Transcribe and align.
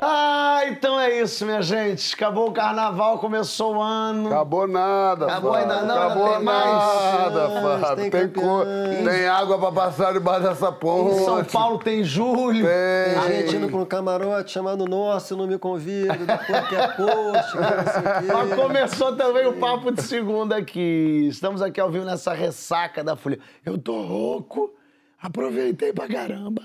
Ah, 0.00 0.60
então 0.68 0.98
é 1.00 1.20
isso, 1.20 1.44
minha 1.44 1.60
gente. 1.60 2.14
Acabou 2.14 2.48
o 2.48 2.52
carnaval, 2.52 3.18
começou 3.18 3.76
o 3.76 3.82
ano. 3.82 4.28
Acabou 4.28 4.68
nada, 4.68 5.26
Acabou 5.26 5.52
Fábio. 5.52 5.72
ainda 5.72 5.82
não, 5.86 5.96
Acabou 6.02 6.24
ainda 6.26 6.36
tem 6.36 6.44
nada, 6.44 7.48
mais. 7.60 7.80
Fábio. 7.80 7.96
Tem 7.96 8.10
Tem, 8.10 8.28
co- 8.28 8.64
tem 9.10 9.26
água 9.26 9.58
pra 9.58 9.72
passar 9.72 10.12
debaixo 10.12 10.42
dessa 10.48 10.70
ponte. 10.70 11.16
Em 11.20 11.24
São 11.24 11.44
Paulo 11.44 11.78
tem 11.80 12.04
julho. 12.04 12.64
Tem 12.64 13.36
gente 13.42 13.56
indo 13.56 13.68
pra 13.68 13.78
um 13.78 13.84
camarote 13.84 14.52
chamando 14.52 14.84
Nossa, 14.86 15.34
não 15.34 15.48
me 15.48 15.58
convida, 15.58 16.14
depois 16.14 16.68
que 16.68 16.76
é 16.76 16.88
post, 16.88 17.52
que 17.52 17.58
não 17.58 17.92
sei 17.92 18.00
o 18.00 18.20
quê. 18.26 18.32
Mas 18.32 18.54
começou 18.54 19.16
também 19.16 19.46
o 19.46 19.54
Papo 19.54 19.90
de 19.90 20.02
Segunda 20.02 20.56
aqui. 20.56 21.26
Estamos 21.28 21.60
aqui 21.60 21.80
ao 21.80 21.90
vivo 21.90 22.04
nessa 22.04 22.32
ressaca 22.32 23.02
da 23.02 23.16
Folha. 23.16 23.40
Eu 23.66 23.76
tô 23.76 24.00
rouco, 24.02 24.72
aproveitei 25.20 25.92
pra 25.92 26.06
caramba. 26.06 26.62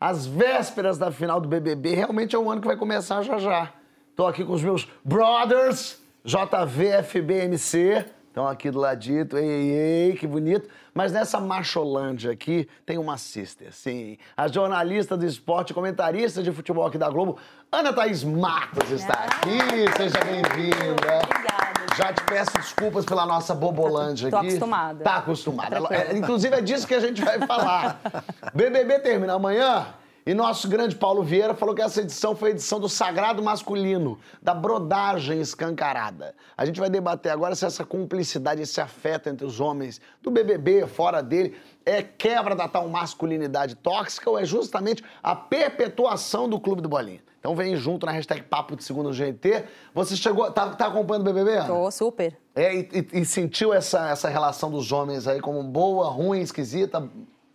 As 0.00 0.26
vésperas 0.26 0.96
da 0.96 1.12
final 1.12 1.38
do 1.42 1.46
BBB, 1.46 1.94
realmente 1.94 2.34
é 2.34 2.38
um 2.38 2.50
ano 2.50 2.62
que 2.62 2.66
vai 2.66 2.76
começar 2.76 3.20
já 3.22 3.36
já. 3.36 3.70
Tô 4.16 4.26
aqui 4.26 4.42
com 4.42 4.54
os 4.54 4.62
meus 4.62 4.88
brothers, 5.04 6.00
JVFBMC. 6.24 8.06
Estão 8.40 8.48
aqui 8.48 8.70
do 8.70 8.78
ladito, 8.78 9.36
ei, 9.36 9.44
ei, 9.44 9.70
ei, 9.72 10.12
que 10.14 10.26
bonito. 10.26 10.66
Mas 10.94 11.12
nessa 11.12 11.38
macholândia 11.38 12.32
aqui 12.32 12.66
tem 12.86 12.96
uma 12.96 13.18
sister, 13.18 13.70
sim. 13.70 14.16
A 14.34 14.48
jornalista 14.48 15.14
do 15.14 15.26
esporte, 15.26 15.74
comentarista 15.74 16.42
de 16.42 16.50
futebol 16.50 16.86
aqui 16.86 16.96
da 16.96 17.10
Globo, 17.10 17.36
Ana 17.70 17.92
Thaís 17.92 18.24
Matos 18.24 18.90
está 18.90 19.12
aqui. 19.24 19.58
Seja 19.94 20.24
bem-vinda. 20.24 21.20
Obrigada. 21.22 21.94
Já 21.98 22.14
te 22.14 22.24
peço 22.24 22.52
desculpas 22.52 23.04
pela 23.04 23.26
nossa 23.26 23.54
bobolândia 23.54 24.30
Tô 24.30 24.38
aqui. 24.38 24.46
acostumada. 24.46 25.04
Tá 25.04 25.16
acostumada. 25.16 25.76
É, 25.90 26.16
Inclusive 26.16 26.54
é 26.54 26.62
disso 26.62 26.86
que 26.86 26.94
a 26.94 27.00
gente 27.00 27.22
vai 27.22 27.38
falar. 27.40 28.00
BBB 28.54 29.00
termina 29.00 29.34
amanhã 29.34 29.86
e 30.26 30.34
nosso 30.34 30.68
grande 30.68 30.94
Paulo 30.94 31.22
Vieira 31.22 31.54
falou 31.54 31.74
que 31.74 31.82
essa 31.82 32.00
edição 32.00 32.34
foi 32.36 32.50
a 32.50 32.52
edição 32.52 32.78
do 32.78 32.88
sagrado 32.88 33.42
masculino, 33.42 34.18
da 34.42 34.54
brodagem 34.54 35.40
escancarada. 35.40 36.34
A 36.56 36.64
gente 36.64 36.78
vai 36.78 36.90
debater 36.90 37.32
agora 37.32 37.54
se 37.54 37.64
essa 37.64 37.84
cumplicidade, 37.84 38.62
esse 38.62 38.80
afeto 38.80 39.28
entre 39.28 39.46
os 39.46 39.60
homens 39.60 40.00
do 40.22 40.30
BBB, 40.30 40.86
fora 40.86 41.22
dele, 41.22 41.56
é 41.84 42.02
quebra 42.02 42.54
da 42.54 42.68
tal 42.68 42.88
masculinidade 42.88 43.74
tóxica 43.76 44.28
ou 44.30 44.38
é 44.38 44.44
justamente 44.44 45.02
a 45.22 45.34
perpetuação 45.34 46.48
do 46.48 46.60
Clube 46.60 46.82
do 46.82 46.88
Bolinha. 46.88 47.20
Então 47.38 47.56
vem 47.56 47.74
junto 47.74 48.04
na 48.04 48.12
hashtag 48.12 48.42
Papo 48.42 48.76
de 48.76 48.84
Segundo 48.84 49.14
GT. 49.14 49.64
Você 49.94 50.14
chegou, 50.14 50.50
tá, 50.52 50.68
tá 50.74 50.88
acompanhando 50.88 51.22
o 51.26 51.32
BBB? 51.32 51.56
Ana? 51.56 51.66
Tô 51.68 51.90
super. 51.90 52.36
É, 52.54 52.74
e, 52.74 52.80
e- 52.92 53.20
e 53.20 53.24
sentiu 53.24 53.72
essa, 53.72 54.10
essa 54.10 54.28
relação 54.28 54.70
dos 54.70 54.92
homens 54.92 55.26
aí 55.26 55.40
como 55.40 55.62
boa, 55.62 56.10
ruim, 56.10 56.40
esquisita? 56.40 57.02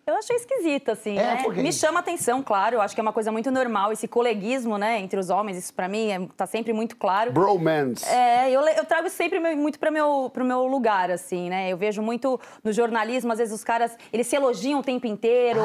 Eu 0.07 0.17
achei 0.17 0.35
esquisita, 0.35 0.91
assim, 0.91 1.17
É, 1.17 1.23
né? 1.23 1.43
por 1.43 1.51
quê? 1.51 1.63
Me 1.63 1.73
chama 1.73 1.99
atenção, 1.99 2.43
claro. 2.43 2.75
Eu 2.75 2.81
acho 2.81 2.93
que 2.93 3.01
é 3.01 3.03
uma 3.03 3.11
coisa 3.11 3.31
muito 3.31 3.49
normal. 3.49 3.91
Esse 3.91 4.07
coleguismo, 4.07 4.77
né, 4.77 4.99
entre 4.99 5.19
os 5.19 5.31
homens, 5.31 5.57
isso 5.57 5.73
pra 5.73 5.87
mim 5.87 6.11
é, 6.11 6.19
tá 6.37 6.45
sempre 6.45 6.71
muito 6.73 6.95
claro. 6.95 7.31
Bromance. 7.31 8.07
É, 8.07 8.51
eu, 8.51 8.61
eu 8.61 8.85
trago 8.85 9.09
sempre 9.09 9.39
muito 9.55 9.79
para 9.79 9.89
meu, 9.89 10.29
pro 10.31 10.45
meu 10.45 10.67
lugar, 10.67 11.09
assim, 11.09 11.49
né? 11.49 11.71
Eu 11.73 11.77
vejo 11.77 12.03
muito 12.03 12.39
no 12.63 12.71
jornalismo, 12.71 13.31
às 13.31 13.39
vezes 13.39 13.51
os 13.51 13.63
caras, 13.63 13.97
eles 14.13 14.27
se 14.27 14.35
elogiam 14.35 14.79
o 14.79 14.83
tempo 14.83 15.07
inteiro, 15.07 15.59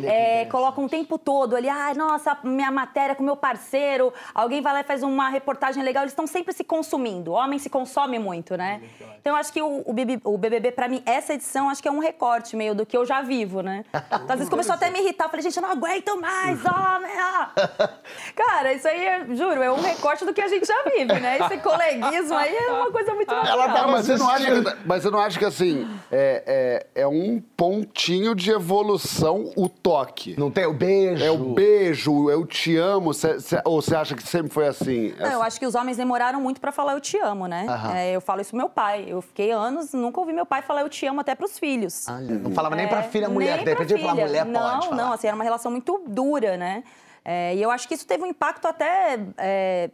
que 0.00 0.06
é, 0.08 0.44
colocam 0.46 0.86
o 0.86 0.88
tempo 0.88 1.16
todo 1.16 1.54
ali, 1.54 1.68
ai, 1.68 1.94
nossa, 1.94 2.36
minha 2.42 2.72
matéria 2.72 3.14
com 3.14 3.22
meu 3.22 3.36
parceiro, 3.36 4.12
alguém 4.34 4.60
vai 4.60 4.72
lá 4.72 4.80
e 4.80 4.84
faz 4.84 5.04
uma 5.04 5.28
reportagem 5.28 5.84
legal, 5.84 6.02
eles 6.02 6.10
estão 6.12 6.26
sempre 6.26 6.52
se 6.52 6.64
consumindo. 6.64 7.30
O 7.30 7.34
homem 7.34 7.60
se 7.60 7.70
consome 7.70 8.18
muito, 8.18 8.56
né? 8.56 8.82
Então, 9.20 9.34
eu 9.34 9.36
acho 9.36 9.52
que 9.52 9.62
o, 9.62 9.84
o 9.86 9.92
BB 9.92 10.20
o 10.24 10.36
BBB, 10.36 10.72
pra 10.72 10.88
mim, 10.88 11.00
essa 11.06 11.32
edição, 11.34 11.70
acho 11.70 11.80
que 11.80 11.86
é 11.86 11.92
um 11.92 12.00
recorte 12.00 12.56
meio 12.56 12.74
do 12.74 12.84
que 12.84 12.96
eu 12.96 13.04
já 13.06 13.22
vivo, 13.22 13.60
né? 13.60 13.83
Então, 13.92 14.20
às 14.28 14.36
vezes 14.36 14.48
começou 14.48 14.74
até 14.74 14.88
a 14.88 14.90
me 14.90 15.00
irritar, 15.00 15.24
eu 15.26 15.28
falei, 15.30 15.42
gente, 15.42 15.56
eu 15.56 15.62
não 15.62 15.70
aguento 15.70 16.20
mais, 16.20 16.58
homem! 16.64 17.10
ah!" 17.18 17.50
Cara, 18.34 18.72
isso 18.72 18.88
aí, 18.88 19.04
é, 19.04 19.24
juro, 19.34 19.62
é 19.62 19.70
um 19.70 19.80
recorte 19.80 20.24
do 20.24 20.32
que 20.34 20.40
a 20.40 20.48
gente 20.48 20.66
já 20.66 20.82
vive, 20.84 21.20
né? 21.20 21.38
Esse 21.38 21.58
coleguismo 21.58 22.34
aí 22.36 22.54
é 22.56 22.70
uma 22.72 22.90
coisa 22.90 23.14
muito 23.14 23.28
legal. 23.32 23.46
Ela 23.46 23.72
tava 23.72 23.92
mas, 23.92 24.06
você 24.06 24.16
não 24.16 24.28
acha 24.28 24.44
que, 24.62 24.76
mas 24.86 25.02
você 25.02 25.10
não 25.10 25.18
acha 25.20 25.38
que, 25.38 25.44
assim, 25.44 25.88
é, 26.10 26.86
é, 26.94 27.02
é 27.02 27.06
um 27.06 27.40
pontinho 27.56 28.34
de 28.34 28.50
evolução 28.50 29.52
o 29.56 29.68
toque? 29.68 30.34
Não 30.38 30.50
tem 30.50 30.66
o 30.66 30.72
beijo? 30.72 31.24
É 31.24 31.30
o 31.30 31.38
beijo, 31.54 32.30
eu 32.30 32.44
te 32.46 32.76
amo, 32.76 33.14
cê- 33.14 33.38
cê- 33.40 33.60
ou 33.64 33.80
você 33.80 33.94
acha 33.94 34.14
que 34.14 34.22
sempre 34.26 34.52
foi 34.52 34.66
assim? 34.66 35.14
Não, 35.18 35.30
eu 35.32 35.42
acho 35.42 35.58
que 35.58 35.66
os 35.66 35.74
homens 35.74 35.96
demoraram 35.96 36.40
muito 36.40 36.60
pra 36.60 36.72
falar 36.72 36.92
eu 36.94 37.00
te 37.00 37.16
amo, 37.18 37.46
né? 37.46 37.66
É, 37.94 38.12
eu 38.16 38.20
falo 38.20 38.40
isso 38.40 38.50
pro 38.50 38.58
meu 38.58 38.68
pai. 38.68 39.04
Eu 39.08 39.20
fiquei 39.22 39.50
anos, 39.52 39.92
nunca 39.92 40.18
ouvi 40.20 40.32
meu 40.32 40.46
pai 40.46 40.62
falar 40.62 40.80
eu 40.82 40.88
te 40.88 41.06
amo 41.06 41.20
até 41.20 41.34
pros 41.34 41.58
filhos. 41.58 42.06
Olha, 42.08 42.34
não 42.38 42.50
falava 42.52 42.74
nem 42.76 42.88
pra 42.88 43.00
É, 43.00 43.02
filha 43.04 43.28
mulher, 43.28 43.56
nem 43.56 43.64
de 43.64 43.73
filha. 43.98 44.26
mulher 44.26 44.44
não, 44.46 44.60
pode 44.60 44.88
falar. 44.88 44.96
Não, 44.96 45.12
assim, 45.12 45.26
era 45.26 45.34
uma 45.34 45.44
relação 45.44 45.70
muito 45.70 46.02
dura, 46.06 46.56
né? 46.56 46.84
É, 47.24 47.54
e 47.54 47.62
eu 47.62 47.70
acho 47.70 47.88
que 47.88 47.94
isso 47.94 48.06
teve 48.06 48.22
um 48.22 48.26
impacto 48.26 48.66
até 48.66 49.18
é, 49.38 49.90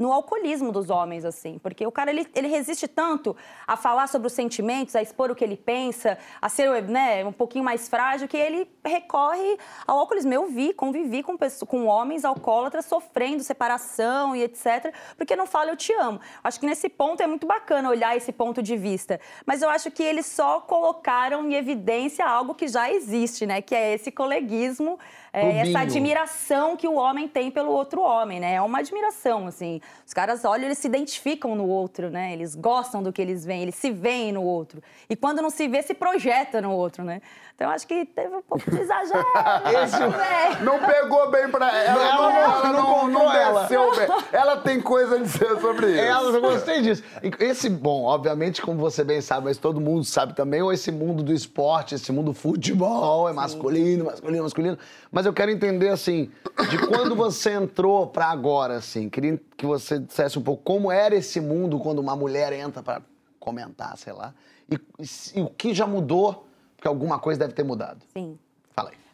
no 0.00 0.12
alcoolismo 0.12 0.72
dos 0.72 0.88
homens, 0.88 1.26
assim. 1.26 1.58
Porque 1.58 1.86
o 1.86 1.92
cara, 1.92 2.10
ele, 2.10 2.26
ele 2.34 2.48
resiste 2.48 2.88
tanto 2.88 3.36
a 3.66 3.76
falar 3.76 4.08
sobre 4.08 4.26
os 4.26 4.32
sentimentos, 4.32 4.96
a 4.96 5.02
expor 5.02 5.30
o 5.30 5.34
que 5.34 5.44
ele 5.44 5.58
pensa, 5.58 6.16
a 6.40 6.48
ser 6.48 6.82
né, 6.84 7.22
um 7.24 7.32
pouquinho 7.32 7.62
mais 7.62 7.86
frágil, 7.86 8.26
que 8.26 8.36
ele 8.36 8.66
recorre 8.82 9.58
ao 9.86 9.98
alcoolismo. 9.98 10.32
Eu 10.32 10.46
vi, 10.46 10.72
convivi 10.72 11.22
com, 11.22 11.36
pessoas, 11.36 11.68
com 11.68 11.84
homens 11.84 12.24
alcoólatras 12.24 12.86
sofrendo 12.86 13.44
separação 13.44 14.34
e 14.34 14.42
etc., 14.42 14.94
porque 15.18 15.36
não 15.36 15.46
fala 15.46 15.70
eu 15.70 15.76
te 15.76 15.92
amo. 15.92 16.18
Acho 16.42 16.58
que 16.58 16.64
nesse 16.64 16.88
ponto 16.88 17.22
é 17.22 17.26
muito 17.26 17.46
bacana 17.46 17.90
olhar 17.90 18.16
esse 18.16 18.32
ponto 18.32 18.62
de 18.62 18.78
vista. 18.78 19.20
Mas 19.44 19.60
eu 19.60 19.68
acho 19.68 19.90
que 19.90 20.02
eles 20.02 20.24
só 20.24 20.60
colocaram 20.60 21.46
em 21.46 21.54
evidência 21.54 22.26
algo 22.26 22.54
que 22.54 22.68
já 22.68 22.90
existe, 22.90 23.44
né? 23.44 23.60
Que 23.60 23.74
é 23.74 23.92
esse 23.92 24.10
coleguismo, 24.10 24.98
é, 25.32 25.58
essa 25.68 25.80
admiração 25.80 26.76
que 26.76 26.88
o 26.88 26.94
homem 26.94 27.28
tem 27.28 27.50
pelo 27.50 27.70
outro 27.70 28.00
homem, 28.00 28.40
né? 28.40 28.54
É 28.54 28.62
uma 28.62 28.78
admiração, 28.80 29.46
assim. 29.46 29.80
Os 30.06 30.12
caras 30.12 30.44
olham, 30.44 30.64
eles 30.66 30.78
se 30.78 30.88
identificam 30.88 31.54
no 31.54 31.68
outro, 31.68 32.10
né? 32.10 32.32
Eles 32.32 32.54
gostam 32.54 33.02
do 33.02 33.12
que 33.12 33.22
eles 33.22 33.44
veem, 33.44 33.62
eles 33.62 33.74
se 33.76 33.90
veem 33.90 34.32
no 34.32 34.42
outro. 34.42 34.82
E 35.08 35.14
quando 35.14 35.40
não 35.40 35.50
se 35.50 35.68
vê, 35.68 35.82
se 35.82 35.94
projeta 35.94 36.60
no 36.60 36.72
outro, 36.72 37.04
né? 37.04 37.20
Então 37.54 37.68
eu 37.68 37.74
acho 37.74 37.86
que 37.86 38.06
teve 38.06 38.34
um 38.34 38.40
pouco 38.42 38.70
de 38.70 38.80
exagero. 38.80 39.24
Esse- 39.84 39.98
né? 40.00 40.58
Não 40.62 40.78
pegou 40.80 41.30
bem 41.30 41.48
pra 41.50 41.76
ela, 41.78 42.04
Não, 42.04 42.22
não, 42.22 42.22
não, 42.22 42.40
ela 42.40 42.72
não 42.72 42.82
não, 42.82 43.08
não 43.08 43.32
ela. 43.32 43.60
desceu 43.62 43.90
bem. 43.96 44.08
Ela 44.32 44.56
tem 44.58 44.80
coisa 44.80 45.16
a 45.16 45.18
dizer 45.18 45.60
sobre 45.60 45.90
isso. 45.92 46.00
Ela, 46.00 46.30
eu 46.30 46.40
gostei 46.40 46.80
disso. 46.80 47.02
Esse, 47.38 47.68
bom, 47.68 48.04
obviamente, 48.04 48.62
como 48.62 48.78
você 48.80 49.04
bem 49.04 49.20
sabe, 49.20 49.44
mas 49.44 49.58
todo 49.58 49.80
mundo 49.80 50.04
sabe 50.04 50.32
também, 50.34 50.62
ou 50.62 50.72
esse 50.72 50.90
mundo 50.90 51.22
do 51.22 51.32
esporte, 51.34 51.94
esse 51.94 52.10
mundo 52.10 52.26
do 52.26 52.34
futebol, 52.34 53.28
é 53.28 53.32
masculino, 53.32 54.06
masculino, 54.06 54.42
masculino. 54.42 54.78
Mas 55.12 55.19
eu 55.26 55.32
quero 55.32 55.50
entender, 55.50 55.88
assim, 55.88 56.30
de 56.68 56.78
quando 56.86 57.14
você 57.14 57.52
entrou 57.52 58.06
pra 58.06 58.26
agora, 58.26 58.76
assim. 58.76 59.08
Queria 59.08 59.40
que 59.56 59.66
você 59.66 59.98
dissesse 59.98 60.38
um 60.38 60.42
pouco 60.42 60.62
como 60.62 60.90
era 60.90 61.14
esse 61.14 61.40
mundo 61.40 61.78
quando 61.78 61.98
uma 61.98 62.14
mulher 62.16 62.52
entra 62.52 62.82
pra 62.82 63.02
comentar, 63.38 63.96
sei 63.96 64.12
lá. 64.12 64.34
E, 64.70 64.74
e 64.74 65.38
e 65.38 65.42
o 65.42 65.48
que 65.48 65.74
já 65.74 65.86
mudou, 65.86 66.46
porque 66.76 66.88
alguma 66.88 67.18
coisa 67.18 67.40
deve 67.40 67.52
ter 67.52 67.62
mudado. 67.64 68.04
Sim. 68.16 68.38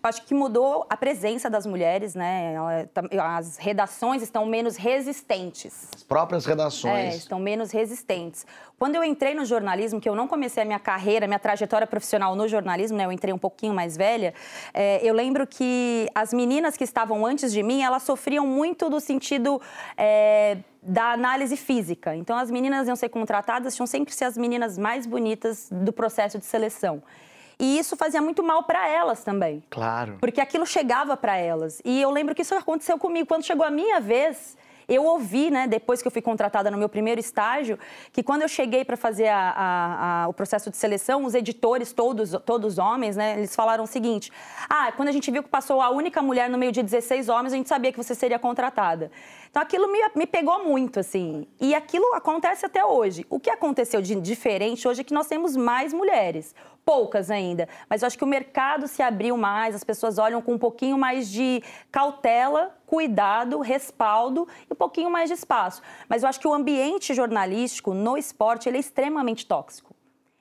Acho 0.07 0.23
que 0.23 0.35
mudou 0.35 0.87
a 0.89 0.97
presença 0.97 1.51
das 1.51 1.67
mulheres, 1.67 2.15
né? 2.15 2.55
Tá- 2.95 3.03
As 3.37 3.57
redações 3.57 4.23
estão 4.23 4.47
menos 4.47 4.77
resistentes. 4.77 5.89
As 5.95 6.03
próprias 6.03 6.47
É, 6.47 6.51
redações. 6.51 7.15
estão 7.17 7.39
menos 7.39 7.71
resistentes. 7.71 8.47
Quando 8.79 8.95
eu 8.95 9.03
entrei 9.03 9.35
no 9.35 9.45
jornalismo, 9.45 10.01
que 10.01 10.09
eu 10.09 10.15
não 10.15 10.29
comecei 10.29 10.63
a 10.63 10.67
minha 10.67 10.79
carreira, 10.79 11.27
minha 11.27 11.39
trajetória 11.39 11.87
profissional 11.87 12.37
no 12.37 12.47
jornalismo, 12.47 12.97
né? 12.97 13.05
Eu 13.07 13.13
entrei 13.13 13.33
um 13.33 13.39
pouquinho 13.39 13.75
mais 13.75 13.97
velha. 13.97 14.35
é, 14.73 15.01
eu 15.03 15.15
lembro 15.15 15.47
que 15.47 16.09
as 16.15 16.33
meninas 16.33 16.77
que 16.77 16.85
estavam 16.85 17.25
antes 17.27 17.53
de 17.53 17.63
mim, 17.63 17.83
elas 17.83 18.03
sofriam 18.03 18.47
muito 18.47 18.89
do 18.91 19.01
sentido 19.01 19.61
é, 19.97 20.59
da 20.83 21.13
análise 21.13 21.57
física. 21.57 22.15
Então, 22.15 22.37
as 22.39 22.51
meninas 22.51 22.87
iam 22.87 22.95
ser 22.97 23.09
contratadas, 23.09 23.75
tinham 23.75 23.87
sempre 23.87 24.15
ser 24.15 24.25
as 24.25 24.37
meninas 24.37 24.79
mais 24.79 25.07
bonitas 25.07 25.69
do 25.71 25.93
processo 25.93 26.39
de 26.39 26.45
seleção. 26.45 27.03
E 27.59 27.79
isso 27.79 27.97
fazia 27.97 28.21
muito 28.21 28.43
mal 28.43 28.63
para 28.65 28.87
elas 28.89 29.25
também. 29.25 29.63
Claro. 29.71 30.19
Porque 30.21 30.41
aquilo 30.41 30.67
chegava 30.67 31.17
para 31.17 31.37
elas. 31.37 31.81
E 31.85 32.01
eu 32.03 32.11
lembro 32.11 32.35
que 32.35 32.43
isso 32.43 32.55
aconteceu 32.55 32.99
comigo. 32.99 33.27
Quando 33.27 33.45
chegou 33.45 33.65
a 33.65 33.71
minha 33.71 33.99
vez, 33.99 34.57
eu 34.87 35.05
ouvi, 35.05 35.51
né, 35.51 35.67
depois 35.67 36.01
que 36.03 36.07
eu 36.07 36.13
fui 36.13 36.21
contratada 36.23 36.71
no 36.71 36.77
meu 36.77 36.89
primeiro 36.89 37.19
estágio, 37.19 37.79
que 38.13 38.23
quando 38.23 38.43
eu 38.43 38.49
cheguei 38.49 38.85
para 38.85 38.97
fazer 38.97 39.29
a- 39.29 39.51
a- 39.57 40.23
a- 40.25 40.29
o 40.29 40.33
processo 40.35 40.71
de 40.71 40.77
seleção, 40.77 41.25
os 41.25 41.35
editores, 41.35 41.93
todos, 41.93 42.31
todos 42.45 42.79
homens, 42.79 43.17
né, 43.17 43.39
eles 43.39 43.57
falaram 43.57 43.85
o 43.85 43.87
seguinte: 43.87 44.31
ah, 44.69 44.93
quando 44.93 45.09
a 45.09 45.13
gente 45.13 45.31
viu 45.31 45.43
que 45.43 45.49
passou 45.49 45.81
a 45.81 45.89
única 45.91 46.21
mulher 46.23 46.51
no 46.51 46.59
meio 46.59 46.71
de 46.73 46.83
16 46.83 47.29
homens, 47.31 47.53
a 47.53 47.57
gente 47.57 47.69
sabia 47.69 47.91
que 47.91 47.99
você 47.99 48.15
seria 48.15 48.39
contratada. 48.39 49.11
Então 49.57 49.63
aquilo 49.63 49.91
me, 49.91 49.99
me 50.15 50.27
pegou 50.27 50.63
muito, 50.65 51.01
assim. 51.01 51.47
E 51.59 51.75
aquilo 51.75 52.13
acontece 52.13 52.67
até 52.67 52.85
hoje. 52.85 53.25
O 53.31 53.41
que 53.41 53.49
aconteceu 53.49 54.03
de 54.03 54.15
diferente 54.17 54.87
hoje 54.87 55.01
é 55.01 55.05
que 55.05 55.15
nós 55.15 55.29
temos 55.29 55.57
mais 55.57 55.95
mulheres. 55.95 56.55
poucas 56.85 57.31
ainda. 57.31 57.67
Mas 57.89 58.03
eu 58.03 58.07
acho 58.07 58.19
que 58.19 58.23
o 58.23 58.27
mercado 58.27 58.87
se 58.87 59.01
abriu 59.01 59.35
mais, 59.35 59.75
as 59.75 59.83
pessoas 59.83 60.19
olham 60.19 60.43
com 60.43 60.53
um 60.53 60.59
pouquinho 60.59 60.99
mais 60.99 61.31
de 61.31 61.63
cautela, 61.91 62.77
cuidado, 62.85 63.59
respaldo 63.61 64.47
e 64.69 64.75
um 64.75 64.77
pouquinho 64.77 65.11
mais 65.11 65.31
de 65.31 65.35
espaço. 65.35 65.81
Mas 66.07 66.23
eu 66.23 66.29
acho 66.29 66.39
que 66.39 66.47
o 66.47 66.53
ambiente 66.53 67.15
jornalístico 67.15 67.95
no 67.95 68.19
esporte 68.19 68.69
ele 68.69 68.77
é 68.77 68.81
extremamente 68.81 69.47
tóxico 69.47 69.97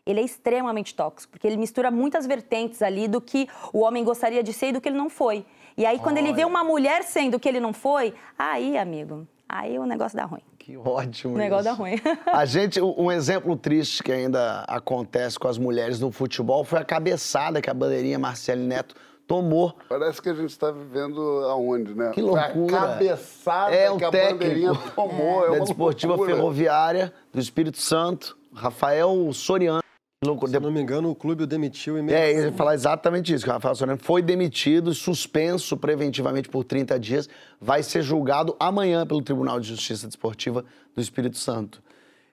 ele 0.05 0.19
é 0.19 0.23
extremamente 0.23 0.93
tóxico, 0.93 1.31
porque 1.31 1.47
ele 1.47 1.57
mistura 1.57 1.89
muitas 1.89 2.27
vertentes 2.27 2.81
ali 2.81 3.07
do 3.07 3.19
que 3.19 3.49
o 3.73 3.79
homem 3.79 4.03
gostaria 4.03 4.43
de 4.43 4.53
ser 4.53 4.67
e 4.67 4.71
do 4.73 4.79
que 4.79 4.87
ele 4.87 4.97
não 4.97 5.09
foi. 5.09 5.43
E 5.77 5.85
aí, 5.85 5.99
quando 5.99 6.17
Olha. 6.17 6.27
ele 6.27 6.33
vê 6.33 6.45
uma 6.45 6.63
mulher 6.63 7.03
sendo 7.03 7.35
o 7.35 7.39
que 7.39 7.49
ele 7.49 7.59
não 7.59 7.73
foi, 7.73 8.13
aí, 8.39 8.77
amigo, 8.77 9.27
aí 9.47 9.77
o 9.77 9.85
negócio 9.85 10.17
dá 10.17 10.25
ruim. 10.25 10.41
Que 10.57 10.77
ótimo. 10.77 11.35
O 11.35 11.37
negócio 11.37 11.69
isso. 11.69 11.77
dá 11.77 11.83
ruim. 11.83 12.01
a 12.25 12.45
gente, 12.45 12.81
um 12.81 13.11
exemplo 13.11 13.55
triste 13.55 14.01
que 14.01 14.11
ainda 14.11 14.61
acontece 14.67 15.37
com 15.37 15.47
as 15.47 15.57
mulheres 15.57 15.99
no 15.99 16.11
futebol 16.11 16.63
foi 16.63 16.79
a 16.79 16.83
cabeçada 16.83 17.61
que 17.61 17.69
a 17.69 17.73
bandeirinha 17.73 18.17
Marcele 18.17 18.63
Neto 18.63 18.95
tomou. 19.27 19.75
Parece 19.89 20.21
que 20.21 20.29
a 20.29 20.33
gente 20.33 20.49
está 20.49 20.71
vivendo 20.71 21.19
aonde, 21.49 21.93
né? 21.93 22.11
Que 22.11 22.21
loucura. 22.21 22.77
A 22.77 22.87
cabeçada 22.87 23.75
é, 23.75 23.95
que 23.95 24.03
a 24.03 24.11
bandeirinha 24.11 24.73
tomou. 24.95 25.45
É, 25.45 25.49
é 25.49 25.59
da 25.59 25.65
Desportiva 25.65 26.15
loucura. 26.15 26.35
Ferroviária 26.35 27.13
do 27.33 27.39
Espírito 27.39 27.77
Santo, 27.77 28.37
Rafael 28.53 29.31
Soriano. 29.33 29.84
Se 30.47 30.59
não 30.59 30.71
me 30.71 30.81
engano, 30.81 31.09
o 31.09 31.15
clube 31.15 31.43
o 31.43 31.47
demitiu 31.47 31.97
imediatamente. 31.97 32.35
É, 32.35 32.37
ele 32.37 32.47
ia 32.47 32.53
falar 32.53 32.73
exatamente 32.73 33.33
isso, 33.33 33.43
que 33.43 33.49
o 33.49 33.53
Rafael 33.53 33.75
foi 33.99 34.21
demitido, 34.21 34.93
suspenso 34.93 35.77
preventivamente 35.77 36.49
por 36.49 36.63
30 36.63 36.99
dias, 36.99 37.29
vai 37.59 37.83
ser 37.83 38.01
julgado 38.01 38.55
amanhã 38.59 39.05
pelo 39.05 39.21
Tribunal 39.21 39.59
de 39.59 39.67
Justiça 39.67 40.07
Desportiva 40.07 40.65
do 40.95 41.01
Espírito 41.01 41.37
Santo. 41.37 41.81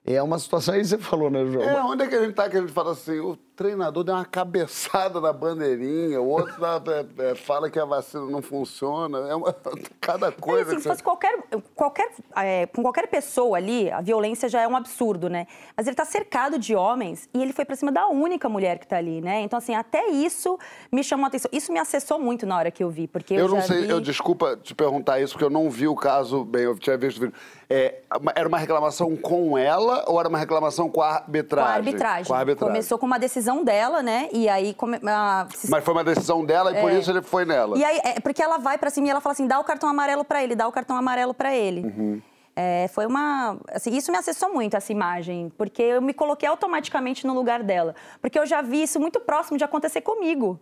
É 0.05 0.21
uma 0.21 0.37
situação 0.37 0.73
aí 0.73 0.81
que 0.81 0.87
você 0.87 0.97
falou, 0.97 1.29
né, 1.29 1.45
João? 1.45 1.63
É, 1.63 1.81
onde 1.83 2.03
é 2.03 2.07
que 2.07 2.15
a 2.15 2.21
gente 2.21 2.33
tá 2.33 2.49
que 2.49 2.57
a 2.57 2.59
gente 2.59 2.73
fala 2.73 2.91
assim, 2.91 3.19
o 3.19 3.37
treinador 3.55 4.03
deu 4.03 4.15
uma 4.15 4.25
cabeçada 4.25 5.21
na 5.21 5.31
bandeirinha, 5.31 6.19
o 6.19 6.27
outro 6.27 6.59
dá, 6.59 6.81
é, 7.19 7.31
é, 7.31 7.35
fala 7.35 7.69
que 7.69 7.79
a 7.79 7.85
vacina 7.85 8.25
não 8.25 8.41
funciona, 8.41 9.19
é 9.29 9.35
uma, 9.35 9.55
cada 10.01 10.31
coisa... 10.31 10.71
Assim, 10.71 10.81
se 10.81 10.89
fosse 10.89 11.03
qualquer, 11.03 11.37
qualquer, 11.75 12.11
é, 12.35 12.65
com 12.67 12.81
qualquer 12.81 13.07
pessoa 13.07 13.57
ali, 13.57 13.91
a 13.91 14.01
violência 14.01 14.49
já 14.49 14.61
é 14.61 14.67
um 14.67 14.75
absurdo, 14.75 15.29
né? 15.29 15.47
Mas 15.77 15.85
ele 15.85 15.95
tá 15.95 16.05
cercado 16.05 16.57
de 16.57 16.75
homens 16.75 17.29
e 17.33 17.41
ele 17.41 17.53
foi 17.53 17.63
pra 17.63 17.75
cima 17.75 17.91
da 17.91 18.07
única 18.07 18.49
mulher 18.49 18.79
que 18.79 18.87
tá 18.87 18.97
ali, 18.97 19.21
né? 19.21 19.41
Então, 19.41 19.57
assim, 19.57 19.75
até 19.75 20.09
isso 20.09 20.57
me 20.91 21.03
chamou 21.03 21.25
a 21.25 21.27
atenção. 21.27 21.49
Isso 21.53 21.71
me 21.71 21.79
acessou 21.79 22.19
muito 22.19 22.45
na 22.45 22.57
hora 22.57 22.71
que 22.71 22.83
eu 22.83 22.89
vi, 22.89 23.07
porque 23.07 23.35
eu, 23.35 23.39
eu 23.39 23.47
não 23.47 23.61
sei, 23.61 23.83
vi... 23.83 23.89
eu 23.89 24.01
desculpa 24.01 24.57
te 24.57 24.73
perguntar 24.73 25.19
isso, 25.19 25.33
porque 25.33 25.45
eu 25.45 25.49
não 25.49 25.69
vi 25.69 25.87
o 25.87 25.95
caso 25.95 26.43
bem, 26.43 26.63
eu 26.63 26.77
tinha 26.77 26.97
visto 26.97 27.17
o 27.17 27.21
vídeo. 27.21 27.35
É, 27.69 28.01
era 28.35 28.47
uma 28.47 28.57
reclamação 28.57 29.15
com 29.15 29.57
ela 29.57 30.03
ou 30.07 30.19
era 30.19 30.29
uma 30.29 30.37
reclamação 30.37 30.89
com 30.89 31.01
a 31.01 31.15
arbitragem? 31.15 31.65
Com 31.65 31.71
a 31.71 31.75
arbitragem. 31.75 32.25
Com 32.25 32.33
a 32.33 32.37
arbitragem. 32.37 32.71
Começou 32.71 32.99
com 32.99 33.05
uma 33.05 33.17
decisão 33.17 33.42
dela, 33.63 34.01
né? 34.01 34.29
E 34.31 34.47
aí. 34.47 34.73
Come... 34.73 34.99
Mas 35.01 35.83
foi 35.83 35.93
uma 35.93 36.03
decisão 36.03 36.45
dela 36.45 36.71
e 36.71 36.77
é. 36.77 36.81
por 36.81 36.91
isso 36.91 37.11
ele 37.11 37.21
foi 37.21 37.45
nela. 37.45 37.77
E 37.77 37.83
aí, 37.83 37.99
é, 38.03 38.19
porque 38.19 38.41
ela 38.41 38.57
vai 38.57 38.77
pra 38.77 38.89
cima 38.89 39.07
e 39.07 39.09
ela 39.09 39.21
fala 39.21 39.33
assim: 39.33 39.47
dá 39.47 39.59
o 39.59 39.63
cartão 39.63 39.89
amarelo 39.89 40.23
pra 40.23 40.43
ele, 40.43 40.55
dá 40.55 40.67
o 40.67 40.71
cartão 40.71 40.95
amarelo 40.95 41.33
pra 41.33 41.55
ele. 41.55 41.81
Uhum. 41.81 42.21
É, 42.55 42.87
foi 42.89 43.05
uma. 43.05 43.57
Assim, 43.71 43.95
isso 43.95 44.11
me 44.11 44.17
acessou 44.17 44.53
muito, 44.53 44.75
essa 44.75 44.91
imagem, 44.91 45.51
porque 45.57 45.81
eu 45.81 46.01
me 46.01 46.13
coloquei 46.13 46.47
automaticamente 46.47 47.25
no 47.25 47.33
lugar 47.33 47.63
dela. 47.63 47.95
Porque 48.21 48.37
eu 48.37 48.45
já 48.45 48.61
vi 48.61 48.83
isso 48.83 48.99
muito 48.99 49.19
próximo 49.19 49.57
de 49.57 49.63
acontecer 49.63 50.01
comigo. 50.01 50.59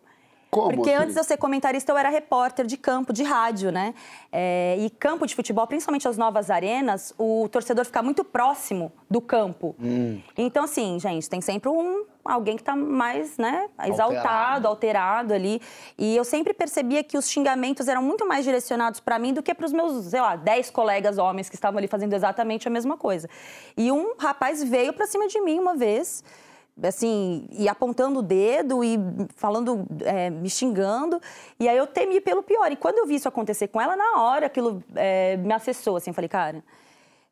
Como 0.52 0.76
Porque 0.76 0.90
assim? 0.90 1.04
antes 1.04 1.14
de 1.14 1.20
eu 1.22 1.24
ser 1.24 1.38
comentarista, 1.38 1.94
eu 1.94 1.98
era 1.98 2.10
repórter 2.10 2.66
de 2.66 2.76
campo, 2.76 3.14
de 3.14 3.24
rádio, 3.24 3.72
né? 3.72 3.96
É, 4.30 4.76
e 4.80 4.90
campo 4.90 5.26
de 5.26 5.34
futebol, 5.34 5.66
principalmente 5.66 6.06
as 6.10 6.18
novas 6.18 6.50
arenas, 6.50 7.14
o 7.18 7.48
torcedor 7.50 7.86
fica 7.86 8.04
muito 8.04 8.22
próximo 8.26 8.92
do 9.10 9.22
campo. 9.22 9.74
Hum. 9.80 10.20
Então, 10.38 10.66
assim, 10.66 11.00
gente, 11.00 11.30
tem 11.30 11.40
sempre 11.40 11.70
um 11.70 12.04
alguém 12.24 12.56
que 12.56 12.62
está 12.62 12.76
mais, 12.76 13.38
né, 13.38 13.70
exaltado, 13.86 14.02
alterado. 14.02 14.68
alterado 14.68 15.34
ali. 15.34 15.62
E 15.98 16.16
eu 16.16 16.24
sempre 16.24 16.54
percebia 16.54 17.04
que 17.04 17.18
os 17.18 17.30
xingamentos 17.30 17.88
eram 17.88 18.02
muito 18.02 18.28
mais 18.28 18.44
direcionados 18.44 19.00
para 19.00 19.18
mim 19.20 19.34
do 19.34 19.42
que 19.44 19.54
para 19.54 19.66
os 19.66 19.74
meus, 19.74 20.06
sei 20.06 20.22
lá, 20.22 20.36
dez 20.36 20.70
colegas 20.70 21.18
homens 21.18 21.50
que 21.50 21.56
estavam 21.56 21.78
ali 21.78 21.88
fazendo 21.88 22.14
exatamente 22.14 22.68
a 22.68 22.72
mesma 22.72 22.98
coisa. 22.98 23.30
E 23.76 23.92
um 23.92 24.16
rapaz 24.18 24.64
veio 24.64 24.94
para 24.94 25.08
cima 25.08 25.28
de 25.28 25.40
mim 25.42 25.60
uma 25.60 25.76
vez 25.76 26.24
assim, 26.84 27.48
e 27.52 27.68
apontando 27.68 28.20
o 28.20 28.22
dedo 28.22 28.84
e 28.84 28.98
falando, 29.36 29.86
é, 30.04 30.30
me 30.30 30.50
xingando. 30.50 31.22
E 31.60 31.68
aí 31.68 31.78
eu 31.78 31.86
temi 31.86 32.20
pelo 32.22 32.42
pior. 32.42 32.72
E 32.72 32.76
quando 32.76 32.98
eu 32.98 33.06
vi 33.06 33.16
isso 33.16 33.28
acontecer 33.28 33.68
com 33.68 33.80
ela, 33.80 33.96
na 33.96 34.22
hora 34.22 34.48
aquilo 34.48 34.84
é, 34.96 35.38
me 35.38 35.54
acessou, 35.54 35.96
assim, 35.96 36.14
falei, 36.14 36.30
cara, 36.30 36.64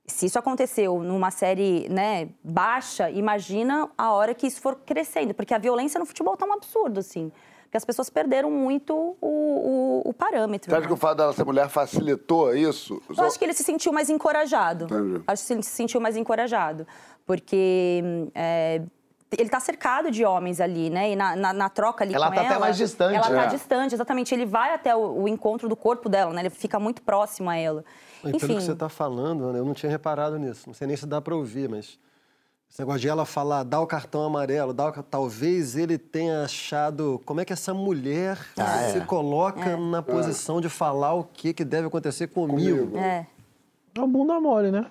se 0.10 0.26
isso 0.26 0.38
aconteceu 0.38 1.02
numa 1.04 1.32
série 1.32 1.88
né, 1.90 2.30
baixa, 2.44 3.10
imagina 3.10 3.90
a 3.98 4.12
hora 4.12 4.34
que 4.34 4.48
isso 4.48 4.62
for 4.62 4.76
crescendo. 4.76 5.34
Porque 5.34 5.54
a 5.54 5.58
violência 5.58 6.00
no 6.00 6.06
futebol 6.06 6.36
tá 6.36 6.46
um 6.46 6.54
absurdo, 6.54 7.00
assim. 7.00 7.32
Porque 7.64 7.78
as 7.78 7.86
pessoas 7.86 8.10
perderam 8.10 8.50
muito 8.50 8.96
o, 8.96 9.16
o, 9.22 10.02
o 10.06 10.14
parâmetro. 10.14 10.72
Você 10.72 10.76
acha 10.76 10.82
né? 10.82 10.88
que 10.88 10.94
o 10.94 10.98
fato 10.98 11.18
dela 11.18 11.34
ser 11.34 11.46
mulher 11.46 11.70
facilitou 11.70 12.56
isso? 12.56 13.00
Eu 13.16 13.24
acho 13.24 13.38
que 13.38 13.46
ele 13.46 13.54
se 13.54 13.64
sentiu 13.64 13.94
mais 13.94 14.10
encorajado. 14.10 14.86
Entendi. 14.86 15.24
Acho 15.28 15.46
que 15.46 15.54
ele 15.54 15.64
se 15.64 15.70
sentiu 15.70 16.02
mais 16.02 16.18
encorajado. 16.18 16.88
Porque 17.28 18.02
é, 18.34 18.82
ele 19.32 19.44
está 19.44 19.60
cercado 19.60 20.10
de 20.10 20.26
homens 20.26 20.60
ali, 20.60 20.90
né? 20.90 21.12
E 21.12 21.16
na, 21.16 21.36
na, 21.36 21.54
na 21.54 21.70
troca 21.70 22.04
ali 22.04 22.16
ela 22.16 22.30
com 22.30 22.34
tá 22.34 22.42
ela... 22.42 22.50
até 22.50 22.60
mais 22.60 22.78
distante, 22.78 23.16
Ela 23.16 23.28
está 23.28 23.42
né? 23.42 23.48
distante, 23.48 23.94
exatamente. 23.94 24.34
Ele 24.34 24.46
vai 24.46 24.74
até 24.74 24.96
o, 24.96 25.24
o, 25.24 25.28
encontro 25.28 25.70
do 25.70 25.76
corpo 25.76 26.10
dela, 26.10 26.34
né? 26.34 26.42
Ele 26.42 26.50
fica 26.50 26.80
muito 26.80 27.04
próximo 27.04 27.50
a 27.50 27.56
ela. 27.56 27.86
E 28.24 28.30
Enfim... 28.30 28.40
Pelo 28.40 28.56
que 28.60 28.64
você 28.64 28.72
está 28.72 28.90
falando, 28.90 29.56
eu 29.56 29.66
não 29.66 29.74
tinha 29.74 29.90
reparado 29.90 30.38
nisso. 30.38 30.64
Não 30.68 30.74
sei 30.74 30.88
nem 30.88 30.98
se 30.98 31.06
dá 31.06 31.22
para 31.22 31.36
ouvir, 31.36 31.70
mas... 31.70 31.98
Esse 32.72 32.80
negócio 32.82 33.02
de 33.02 33.10
ela 33.10 33.26
falar, 33.26 33.64
dá 33.64 33.82
o 33.82 33.88
cartão 33.88 34.24
amarelo, 34.24 34.74
dá 34.74 34.90
o... 34.90 35.04
talvez 35.04 35.76
ele 35.76 35.98
tenha 35.98 36.44
achado 36.44 37.20
como 37.26 37.42
é 37.42 37.46
que 37.46 37.52
essa 37.52 37.74
mulher 37.74 38.38
ah, 38.56 38.92
se 38.92 39.00
é. 39.00 39.06
coloca 39.06 39.72
é. 39.72 39.76
na 39.76 40.04
posição 40.04 40.62
de 40.62 40.70
falar 40.70 41.16
o 41.16 41.24
que, 41.24 41.52
que 41.52 41.66
deve 41.66 41.88
acontecer 41.88 42.28
comigo. 42.28 42.86
Comigo. 42.86 42.98
É. 43.00 43.26
É 43.96 44.00
uma 44.00 44.08
bunda 44.08 44.40
mole, 44.40 44.70
né? 44.70 44.86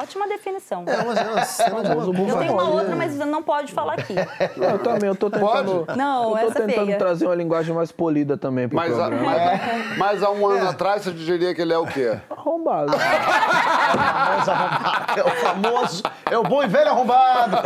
Ótima 0.00 0.28
definição. 0.28 0.84
É, 0.86 1.04
mas 1.04 1.18
é 1.18 1.24
uma 1.30 1.42
cena 1.44 1.82
de 1.82 1.90
uma 1.90 2.04
Eu 2.04 2.28
Eu 2.28 2.38
tenho 2.38 2.52
uma 2.52 2.62
Pode, 2.64 2.70
outra, 2.70 2.96
mas 2.96 3.16
não 3.16 3.42
pode 3.42 3.72
falar 3.72 3.94
aqui. 3.94 4.14
Eu 4.56 4.78
também, 4.78 5.08
eu 5.08 5.16
tô 5.16 5.28
tentando. 5.30 5.86
Não, 5.96 6.24
eu 6.38 6.46
tô 6.46 6.50
essa 6.52 6.62
é 6.62 6.66
tentando 6.66 6.86
feia. 6.86 6.98
trazer 6.98 7.26
uma 7.26 7.34
linguagem 7.34 7.74
mais 7.74 7.90
polida 7.90 8.36
também 8.36 8.68
pro 8.68 8.76
Mas, 8.76 8.92
a- 8.98 9.08
programa. 9.08 9.24
mas, 9.30 9.98
mas 9.98 10.22
há 10.22 10.30
um 10.30 10.46
ano 10.46 10.68
atrás 10.68 11.02
você 11.02 11.10
diria 11.12 11.54
que 11.54 11.60
ele 11.62 11.72
é 11.72 11.78
o 11.78 11.86
quê? 11.86 12.18
Arrombado. 12.30 12.92
famoso 12.92 14.50
arrombado. 14.50 15.20
É 15.20 15.24
o 15.24 15.30
famoso. 15.30 16.02
É 16.30 16.38
o 16.38 16.42
bom 16.44 16.62
e 16.62 16.66
velho 16.68 16.90
arrombado. 16.90 17.56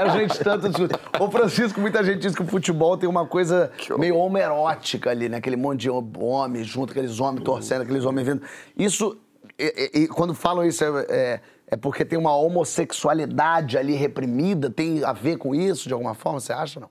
A 0.00 0.08
gente 0.16 0.38
tanto 0.38 0.68
discute. 0.68 0.94
Ô, 1.18 1.30
Francisco, 1.30 1.80
muita 1.80 2.02
gente 2.04 2.18
diz 2.20 2.34
que 2.34 2.42
o 2.42 2.46
futebol 2.46 2.96
tem 2.96 3.08
uma 3.08 3.26
coisa 3.26 3.70
meio 3.98 4.16
homerótica 4.16 5.10
ali, 5.10 5.28
né? 5.28 5.38
Aquele 5.38 5.56
monte 5.56 5.80
de 5.80 5.90
homens 5.90 6.66
junto, 6.66 6.90
aqueles 6.92 7.20
homens 7.20 7.44
torcendo, 7.44 7.82
aqueles 7.82 8.04
homens 8.04 8.26
vindo. 8.26 8.42
Isso. 8.76 9.16
E, 9.58 9.90
e- 9.94 9.98
e 10.04 10.08
quando 10.08 10.34
falam 10.34 10.64
isso, 10.64 10.82
é, 11.08 11.40
é, 11.72 11.76
porque 11.76 12.04
tem 12.04 12.18
uma 12.18 12.36
homossexualidade 12.36 13.78
ali 13.78 13.94
reprimida? 13.94 14.68
Tem 14.68 15.02
a 15.02 15.14
ver 15.14 15.38
com 15.38 15.54
isso, 15.54 15.88
de 15.88 15.94
alguma 15.94 16.12
forma, 16.12 16.38
você 16.38 16.52
acha, 16.52 16.78
não? 16.78 16.90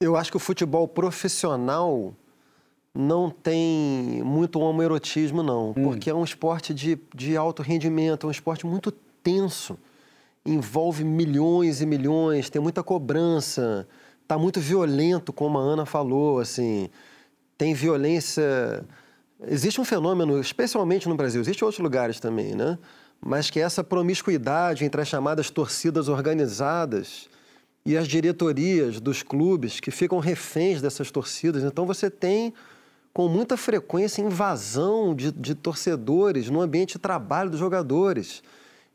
Eu 0.00 0.16
acho 0.16 0.30
que 0.30 0.38
o 0.38 0.40
futebol 0.40 0.88
profissional 0.88 2.14
não 2.94 3.28
tem 3.28 4.22
muito 4.24 4.58
homoerotismo, 4.58 5.42
não. 5.42 5.74
Porque 5.74 6.08
é 6.08 6.14
um 6.14 6.24
esporte 6.24 6.72
de, 6.72 6.98
de 7.14 7.36
alto 7.36 7.62
rendimento, 7.62 8.26
é 8.26 8.28
um 8.28 8.30
esporte 8.30 8.64
muito 8.64 8.90
tenso. 8.90 9.78
Envolve 10.46 11.04
milhões 11.04 11.82
e 11.82 11.86
milhões, 11.86 12.48
tem 12.48 12.62
muita 12.62 12.82
cobrança, 12.82 13.86
tá 14.26 14.38
muito 14.38 14.60
violento, 14.60 15.30
como 15.30 15.58
a 15.58 15.60
Ana 15.60 15.84
falou, 15.84 16.38
assim. 16.38 16.88
Tem 17.58 17.74
violência... 17.74 18.82
Existe 19.46 19.80
um 19.80 19.84
fenômeno, 19.84 20.40
especialmente 20.40 21.08
no 21.08 21.16
Brasil, 21.16 21.40
existe 21.40 21.60
em 21.60 21.64
outros 21.64 21.82
lugares 21.82 22.20
também, 22.20 22.54
né? 22.54 22.78
Mas 23.20 23.50
que 23.50 23.58
é 23.58 23.62
essa 23.62 23.82
promiscuidade 23.82 24.84
entre 24.84 25.00
as 25.00 25.08
chamadas 25.08 25.50
torcidas 25.50 26.08
organizadas 26.08 27.28
e 27.84 27.96
as 27.96 28.06
diretorias 28.06 29.00
dos 29.00 29.22
clubes 29.22 29.80
que 29.80 29.90
ficam 29.90 30.18
reféns 30.18 30.80
dessas 30.80 31.10
torcidas. 31.10 31.62
Então 31.62 31.86
você 31.86 32.10
tem 32.10 32.54
com 33.12 33.28
muita 33.28 33.56
frequência 33.56 34.22
invasão 34.22 35.14
de, 35.14 35.30
de 35.30 35.54
torcedores 35.54 36.50
no 36.50 36.60
ambiente 36.60 36.94
de 36.94 36.98
trabalho 36.98 37.50
dos 37.50 37.60
jogadores 37.60 38.42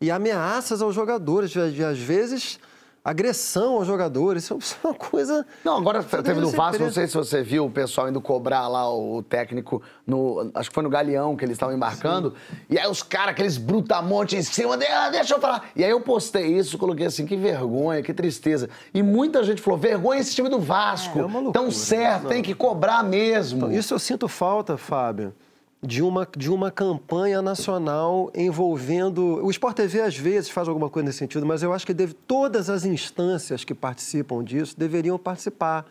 e 0.01 0.09
ameaças 0.09 0.81
aos 0.81 0.95
jogadores, 0.95 1.55
às 1.55 1.99
vezes 1.99 2.59
agressão 3.03 3.75
aos 3.75 3.87
jogadores. 3.87 4.49
Isso 4.59 4.77
é 4.83 4.87
uma 4.87 4.93
coisa. 4.93 5.45
Não, 5.63 5.77
agora 5.77 6.03
teve 6.03 6.39
no 6.39 6.49
Vasco, 6.49 6.83
não 6.83 6.91
sei 6.91 7.07
se 7.07 7.15
você 7.15 7.41
viu 7.41 7.65
o 7.65 7.71
pessoal 7.71 8.09
indo 8.09 8.21
cobrar 8.21 8.67
lá 8.67 8.93
o 8.93 9.23
técnico 9.23 9.81
no. 10.05 10.51
Acho 10.53 10.69
que 10.69 10.73
foi 10.73 10.83
no 10.83 10.89
Galeão 10.89 11.35
que 11.35 11.45
eles 11.45 11.55
estavam 11.55 11.75
embarcando. 11.75 12.33
E 12.69 12.77
aí 12.77 12.89
os 12.89 13.03
caras, 13.03 13.31
aqueles 13.31 13.57
brutamontes 13.57 14.37
em 14.37 14.41
cima, 14.41 14.77
de, 14.77 14.85
ah, 14.85 15.09
deixa 15.09 15.35
eu 15.35 15.39
falar. 15.39 15.69
E 15.75 15.83
aí 15.83 15.91
eu 15.91 16.01
postei 16.01 16.57
isso, 16.57 16.77
coloquei 16.77 17.05
assim, 17.05 17.25
que 17.25 17.35
vergonha, 17.35 18.01
que 18.01 18.13
tristeza. 18.13 18.69
E 18.93 19.01
muita 19.01 19.43
gente 19.43 19.61
falou: 19.61 19.79
vergonha 19.79 20.19
esse 20.19 20.35
time 20.35 20.49
do 20.49 20.59
Vasco. 20.59 21.19
É 21.19 21.25
uma 21.25 21.39
loucura. 21.39 21.53
Tão 21.53 21.71
certo, 21.71 22.27
tem 22.27 22.41
que 22.41 22.53
cobrar 22.53 23.03
mesmo. 23.03 23.71
Isso 23.71 23.93
eu 23.93 23.99
sinto 23.99 24.27
falta, 24.27 24.77
Fábio, 24.77 25.33
de 25.81 26.01
uma, 26.01 26.27
de 26.37 26.51
uma 26.51 26.69
campanha 26.69 27.41
nacional 27.41 28.31
envolvendo. 28.35 29.43
O 29.43 29.49
Sport 29.49 29.77
TV 29.77 30.01
às 30.01 30.17
vezes 30.17 30.49
faz 30.49 30.67
alguma 30.67 30.89
coisa 30.89 31.05
nesse 31.05 31.19
sentido, 31.19 31.45
mas 31.45 31.63
eu 31.63 31.73
acho 31.73 31.85
que 31.85 31.93
deve, 31.93 32.13
todas 32.13 32.69
as 32.69 32.85
instâncias 32.85 33.63
que 33.63 33.73
participam 33.73 34.43
disso 34.43 34.77
deveriam 34.77 35.17
participar. 35.17 35.85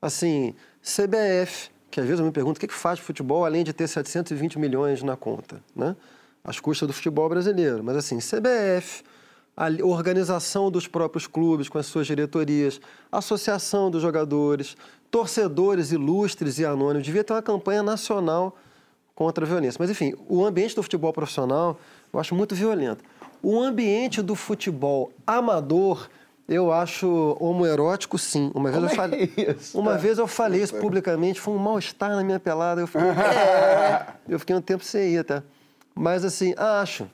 Assim, 0.00 0.54
CBF, 0.82 1.70
que 1.90 1.98
às 1.98 2.06
vezes 2.06 2.20
eu 2.20 2.26
me 2.26 2.32
pergunto 2.32 2.58
o 2.58 2.60
que, 2.60 2.66
que 2.66 2.74
faz 2.74 2.98
futebol 2.98 3.44
além 3.44 3.64
de 3.64 3.72
ter 3.72 3.88
720 3.88 4.58
milhões 4.58 5.02
na 5.02 5.16
conta, 5.16 5.62
né? 5.74 5.96
As 6.42 6.60
custas 6.60 6.86
do 6.86 6.92
futebol 6.92 7.26
brasileiro. 7.26 7.82
Mas 7.82 7.96
assim, 7.96 8.18
CBF, 8.18 9.02
a 9.56 9.68
organização 9.82 10.70
dos 10.70 10.86
próprios 10.86 11.26
clubes 11.26 11.70
com 11.70 11.78
as 11.78 11.86
suas 11.86 12.06
diretorias, 12.06 12.78
associação 13.10 13.90
dos 13.90 14.02
jogadores, 14.02 14.76
torcedores 15.10 15.90
ilustres 15.92 16.58
e 16.58 16.66
anônimos, 16.66 17.06
devia 17.06 17.24
ter 17.24 17.32
uma 17.32 17.40
campanha 17.40 17.82
nacional 17.82 18.54
contra 19.14 19.44
a 19.44 19.48
violência. 19.48 19.78
Mas, 19.78 19.90
enfim, 19.90 20.14
o 20.28 20.44
ambiente 20.44 20.74
do 20.74 20.82
futebol 20.82 21.12
profissional 21.12 21.78
eu 22.12 22.20
acho 22.20 22.34
muito 22.34 22.54
violento. 22.54 23.04
O 23.42 23.60
ambiente 23.60 24.22
do 24.22 24.34
futebol 24.34 25.12
amador, 25.26 26.08
eu 26.48 26.72
acho 26.72 27.36
homoerótico, 27.40 28.16
sim. 28.18 28.50
Uma 28.54 28.70
vez, 28.70 28.80
Como 28.80 28.90
eu, 28.90 28.96
falei, 28.96 29.32
é 29.36 29.52
isso? 29.52 29.78
uma 29.78 29.98
vez 29.98 30.18
eu 30.18 30.26
falei 30.26 30.62
isso 30.62 30.74
publicamente, 30.76 31.40
foi 31.40 31.54
um 31.54 31.58
mal-estar 31.58 32.10
na 32.10 32.22
minha 32.22 32.38
pelada. 32.40 32.80
Eu 32.80 32.86
fiquei, 32.86 33.08
é, 33.10 34.06
eu 34.28 34.38
fiquei 34.38 34.54
um 34.54 34.60
tempo 34.60 34.84
sem 34.84 35.14
ir, 35.14 35.24
tá? 35.24 35.42
Mas, 35.94 36.24
assim, 36.24 36.54
acho. 36.56 37.06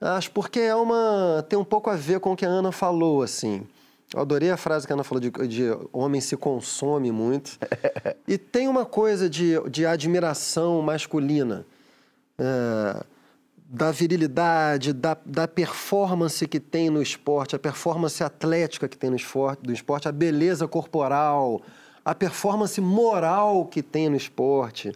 Acho 0.00 0.30
porque 0.30 0.60
é 0.60 0.74
uma. 0.74 1.44
tem 1.48 1.58
um 1.58 1.64
pouco 1.64 1.90
a 1.90 1.96
ver 1.96 2.20
com 2.20 2.32
o 2.32 2.36
que 2.36 2.44
a 2.44 2.48
Ana 2.48 2.70
falou, 2.70 3.22
assim. 3.22 3.66
Eu 4.14 4.20
adorei 4.20 4.50
a 4.50 4.56
frase 4.56 4.86
que 4.86 4.92
a 4.92 4.96
Ana 4.96 5.04
falou 5.04 5.20
de, 5.20 5.30
de 5.30 5.64
homem 5.92 6.20
se 6.20 6.36
consome 6.36 7.10
muito. 7.10 7.58
E 8.26 8.38
tem 8.38 8.68
uma 8.68 8.84
coisa 8.84 9.28
de, 9.28 9.58
de 9.68 9.84
admiração 9.84 10.80
masculina, 10.82 11.66
é, 12.38 13.04
da 13.68 13.90
virilidade, 13.90 14.92
da, 14.92 15.16
da 15.24 15.48
performance 15.48 16.46
que 16.46 16.60
tem 16.60 16.88
no 16.88 17.02
esporte, 17.02 17.56
a 17.56 17.58
performance 17.58 18.22
atlética 18.22 18.88
que 18.88 18.96
tem 18.96 19.10
no 19.10 19.16
esporte, 19.16 19.62
do 19.62 19.72
esporte, 19.72 20.06
a 20.08 20.12
beleza 20.12 20.68
corporal, 20.68 21.60
a 22.04 22.14
performance 22.14 22.80
moral 22.80 23.66
que 23.66 23.82
tem 23.82 24.08
no 24.08 24.16
esporte. 24.16 24.92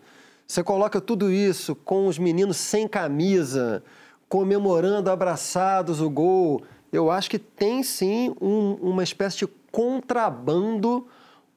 Você 0.47 0.63
coloca 0.63 1.01
tudo 1.01 1.31
isso 1.31 1.75
com 1.75 2.07
os 2.07 2.19
meninos 2.19 2.57
sem 2.57 2.87
camisa, 2.87 3.83
comemorando 4.29 5.11
abraçados 5.11 6.01
o 6.01 6.09
gol. 6.09 6.63
Eu 6.93 7.11
acho 7.11 7.31
que 7.31 7.39
tem 7.39 7.83
sim 7.83 8.35
um- 8.41 8.75
uma 8.81 9.03
espécie 9.03 9.39
de 9.39 9.47
contrabando 9.71 11.07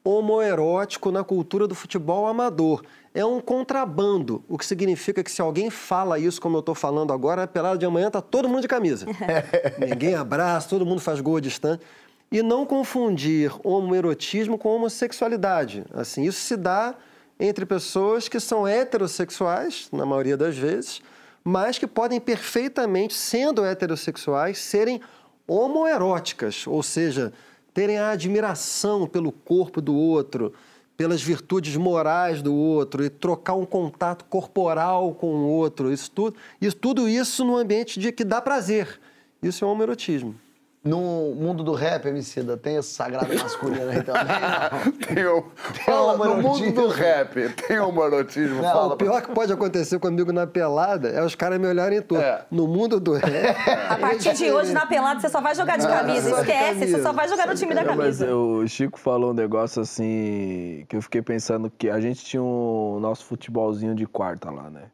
homoerótico 0.03 1.11
na 1.11 1.23
cultura 1.23 1.67
do 1.67 1.73
futebol 1.73 2.27
amador. 2.27 2.83
É 3.13 3.23
um 3.25 3.39
contrabando, 3.39 4.43
o 4.49 4.57
que 4.57 4.65
significa 4.65 5.23
que 5.23 5.31
se 5.31 5.41
alguém 5.41 5.69
fala 5.69 6.19
isso 6.19 6.41
como 6.41 6.57
eu 6.57 6.59
estou 6.59 6.75
falando 6.75 7.13
agora, 7.13 7.43
a 7.43 7.47
pelada 7.47 7.77
de 7.77 7.85
amanhã 7.85 8.09
tá 8.11 8.21
todo 8.21 8.49
mundo 8.49 8.61
de 8.61 8.67
camisa. 8.67 9.05
Ninguém 9.79 10.15
abraça, 10.15 10.67
todo 10.69 10.85
mundo 10.85 10.99
faz 10.99 11.21
gol 11.21 11.39
distante. 11.39 11.83
E 12.31 12.41
não 12.41 12.65
confundir 12.65 13.51
homoerotismo 13.63 14.57
com 14.57 14.69
homossexualidade. 14.75 15.85
Assim, 15.93 16.23
isso 16.23 16.39
se 16.41 16.57
dá 16.57 16.95
entre 17.39 17.65
pessoas 17.65 18.27
que 18.27 18.39
são 18.39 18.67
heterossexuais, 18.67 19.87
na 19.91 20.05
maioria 20.05 20.35
das 20.35 20.57
vezes, 20.57 21.01
mas 21.43 21.77
que 21.77 21.85
podem 21.85 22.19
perfeitamente, 22.19 23.13
sendo 23.13 23.63
heterossexuais, 23.63 24.57
serem 24.57 24.99
homoeróticas, 25.47 26.65
ou 26.67 26.81
seja, 26.81 27.33
terem 27.73 27.97
a 27.97 28.11
admiração 28.11 29.07
pelo 29.07 29.31
corpo 29.31 29.81
do 29.81 29.95
outro, 29.95 30.53
pelas 30.95 31.21
virtudes 31.21 31.75
morais 31.75 32.41
do 32.41 32.53
outro 32.53 33.03
e 33.03 33.09
trocar 33.09 33.55
um 33.55 33.65
contato 33.65 34.25
corporal 34.25 35.13
com 35.15 35.33
o 35.35 35.47
outro, 35.47 35.91
isso 35.91 36.11
tudo, 36.11 36.37
isso, 36.61 36.75
tudo 36.75 37.09
isso 37.09 37.43
no 37.43 37.57
ambiente 37.57 37.99
de 37.99 38.11
que 38.11 38.23
dá 38.23 38.41
prazer. 38.41 38.99
Isso 39.41 39.65
é 39.65 39.67
homoerotismo. 39.67 40.35
No 40.83 41.33
mundo 41.33 41.63
do 41.63 41.71
rap, 41.73 42.05
Emicida, 42.07 42.57
tem 42.57 42.75
esse 42.75 42.89
sagrado 42.93 43.33
masculino 43.33 43.89
aí 43.89 44.03
também? 44.03 44.23
não? 44.25 44.91
Tem 45.15 45.25
o... 45.25 45.45
Fala, 45.85 46.17
no 46.17 46.41
mundo 46.41 46.71
do 46.73 46.87
rap, 46.89 47.49
tem 47.55 47.79
homoerotismo? 47.79 48.61
Não, 48.61 48.63
Fala 48.63 48.93
O 48.93 48.97
pior 48.97 49.21
que 49.21 49.31
pode 49.31 49.53
acontecer 49.53 49.97
comigo 49.99 50.33
na 50.33 50.45
pelada 50.45 51.07
é 51.07 51.23
os 51.23 51.35
caras 51.35 51.57
me 51.57 51.67
olharem 51.67 52.01
todo. 52.01 52.19
É. 52.19 52.45
No 52.51 52.67
mundo 52.67 52.99
do 52.99 53.13
rap. 53.13 53.55
A 53.89 53.95
partir 53.95 54.33
de 54.33 54.51
hoje, 54.51 54.73
na 54.73 54.85
pelada, 54.85 55.21
você 55.21 55.29
só 55.29 55.39
vai 55.39 55.55
jogar 55.55 55.77
de 55.77 55.87
camisa. 55.87 56.29
Esquece, 56.31 56.73
camisa. 56.79 56.97
você 56.97 57.03
só 57.03 57.13
vai 57.13 57.29
jogar 57.29 57.47
no 57.47 57.55
time 57.55 57.73
da 57.73 57.81
É, 57.81 57.85
mas 57.85 57.97
camisa. 58.19 58.35
o 58.35 58.67
Chico 58.67 58.99
falou 58.99 59.31
um 59.31 59.33
negócio 59.33 59.81
assim 59.81 60.85
que 60.89 60.97
eu 60.97 61.01
fiquei 61.01 61.21
pensando 61.21 61.69
que 61.69 61.89
a 61.89 62.01
gente 62.01 62.25
tinha 62.25 62.43
um 62.43 62.99
nosso 62.99 63.23
futebolzinho 63.23 63.95
de 63.95 64.05
quarta 64.05 64.51
lá, 64.51 64.69
né? 64.69 64.91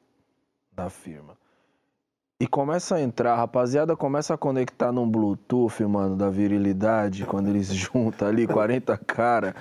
Da 0.72 0.88
firma. 0.88 1.36
E 2.42 2.48
começa 2.48 2.96
a 2.96 3.02
entrar, 3.02 3.34
a 3.34 3.36
rapaziada 3.36 3.98
começa 3.98 4.34
a 4.34 4.38
conectar 4.38 4.94
num 4.94 5.06
Bluetooth, 5.06 5.84
mano, 5.84 6.16
da 6.16 6.30
virilidade, 6.30 7.26
quando 7.26 7.50
eles 7.50 7.68
juntam 7.76 8.30
ali 8.30 8.48
40 8.48 8.98
cara, 9.00 9.54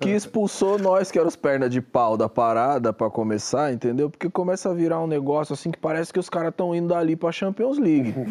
que 0.00 0.10
expulsou 0.10 0.76
nós, 0.76 1.12
que 1.12 1.20
eram 1.20 1.28
os 1.28 1.36
pernas 1.36 1.70
de 1.70 1.80
pau 1.80 2.16
da 2.16 2.28
parada 2.28 2.92
pra 2.92 3.08
começar, 3.08 3.72
entendeu? 3.72 4.10
Porque 4.10 4.28
começa 4.28 4.70
a 4.70 4.74
virar 4.74 5.00
um 5.00 5.06
negócio 5.06 5.52
assim 5.52 5.70
que 5.70 5.78
parece 5.78 6.12
que 6.12 6.18
os 6.18 6.28
caras 6.28 6.48
estão 6.48 6.74
indo 6.74 6.88
dali 6.88 7.14
pra 7.14 7.30
Champions 7.30 7.78
League. 7.78 8.12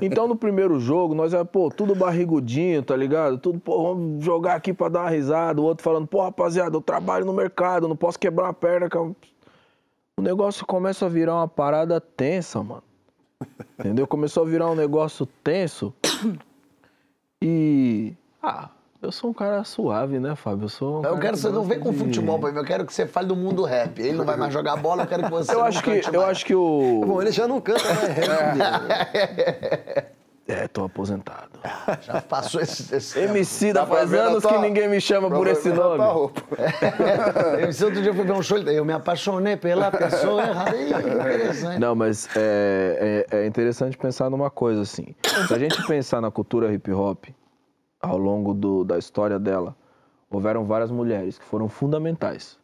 Então, 0.00 0.26
no 0.28 0.36
primeiro 0.36 0.78
jogo, 0.80 1.14
nós 1.14 1.32
é, 1.34 1.42
pô, 1.44 1.68
tudo 1.68 1.94
barrigudinho, 1.94 2.82
tá 2.82 2.96
ligado? 2.96 3.38
Tudo, 3.38 3.58
pô, 3.58 3.82
vamos 3.82 4.24
jogar 4.24 4.54
aqui 4.54 4.72
pra 4.72 4.88
dar 4.88 5.00
uma 5.02 5.10
risada. 5.10 5.60
O 5.60 5.64
outro 5.64 5.84
falando, 5.84 6.06
pô, 6.06 6.22
rapaziada, 6.22 6.76
eu 6.76 6.80
trabalho 6.80 7.24
no 7.24 7.32
mercado, 7.32 7.88
não 7.88 7.96
posso 7.96 8.18
quebrar 8.18 8.48
a 8.48 8.52
perna. 8.52 8.88
que 8.88 8.96
eu-" 8.96 9.14
O 10.18 10.22
negócio 10.22 10.64
começa 10.64 11.04
a 11.04 11.08
virar 11.10 11.34
uma 11.34 11.46
parada 11.48 12.00
tensa, 12.00 12.62
mano. 12.62 12.82
Entendeu? 13.78 14.06
Começou 14.06 14.44
a 14.44 14.46
virar 14.46 14.70
um 14.70 14.74
negócio 14.74 15.26
tenso. 15.44 15.92
E. 17.42 18.14
Ah, 18.42 18.70
eu 19.02 19.12
sou 19.12 19.28
um 19.28 19.34
cara 19.34 19.62
suave, 19.62 20.18
né, 20.18 20.34
Fábio? 20.34 20.64
Eu 20.64 20.68
sou 20.70 21.00
um 21.02 21.04
Eu 21.04 21.18
quero 21.18 21.34
que 21.34 21.40
você 21.42 21.50
não 21.50 21.64
vem 21.64 21.78
com 21.78 21.90
de- 21.92 21.98
futebol 21.98 22.38
pra 22.38 22.50
mim, 22.50 22.56
eu 22.58 22.64
quero 22.64 22.86
que 22.86 22.94
você 22.94 23.06
fale 23.06 23.28
do 23.28 23.36
mundo 23.36 23.62
rap. 23.62 23.98
Ele 24.00 24.14
não 24.16 24.24
vai 24.24 24.38
mais 24.38 24.54
jogar 24.54 24.76
bola, 24.76 25.02
eu 25.02 25.06
quero 25.06 25.24
que 25.24 25.30
você 25.30 25.52
Eu 25.54 25.62
acho 25.62 25.82
que, 25.82 25.90
eu 25.90 26.12
mais. 26.20 26.30
acho 26.30 26.46
que 26.46 26.54
o. 26.54 27.04
Bom, 27.06 27.20
ele 27.20 27.30
já 27.30 27.46
não 27.46 27.60
canta 27.60 27.82
rap. 27.86 28.56
né? 28.56 30.06
É, 30.48 30.68
tô 30.68 30.84
aposentado. 30.84 31.58
Já 32.02 32.20
passou 32.22 32.60
esse, 32.60 32.94
esse 32.94 33.14
tempo. 33.14 33.30
MC 33.32 33.72
da 33.72 33.80
Dá 33.80 33.86
faz 33.86 34.14
anos 34.14 34.42
tua- 34.42 34.52
que 34.52 34.58
ninguém 34.58 34.88
me 34.88 35.00
chama 35.00 35.28
por 35.28 35.46
esse 35.48 35.70
nome. 35.70 36.04
roupa. 36.04 36.40
MC, 37.60 37.84
outro 37.84 38.00
dia 38.00 38.10
eu 38.10 38.14
fui 38.14 38.24
ver 38.24 38.32
um 38.32 38.42
show, 38.42 38.56
eu 38.58 38.84
me 38.84 38.92
apaixonei 38.92 39.56
pela 39.56 39.90
pessoa 39.90 40.42
errada. 40.46 41.78
Não, 41.80 41.96
mas 41.96 42.28
é, 42.36 43.26
é, 43.30 43.38
é 43.38 43.46
interessante 43.46 43.96
pensar 43.98 44.30
numa 44.30 44.48
coisa 44.48 44.82
assim. 44.82 45.16
Se 45.48 45.52
a 45.52 45.58
gente 45.58 45.84
pensar 45.86 46.20
na 46.20 46.30
cultura 46.30 46.72
hip 46.72 46.92
hop, 46.92 47.24
ao 48.00 48.16
longo 48.16 48.54
do- 48.54 48.84
da 48.84 48.98
história 48.98 49.40
dela, 49.40 49.74
houveram 50.30 50.64
várias 50.64 50.92
mulheres 50.92 51.38
que 51.38 51.44
foram 51.44 51.68
fundamentais 51.68 52.56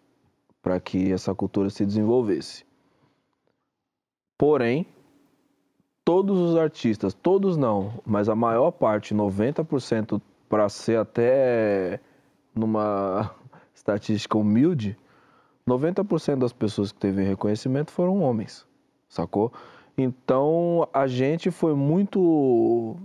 para 0.63 0.79
que 0.79 1.13
essa 1.13 1.35
cultura 1.35 1.69
se 1.69 1.85
desenvolvesse. 1.85 2.65
Porém, 4.39 4.87
todos 6.05 6.39
os 6.39 6.57
artistas, 6.57 7.15
todos 7.15 7.57
não, 7.57 7.95
mas 8.05 8.29
a 8.29 8.35
maior 8.35 8.71
parte, 8.71 9.15
90%, 9.15 10.21
para 10.49 10.69
ser 10.69 10.99
até 10.99 12.01
numa 12.55 13.35
estatística 13.75 14.37
humilde, 14.37 14.99
90% 15.67 16.39
das 16.39 16.53
pessoas 16.53 16.93
que 16.93 16.99
teve 16.99 17.23
reconhecimento 17.23 17.91
foram 17.91 18.21
homens, 18.21 18.67
sacou? 19.09 19.53
Então 19.97 20.89
a 20.93 21.07
gente 21.07 21.51
foi 21.51 21.75
muito 21.75 22.97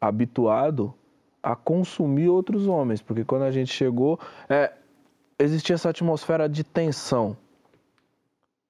habituado 0.00 0.94
a 1.42 1.56
consumir 1.56 2.28
outros 2.28 2.66
homens, 2.66 3.02
porque 3.02 3.24
quando 3.24 3.42
a 3.42 3.50
gente 3.50 3.72
chegou, 3.72 4.18
é, 4.48 4.72
existia 5.38 5.74
essa 5.74 5.90
atmosfera 5.90 6.48
de 6.48 6.62
tensão 6.62 7.36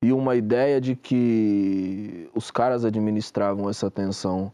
e 0.02 0.12
uma 0.12 0.36
ideia 0.36 0.80
de 0.80 0.94
que 0.94 2.30
os 2.34 2.50
caras 2.50 2.84
administravam 2.84 3.68
essa 3.68 3.90
tensão 3.90 4.52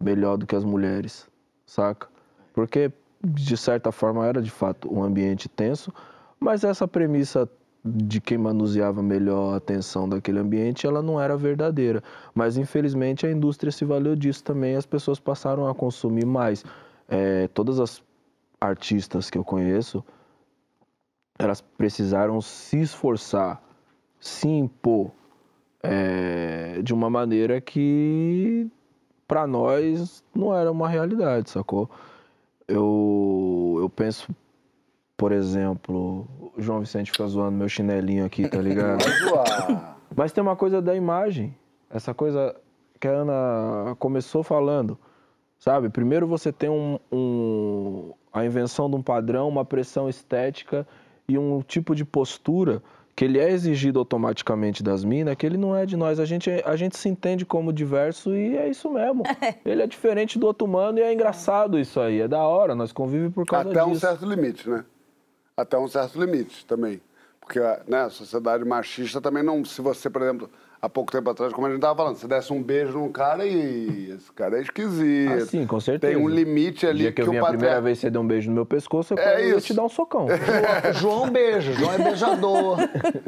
melhor 0.00 0.36
do 0.36 0.46
que 0.46 0.56
as 0.56 0.64
mulheres, 0.64 1.28
saca? 1.66 2.08
Porque 2.52 2.92
de 3.24 3.56
certa 3.56 3.92
forma 3.92 4.26
era 4.26 4.42
de 4.42 4.50
fato 4.50 4.92
um 4.92 5.02
ambiente 5.02 5.48
tenso, 5.48 5.92
mas 6.38 6.64
essa 6.64 6.86
premissa 6.88 7.48
de 7.84 8.20
quem 8.20 8.38
manuseava 8.38 9.02
melhor 9.02 9.56
a 9.56 9.60
tensão 9.60 10.08
daquele 10.08 10.38
ambiente, 10.38 10.86
ela 10.86 11.02
não 11.02 11.20
era 11.20 11.36
verdadeira. 11.36 12.02
Mas 12.34 12.56
infelizmente 12.56 13.26
a 13.26 13.30
indústria 13.30 13.72
se 13.72 13.84
valeu 13.84 14.14
disso 14.14 14.44
também, 14.44 14.76
as 14.76 14.86
pessoas 14.86 15.18
passaram 15.18 15.66
a 15.66 15.74
consumir 15.74 16.24
mais. 16.24 16.64
É, 17.08 17.48
todas 17.48 17.80
as 17.80 18.02
artistas 18.60 19.28
que 19.28 19.36
eu 19.36 19.44
conheço, 19.44 20.04
elas 21.38 21.60
precisaram 21.60 22.40
se 22.40 22.80
esforçar, 22.80 23.60
se 24.22 24.46
impor 24.48 25.10
é, 25.82 26.80
de 26.80 26.94
uma 26.94 27.10
maneira 27.10 27.60
que 27.60 28.68
para 29.26 29.46
nós 29.48 30.22
não 30.34 30.54
era 30.56 30.70
uma 30.70 30.88
realidade, 30.88 31.50
sacou? 31.50 31.90
Eu, 32.68 33.78
eu 33.80 33.88
penso, 33.90 34.28
por 35.16 35.32
exemplo, 35.32 36.26
o 36.56 36.60
João 36.62 36.80
Vicente 36.80 37.10
fica 37.10 37.26
zoando 37.26 37.56
meu 37.56 37.68
chinelinho 37.68 38.24
aqui, 38.24 38.48
tá 38.48 38.58
ligado? 38.62 39.04
Mas 40.14 40.32
tem 40.32 40.40
uma 40.42 40.54
coisa 40.56 40.80
da 40.80 40.94
imagem. 40.94 41.54
Essa 41.90 42.14
coisa 42.14 42.54
que 43.00 43.08
a 43.08 43.10
Ana 43.10 43.96
começou 43.98 44.42
falando. 44.42 44.96
Sabe? 45.58 45.88
Primeiro 45.88 46.26
você 46.26 46.52
tem 46.52 46.68
um, 46.70 46.98
um- 47.10 48.12
a 48.32 48.44
invenção 48.44 48.88
de 48.88 48.96
um 48.96 49.02
padrão, 49.02 49.48
uma 49.48 49.64
pressão 49.64 50.08
estética 50.08 50.86
e 51.28 51.36
um 51.38 51.60
tipo 51.62 51.94
de 51.94 52.04
postura 52.04 52.82
que 53.14 53.24
ele 53.24 53.38
é 53.38 53.50
exigido 53.50 53.98
automaticamente 53.98 54.82
das 54.82 55.04
minas, 55.04 55.34
que 55.36 55.44
ele 55.44 55.58
não 55.58 55.76
é 55.76 55.84
de 55.84 55.96
nós. 55.96 56.18
A 56.18 56.24
gente, 56.24 56.50
a 56.64 56.76
gente 56.76 56.96
se 56.96 57.08
entende 57.08 57.44
como 57.44 57.72
diverso 57.72 58.34
e 58.34 58.56
é 58.56 58.68
isso 58.68 58.90
mesmo. 58.90 59.22
Ele 59.64 59.82
é 59.82 59.86
diferente 59.86 60.38
do 60.38 60.46
outro 60.46 60.66
humano 60.66 60.98
e 60.98 61.02
é 61.02 61.12
engraçado 61.12 61.78
isso 61.78 62.00
aí. 62.00 62.22
É 62.22 62.28
da 62.28 62.42
hora, 62.42 62.74
nós 62.74 62.90
convivemos 62.90 63.34
por 63.34 63.46
causa 63.46 63.70
Até 63.70 63.84
um 63.84 63.88
disso. 63.88 64.00
certo 64.00 64.24
limite, 64.24 64.68
né? 64.68 64.84
Até 65.56 65.78
um 65.78 65.86
certo 65.86 66.18
limite 66.18 66.64
também. 66.64 67.00
Porque 67.38 67.60
né, 67.86 68.02
a 68.02 68.10
sociedade 68.10 68.64
machista 68.64 69.20
também 69.20 69.42
não. 69.42 69.62
Se 69.64 69.82
você, 69.82 70.08
por 70.08 70.22
exemplo, 70.22 70.48
há 70.82 70.88
pouco 70.88 71.12
tempo 71.12 71.30
atrás, 71.30 71.52
como 71.52 71.66
a 71.68 71.70
gente 71.70 71.78
estava 71.78 71.96
falando, 71.96 72.16
você 72.16 72.26
desse 72.26 72.52
um 72.52 72.60
beijo 72.60 72.92
num 72.98 73.10
cara 73.12 73.46
e 73.46 74.10
esse 74.10 74.32
cara 74.32 74.58
é 74.58 74.62
esquisito. 74.62 75.32
Ah, 75.32 75.46
sim, 75.46 75.64
com 75.64 75.78
certeza. 75.78 76.12
Tem 76.12 76.20
um 76.20 76.28
limite 76.28 76.84
O 76.84 76.88
ali 76.90 76.98
dia 76.98 77.12
que 77.12 77.22
eu 77.22 77.30
vim 77.30 77.38
o 77.38 77.44
a 77.46 77.48
primeira 77.50 77.80
vez 77.80 78.00
você 78.00 78.10
deu 78.10 78.20
um 78.20 78.26
beijo 78.26 78.48
no 78.50 78.54
meu 78.56 78.66
pescoço, 78.66 79.14
eu, 79.14 79.18
É 79.18 79.44
eu 79.44 79.48
ia 79.50 79.60
te 79.60 79.72
dar 79.72 79.84
um 79.84 79.88
socão. 79.88 80.26
João 80.94 81.30
beija, 81.30 81.72
João 81.72 81.92
é 81.92 81.98
beijador. 81.98 82.78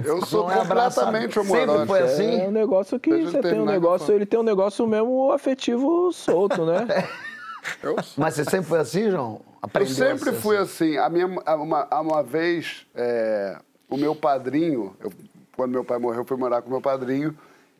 Eu 0.04 0.20
sou 0.26 0.40
João 0.48 0.50
é 0.52 0.58
completamente 0.58 1.32
Sempre 1.34 1.40
homoerótico. 1.40 1.86
foi 1.86 2.00
assim? 2.00 2.40
É 2.40 2.48
um 2.48 2.50
negócio 2.50 2.98
que 2.98 3.10
Deixa 3.10 3.26
eu 3.28 3.30
você 3.30 3.40
tem 3.40 3.52
um 3.52 3.54
que 3.54 3.60
eu 3.60 3.66
negócio, 3.66 4.14
ele 4.14 4.26
tem 4.26 4.40
um 4.40 4.44
negócio 4.44 4.84
mesmo 4.88 5.30
afetivo 5.30 6.12
solto, 6.12 6.66
né? 6.66 6.86
Eu, 7.82 7.96
Mas 8.18 8.34
você 8.34 8.44
sempre 8.44 8.66
foi 8.68 8.78
assim, 8.80 9.10
João? 9.10 9.40
eu 9.42 9.58
Aprendeu 9.62 9.90
a 9.92 9.96
sempre 10.18 10.32
fui 10.34 10.54
assim. 10.58 10.98
A 10.98 11.08
minha, 11.08 11.26
uma, 11.26 11.86
uma 11.98 12.22
vez, 12.22 12.86
é, 12.94 13.56
o 13.88 13.96
meu 13.96 14.14
padrinho, 14.14 14.94
eu- 15.00 15.10
quando 15.56 15.72
meu 15.72 15.84
pai 15.84 15.98
morreu, 15.98 16.20
eu 16.20 16.24
fui 16.24 16.36
morar 16.36 16.62
com 16.62 16.70
meu 16.70 16.80
padrinho. 16.80 17.36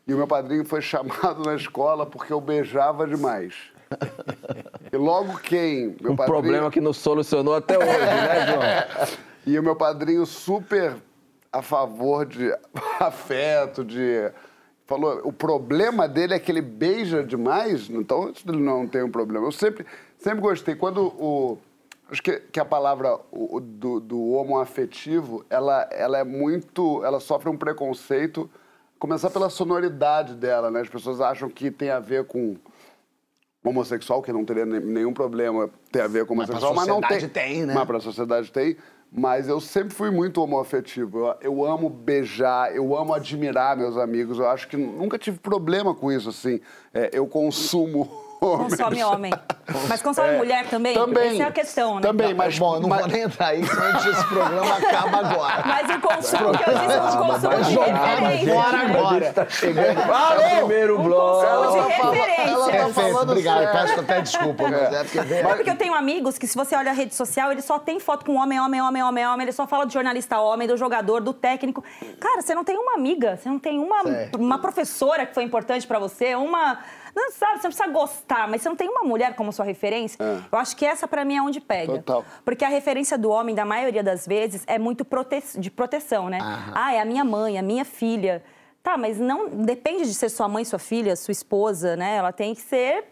E 0.07 0.13
o 0.13 0.17
meu 0.17 0.27
padrinho 0.27 0.65
foi 0.65 0.81
chamado 0.83 1.43
na 1.43 1.55
escola 1.55 2.05
porque 2.05 2.31
eu 2.31 2.41
beijava 2.41 3.07
demais. 3.07 3.53
E 4.91 4.97
logo 4.97 5.37
quem? 5.37 5.95
Meu 6.01 6.13
um 6.13 6.15
problema 6.15 6.71
que 6.71 6.81
não 6.81 6.93
solucionou 6.93 7.55
até 7.55 7.77
hoje, 7.77 7.87
né, 7.87 8.47
João? 8.97 9.15
E 9.45 9.59
o 9.59 9.63
meu 9.63 9.75
padrinho 9.75 10.25
super 10.25 10.95
a 11.51 11.61
favor 11.61 12.25
de 12.25 12.53
afeto, 12.99 13.83
de. 13.83 14.31
Falou, 14.85 15.21
o 15.23 15.33
problema 15.33 16.07
dele 16.07 16.35
é 16.35 16.39
que 16.39 16.51
ele 16.51 16.61
beija 16.61 17.23
demais, 17.23 17.89
então 17.89 18.31
ele 18.47 18.61
não 18.61 18.87
tem 18.87 19.01
um 19.01 19.09
problema. 19.09 19.47
Eu 19.47 19.51
sempre, 19.51 19.85
sempre 20.17 20.41
gostei. 20.41 20.75
Quando 20.75 21.07
o. 21.07 21.57
Acho 22.09 22.21
que, 22.21 22.39
que 22.51 22.59
a 22.59 22.65
palavra 22.65 23.19
o- 23.31 23.59
do, 23.59 23.99
do 23.99 24.31
homoafetivo, 24.33 25.43
ela, 25.49 25.87
ela 25.91 26.17
é 26.19 26.23
muito. 26.23 27.03
Ela 27.03 27.19
sofre 27.19 27.49
um 27.49 27.57
preconceito, 27.57 28.49
começar 28.99 29.29
pela 29.31 29.49
sonoridade 29.49 30.35
dela, 30.35 30.69
né? 30.69 30.81
As 30.81 30.89
pessoas 30.89 31.19
acham 31.19 31.49
que 31.49 31.71
tem 31.71 31.89
a 31.89 31.99
ver 31.99 32.25
com 32.25 32.55
homossexual, 33.63 34.21
que 34.21 34.31
não 34.31 34.45
teria 34.45 34.65
ne- 34.65 34.79
nenhum 34.79 35.13
problema 35.13 35.69
ter 35.91 36.01
a 36.01 36.07
ver 36.07 36.25
com 36.25 36.35
Mas 36.35 36.47
homossexual, 36.49 36.75
mas, 36.75 36.87
não 36.87 37.01
tem. 37.01 37.19
sociedade 37.19 37.27
tem, 37.33 37.65
né? 37.65 37.73
Mas 37.73 37.85
pra 37.85 37.99
sociedade 37.99 38.51
tem. 38.51 38.77
Mas 39.11 39.47
eu 39.47 39.59
sempre 39.61 39.93
fui 39.95 40.11
muito 40.11 40.41
homoafetivo. 40.41 41.19
Eu, 41.19 41.35
eu 41.41 41.65
amo 41.65 41.89
beijar, 41.89 42.75
eu 42.75 42.95
amo 42.97 43.13
admirar 43.13 43.75
meus 43.77 43.97
amigos. 43.97 44.37
Eu 44.37 44.47
acho 44.49 44.67
que 44.67 44.75
nunca 44.77 45.17
tive 45.17 45.39
problema 45.39 45.95
com 45.95 46.11
isso, 46.11 46.29
assim. 46.29 46.59
É, 46.93 47.09
eu 47.13 47.25
consumo 47.25 48.09
homens. 48.41 48.75
Consome 48.75 49.03
homem. 49.03 49.33
Mas 49.89 50.01
consome 50.01 50.37
mulher 50.37 50.67
também? 50.67 50.93
Também. 50.93 51.33
Essa 51.33 51.43
é 51.43 51.47
a 51.47 51.51
questão, 51.51 51.95
né? 51.95 52.01
Também, 52.01 52.33
mas... 52.33 52.57
Bom, 52.59 52.75
eu 52.75 52.81
não 52.81 52.89
mas- 52.89 52.99
vou 53.01 53.09
nem 53.09 53.21
entrar 53.23 53.47
aí, 53.47 53.65
senão 53.65 53.97
esse 54.11 54.23
programa 54.25 54.73
acaba 54.77 55.17
agora. 55.19 55.63
Mas 55.65 55.89
o 55.95 55.99
consumo 56.01 56.51
que 56.57 56.69
eu 56.69 56.73
disse 56.77 56.93
é 56.93 57.01
um 57.01 57.17
consumo 57.17 57.63
de 57.63 57.75
referência. 57.75 58.59
agora, 58.61 58.77
agora. 58.99 59.33
Tá 59.33 59.45
chegando. 59.49 59.99
É 59.99 60.53
o 60.53 60.57
primeiro 60.67 60.99
bloco. 60.99 61.45
consumo 61.45 61.71
de 61.71 61.77
Ela 61.77 61.87
tá 61.87 61.95
falando- 61.97 62.13
referência. 62.13 62.51
ela 62.51 62.65
tá 62.65 62.71
Perfeito, 62.71 62.93
falando 63.13 63.29
obrigado. 63.31 63.71
Peço 63.71 63.99
até 63.99 64.21
desculpa, 64.21 64.63
mas 64.69 64.93
é 64.93 65.03
porque 65.03 65.21
vem. 65.21 65.37
É 65.39 65.55
porque 65.55 65.69
eu 65.69 65.77
tenho 65.77 65.93
amigos 65.95 66.37
que, 66.37 66.45
se 66.47 66.55
você 66.55 66.75
olha 66.75 66.91
a 66.91 66.93
rede 66.93 67.15
social, 67.15 67.51
ele 67.51 67.61
só 67.61 67.79
tem 67.79 67.99
foto 67.99 68.25
com 68.25 68.35
homem, 68.35 68.59
homem, 68.59 68.81
homem, 68.81 69.01
homem, 69.03 69.27
homem. 69.27 69.45
Ele 69.45 69.51
só 69.51 69.65
fala 69.65 69.85
do 69.85 69.91
jornalista 69.93 70.39
homem, 70.39 70.67
do 70.67 70.77
jogador, 70.77 71.21
do 71.21 71.33
técnico. 71.33 71.83
Cara, 72.19 72.41
você 72.41 72.53
não 72.53 72.63
tem 72.63 72.77
uma 72.77 72.93
amiga, 72.93 73.37
você 73.37 73.49
não 73.49 73.57
tem 73.59 73.79
uma, 73.79 74.03
Certo. 74.03 74.35
uma 74.39 74.59
professora 74.59 75.25
que 75.25 75.33
foi 75.33 75.43
importante 75.43 75.87
pra 75.87 75.97
você, 75.97 76.35
uma. 76.35 76.77
Não 77.15 77.31
sabe, 77.31 77.61
você 77.61 77.67
não 77.67 77.73
precisa 77.73 77.87
gostar, 77.87 78.47
mas 78.47 78.61
você 78.61 78.67
não 78.67 78.75
tem 78.75 78.89
uma 78.89 79.03
mulher 79.03 79.35
como 79.35 79.53
sua 79.53 79.63
referência. 79.63 80.17
Eu 80.51 80.59
acho 80.59 80.75
que 80.75 80.85
essa, 80.85 81.07
pra 81.07 81.23
mim, 81.23 81.37
é 81.37 81.41
onde 81.41 81.61
pega. 81.61 81.93
Total. 81.93 82.25
Porque 82.43 82.65
a 82.65 82.67
referência 82.67 83.17
do 83.17 83.29
homem, 83.29 83.55
da 83.55 83.63
maioria 83.63 84.03
das 84.03 84.27
vezes, 84.27 84.63
é 84.67 84.77
muito 84.77 85.05
prote... 85.05 85.41
de 85.57 85.71
proteção, 85.71 86.29
né? 86.29 86.39
Ah, 86.73 86.93
é 86.93 86.99
a 86.99 87.05
minha 87.05 87.23
mãe, 87.23 87.57
a 87.57 87.61
minha 87.61 87.85
filha. 87.85 88.43
Tá, 88.83 88.97
mas 88.97 89.17
não 89.17 89.47
depende 89.47 90.03
de 90.03 90.13
ser 90.13 90.29
sua 90.29 90.47
mãe, 90.47 90.65
sua 90.65 90.77
filha, 90.77 91.15
sua 91.15 91.31
esposa, 91.31 91.95
né? 91.95 92.17
Ela 92.17 92.31
tem 92.31 92.53
que 92.53 92.61
ser 92.61 93.05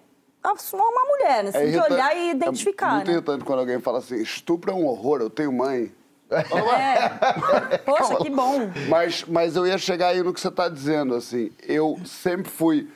uma 0.73 1.05
mulher, 1.05 1.43
né? 1.45 1.51
Você 1.51 1.59
tem 1.59 1.71
que 1.71 1.79
olhar 1.79 2.15
e 2.15 2.31
identificar, 2.31 2.91
É 2.91 2.95
muito 2.95 3.07
né? 3.07 3.13
irritante 3.13 3.45
quando 3.45 3.59
alguém 3.59 3.79
fala 3.79 3.99
assim, 3.99 4.21
estupro 4.21 4.69
é 4.69 4.73
um 4.73 4.85
horror, 4.85 5.21
eu 5.21 5.29
tenho 5.29 5.51
mãe. 5.51 5.91
É. 6.29 7.77
Poxa, 7.79 8.15
que 8.17 8.29
bom. 8.29 8.69
Mas, 8.89 9.23
mas 9.25 9.55
eu 9.55 9.65
ia 9.65 9.77
chegar 9.77 10.09
aí 10.09 10.21
no 10.21 10.33
que 10.33 10.41
você 10.41 10.49
está 10.49 10.67
dizendo, 10.67 11.15
assim. 11.15 11.51
Eu 11.65 11.97
sempre 12.05 12.51
fui 12.51 12.89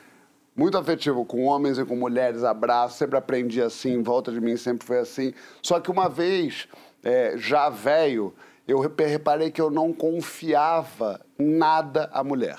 muito 0.58 0.76
afetivo 0.76 1.24
com 1.24 1.44
homens 1.44 1.78
e 1.78 1.84
com 1.84 1.94
mulheres, 1.94 2.42
abraço, 2.42 2.98
sempre 2.98 3.16
aprendi 3.16 3.62
assim, 3.62 3.92
em 3.94 4.02
volta 4.02 4.32
de 4.32 4.40
mim 4.40 4.56
sempre 4.56 4.84
foi 4.86 4.98
assim. 4.98 5.32
Só 5.62 5.78
que 5.78 5.90
uma 5.90 6.08
vez, 6.08 6.66
é, 7.04 7.34
já 7.36 7.70
velho, 7.70 8.34
eu 8.66 8.80
reparei 8.80 9.50
que 9.52 9.60
eu 9.60 9.70
não 9.70 9.92
confiava 9.92 11.20
nada 11.38 12.10
à 12.12 12.22
mulher. 12.24 12.58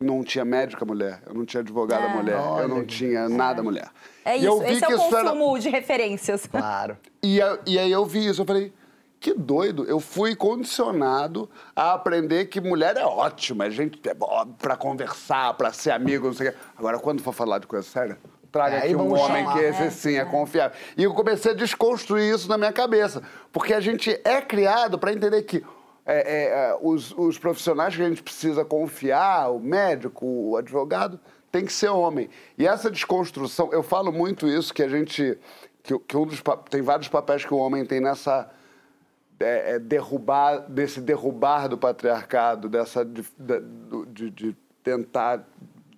Não 0.00 0.24
tinha 0.24 0.44
médica 0.44 0.84
mulher, 0.84 1.22
eu 1.26 1.34
não 1.34 1.44
tinha 1.44 1.60
advogada 1.60 2.06
É. 2.06 2.08
mulher, 2.08 2.38
eu 2.62 2.68
não 2.68 2.84
tinha 2.84 3.28
nada 3.28 3.62
mulher. 3.62 3.88
É 4.24 4.36
E 4.38 4.44
eu 4.44 4.54
isso, 4.56 4.64
vi 4.64 4.72
esse 4.72 4.84
é 4.84 4.86
que 4.88 4.94
o 4.94 4.96
isso 4.96 5.16
era- 5.16 5.30
consumo 5.30 5.58
de 5.58 5.68
referências. 5.68 6.46
Claro. 6.46 6.96
e, 7.22 7.40
a- 7.40 7.58
e 7.66 7.78
aí 7.78 7.92
eu 7.92 8.04
vi 8.04 8.26
isso, 8.26 8.42
eu 8.42 8.46
falei, 8.46 8.72
que 9.24 9.32
doido. 9.32 9.84
Eu 9.84 10.00
fui 10.00 10.36
condicionado 10.36 11.48
a 11.74 11.94
aprender 11.94 12.44
que 12.44 12.60
mulher 12.60 12.94
é 12.98 13.06
ótima, 13.06 13.64
a 13.64 13.70
gente 13.70 13.98
é 14.06 14.14
pra 14.58 14.76
conversar, 14.76 15.54
pra 15.54 15.72
ser 15.72 15.92
amigo, 15.92 16.26
não 16.26 16.34
sei 16.34 16.48
o 16.48 16.52
quê. 16.52 16.58
Agora, 16.76 16.98
quando 16.98 17.22
for 17.22 17.32
falar 17.32 17.58
de 17.58 17.66
coisa 17.66 17.88
séria, 17.88 18.18
traga 18.52 18.76
É, 18.76 18.78
aqui 18.80 18.94
um 18.94 19.14
homem 19.14 19.44
chamar, 19.44 19.54
que 19.54 19.60
esse 19.60 19.82
é, 19.82 19.90
sim 19.90 20.16
é 20.18 20.26
confiável. 20.26 20.76
E 20.94 21.04
eu 21.04 21.14
comecei 21.14 21.52
a 21.52 21.54
desconstruir 21.54 22.34
isso 22.34 22.46
na 22.50 22.58
minha 22.58 22.72
cabeça. 22.72 23.22
Porque 23.50 23.72
a 23.72 23.80
gente 23.80 24.10
é 24.24 24.42
criado 24.42 24.98
para 24.98 25.10
entender 25.10 25.40
que 25.44 25.64
é, 26.04 26.16
é, 26.16 26.44
é, 26.48 26.78
os, 26.82 27.10
os 27.16 27.38
profissionais 27.38 27.96
que 27.96 28.02
a 28.02 28.08
gente 28.10 28.22
precisa 28.22 28.62
confiar, 28.62 29.50
o 29.50 29.58
médico, 29.58 30.26
o 30.26 30.58
advogado, 30.58 31.18
tem 31.50 31.64
que 31.64 31.72
ser 31.72 31.88
homem. 31.88 32.28
E 32.58 32.66
essa 32.66 32.90
desconstrução, 32.90 33.70
eu 33.72 33.82
falo 33.82 34.12
muito 34.12 34.46
isso, 34.46 34.74
que 34.74 34.82
a 34.82 34.88
gente. 34.88 35.38
Que, 35.82 35.98
que 35.98 36.14
um 36.14 36.26
dos, 36.26 36.42
tem 36.68 36.82
vários 36.82 37.08
papéis 37.08 37.42
que 37.42 37.54
o 37.54 37.56
homem 37.56 37.86
tem 37.86 38.02
nessa. 38.02 38.50
É, 39.44 39.74
é, 39.74 39.78
derrubar, 39.78 40.58
desse 40.68 41.00
derrubar 41.00 41.68
do 41.68 41.76
patriarcado, 41.78 42.68
dessa. 42.68 43.04
de, 43.04 43.24
de- 44.08 44.30
de- 44.30 44.56
tentar 44.84 45.42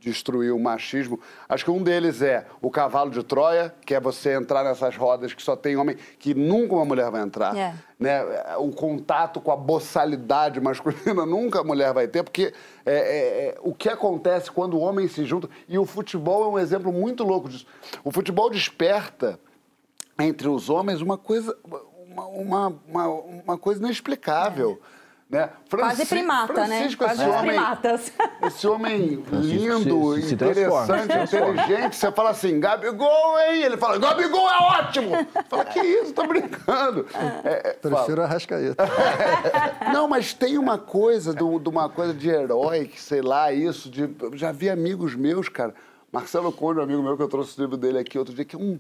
destruir 0.01 0.53
o 0.53 0.59
machismo. 0.61 1.19
Acho 1.49 1.65
que 1.65 1.71
um 1.71 1.83
deles 1.83 2.23
é 2.23 2.47
o 2.63 2.71
cavalo 2.71 3.11
de 3.11 3.25
Troia, 3.25 3.75
que 3.85 3.93
é 3.93 4.01
você 4.01 4.35
entrar 4.35 4.63
nessas 4.63 4.97
rodas 4.97 5.35
que 5.35 5.43
só 5.43 5.57
tem 5.57 5.77
homem, 5.77 5.97
que 6.21 6.33
nunca 6.33 6.77
uma 6.77 6.85
mulher 6.85 7.11
vai 7.11 7.23
entrar. 7.23 7.57
É. 7.57 7.75
Né? 7.99 8.23
O 8.59 8.71
contato 8.71 9.41
com 9.41 9.51
a 9.51 9.57
boçalidade 9.57 10.61
masculina 10.61 11.27
nunca 11.27 11.61
a 11.61 11.65
mulher 11.65 11.93
vai 11.93 12.07
ter, 12.07 12.23
porque 12.23 12.55
é, 12.85 12.95
é, 12.95 13.49
é, 13.49 13.59
o 13.61 13.75
que 13.75 13.89
acontece 13.89 14.51
quando 14.51 14.75
o 14.75 14.81
homem 14.81 15.09
se 15.09 15.25
junta. 15.25 15.49
E 15.69 15.77
o 15.77 15.85
futebol 15.85 16.45
é 16.45 16.49
um 16.49 16.59
exemplo 16.59 16.93
muito 16.93 17.25
louco 17.25 17.49
disso. 17.49 17.67
O 18.05 18.13
futebol 18.13 18.49
desperta 18.49 19.41
entre 20.21 20.49
os 20.49 20.71
homens 20.71 21.01
uma 21.01 21.19
coisa, 21.19 21.57
uma, 22.25 22.27
uma, 22.69 22.81
uma, 22.89 23.09
uma 23.45 23.59
coisa 23.59 23.81
inexplicável. 23.81 24.81
Né? 25.29 25.51
Quase 25.69 25.97
Franci- 25.97 26.07
primata, 26.07 26.53
né? 26.69 26.77
Francisco, 26.79 27.05
Quase 27.05 27.21
esse 27.21 27.31
homem, 27.31 27.47
primatas. 27.51 28.13
esse 28.47 28.67
homem 28.69 29.25
lindo, 29.33 30.15
se- 30.15 30.23
se 30.29 30.35
interessante, 30.35 31.03
se 31.03 31.09
transforma. 31.09 31.63
inteligente, 31.63 31.97
você 31.97 32.13
fala 32.13 32.31
assim, 32.31 32.61
Gabigol, 32.61 33.37
hein? 33.41 33.61
Ele 33.65 33.77
fala, 33.77 33.99
Gabigol 33.99 34.49
é 34.49 34.57
ótimo! 34.79 35.11
Fala, 35.49 35.65
que 35.65 35.81
isso, 35.81 36.13
tô 36.13 36.29
brincando. 36.29 37.07
É, 37.43 37.71
é. 37.71 37.73
Prefiro 37.73 38.23
a 38.23 38.27
Rascaeta. 38.27 38.85
Não, 39.93 40.07
mas 40.07 40.33
tem 40.33 40.59
uma 40.59 40.79
coisa, 40.79 41.35
de, 41.35 41.43
uma 41.43 41.89
coisa 41.89 42.15
de 42.15 42.29
herói, 42.29 42.85
que 42.87 43.01
sei 43.01 43.21
lá, 43.21 43.53
isso, 43.53 43.91
de. 43.91 44.03
eu 44.21 44.37
Já 44.37 44.53
vi 44.53 44.71
amigos 44.71 45.17
meus, 45.17 45.49
cara. 45.49 45.75
Marcelo 46.13 46.53
Conde, 46.53 46.79
um 46.79 46.85
amigo 46.85 47.03
meu 47.03 47.17
que 47.17 47.23
eu 47.25 47.29
trouxe 47.29 47.59
o 47.59 47.63
livro 47.63 47.77
dele 47.77 47.99
aqui 47.99 48.17
outro 48.17 48.33
dia, 48.33 48.45
que 48.45 48.55
é 48.55 48.59
um, 48.59 48.79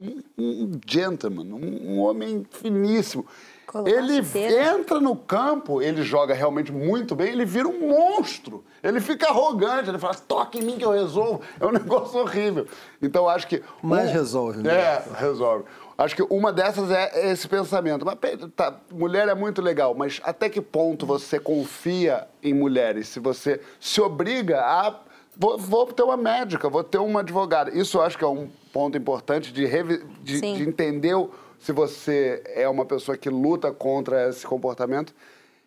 um, 0.00 0.22
um 0.38 0.80
gentleman, 0.86 1.44
um, 1.54 1.92
um 1.92 2.00
homem 2.00 2.46
finíssimo. 2.50 3.26
Colocar 3.66 3.90
Ele 3.90 4.22
entra 4.56 4.98
no 4.98 5.14
campo, 5.14 5.82
ele 5.82 6.02
joga 6.02 6.32
realmente 6.32 6.72
muito 6.72 7.14
bem, 7.14 7.32
ele 7.32 7.44
vira 7.44 7.68
um 7.68 7.88
monstro. 7.88 8.64
Ele 8.82 8.98
fica 8.98 9.28
arrogante, 9.28 9.90
ele 9.90 9.98
fala, 9.98 10.14
toca 10.14 10.56
em 10.56 10.62
mim 10.62 10.78
que 10.78 10.84
eu 10.84 10.90
resolvo. 10.92 11.42
É 11.60 11.66
um 11.66 11.72
negócio 11.72 12.18
horrível. 12.18 12.66
Então, 13.02 13.24
eu 13.24 13.28
acho 13.28 13.46
que... 13.46 13.62
Mas 13.82 14.08
um- 14.08 14.12
resolve, 14.12 14.62
né? 14.62 14.72
É, 14.72 15.02
resolve. 15.18 15.64
Acho 15.98 16.14
que 16.16 16.22
uma 16.30 16.50
dessas 16.52 16.90
é 16.90 17.30
esse 17.30 17.46
pensamento. 17.46 18.06
Mas, 18.06 18.16
tá, 18.56 18.74
mulher 18.90 19.28
é 19.28 19.34
muito 19.34 19.60
legal, 19.60 19.94
mas 19.94 20.20
até 20.22 20.48
que 20.48 20.60
ponto 20.60 21.04
você 21.04 21.40
confia 21.40 22.26
em 22.42 22.54
mulheres? 22.54 23.08
Se 23.08 23.18
você 23.18 23.60
se 23.80 24.00
obriga 24.00 24.60
a. 24.60 24.94
Vou, 25.36 25.58
vou 25.58 25.86
ter 25.86 26.04
uma 26.04 26.16
médica, 26.16 26.68
vou 26.70 26.84
ter 26.84 26.98
uma 26.98 27.20
advogada. 27.20 27.76
Isso 27.76 27.98
eu 27.98 28.02
acho 28.02 28.16
que 28.16 28.22
é 28.24 28.28
um 28.28 28.48
ponto 28.72 28.96
importante 28.96 29.52
de, 29.52 29.66
de, 30.22 30.40
de 30.40 30.62
entender 30.62 31.14
se 31.58 31.72
você 31.72 32.42
é 32.46 32.68
uma 32.68 32.84
pessoa 32.84 33.16
que 33.16 33.28
luta 33.28 33.72
contra 33.72 34.28
esse 34.28 34.46
comportamento. 34.46 35.14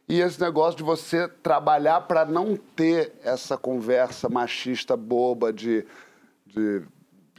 E 0.07 0.19
esse 0.19 0.41
negócio 0.41 0.77
de 0.77 0.83
você 0.83 1.27
trabalhar 1.27 2.01
para 2.01 2.25
não 2.25 2.55
ter 2.55 3.13
essa 3.23 3.57
conversa 3.57 4.27
machista 4.27 4.97
boba 4.97 5.53
de, 5.53 5.85
de 6.45 6.81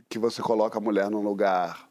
que 0.09 0.19
você 0.19 0.41
coloca 0.41 0.79
a 0.79 0.81
mulher 0.81 1.11
num 1.11 1.23
lugar 1.23 1.89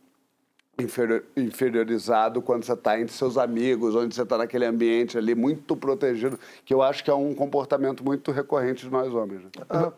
inferior, 0.79 1.23
inferiorizado 1.37 2.41
quando 2.41 2.63
você 2.63 2.73
está 2.73 2.99
entre 2.99 3.13
seus 3.13 3.37
amigos, 3.37 3.95
onde 3.95 4.15
você 4.15 4.23
está 4.23 4.37
naquele 4.37 4.65
ambiente 4.65 5.17
ali 5.17 5.35
muito 5.35 5.75
protegido, 5.75 6.39
que 6.65 6.73
eu 6.73 6.81
acho 6.81 7.03
que 7.03 7.09
é 7.09 7.13
um 7.13 7.35
comportamento 7.35 8.03
muito 8.03 8.31
recorrente 8.31 8.85
de 8.85 8.91
nós 8.91 9.13
homens. 9.13 9.43
Né? 9.43 9.49
Ah, 9.69 9.91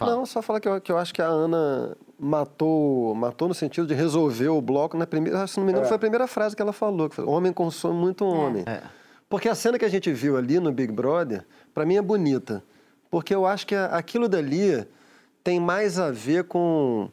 não, 0.00 0.24
só 0.24 0.40
falar 0.40 0.60
que 0.60 0.68
eu, 0.68 0.80
que 0.80 0.92
eu 0.92 0.98
acho 0.98 1.12
que 1.12 1.22
a 1.22 1.26
Ana 1.26 1.96
matou, 2.18 3.14
matou 3.14 3.48
no 3.48 3.54
sentido 3.54 3.86
de 3.86 3.94
resolver 3.94 4.48
o 4.48 4.60
bloco 4.60 4.96
na 4.96 5.06
primeira, 5.06 5.46
se 5.46 5.56
não 5.58 5.64
me 5.64 5.70
engano, 5.70 5.84
é. 5.84 5.88
foi 5.88 5.96
a 5.96 6.00
primeira 6.00 6.26
frase 6.26 6.56
que 6.56 6.62
ela 6.62 6.72
falou, 6.72 7.08
que 7.08 7.14
foi, 7.14 7.24
homem 7.24 7.52
consome 7.52 7.98
muito 7.98 8.24
homem. 8.24 8.64
É. 8.66 8.82
Porque 9.28 9.48
a 9.48 9.54
cena 9.54 9.78
que 9.78 9.84
a 9.84 9.88
gente 9.88 10.12
viu 10.12 10.36
ali 10.36 10.58
no 10.58 10.72
Big 10.72 10.92
Brother, 10.92 11.44
para 11.72 11.86
mim 11.86 11.96
é 11.96 12.02
bonita, 12.02 12.64
porque 13.10 13.34
eu 13.34 13.46
acho 13.46 13.66
que 13.66 13.74
aquilo 13.74 14.28
dali 14.28 14.86
tem 15.44 15.60
mais 15.60 15.98
a 15.98 16.10
ver 16.10 16.44
com 16.44 17.08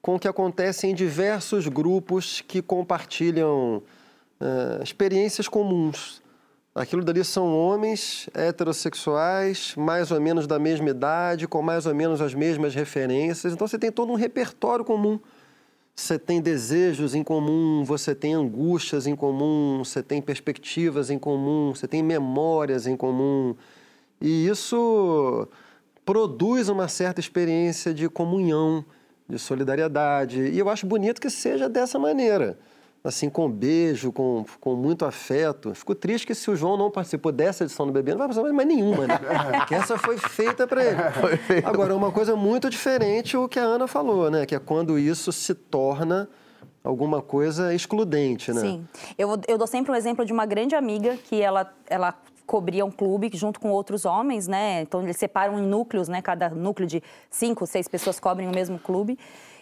com 0.00 0.14
o 0.14 0.18
que 0.18 0.28
acontece 0.28 0.86
em 0.86 0.94
diversos 0.94 1.66
grupos 1.66 2.40
que 2.40 2.62
compartilham 2.62 3.82
uh, 4.40 4.82
experiências 4.82 5.48
comuns. 5.48 6.22
Aquilo 6.74 7.04
dali 7.04 7.24
são 7.24 7.56
homens 7.58 8.28
heterossexuais, 8.34 9.74
mais 9.76 10.10
ou 10.10 10.20
menos 10.20 10.46
da 10.46 10.58
mesma 10.58 10.90
idade, 10.90 11.48
com 11.48 11.60
mais 11.60 11.86
ou 11.86 11.94
menos 11.94 12.20
as 12.20 12.34
mesmas 12.34 12.74
referências. 12.74 13.52
Então 13.52 13.66
você 13.66 13.78
tem 13.78 13.90
todo 13.90 14.12
um 14.12 14.14
repertório 14.14 14.84
comum. 14.84 15.18
Você 15.96 16.16
tem 16.16 16.40
desejos 16.40 17.12
em 17.16 17.24
comum, 17.24 17.82
você 17.84 18.14
tem 18.14 18.34
angústias 18.34 19.08
em 19.08 19.16
comum, 19.16 19.82
você 19.84 20.00
tem 20.00 20.22
perspectivas 20.22 21.10
em 21.10 21.18
comum, 21.18 21.74
você 21.74 21.88
tem 21.88 22.04
memórias 22.04 22.86
em 22.86 22.96
comum. 22.96 23.56
E 24.20 24.46
isso 24.46 25.48
produz 26.04 26.68
uma 26.68 26.86
certa 26.86 27.18
experiência 27.18 27.92
de 27.92 28.08
comunhão 28.08 28.84
de 29.28 29.38
solidariedade. 29.40 30.40
E 30.40 30.58
eu 30.58 30.68
acho 30.68 30.86
bonito 30.86 31.20
que 31.20 31.28
seja 31.28 31.68
dessa 31.68 31.98
maneira. 31.98 32.56
Assim, 33.08 33.30
com 33.30 33.50
beijo, 33.50 34.12
com, 34.12 34.44
com 34.60 34.76
muito 34.76 35.06
afeto. 35.06 35.74
Fico 35.74 35.94
triste 35.94 36.26
que 36.26 36.34
se 36.34 36.50
o 36.50 36.54
João 36.54 36.76
não 36.76 36.90
participou 36.90 37.32
dessa 37.32 37.64
edição 37.64 37.86
do 37.86 37.92
Bebê, 37.92 38.10
não 38.10 38.18
vai 38.18 38.28
participar 38.28 38.52
mais 38.52 38.68
nenhuma, 38.68 39.06
né? 39.06 39.18
que 39.66 39.74
essa 39.74 39.96
foi 39.96 40.18
feita 40.18 40.66
para 40.66 40.84
ele. 40.84 41.00
Agora, 41.64 41.96
uma 41.96 42.12
coisa 42.12 42.36
muito 42.36 42.68
diferente 42.68 43.34
o 43.34 43.48
que 43.48 43.58
a 43.58 43.62
Ana 43.62 43.86
falou, 43.86 44.30
né? 44.30 44.44
Que 44.44 44.54
é 44.54 44.58
quando 44.58 44.98
isso 44.98 45.32
se 45.32 45.54
torna 45.54 46.28
alguma 46.84 47.22
coisa 47.22 47.74
excludente, 47.74 48.52
né? 48.52 48.60
Sim. 48.60 48.88
Eu, 49.16 49.40
eu 49.48 49.56
dou 49.56 49.66
sempre 49.66 49.90
um 49.90 49.94
exemplo 49.94 50.24
de 50.26 50.32
uma 50.32 50.44
grande 50.44 50.74
amiga 50.74 51.16
que 51.16 51.40
ela, 51.40 51.72
ela 51.88 52.14
cobria 52.46 52.84
um 52.84 52.90
clube 52.90 53.30
junto 53.34 53.60
com 53.60 53.70
outros 53.70 54.04
homens, 54.06 54.48
né? 54.48 54.80
Então 54.80 55.02
eles 55.02 55.16
separam 55.16 55.58
em 55.58 55.62
núcleos, 55.62 56.08
né? 56.08 56.22
Cada 56.22 56.48
núcleo 56.48 56.88
de 56.88 57.02
cinco, 57.30 57.66
seis 57.66 57.86
pessoas 57.86 58.18
cobrem 58.18 58.48
o 58.48 58.50
mesmo 58.50 58.78
clube. 58.78 59.18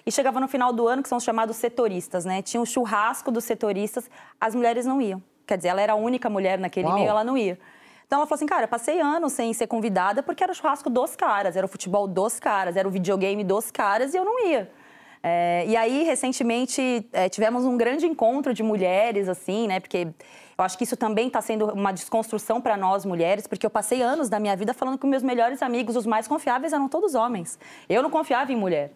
E 0.06 0.12
chegava 0.12 0.38
no 0.38 0.46
final 0.46 0.72
do 0.72 0.86
ano, 0.86 1.02
que 1.02 1.08
são 1.08 1.18
os 1.18 1.24
chamados 1.24 1.56
setoristas, 1.56 2.24
né? 2.24 2.40
Tinha 2.40 2.60
o 2.60 2.66
churrasco 2.66 3.30
dos 3.32 3.42
setoristas, 3.42 4.08
as 4.40 4.54
mulheres 4.54 4.86
não 4.86 5.02
iam. 5.02 5.20
Quer 5.44 5.56
dizer, 5.56 5.68
ela 5.68 5.80
era 5.80 5.94
a 5.94 5.96
única 5.96 6.30
mulher 6.30 6.60
naquele 6.60 6.86
Uau. 6.86 6.96
meio, 6.96 7.08
ela 7.08 7.24
não 7.24 7.36
ia. 7.36 7.58
Então 8.06 8.20
ela 8.20 8.26
falou 8.26 8.36
assim, 8.36 8.46
cara, 8.46 8.68
passei 8.68 9.00
anos 9.00 9.32
sem 9.32 9.52
ser 9.52 9.66
convidada 9.66 10.22
porque 10.22 10.44
era 10.44 10.52
o 10.52 10.54
churrasco 10.54 10.88
dos 10.88 11.16
caras, 11.16 11.56
era 11.56 11.66
o 11.66 11.68
futebol 11.68 12.06
dos 12.06 12.38
caras, 12.38 12.76
era 12.76 12.86
o 12.86 12.90
videogame 12.90 13.42
dos 13.42 13.72
caras 13.72 14.14
e 14.14 14.16
eu 14.16 14.24
não 14.24 14.46
ia. 14.46 14.70
É, 15.24 15.64
e 15.66 15.76
aí, 15.76 16.04
recentemente, 16.04 17.04
é, 17.12 17.28
tivemos 17.28 17.64
um 17.64 17.76
grande 17.76 18.06
encontro 18.06 18.54
de 18.54 18.62
mulheres, 18.62 19.28
assim, 19.28 19.66
né? 19.66 19.80
Porque 19.80 20.06
eu 20.56 20.64
acho 20.64 20.78
que 20.78 20.84
isso 20.84 20.96
também 20.96 21.26
está 21.26 21.42
sendo 21.42 21.66
uma 21.72 21.90
desconstrução 21.90 22.60
para 22.60 22.76
nós 22.76 23.04
mulheres, 23.04 23.48
porque 23.48 23.66
eu 23.66 23.70
passei 23.70 24.02
anos 24.02 24.28
da 24.28 24.38
minha 24.38 24.54
vida 24.54 24.72
falando 24.72 24.98
que 24.98 25.06
meus 25.06 25.24
melhores 25.24 25.62
amigos, 25.62 25.96
os 25.96 26.06
mais 26.06 26.28
confiáveis, 26.28 26.72
eram 26.72 26.88
todos 26.88 27.16
homens. 27.16 27.58
Eu 27.88 28.04
não 28.04 28.10
confiava 28.10 28.52
em 28.52 28.56
mulher. 28.56 28.92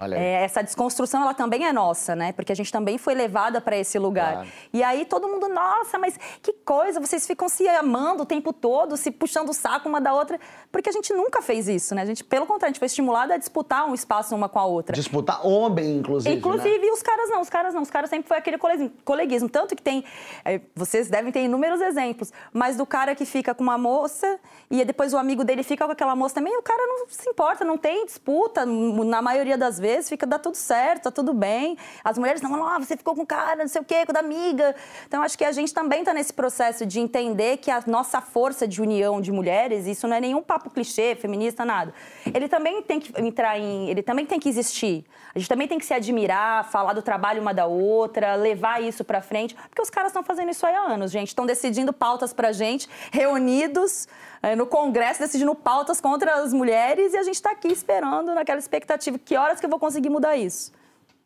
É, 0.00 0.44
essa 0.44 0.62
desconstrução 0.62 1.22
ela 1.22 1.34
também 1.34 1.66
é 1.66 1.72
nossa, 1.72 2.14
né? 2.14 2.32
Porque 2.32 2.52
a 2.52 2.54
gente 2.54 2.70
também 2.70 2.98
foi 2.98 3.14
levada 3.14 3.60
para 3.60 3.76
esse 3.76 3.98
lugar. 3.98 4.34
Claro. 4.34 4.48
E 4.72 4.82
aí 4.82 5.04
todo 5.04 5.26
mundo, 5.26 5.48
nossa, 5.48 5.98
mas 5.98 6.16
que 6.40 6.52
coisa, 6.52 7.00
vocês 7.00 7.26
ficam 7.26 7.48
se 7.48 7.68
amando 7.68 8.22
o 8.22 8.26
tempo 8.26 8.52
todo, 8.52 8.96
se 8.96 9.10
puxando 9.10 9.48
o 9.48 9.52
saco 9.52 9.88
uma 9.88 10.00
da 10.00 10.14
outra, 10.14 10.38
porque 10.70 10.88
a 10.88 10.92
gente 10.92 11.12
nunca 11.12 11.42
fez 11.42 11.66
isso, 11.66 11.96
né? 11.96 12.02
A 12.02 12.04
gente, 12.04 12.22
pelo 12.22 12.46
contrário, 12.46 12.66
a 12.66 12.72
gente 12.72 12.78
foi 12.78 12.86
estimulada 12.86 13.34
a 13.34 13.36
disputar 13.36 13.88
um 13.88 13.94
espaço 13.94 14.36
uma 14.36 14.48
com 14.48 14.60
a 14.60 14.64
outra. 14.64 14.94
Disputar 14.94 15.44
homem, 15.44 15.96
inclusive. 15.96 16.32
Inclusive, 16.32 16.86
né? 16.86 16.92
os 16.92 17.02
caras 17.02 17.28
não, 17.28 17.40
os 17.40 17.50
caras 17.50 17.74
não, 17.74 17.82
os 17.82 17.90
caras 17.90 18.08
sempre 18.08 18.28
foi 18.28 18.36
aquele 18.36 18.58
coleguismo. 19.04 19.48
Tanto 19.48 19.74
que 19.74 19.82
tem, 19.82 20.04
é, 20.44 20.60
vocês 20.76 21.08
devem 21.08 21.32
ter 21.32 21.42
inúmeros 21.42 21.80
exemplos, 21.80 22.32
mas 22.52 22.76
do 22.76 22.86
cara 22.86 23.16
que 23.16 23.24
fica 23.24 23.52
com 23.52 23.64
uma 23.64 23.76
moça 23.76 24.38
e 24.70 24.84
depois 24.84 25.12
o 25.12 25.18
amigo 25.18 25.42
dele 25.44 25.64
fica 25.64 25.84
com 25.86 25.92
aquela 25.92 26.14
moça 26.14 26.36
também, 26.36 26.56
o 26.56 26.62
cara 26.62 26.86
não 26.86 27.08
se 27.08 27.28
importa, 27.28 27.64
não 27.64 27.76
tem 27.76 28.06
disputa, 28.06 28.64
na 28.64 29.20
maioria 29.20 29.58
das 29.58 29.78
vezes 29.78 29.87
fica, 30.08 30.26
dá 30.26 30.38
tudo 30.38 30.56
certo, 30.56 31.04
tá 31.04 31.10
tudo 31.10 31.32
bem. 31.32 31.76
As 32.04 32.18
mulheres 32.18 32.42
não, 32.42 32.66
ah, 32.66 32.78
você 32.78 32.96
ficou 32.96 33.14
com 33.14 33.24
cara, 33.24 33.56
não 33.56 33.68
sei 33.68 33.80
o 33.80 33.84
quê, 33.84 34.04
com 34.04 34.16
a 34.16 34.20
amiga. 34.20 34.74
Então, 35.06 35.22
acho 35.22 35.36
que 35.36 35.44
a 35.44 35.52
gente 35.52 35.72
também 35.72 36.00
está 36.00 36.12
nesse 36.12 36.32
processo 36.32 36.84
de 36.84 37.00
entender 37.00 37.58
que 37.58 37.70
a 37.70 37.82
nossa 37.86 38.20
força 38.20 38.66
de 38.66 38.82
união 38.82 39.20
de 39.20 39.32
mulheres, 39.32 39.86
isso 39.86 40.06
não 40.06 40.16
é 40.16 40.20
nenhum 40.20 40.42
papo 40.42 40.70
clichê, 40.70 41.14
feminista, 41.14 41.64
nada. 41.64 41.92
Ele 42.32 42.48
também 42.48 42.82
tem 42.82 43.00
que 43.00 43.12
entrar 43.20 43.58
em. 43.58 43.88
Ele 43.88 44.02
também 44.02 44.26
tem 44.26 44.38
que 44.38 44.48
existir. 44.48 45.04
A 45.34 45.38
gente 45.38 45.48
também 45.48 45.68
tem 45.68 45.78
que 45.78 45.86
se 45.86 45.94
admirar, 45.94 46.68
falar 46.70 46.92
do 46.92 47.02
trabalho 47.02 47.40
uma 47.40 47.54
da 47.54 47.66
outra, 47.66 48.34
levar 48.34 48.82
isso 48.82 49.04
para 49.04 49.20
frente, 49.22 49.54
porque 49.54 49.82
os 49.82 49.90
caras 49.90 50.10
estão 50.10 50.22
fazendo 50.22 50.50
isso 50.50 50.66
há 50.66 50.70
anos, 50.70 51.10
gente. 51.10 51.28
Estão 51.28 51.46
decidindo 51.46 51.92
pautas 51.92 52.32
pra 52.32 52.52
gente, 52.52 52.88
reunidos 53.12 54.08
no 54.56 54.66
Congresso 54.66 55.20
decidindo 55.20 55.54
pautas 55.54 56.00
contra 56.00 56.42
as 56.42 56.52
mulheres 56.52 57.12
e 57.12 57.16
a 57.16 57.22
gente 57.22 57.34
está 57.34 57.50
aqui 57.50 57.68
esperando 57.68 58.34
naquela 58.34 58.58
expectativa. 58.58 59.18
Que 59.18 59.36
horas 59.36 59.60
que 59.60 59.66
eu 59.66 59.70
vou 59.70 59.78
conseguir 59.78 60.10
mudar 60.10 60.36
isso? 60.36 60.72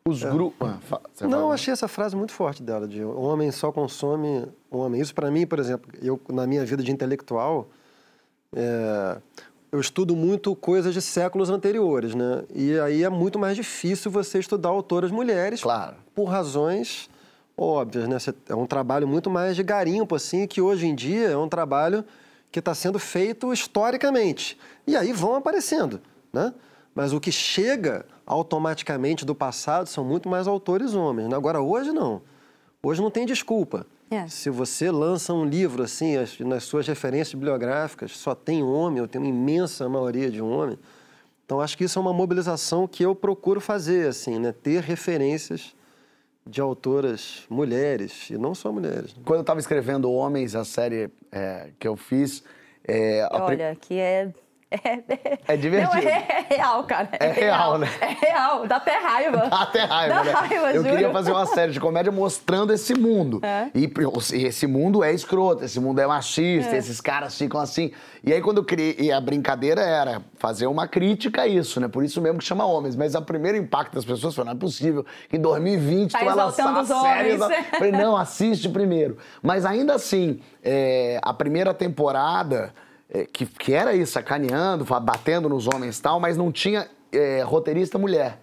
Os 0.05 0.23
é. 0.23 0.29
grupos. 0.29 0.69
Ah, 0.91 1.27
Não, 1.27 1.51
achei 1.51 1.71
essa 1.71 1.87
frase 1.87 2.15
muito 2.15 2.33
forte 2.33 2.61
dela, 2.61 2.87
de 2.87 3.03
homem 3.03 3.51
só 3.51 3.71
consome 3.71 4.45
homem. 4.69 4.99
Isso 4.99 5.15
para 5.15 5.31
mim, 5.31 5.47
por 5.47 5.59
exemplo, 5.59 5.89
eu 6.01 6.19
na 6.29 6.45
minha 6.45 6.65
vida 6.65 6.83
de 6.83 6.91
intelectual, 6.91 7.69
é, 8.53 9.17
eu 9.71 9.79
estudo 9.79 10.15
muito 10.15 10.55
coisas 10.55 10.93
de 10.93 11.01
séculos 11.01 11.49
anteriores, 11.49 12.13
né? 12.13 12.43
E 12.53 12.77
aí 12.79 13.03
é 13.03 13.09
muito 13.09 13.39
mais 13.39 13.55
difícil 13.55 14.11
você 14.11 14.39
estudar 14.39 14.69
autoras 14.69 15.09
mulheres. 15.09 15.61
Claro. 15.61 15.95
Por 16.13 16.25
razões 16.25 17.09
óbvias, 17.57 18.07
né? 18.07 18.17
É 18.49 18.55
um 18.55 18.65
trabalho 18.65 19.07
muito 19.07 19.29
mais 19.29 19.55
de 19.55 19.63
garimpo, 19.63 20.15
assim, 20.15 20.45
que 20.45 20.59
hoje 20.59 20.85
em 20.85 20.95
dia 20.95 21.29
é 21.29 21.37
um 21.37 21.47
trabalho 21.47 22.03
que 22.53 22.59
está 22.59 22.75
sendo 22.75 22.99
feito 22.99 23.51
historicamente. 23.51 24.55
E 24.85 24.95
aí 24.95 25.11
vão 25.11 25.33
aparecendo, 25.33 25.99
né? 26.31 26.53
Mas 26.93 27.11
o 27.11 27.19
que 27.19 27.31
chega 27.31 28.05
automaticamente 28.27 29.25
do 29.25 29.33
passado 29.33 29.89
são 29.89 30.05
muito 30.05 30.29
mais 30.29 30.47
autores 30.47 30.93
homens. 30.93 31.27
Né? 31.27 31.35
Agora, 31.35 31.59
hoje 31.59 31.91
não. 31.91 32.21
Hoje 32.83 33.01
não 33.01 33.09
tem 33.09 33.25
desculpa. 33.25 33.87
É. 34.11 34.27
Se 34.27 34.51
você 34.51 34.91
lança 34.91 35.33
um 35.33 35.43
livro 35.43 35.81
assim, 35.81 36.15
as, 36.15 36.37
nas 36.41 36.63
suas 36.65 36.87
referências 36.87 37.33
bibliográficas, 37.33 38.15
só 38.15 38.35
tem 38.35 38.61
homem, 38.61 39.01
ou 39.01 39.07
tem 39.07 39.19
uma 39.19 39.27
imensa 39.27 39.89
maioria 39.89 40.29
de 40.29 40.39
homem. 40.39 40.77
Então, 41.43 41.59
acho 41.59 41.75
que 41.75 41.85
isso 41.85 41.97
é 41.97 42.01
uma 42.01 42.13
mobilização 42.13 42.87
que 42.87 43.03
eu 43.03 43.15
procuro 43.15 43.59
fazer, 43.59 44.07
assim, 44.07 44.37
né? 44.37 44.51
Ter 44.51 44.83
referências 44.83 45.75
de 46.45 46.61
autoras 46.61 47.45
mulheres, 47.49 48.29
e 48.29 48.37
não 48.37 48.53
só 48.53 48.71
mulheres. 48.71 49.13
Né? 49.15 49.21
Quando 49.25 49.37
eu 49.37 49.41
estava 49.41 49.59
escrevendo 49.59 50.11
Homens, 50.11 50.55
a 50.55 50.65
série 50.65 51.09
é, 51.31 51.69
que 51.79 51.87
eu 51.87 51.95
fiz... 51.95 52.43
É, 52.85 53.27
Olha, 53.31 53.75
que 53.79 53.97
é 53.97 54.33
é, 54.73 55.37
é 55.47 55.57
divertido. 55.57 56.03
Não, 56.03 56.09
é, 56.09 56.45
é, 56.49 56.55
real, 56.55 56.83
cara. 56.85 57.09
É, 57.19 57.25
é 57.27 57.31
real, 57.31 57.57
real, 57.57 57.77
né? 57.77 57.87
É 58.01 58.25
real, 58.25 58.67
dá 58.67 58.77
até 58.77 58.97
raiva. 58.97 59.37
Dá 59.49 59.61
até 59.61 59.83
raiva, 59.83 60.15
dá 60.15 60.23
né? 60.23 60.31
raiva, 60.31 60.71
Eu 60.71 60.83
juro. 60.83 60.89
queria 60.89 61.11
fazer 61.11 61.31
uma 61.31 61.45
série 61.45 61.71
de 61.71 61.79
comédia 61.79 62.11
mostrando 62.11 62.73
esse 62.73 62.95
mundo. 62.95 63.39
É. 63.43 63.69
E, 63.75 63.91
e 64.33 64.45
esse 64.45 64.65
mundo 64.65 65.03
é 65.03 65.13
escroto, 65.13 65.63
esse 65.63 65.79
mundo 65.79 65.99
é 65.99 66.07
machista, 66.07 66.75
é. 66.75 66.77
esses 66.77 66.99
caras 66.99 67.37
ficam 67.37 67.59
assim. 67.59 67.91
E 68.23 68.33
aí 68.33 68.41
quando 68.41 68.57
eu 68.57 68.63
criei, 68.63 68.95
e 68.99 69.11
a 69.11 69.21
brincadeira 69.21 69.81
era 69.81 70.21
fazer 70.37 70.67
uma 70.67 70.87
crítica 70.87 71.43
a 71.43 71.47
isso, 71.47 71.79
né? 71.79 71.87
Por 71.87 72.03
isso 72.03 72.21
mesmo 72.21 72.39
que 72.39 72.45
chama 72.45 72.65
Homens. 72.65 72.95
Mas 72.95 73.13
o 73.15 73.21
primeiro 73.21 73.57
impacto 73.57 73.93
das 73.93 74.05
pessoas 74.05 74.33
foi, 74.33 74.43
não 74.43 74.53
é 74.53 74.55
possível 74.55 75.05
que 75.29 75.37
em 75.37 75.41
2020 75.41 76.11
tá 76.11 76.19
tu 76.19 76.25
vai 76.25 76.35
lançar 76.35 76.77
a 76.77 76.85
série. 76.85 77.37
Falei, 77.37 77.91
não, 77.91 78.17
assiste 78.17 78.69
primeiro. 78.69 79.17
Mas 79.41 79.65
ainda 79.65 79.93
assim, 79.93 80.39
é, 80.63 81.19
a 81.21 81.33
primeira 81.33 81.73
temporada 81.73 82.23
é, 82.53 82.71
que, 83.31 83.45
que 83.45 83.73
era 83.73 83.95
isso, 83.95 84.13
sacaneando, 84.13 84.83
batendo 85.01 85.47
nos 85.47 85.67
homens 85.67 85.99
e 85.99 86.01
tal, 86.01 86.19
mas 86.19 86.35
não 86.35 86.51
tinha 86.51 86.89
é, 87.11 87.43
roteirista 87.43 87.97
mulher. 87.97 88.39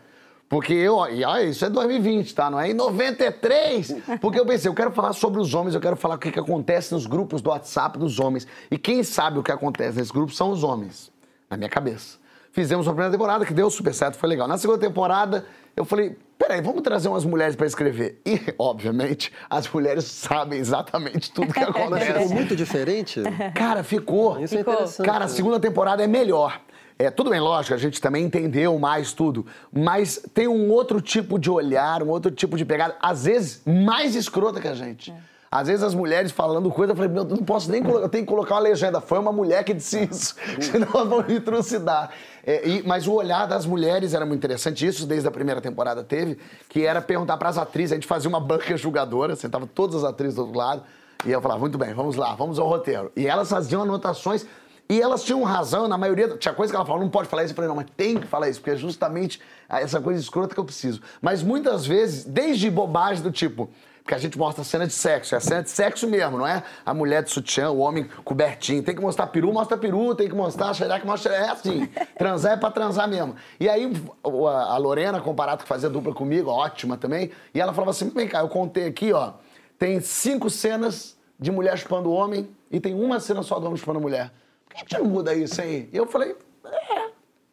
Porque 0.49 0.73
eu, 0.73 0.97
e 1.09 1.25
olha, 1.25 1.45
isso 1.45 1.65
é 1.65 1.71
2020, 1.71 2.35
tá? 2.35 2.51
Não 2.51 2.59
é 2.59 2.71
em 2.71 2.75
93. 2.75 3.97
Porque 4.21 4.39
eu 4.39 4.45
pensei, 4.45 4.69
eu 4.69 4.75
quero 4.75 4.91
falar 4.91 5.13
sobre 5.13 5.41
os 5.41 5.55
homens, 5.55 5.75
eu 5.75 5.81
quero 5.81 5.97
falar 5.97 6.17
o 6.17 6.19
que, 6.19 6.31
que 6.33 6.41
acontece 6.41 6.93
nos 6.93 7.07
grupos 7.07 7.41
do 7.41 7.51
WhatsApp 7.51 7.99
dos 7.99 8.19
homens. 8.19 8.47
E 8.71 8.77
quem 8.77 9.05
sabe 9.05 9.39
o 9.39 9.43
que 9.43 9.53
acontece 9.53 9.97
nesses 9.97 10.11
grupos 10.11 10.37
são 10.37 10.51
os 10.51 10.65
homens, 10.65 11.13
na 11.49 11.57
minha 11.57 11.71
cabeça. 11.71 12.20
Fizemos 12.53 12.87
uma 12.87 12.93
primeira 12.93 13.13
temporada 13.13 13.45
que 13.47 13.55
deu 13.55 13.71
super 13.71 13.95
certo, 13.95 14.17
foi 14.17 14.29
legal. 14.29 14.49
Na 14.49 14.59
segunda 14.59 14.79
temporada, 14.79 15.45
eu 15.77 15.85
falei, 15.85 16.17
peraí, 16.39 16.61
vamos 16.61 16.83
trazer 16.83 17.09
umas 17.09 17.25
mulheres 17.25 17.55
para 17.55 17.67
escrever. 17.67 18.21
E, 18.27 18.41
obviamente, 18.59 19.33
as 19.49 19.69
mulheres 19.69 20.05
sabem 20.05 20.59
exatamente 20.59 21.31
tudo 21.33 21.53
que 21.53 21.61
Mas 21.61 21.69
acontece. 21.71 22.07
ficou 22.13 22.29
muito 22.31 22.57
diferente? 22.57 23.23
Cara, 23.55 23.85
ficou. 23.85 24.41
Isso 24.41 24.55
é 24.55 24.59
Ficou. 24.59 24.75
interessante. 24.75 25.07
Cara, 25.07 25.25
a 25.27 25.29
segunda 25.29 25.61
temporada 25.61 26.03
é 26.03 26.07
melhor. 26.07 26.61
É, 26.99 27.11
tudo 27.11 27.31
bem, 27.31 27.41
lógico, 27.41 27.73
a 27.75 27.79
gente 27.79 27.99
também 27.99 28.27
entendeu 28.27 28.79
mais 28.79 29.15
tudo, 29.15 29.47
mas 29.73 30.23
tem 30.35 30.47
um 30.47 30.71
outro 30.71 31.01
tipo 31.01 31.39
de 31.39 31.49
olhar, 31.51 32.03
um 32.03 32.11
outro 32.11 32.31
tipo 32.31 32.59
de 32.59 32.65
pegada, 32.67 32.95
às 33.01 33.25
vezes 33.25 33.63
mais 33.65 34.15
escrota 34.15 34.61
que 34.61 34.69
a 34.69 34.75
gente. 34.75 35.11
Às 35.51 35.67
vezes 35.67 35.83
as 35.83 35.95
mulheres 35.95 36.31
falando 36.31 36.71
coisa, 36.71 36.93
eu 36.93 36.97
falei, 36.97 37.11
meu, 37.11 37.23
eu 37.23 37.29
não 37.31 37.39
posso 37.39 37.71
nem 37.73 37.83
colocar, 37.83 38.03
eu 38.05 38.09
tenho 38.11 38.25
que 38.25 38.29
colocar 38.31 38.55
uma 38.57 38.61
legenda. 38.61 39.01
Foi 39.01 39.19
uma 39.19 39.33
mulher 39.33 39.65
que 39.65 39.73
disse 39.73 40.05
isso, 40.05 40.37
senão 40.61 40.89
elas 40.95 41.09
vão 41.09 41.25
me 41.27 41.41
trucidar. 41.41 42.11
É, 42.47 42.67
e- 42.69 42.83
mas 42.87 43.07
o 43.07 43.13
olhar 43.13 43.47
das 43.47 43.67
mulheres 43.67 44.15
era 44.15 44.25
muito 44.25 44.39
interessante, 44.39 44.87
isso 44.87 45.07
desde 45.07 45.29
a 45.29 45.31
primeira 45.31 45.61
temporada 45.61 46.03
teve, 46.03 46.39
que 46.69 46.85
era 46.87 47.01
perguntar 47.03 47.37
para 47.37 47.49
as 47.49 47.59
atrizes, 47.59 47.93
a 47.93 47.95
gente 47.97 48.07
fazia 48.07 48.29
uma 48.29 48.41
banca 48.41 48.77
julgadora, 48.77 49.37
sentava 49.37 49.67
todas 49.67 49.97
as 49.97 50.05
atrizes 50.05 50.37
do 50.37 50.43
outro 50.43 50.57
lado, 50.59 50.83
e 51.27 51.31
eu 51.31 51.41
falava, 51.43 51.61
muito 51.61 51.77
bem, 51.77 51.93
vamos 51.93 52.17
lá, 52.17 52.35
vamos 52.35 52.59
ao 52.59 52.67
roteiro. 52.67 53.13
E 53.15 53.27
elas 53.27 53.49
faziam 53.51 53.83
anotações 53.83 54.47
e 54.89 55.01
elas 55.01 55.23
tinham 55.23 55.43
razão, 55.45 55.87
na 55.87 55.97
maioria. 55.97 56.29
Tinha 56.37 56.53
coisa 56.53 56.73
que 56.73 56.77
ela 56.77 56.85
falava, 56.85 57.05
não 57.05 57.11
pode 57.11 57.29
falar 57.29 57.45
isso. 57.45 57.53
Eu 57.53 57.57
falei, 57.57 57.69
não, 57.69 57.77
mas 57.77 57.87
tem 57.97 58.19
que 58.19 58.27
falar 58.27 58.49
isso, 58.49 58.59
porque 58.59 58.71
é 58.73 58.77
justamente 58.77 59.41
essa 59.69 60.01
coisa 60.01 60.19
escrota 60.19 60.53
que 60.53 60.59
eu 60.59 60.65
preciso. 60.65 61.01
Mas 61.23 61.43
muitas 61.45 61.87
vezes, 61.87 62.25
desde 62.25 62.69
bobagem 62.69 63.23
do 63.23 63.31
tipo. 63.31 63.71
Porque 64.03 64.15
a 64.15 64.19
gente 64.19 64.39
mostra 64.39 64.65
cena 64.65 64.87
de 64.87 64.93
sexo, 64.93 65.35
é 65.35 65.39
a 65.39 65.41
cena 65.41 65.63
de 65.63 65.71
sexo 65.71 66.09
mesmo, 66.09 66.39
não 66.39 66.47
é? 66.47 66.63
A 66.85 66.93
mulher 66.93 67.23
de 67.23 67.31
sutiã, 67.31 67.71
o 67.71 67.79
homem 67.79 68.09
cobertinho. 68.25 68.83
Tem 68.83 68.95
que 68.95 69.01
mostrar 69.01 69.27
peru, 69.29 69.53
mostra 69.53 69.77
peru, 69.77 70.15
tem 70.15 70.29
que 70.29 70.35
mostrar 70.35 70.75
xereca, 70.75 71.07
mostra. 71.07 71.35
É 71.35 71.51
assim. 71.51 71.87
Transar 72.19 72.53
é 72.53 72.57
pra 72.57 72.71
transar 72.71 73.09
mesmo. 73.09 73.37
E 73.59 73.69
aí, 73.69 73.93
a 74.25 74.77
Lorena, 74.79 75.21
comparado 75.21 75.63
que 75.63 75.69
fazia 75.69 75.89
dupla 75.89 76.15
comigo, 76.15 76.51
ótima 76.51 76.97
também, 76.97 77.31
e 77.55 77.61
ela 77.61 77.73
falava 77.73 77.91
assim: 77.91 78.09
vem 78.11 78.27
cá, 78.27 78.41
eu 78.41 78.49
contei 78.49 78.87
aqui, 78.87 79.13
ó, 79.13 79.35
tem 79.79 80.01
cinco 80.01 80.51
cenas 80.51 81.17
de 81.39 81.51
mulher 81.51 81.77
chupando 81.79 82.11
homem 82.11 82.51
e 82.71 82.81
tem 82.81 82.95
uma 82.95 83.19
cena 83.21 83.43
só 83.43 83.59
do 83.59 83.67
homem 83.67 83.79
chupando 83.79 84.01
mulher. 84.01 84.33
Por 84.67 84.75
que 84.75 84.77
a 84.77 84.81
gente 84.81 84.99
não 84.99 85.11
muda 85.11 85.35
isso 85.35 85.61
aí? 85.61 85.89
E 85.93 85.97
eu 85.97 86.07
falei, 86.07 86.37
é, 86.65 87.09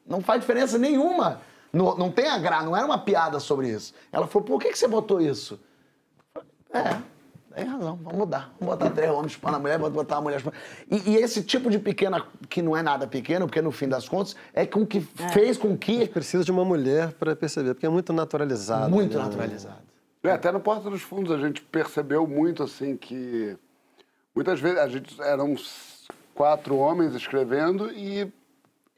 não 0.06 0.22
faz 0.22 0.42
diferença 0.42 0.78
nenhuma. 0.78 1.42
Não, 1.72 1.96
não 1.96 2.12
tem 2.12 2.28
a 2.28 2.38
gra, 2.38 2.64
não 2.64 2.76
era 2.76 2.86
uma 2.86 2.98
piada 2.98 3.40
sobre 3.40 3.70
isso. 3.70 3.94
Ela 4.12 4.28
falou, 4.28 4.46
por 4.46 4.60
que, 4.60 4.70
que 4.70 4.78
você 4.78 4.88
botou 4.88 5.22
isso? 5.22 5.60
É, 6.78 7.02
tem 7.56 7.66
razão, 7.66 7.96
vamos 8.04 8.20
mudar. 8.20 8.54
Vamos 8.60 8.76
botar 8.76 8.92
três 8.92 9.10
homens 9.12 9.32
chupando 9.32 9.56
a 9.58 9.60
mulher, 9.60 9.80
vamos 9.80 9.94
botar 9.94 10.18
a 10.18 10.22
mulher 10.22 10.40
chupando. 10.40 10.58
E, 10.92 11.12
e 11.12 11.16
esse 11.18 11.44
tipo 11.44 11.70
de 11.72 11.80
pequena, 11.80 12.24
que 12.50 12.62
não 12.62 12.76
é 12.78 12.82
nada 12.84 13.08
pequeno, 13.08 13.48
porque 13.48 13.62
no 13.62 13.72
fim 13.72 13.88
das 13.88 14.08
contas, 14.08 14.36
é 14.54 14.66
com 14.66 14.86
que 14.86 15.02
fez 15.34 15.58
com 15.58 15.76
que. 15.78 16.08
Precisa 16.08 16.44
de 16.44 16.52
uma 16.52 16.64
mulher 16.66 17.14
para 17.14 17.36
perceber, 17.36 17.74
porque 17.74 17.86
é 17.86 17.90
muito 17.90 18.14
naturalizado. 18.14 18.90
Muito 18.90 19.18
né? 19.18 19.24
naturalizado. 19.24 19.82
É, 20.24 20.32
até 20.32 20.52
no 20.52 20.60
Porta 20.60 20.90
dos 20.90 21.02
Fundos 21.02 21.32
a 21.32 21.38
gente 21.38 21.62
percebeu 21.62 22.28
muito 22.28 22.62
assim 22.62 22.98
que 22.98 23.56
muitas 24.36 24.60
vezes 24.60 24.78
a 24.78 24.88
gente 24.88 25.20
eram 25.22 25.56
quatro 26.36 26.76
homens 26.76 27.16
escrevendo 27.16 27.90
e, 27.92 28.32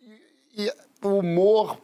e- 0.01 0.65
e 0.65 0.73
o 1.03 1.19
humor 1.19 1.77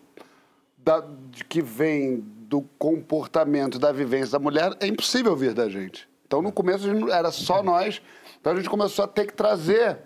da- 0.77 1.05
de 1.29 1.43
que 1.45 1.61
vem 1.61 2.25
do 2.47 2.61
comportamento 2.77 3.77
da 3.79 3.91
vivência 3.91 4.31
da 4.33 4.39
mulher 4.39 4.71
é 4.79 4.87
impossível 4.87 5.35
vir 5.35 5.53
da 5.53 5.67
gente. 5.69 6.07
Então 6.27 6.41
no 6.41 6.51
começo 6.51 6.85
a 6.85 6.93
gente 6.93 7.01
não- 7.01 7.13
era 7.13 7.31
só 7.31 7.61
nós, 7.63 8.01
então 8.39 8.53
a 8.53 8.55
gente 8.55 8.69
começou 8.69 9.05
a 9.05 9.07
ter 9.07 9.25
que 9.25 9.33
trazer 9.33 9.97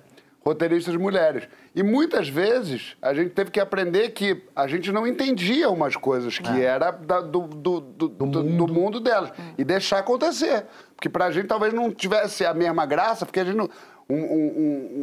roteiristas 0.43 0.95
mulheres. 0.95 1.47
E 1.75 1.83
muitas 1.83 2.27
vezes 2.29 2.95
a 3.01 3.13
gente 3.13 3.31
teve 3.31 3.51
que 3.51 3.59
aprender 3.59 4.09
que 4.11 4.41
a 4.55 4.67
gente 4.67 4.91
não 4.91 5.05
entendia 5.05 5.69
umas 5.69 5.95
coisas 5.95 6.37
que 6.39 6.61
era 6.61 6.91
da- 6.91 7.21
do, 7.21 7.41
do, 7.41 7.79
do, 7.81 8.07
do- 8.07 8.25
do 8.43 8.67
mundo 8.67 8.99
delas. 8.99 9.31
E 9.57 9.63
deixar 9.63 9.99
acontecer. 9.99 10.65
Porque 10.95 11.09
pra 11.09 11.29
gente 11.31 11.47
talvez 11.47 11.73
não 11.73 11.91
tivesse 11.91 12.45
a 12.45 12.53
mesma 12.53 12.85
graça, 12.85 13.25
porque 13.25 13.39
a 13.39 13.45
gente 13.45 13.55
não. 13.57 13.69
Um- 14.09 14.15
um- 14.15 14.55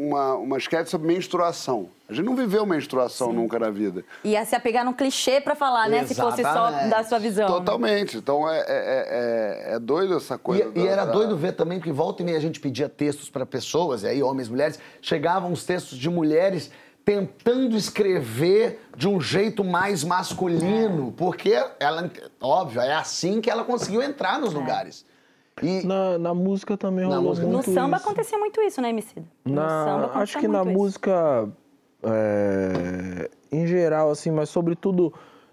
um- 0.02 0.08
uma, 0.08 0.34
uma 0.34 0.58
sketch 0.58 0.88
sobre 0.88 1.06
menstruação. 1.06 1.88
A 2.08 2.12
gente 2.12 2.24
não 2.26 2.34
viveu 2.34 2.66
menstruação 2.66 3.32
nunca 3.32 3.58
na 3.58 3.70
vida. 3.70 4.04
Ia 4.24 4.44
se 4.44 4.54
apegar 4.54 4.84
num 4.84 4.92
clichê 4.92 5.40
pra 5.40 5.54
falar, 5.54 5.88
né? 5.88 6.04
Se 6.04 6.14
fosse 6.14 6.42
só 6.42 6.50
Exatamente. 6.68 6.90
da 6.90 7.04
sua 7.04 7.18
visão. 7.18 7.48
né? 7.48 7.54
Totalmente. 7.54 8.16
Então 8.16 8.48
é, 8.50 8.58
é, 8.58 8.64
é, 8.66 9.74
é 9.74 9.78
doido 9.78 10.16
essa 10.16 10.36
coisa. 10.36 10.64
E, 10.74 10.80
e 10.80 10.84
da- 10.84 10.90
era 10.90 11.04
da- 11.04 11.12
doido 11.12 11.36
ver 11.36 11.52
também 11.52 11.78
que 11.80 11.92
volta 11.92 12.22
e 12.22 12.24
meia 12.24 12.36
a 12.36 12.40
gente 12.40 12.58
pedia 12.58 12.88
textos 12.88 13.30
para 13.30 13.46
pessoas, 13.46 14.02
e 14.02 14.08
aí 14.08 14.22
homens, 14.22 14.48
mulheres, 14.48 14.78
chegavam 15.00 15.52
os 15.52 15.64
textos 15.64 15.96
de 15.96 16.10
mulheres 16.10 16.70
tentando 17.04 17.76
escrever 17.76 18.80
de 18.96 19.06
um 19.06 19.20
jeito 19.20 19.62
mais 19.62 20.02
masculino, 20.02 21.12
porque 21.16 21.52
ela, 21.78 22.10
óbvio, 22.40 22.80
é 22.80 22.94
assim 22.94 23.40
que 23.40 23.48
ela 23.48 23.62
conseguiu 23.62 24.02
entrar 24.02 24.40
nos 24.40 24.52
lugares. 24.52 25.04
E 25.62 25.86
Na, 25.86 26.18
na 26.18 26.34
música 26.34 26.76
também 26.76 27.04
Na 27.04 27.16
rolou 27.16 27.30
música- 27.30 27.46
No 27.46 27.52
muito 27.54 27.70
samba 27.72 27.96
isso. 27.96 28.06
acontecia 28.06 28.38
muito 28.38 28.60
isso, 28.60 28.80
né, 28.80 28.90
Emicida? 28.90 29.24
No 29.44 29.54
Na- 29.54 29.68
samba 29.84 30.10
acho 30.18 30.38
que 30.38 30.46
na 30.48 30.60
isso. 30.62 30.70
música, 30.70 31.48
é, 32.02 33.30
em 33.50 33.66
geral, 33.66 34.10
assim, 34.10 34.30
mas 34.30 34.48
sobretudo 34.50 35.12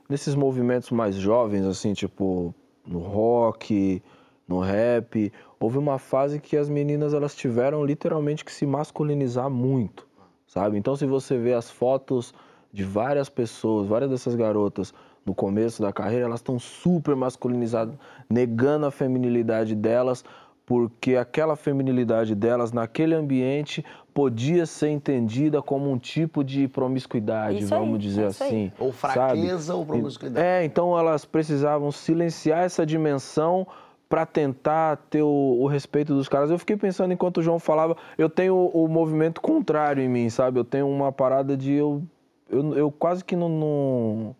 nesses 0.09 0.35
movimentos 0.35 0.91
mais 0.91 1.15
jovens, 1.15 1.65
assim, 1.65 1.93
tipo 1.93 2.53
no 2.85 2.99
rock, 2.99 4.03
no 4.45 4.59
rap, 4.59 5.31
houve 5.57 5.77
uma 5.77 5.97
fase 5.97 6.37
que 6.39 6.57
as 6.57 6.67
meninas 6.69 7.13
elas 7.13 7.33
tiveram 7.33 7.85
literalmente 7.85 8.43
que 8.43 8.51
se 8.51 8.65
masculinizar 8.65 9.49
muito, 9.49 10.05
sabe? 10.45 10.77
Então, 10.77 10.95
se 10.97 11.05
você 11.05 11.37
vê 11.37 11.53
as 11.53 11.71
fotos 11.71 12.33
de 12.73 12.83
várias 12.83 13.29
pessoas, 13.29 13.87
várias 13.87 14.09
dessas 14.11 14.35
garotas 14.35 14.93
no 15.25 15.33
começo 15.33 15.81
da 15.81 15.91
carreira, 15.93 16.25
elas 16.25 16.39
estão 16.39 16.59
super 16.59 17.15
masculinizadas, 17.15 17.95
negando 18.29 18.85
a 18.85 18.91
feminilidade 18.91 19.75
delas, 19.75 20.23
porque 20.65 21.15
aquela 21.15 21.55
feminilidade 21.55 22.35
delas 22.35 22.71
naquele 22.71 23.15
ambiente 23.15 23.83
podia 24.13 24.65
ser 24.65 24.89
entendida 24.89 25.61
como 25.61 25.91
um 25.91 25.97
tipo 25.97 26.43
de 26.43 26.67
promiscuidade, 26.67 27.63
Isso 27.63 27.73
aí, 27.73 27.79
vamos 27.79 27.99
dizer 27.99 28.23
é 28.23 28.27
isso 28.27 28.43
aí. 28.43 28.49
assim. 28.49 28.71
Ou 28.79 28.93
sabe? 28.93 29.13
fraqueza 29.13 29.75
ou 29.75 29.85
promiscuidade. 29.85 30.45
É, 30.45 30.63
então 30.63 30.97
elas 30.97 31.25
precisavam 31.25 31.91
silenciar 31.91 32.63
essa 32.63 32.85
dimensão 32.85 33.67
para 34.07 34.25
tentar 34.25 34.97
ter 35.09 35.23
o, 35.23 35.57
o 35.59 35.67
respeito 35.67 36.13
dos 36.13 36.29
caras. 36.29 36.51
Eu 36.51 36.59
fiquei 36.59 36.77
pensando 36.77 37.11
enquanto 37.11 37.37
o 37.37 37.41
João 37.41 37.57
falava, 37.57 37.97
eu 38.17 38.29
tenho 38.29 38.55
o, 38.55 38.85
o 38.85 38.87
movimento 38.87 39.41
contrário 39.41 40.03
em 40.03 40.07
mim, 40.07 40.29
sabe? 40.29 40.59
Eu 40.59 40.63
tenho 40.63 40.87
uma 40.87 41.11
parada 41.11 41.57
de 41.57 41.73
eu 41.73 42.03
eu, 42.49 42.77
eu 42.77 42.91
quase 42.91 43.25
que 43.25 43.35
não, 43.35 43.49
não 43.49 44.35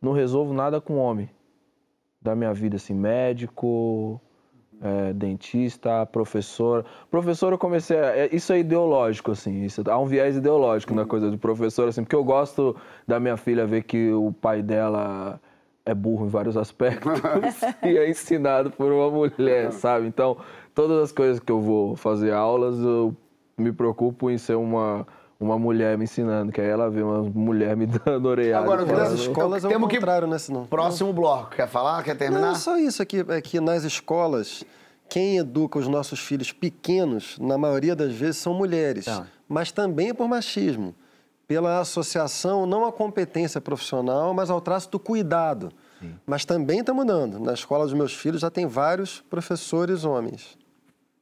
não 0.00 0.12
resolvo 0.12 0.52
nada 0.52 0.80
com 0.80 0.96
homem 0.96 1.28
da 2.20 2.34
minha 2.34 2.52
vida, 2.52 2.76
assim, 2.76 2.94
médico, 2.94 4.20
é, 4.80 5.12
dentista, 5.12 6.06
professor. 6.06 6.84
Professor 7.10 7.52
eu 7.52 7.58
comecei, 7.58 7.98
a, 7.98 8.16
é- 8.16 8.34
isso 8.34 8.52
é 8.52 8.58
ideológico, 8.58 9.32
assim, 9.32 9.62
isso, 9.64 9.82
há 9.88 9.98
um 9.98 10.06
viés 10.06 10.36
ideológico 10.36 10.94
na 10.94 11.04
coisa 11.04 11.30
do 11.30 11.38
professor, 11.38 11.88
assim, 11.88 12.02
porque 12.02 12.16
eu 12.16 12.24
gosto 12.24 12.76
da 13.06 13.18
minha 13.18 13.36
filha 13.36 13.66
ver 13.66 13.82
que 13.82 14.12
o 14.12 14.32
pai 14.32 14.62
dela 14.62 15.40
é 15.84 15.94
burro 15.94 16.26
em 16.26 16.28
vários 16.28 16.56
aspectos 16.56 17.12
e 17.82 17.96
é 17.96 18.08
ensinado 18.08 18.70
por 18.70 18.92
uma 18.92 19.10
mulher, 19.10 19.72
sabe? 19.72 20.06
Então, 20.06 20.36
todas 20.74 21.02
as 21.04 21.12
coisas 21.12 21.40
que 21.40 21.50
eu 21.50 21.60
vou 21.60 21.96
fazer 21.96 22.32
aulas, 22.32 22.78
eu 22.78 23.16
me 23.56 23.72
preocupo 23.72 24.30
em 24.30 24.38
ser 24.38 24.56
uma... 24.56 25.06
Uma 25.40 25.56
mulher 25.56 25.96
me 25.96 26.02
ensinando, 26.04 26.50
que 26.50 26.60
aí 26.60 26.66
ela 26.68 26.90
vê 26.90 27.00
uma 27.00 27.22
mulher 27.22 27.76
me 27.76 27.86
dando 28.04 28.26
orelhada. 28.26 28.64
Agora, 28.64 28.84
falando- 28.84 28.98
nas 29.00 29.10
Nas 29.12 29.20
escolas 29.20 29.64
é 29.64 29.68
o 29.68 29.70
Temos 29.70 29.88
que- 29.88 29.96
contrário, 29.96 30.26
né? 30.26 30.36
Senão. 30.38 30.66
Próximo 30.66 31.12
bloco, 31.12 31.50
quer 31.50 31.68
falar? 31.68 32.02
Quer 32.02 32.16
terminar? 32.16 32.48
Não, 32.48 32.54
só 32.56 32.76
isso 32.76 33.00
aqui, 33.00 33.24
é 33.28 33.40
que 33.40 33.60
nas 33.60 33.84
escolas, 33.84 34.64
quem 35.08 35.38
educa 35.38 35.78
os 35.78 35.86
nossos 35.86 36.18
filhos 36.18 36.50
pequenos, 36.50 37.38
na 37.38 37.56
maioria 37.56 37.94
das 37.94 38.12
vezes, 38.14 38.38
são 38.38 38.52
mulheres. 38.52 39.04
Tá. 39.04 39.26
Mas 39.48 39.70
também 39.70 40.08
é 40.08 40.12
por 40.14 40.26
machismo. 40.26 40.92
Pela 41.46 41.78
associação, 41.80 42.66
não 42.66 42.84
à 42.84 42.92
competência 42.92 43.60
profissional, 43.60 44.34
mas 44.34 44.50
ao 44.50 44.60
traço 44.60 44.90
do 44.90 44.98
cuidado. 44.98 45.70
Mas 46.26 46.44
também 46.44 46.80
está 46.80 46.92
mudando. 46.92 47.38
Na 47.40 47.54
escola 47.54 47.84
dos 47.84 47.94
meus 47.94 48.12
filhos 48.12 48.40
já 48.42 48.50
tem 48.50 48.66
vários 48.66 49.20
professores 49.30 50.04
homens. 50.04 50.58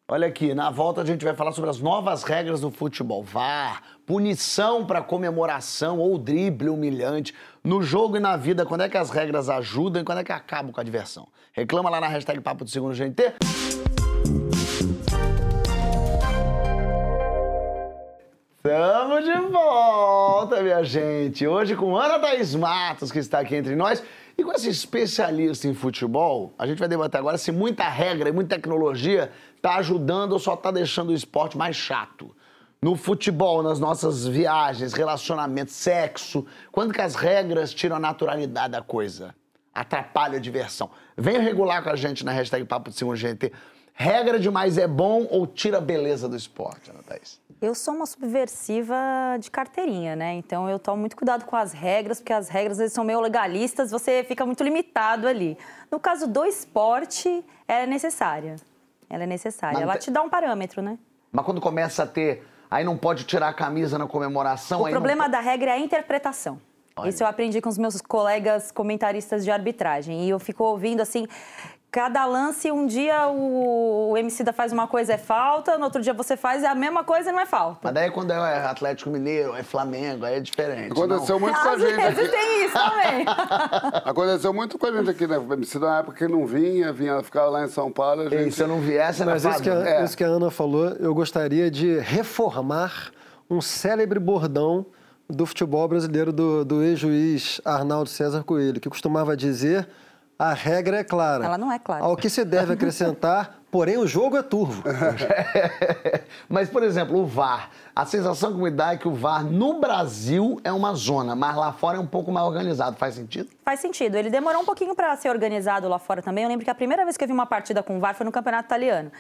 Olha 0.08 0.28
aqui, 0.28 0.54
na 0.54 0.70
volta 0.70 1.00
a 1.00 1.04
gente 1.04 1.24
vai 1.24 1.34
falar 1.34 1.50
sobre 1.50 1.68
as 1.68 1.80
novas 1.80 2.22
regras 2.22 2.60
do 2.60 2.70
futebol. 2.70 3.24
VAR, 3.24 3.82
punição 4.06 4.86
para 4.86 5.02
comemoração 5.02 5.98
ou 5.98 6.16
drible 6.16 6.68
humilhante. 6.68 7.34
No 7.64 7.82
jogo 7.82 8.16
e 8.16 8.20
na 8.20 8.36
vida, 8.36 8.64
quando 8.64 8.82
é 8.82 8.88
que 8.88 8.96
as 8.96 9.10
regras 9.10 9.48
ajudam 9.48 10.02
e 10.02 10.04
quando 10.04 10.18
é 10.18 10.24
que 10.24 10.30
acabam 10.30 10.70
com 10.70 10.80
a 10.80 10.84
diversão? 10.84 11.26
Reclama 11.52 11.90
lá 11.90 12.00
na 12.00 12.06
hashtag 12.06 12.40
Papo 12.40 12.62
do 12.62 12.70
Segundo 12.70 12.94
GNT. 12.94 13.34
Estamos 18.58 19.24
de 19.24 19.40
volta, 19.50 20.62
minha 20.62 20.84
gente. 20.84 21.44
Hoje 21.48 21.74
com 21.74 21.96
Ana 21.96 22.20
Thaís 22.20 22.54
Matos, 22.54 23.10
que 23.10 23.18
está 23.18 23.40
aqui 23.40 23.56
entre 23.56 23.74
nós. 23.74 24.04
E 24.38 24.44
com 24.44 24.52
esse 24.52 24.68
especialista 24.68 25.66
em 25.66 25.72
futebol, 25.72 26.52
a 26.58 26.66
gente 26.66 26.78
vai 26.78 26.86
debater 26.86 27.18
agora 27.18 27.38
se 27.38 27.50
muita 27.50 27.88
regra 27.88 28.28
e 28.28 28.32
muita 28.32 28.54
tecnologia 28.56 29.32
está 29.66 29.78
ajudando 29.78 30.32
ou 30.32 30.38
só 30.38 30.54
está 30.54 30.70
deixando 30.70 31.08
o 31.08 31.12
esporte 31.12 31.58
mais 31.58 31.74
chato. 31.74 32.34
No 32.80 32.94
futebol, 32.94 33.64
nas 33.64 33.80
nossas 33.80 34.24
viagens, 34.24 34.92
relacionamento, 34.92 35.72
sexo, 35.72 36.46
quando 36.70 36.94
que 36.94 37.00
as 37.00 37.16
regras 37.16 37.74
tiram 37.74 37.96
a 37.96 37.98
naturalidade 37.98 38.72
da 38.72 38.82
coisa? 38.82 39.34
Atrapalha 39.74 40.38
a 40.38 40.40
diversão. 40.40 40.88
Venha 41.16 41.40
regular 41.40 41.82
com 41.82 41.90
a 41.90 41.96
gente 41.96 42.24
na 42.24 42.30
hashtag 42.30 42.64
Papo 42.64 42.90
de 42.90 42.96
Cima 42.96 43.16
GT. 43.16 43.52
Regra 43.92 44.38
demais 44.38 44.78
é 44.78 44.86
bom 44.86 45.26
ou 45.30 45.46
tira 45.46 45.78
a 45.78 45.80
beleza 45.80 46.28
do 46.28 46.36
esporte, 46.36 46.90
Ana 46.90 47.02
Thaís? 47.02 47.40
Eu 47.60 47.74
sou 47.74 47.94
uma 47.94 48.06
subversiva 48.06 48.94
de 49.40 49.50
carteirinha, 49.50 50.14
né? 50.14 50.34
Então 50.34 50.68
eu 50.68 50.78
tomo 50.78 50.98
muito 50.98 51.16
cuidado 51.16 51.44
com 51.44 51.56
as 51.56 51.72
regras, 51.72 52.20
porque 52.20 52.32
as 52.32 52.48
regras 52.48 52.72
às 52.72 52.78
vezes 52.78 52.94
são 52.94 53.02
meio 53.02 53.20
legalistas, 53.20 53.90
você 53.90 54.22
fica 54.22 54.46
muito 54.46 54.62
limitado 54.62 55.26
ali. 55.26 55.58
No 55.90 55.98
caso 55.98 56.28
do 56.28 56.44
esporte, 56.44 57.44
é 57.66 57.84
necessária. 57.86 58.56
Ela 59.08 59.24
é 59.24 59.26
necessária. 59.26 59.74
Mas 59.74 59.82
ela 59.82 59.96
te- 59.98 60.04
te 60.04 60.10
dá 60.10 60.22
um 60.22 60.28
parâmetro, 60.28 60.82
né? 60.82 60.98
Mas 61.32 61.44
quando 61.44 61.60
começa 61.60 62.02
a 62.02 62.06
ter. 62.06 62.46
Aí 62.70 62.84
não 62.84 62.96
pode 62.96 63.24
tirar 63.24 63.48
a 63.48 63.54
camisa 63.54 63.96
na 63.96 64.06
comemoração. 64.06 64.80
O 64.80 64.84
não 64.84 64.90
problema 64.90 65.24
po- 65.26 65.30
da 65.30 65.40
regra 65.40 65.70
é 65.70 65.74
a 65.74 65.78
interpretação. 65.78 66.60
Olha. 66.96 67.08
Isso 67.10 67.22
eu 67.22 67.26
aprendi 67.26 67.60
com 67.60 67.68
os 67.68 67.78
meus 67.78 68.00
colegas 68.00 68.72
comentaristas 68.72 69.44
de 69.44 69.50
arbitragem. 69.50 70.24
E 70.24 70.30
eu 70.30 70.38
fico 70.40 70.64
ouvindo 70.64 71.00
assim. 71.00 71.26
Cada 71.96 72.26
lance, 72.26 72.70
um 72.70 72.86
dia 72.86 73.26
o, 73.26 74.10
o 74.10 74.18
MC 74.18 74.44
da 74.44 74.52
faz 74.52 74.70
uma 74.70 74.86
coisa 74.86 75.14
é 75.14 75.16
falta, 75.16 75.78
no 75.78 75.84
outro 75.84 76.02
dia 76.02 76.12
você 76.12 76.36
faz 76.36 76.62
é 76.62 76.66
a 76.66 76.74
mesma 76.74 77.02
coisa 77.02 77.30
e 77.30 77.32
não 77.32 77.40
é 77.40 77.46
falta. 77.46 77.78
Mas 77.84 77.94
daí 77.94 78.10
quando 78.10 78.32
é 78.32 78.66
Atlético 78.66 79.08
Mineiro, 79.08 79.56
é 79.56 79.62
Flamengo, 79.62 80.26
aí 80.26 80.34
é 80.34 80.40
diferente. 80.40 80.92
Aconteceu 80.92 81.40
muito 81.40 81.58
com 81.58 81.66
a 81.66 81.72
Às 81.72 81.80
gente 81.80 81.96
vezes 81.96 82.18
aqui. 82.18 82.28
tem 82.28 82.64
isso 82.66 82.74
também. 82.74 83.24
Aconteceu 84.04 84.52
muito 84.52 84.78
com 84.78 84.86
a 84.86 84.92
gente 84.92 85.08
aqui, 85.08 85.26
né? 85.26 85.36
MC 85.36 85.78
na 85.78 86.00
época 86.00 86.18
que 86.18 86.28
não 86.30 86.44
vinha, 86.44 86.92
vinha 86.92 87.22
ficar 87.22 87.46
lá 87.46 87.64
em 87.64 87.68
São 87.68 87.90
Paulo. 87.90 88.20
A 88.20 88.24
não. 88.24 88.30
E 88.30 88.42
gente... 88.44 88.54
se 88.54 88.62
eu 88.62 88.68
não 88.68 88.78
viesse, 88.78 89.22
era 89.22 89.30
Mas 89.30 89.46
isso 89.46 89.62
que, 89.62 89.70
a, 89.70 89.88
É. 89.88 90.04
isso 90.04 90.16
que 90.18 90.24
a 90.24 90.26
Ana 90.26 90.50
falou, 90.50 90.88
eu 91.00 91.14
gostaria 91.14 91.70
de 91.70 91.98
reformar 92.00 93.10
um 93.48 93.62
célebre 93.62 94.20
bordão 94.20 94.84
do 95.30 95.46
futebol 95.46 95.88
brasileiro 95.88 96.30
do, 96.30 96.62
do 96.62 96.82
ex-juiz 96.82 97.58
Arnaldo 97.64 98.10
César 98.10 98.44
Coelho, 98.44 98.82
que 98.82 98.90
costumava 98.90 99.34
dizer 99.34 99.88
a 100.38 100.52
regra 100.52 100.98
é 100.98 101.04
clara. 101.04 101.44
Ela 101.44 101.58
não 101.58 101.72
é 101.72 101.78
clara. 101.78 102.04
Ao 102.04 102.16
que 102.16 102.28
se 102.28 102.44
deve 102.44 102.74
acrescentar, 102.74 103.58
porém 103.70 103.96
o 103.96 104.06
jogo 104.06 104.36
é 104.36 104.42
turvo. 104.42 104.82
Mas, 106.48 106.68
por 106.68 106.82
exemplo, 106.82 107.18
o 107.18 107.26
VAR. 107.26 107.70
A 107.94 108.04
sensação 108.04 108.52
que 108.52 108.58
me 108.58 108.70
dá 108.70 108.92
é 108.92 108.96
que 108.98 109.08
o 109.08 109.14
VAR 109.14 109.42
no 109.42 109.80
Brasil 109.80 110.60
é 110.62 110.70
uma 110.70 110.92
zona, 110.94 111.34
mas 111.34 111.56
lá 111.56 111.72
fora 111.72 111.96
é 111.96 112.00
um 112.00 112.06
pouco 112.06 112.30
mais 112.30 112.46
organizado. 112.46 112.94
Faz 112.96 113.14
sentido? 113.14 113.48
Faz 113.64 113.80
sentido. 113.80 114.16
Ele 114.16 114.28
demorou 114.28 114.60
um 114.60 114.66
pouquinho 114.66 114.94
para 114.94 115.16
ser 115.16 115.30
organizado 115.30 115.88
lá 115.88 115.98
fora 115.98 116.20
também. 116.20 116.44
Eu 116.44 116.50
lembro 116.50 116.62
que 116.62 116.70
a 116.70 116.74
primeira 116.74 117.04
vez 117.04 117.16
que 117.16 117.24
eu 117.24 117.28
vi 117.28 117.32
uma 117.32 117.46
partida 117.46 117.82
com 117.82 117.96
o 117.96 118.00
VAR 118.00 118.14
foi 118.14 118.26
no 118.26 118.32
Campeonato 118.32 118.66
Italiano. 118.66 119.10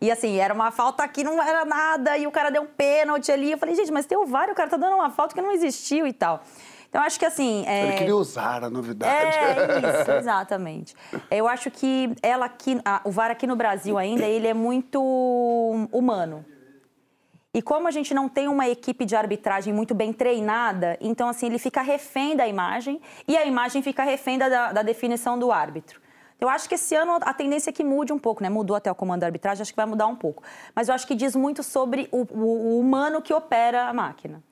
E 0.00 0.10
assim, 0.10 0.38
era 0.38 0.54
uma 0.54 0.70
falta 0.70 1.06
que 1.06 1.22
não 1.22 1.40
era 1.42 1.64
nada, 1.66 2.16
e 2.16 2.26
o 2.26 2.30
cara 2.30 2.50
deu 2.50 2.62
um 2.62 2.66
pênalti 2.66 3.30
ali. 3.30 3.52
Eu 3.52 3.58
falei, 3.58 3.74
gente, 3.74 3.92
mas 3.92 4.06
tem 4.06 4.16
o 4.16 4.24
VAR 4.26 4.50
o 4.50 4.54
cara 4.54 4.70
tá 4.70 4.78
dando 4.78 4.96
uma 4.96 5.10
falta 5.10 5.34
que 5.34 5.42
não 5.42 5.52
existiu 5.52 6.06
e 6.06 6.12
tal. 6.12 6.42
Então, 6.92 7.00
acho 7.02 7.18
que 7.18 7.24
assim. 7.24 7.64
é- 7.66 7.86
Ele 7.86 7.96
queria 7.96 8.16
usar 8.16 8.62
a 8.64 8.68
novidade. 8.68 9.10
É 9.38 9.78
isso, 10.02 10.10
exatamente. 10.10 10.94
Eu 11.30 11.48
acho 11.48 11.70
que 11.70 12.14
ela 12.22 12.44
aqui, 12.44 12.78
a- 12.84 13.00
o 13.02 13.10
VAR 13.10 13.30
aqui 13.30 13.46
no 13.46 13.56
Brasil 13.56 13.96
ainda, 13.96 14.26
ele 14.26 14.46
é 14.46 14.52
muito 14.52 15.00
humano. 15.90 16.44
E 17.54 17.62
como 17.62 17.88
a 17.88 17.90
gente 17.90 18.12
não 18.12 18.28
tem 18.28 18.46
uma 18.46 18.68
equipe 18.68 19.06
de 19.06 19.16
arbitragem 19.16 19.72
muito 19.72 19.94
bem 19.94 20.12
treinada, 20.12 20.98
então 21.00 21.30
assim 21.30 21.46
ele 21.46 21.58
fica 21.58 21.80
refém 21.80 22.36
da 22.36 22.46
imagem 22.46 23.00
e 23.26 23.38
a 23.38 23.46
imagem 23.46 23.80
fica 23.82 24.02
refém 24.02 24.36
da, 24.36 24.70
da 24.72 24.82
definição 24.82 25.38
do 25.38 25.50
árbitro. 25.50 25.98
Eu 26.38 26.48
acho 26.50 26.68
que 26.68 26.74
esse 26.74 26.94
ano 26.94 27.18
a 27.22 27.32
tendência 27.32 27.70
é 27.70 27.72
que 27.72 27.84
mude 27.84 28.12
um 28.12 28.18
pouco, 28.18 28.42
né? 28.42 28.50
Mudou 28.50 28.76
até 28.76 28.90
o 28.90 28.94
comando 28.94 29.20
da 29.20 29.26
arbitragem, 29.26 29.62
acho 29.62 29.72
que 29.72 29.76
vai 29.76 29.86
mudar 29.86 30.06
um 30.08 30.16
pouco. 30.16 30.42
Mas 30.74 30.88
eu 30.88 30.94
acho 30.94 31.06
que 31.06 31.14
diz 31.14 31.34
muito 31.36 31.62
sobre 31.62 32.06
o, 32.12 32.22
o- 32.22 32.74
o 32.74 32.78
humano 32.80 33.22
que 33.22 33.32
opera 33.32 33.86
a 33.88 33.92
máquina. 33.94 34.42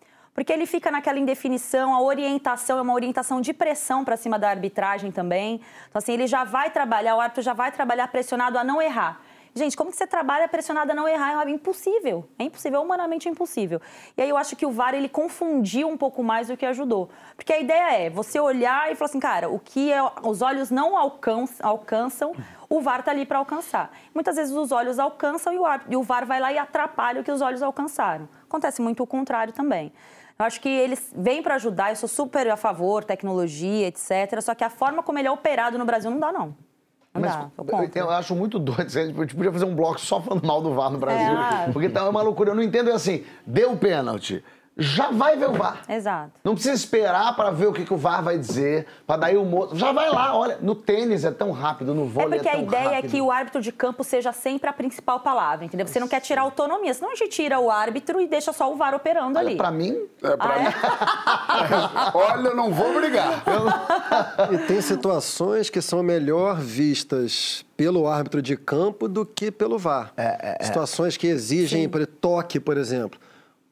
Porque 0.40 0.54
ele 0.54 0.64
fica 0.64 0.90
naquela 0.90 1.18
indefinição, 1.18 1.94
a 1.94 2.00
orientação 2.00 2.78
é 2.78 2.80
uma 2.80 2.94
orientação 2.94 3.42
de 3.42 3.52
pressão 3.52 4.06
para 4.06 4.16
cima 4.16 4.38
da 4.38 4.48
arbitragem 4.48 5.12
também. 5.12 5.60
Então, 5.90 5.98
assim, 5.98 6.14
ele 6.14 6.26
já 6.26 6.44
vai 6.44 6.70
trabalhar, 6.70 7.14
o 7.14 7.20
árbitro 7.20 7.42
já 7.42 7.52
vai 7.52 7.70
trabalhar 7.70 8.08
pressionado 8.08 8.56
a 8.56 8.64
não 8.64 8.80
errar. 8.80 9.20
Gente, 9.54 9.76
como 9.76 9.90
que 9.90 9.98
você 9.98 10.06
trabalha 10.06 10.48
pressionado 10.48 10.92
a 10.92 10.94
não 10.94 11.06
errar? 11.06 11.46
É 11.46 11.50
impossível. 11.50 12.26
É 12.38 12.44
impossível, 12.44 12.80
é 12.80 12.82
humanamente 12.82 13.28
impossível. 13.28 13.82
E 14.16 14.22
aí 14.22 14.30
eu 14.30 14.36
acho 14.38 14.56
que 14.56 14.64
o 14.64 14.70
VAR, 14.70 14.94
ele 14.94 15.10
confundiu 15.10 15.86
um 15.86 15.96
pouco 15.98 16.22
mais 16.22 16.48
do 16.48 16.56
que 16.56 16.64
ajudou. 16.64 17.10
Porque 17.36 17.52
a 17.52 17.60
ideia 17.60 18.06
é 18.06 18.08
você 18.08 18.40
olhar 18.40 18.90
e 18.90 18.94
falar 18.94 19.10
assim, 19.10 19.20
cara, 19.20 19.50
o 19.50 19.58
que 19.58 19.92
é- 19.92 20.00
os 20.22 20.40
olhos 20.40 20.70
não 20.70 20.96
alcançam, 20.96 21.68
alcançam 21.68 22.32
o 22.66 22.80
VAR 22.80 23.00
está 23.00 23.10
ali 23.10 23.26
para 23.26 23.36
alcançar. 23.38 23.90
Muitas 24.14 24.36
vezes 24.36 24.54
os 24.54 24.72
olhos 24.72 24.98
alcançam 24.98 25.52
e 25.52 25.58
o, 25.58 25.64
e 25.90 25.96
o 25.96 26.02
VAR 26.02 26.24
vai 26.24 26.40
lá 26.40 26.50
e 26.50 26.56
atrapalha 26.56 27.20
o 27.20 27.24
que 27.24 27.30
os 27.30 27.42
olhos 27.42 27.62
alcançaram. 27.62 28.26
Acontece 28.44 28.80
muito 28.80 29.02
o 29.02 29.06
contrário 29.06 29.52
também. 29.52 29.92
Eu 30.40 30.46
acho 30.46 30.58
que 30.58 30.70
eles 30.70 31.12
vêm 31.14 31.42
para 31.42 31.56
ajudar, 31.56 31.90
eu 31.90 31.96
sou 31.96 32.08
super 32.08 32.48
a 32.48 32.56
favor, 32.56 33.04
tecnologia, 33.04 33.86
etc. 33.86 34.40
Só 34.40 34.54
que 34.54 34.64
a 34.64 34.70
forma 34.70 35.02
como 35.02 35.18
ele 35.18 35.28
é 35.28 35.30
operado 35.30 35.76
no 35.76 35.84
Brasil 35.84 36.10
não 36.10 36.18
dá, 36.18 36.32
não. 36.32 36.56
Não 37.12 37.20
Mas 37.20 37.36
dá, 37.36 37.50
eu, 37.58 37.90
eu 37.94 38.10
acho 38.10 38.34
muito 38.34 38.58
doido. 38.58 38.80
A 38.88 38.88
gente 38.88 39.34
podia 39.36 39.52
fazer 39.52 39.66
um 39.66 39.74
bloco 39.74 40.00
só 40.00 40.18
falando 40.18 40.46
mal 40.46 40.62
do 40.62 40.72
VAR 40.72 40.90
no 40.90 40.96
Brasil. 40.96 41.36
É. 41.36 41.70
Porque 41.70 41.90
tá 41.90 42.08
uma 42.08 42.22
loucura. 42.22 42.52
Eu 42.52 42.54
não 42.54 42.62
entendo 42.62 42.88
é 42.88 42.94
assim, 42.94 43.22
deu 43.46 43.72
o 43.72 43.76
pênalti. 43.76 44.42
Já 44.82 45.10
vai 45.10 45.36
ver 45.36 45.50
o 45.50 45.52
VAR. 45.52 45.82
Exato. 45.88 46.30
Não 46.42 46.54
precisa 46.54 46.74
esperar 46.74 47.36
para 47.36 47.50
ver 47.50 47.66
o 47.66 47.72
que, 47.72 47.84
que 47.84 47.92
o 47.92 47.98
VAR 47.98 48.22
vai 48.22 48.38
dizer, 48.38 48.86
para 49.06 49.18
daí 49.18 49.36
o 49.36 49.44
moço. 49.44 49.76
Já 49.76 49.92
vai 49.92 50.08
lá, 50.10 50.34
olha. 50.34 50.56
No 50.62 50.74
tênis 50.74 51.22
é 51.24 51.30
tão 51.30 51.50
rápido, 51.50 51.94
no 51.94 52.04
É 52.06 52.08
vôlei 52.08 52.38
é, 52.38 52.42
porque 52.42 52.48
a 52.48 52.52
tão 52.52 52.62
ideia 52.62 52.88
é 52.88 52.94
rápido. 52.96 53.10
que 53.10 53.20
o 53.20 53.30
árbitro 53.30 53.60
de 53.60 53.70
campo 53.72 54.02
seja 54.02 54.32
sempre 54.32 54.70
a 54.70 54.72
principal 54.72 55.20
palavra, 55.20 55.66
entendeu? 55.66 55.86
Você 55.86 56.00
não 56.00 56.08
quer 56.08 56.20
tirar 56.20 56.40
autonomia, 56.42 56.94
senão 56.94 57.12
a 57.12 57.14
gente 57.14 57.28
tira 57.30 57.58
o 57.60 57.70
árbitro 57.70 58.20
e 58.20 58.26
deixa 58.26 58.52
só 58.54 58.72
o 58.72 58.76
VAR 58.76 58.94
operando 58.94 59.38
Olha, 59.38 59.48
ali. 59.48 59.56
pra 59.56 59.70
mim, 59.70 59.96
É, 60.22 60.36
pra 60.36 60.54
Ah, 60.54 60.58
é? 60.58 60.62
mim. 60.62 60.70
Olha, 62.14 62.48
eu 62.48 62.56
não 62.56 62.72
vou 62.72 62.94
brigar. 62.94 63.42
E 64.52 64.58
tem 64.66 64.80
situações 64.80 65.68
que 65.68 65.82
são 65.82 66.02
melhor 66.02 66.56
vistas 66.58 67.64
pelo 67.76 68.06
árbitro 68.08 68.40
de 68.40 68.56
campo 68.56 69.08
do 69.08 69.26
que 69.26 69.50
pelo 69.50 69.78
VAR. 69.78 70.12
Situações 70.62 71.16
que 71.16 71.26
exigem 71.26 71.88
por 71.88 72.06
toque, 72.06 72.58
por 72.58 72.76
exemplo. 72.76 73.20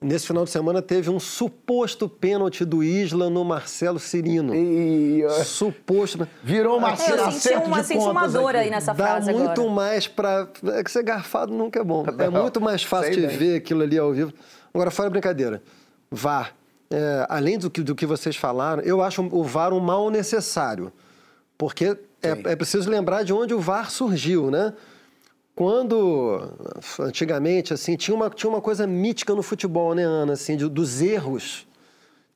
Nesse 0.00 0.28
final 0.28 0.44
de 0.44 0.50
semana 0.50 0.80
teve 0.80 1.11
um 1.11 1.18
suposto 1.18 2.08
pênalti 2.08 2.64
do 2.64 2.84
Isla 2.84 3.28
no 3.28 3.44
Marcelo 3.44 3.98
Cirino. 3.98 4.54
E, 4.54 5.24
uh, 5.24 5.44
Suposto. 5.44 6.26
virou 6.40 6.78
uma 6.78 6.90
É, 6.90 6.92
eu 6.92 7.32
senti 7.32 7.54
uma, 7.66 7.80
de 7.80 7.87
senti 7.88 8.06
uma 8.06 8.28
dor 8.28 8.54
aí 8.54 8.70
nessa 8.70 8.94
Dá 8.94 9.04
frase 9.04 9.32
muito 9.32 9.61
agora. 9.61 9.70
mais 9.74 10.06
pra. 10.06 10.48
É 10.66 10.84
que 10.84 10.90
ser 10.90 11.02
garfado 11.02 11.52
nunca 11.52 11.80
é 11.80 11.84
bom. 11.84 12.04
É 12.16 12.30
Não, 12.30 12.42
muito 12.42 12.61
mais 12.61 12.84
fácil 12.84 13.12
de 13.12 13.26
ver 13.26 13.56
aquilo 13.56 13.82
ali 13.82 13.98
ao 13.98 14.12
vivo. 14.12 14.32
Agora, 14.72 14.90
fora 14.92 15.11
brincadeira. 15.11 15.61
VAR. 16.11 16.54
É, 16.90 17.26
além 17.28 17.58
do 17.58 17.68
que, 17.68 17.82
do 17.82 17.94
que 17.94 18.06
vocês 18.06 18.37
falaram, 18.37 18.82
eu 18.82 19.02
acho 19.02 19.20
o 19.32 19.42
VAR 19.42 19.72
um 19.72 19.80
mal 19.80 20.11
necessário. 20.11 20.92
Porque 21.56 21.96
é, 22.22 22.30
é 22.52 22.56
preciso 22.56 22.88
lembrar 22.88 23.24
de 23.24 23.32
onde 23.32 23.52
o 23.52 23.58
VAR 23.58 23.90
surgiu, 23.90 24.48
né? 24.48 24.72
Quando, 25.59 26.40
antigamente, 27.01 27.75
assim, 27.75 27.97
tinha 27.97 28.14
uma, 28.14 28.31
tinha 28.31 28.49
uma 28.49 28.61
coisa 28.61 28.87
mítica 28.87 29.35
no 29.35 29.42
futebol, 29.42 29.92
né, 29.92 30.05
Ana? 30.05 30.35
Assim, 30.35 30.57
de- 30.57 30.68
dos 30.68 31.03
erros. 31.03 31.66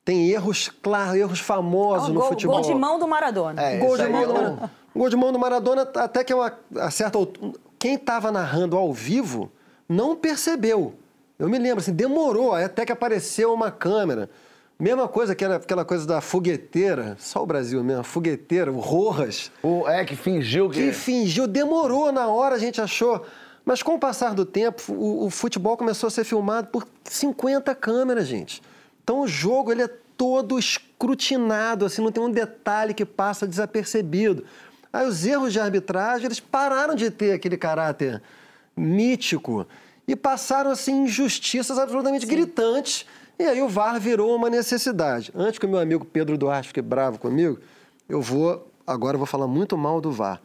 Tem 0.03 0.29
erros, 0.29 0.69
claro, 0.81 1.15
erros 1.15 1.39
famosos 1.39 2.09
Ah, 2.09 2.11
no 2.11 2.19
gol, 2.19 2.29
futebol. 2.31 2.55
gol 2.61 2.69
de 2.69 2.75
mão 2.77 2.99
do 2.99 3.07
Maradona. 3.07 3.61
É, 3.61 3.77
Gol 3.77 3.95
de, 3.95 4.09
mão 4.09 4.21
é 4.21 4.25
do 4.25 4.31
um- 4.31 4.33
Maradona. 4.35 4.71
Gol 4.93 5.09
de 5.09 5.15
mão 5.15 5.31
do 5.31 5.39
Maradona, 5.39 5.89
até 5.95 6.21
que 6.21 6.33
eu, 6.33 6.41
a 6.41 6.91
certa 6.91 7.17
quem 7.79 7.93
estava 7.93 8.29
narrando 8.29 8.75
ao 8.75 8.91
vivo 8.91 9.49
não 9.87 10.17
percebeu. 10.17 10.93
Eu 11.39 11.47
me 11.47 11.57
lembro, 11.57 11.79
assim, 11.79 11.93
demorou 11.93 12.53
até 12.53 12.85
que 12.85 12.91
apareceu 12.91 13.53
uma 13.53 13.71
câmera. 13.71 14.29
Mesma 14.83 15.07
coisa 15.07 15.33
que 15.33 15.45
era 15.45 15.55
aquela 15.55 15.85
coisa 15.85 16.05
da 16.05 16.19
fogueteira, 16.19 17.15
só 17.17 17.41
o 17.41 17.45
Brasil 17.45 17.81
mesmo, 17.81 18.01
a 18.01 18.03
fogueteira, 18.03 18.69
o 18.69 18.81
Rojas, 18.81 19.49
O, 19.63 19.87
é, 19.87 20.03
que 20.03 20.13
fingiu 20.13 20.69
que... 20.69 20.87
que 20.87 20.91
fingiu, 20.91 21.47
demorou 21.47 22.11
na 22.11 22.27
hora, 22.27 22.55
a 22.55 22.59
gente 22.59 22.81
achou. 22.81 23.25
Mas 23.63 23.81
com 23.81 23.95
o 23.95 23.97
passar 23.97 24.33
do 24.33 24.45
tempo, 24.45 24.91
o, 24.91 25.27
o 25.27 25.29
futebol 25.29 25.77
começou 25.77 26.07
a 26.07 26.11
ser 26.11 26.25
filmado 26.25 26.67
por 26.67 26.85
50 27.05 27.73
câmeras, 27.75 28.27
gente. 28.27 28.61
Então 29.01 29.21
o 29.21 29.27
jogo 29.27 29.71
ele 29.71 29.83
é 29.83 29.89
todo 30.17 30.59
escrutinado, 30.59 31.85
assim, 31.85 32.01
não 32.01 32.11
tem 32.11 32.21
um 32.21 32.29
detalhe 32.29 32.93
que 32.93 33.05
passa 33.05 33.47
desapercebido. 33.47 34.43
Aí 34.91 35.07
os 35.07 35.25
erros 35.25 35.53
de 35.53 35.61
arbitragem, 35.61 36.25
eles 36.25 36.41
pararam 36.41 36.93
de 36.93 37.09
ter 37.09 37.31
aquele 37.31 37.55
caráter 37.55 38.21
mítico 38.75 39.65
e 40.05 40.13
passaram 40.13 40.71
assim 40.71 41.03
injustiças 41.03 41.79
absolutamente 41.79 42.25
gritantes. 42.25 43.05
E 43.37 43.43
aí 43.43 43.61
o 43.61 43.67
VAR 43.67 43.99
virou 43.99 44.35
uma 44.35 44.49
necessidade. 44.49 45.31
Antes 45.35 45.59
que 45.59 45.65
o 45.65 45.69
meu 45.69 45.79
amigo 45.79 46.05
Pedro 46.05 46.37
Duarte 46.37 46.67
fique 46.67 46.81
bravo 46.81 47.19
comigo, 47.19 47.59
eu 48.07 48.21
vou 48.21 48.67
agora 48.85 49.15
eu 49.15 49.19
vou 49.19 49.27
falar 49.27 49.47
muito 49.47 49.77
mal 49.77 49.99
do 49.99 50.11
VAR. 50.11 50.41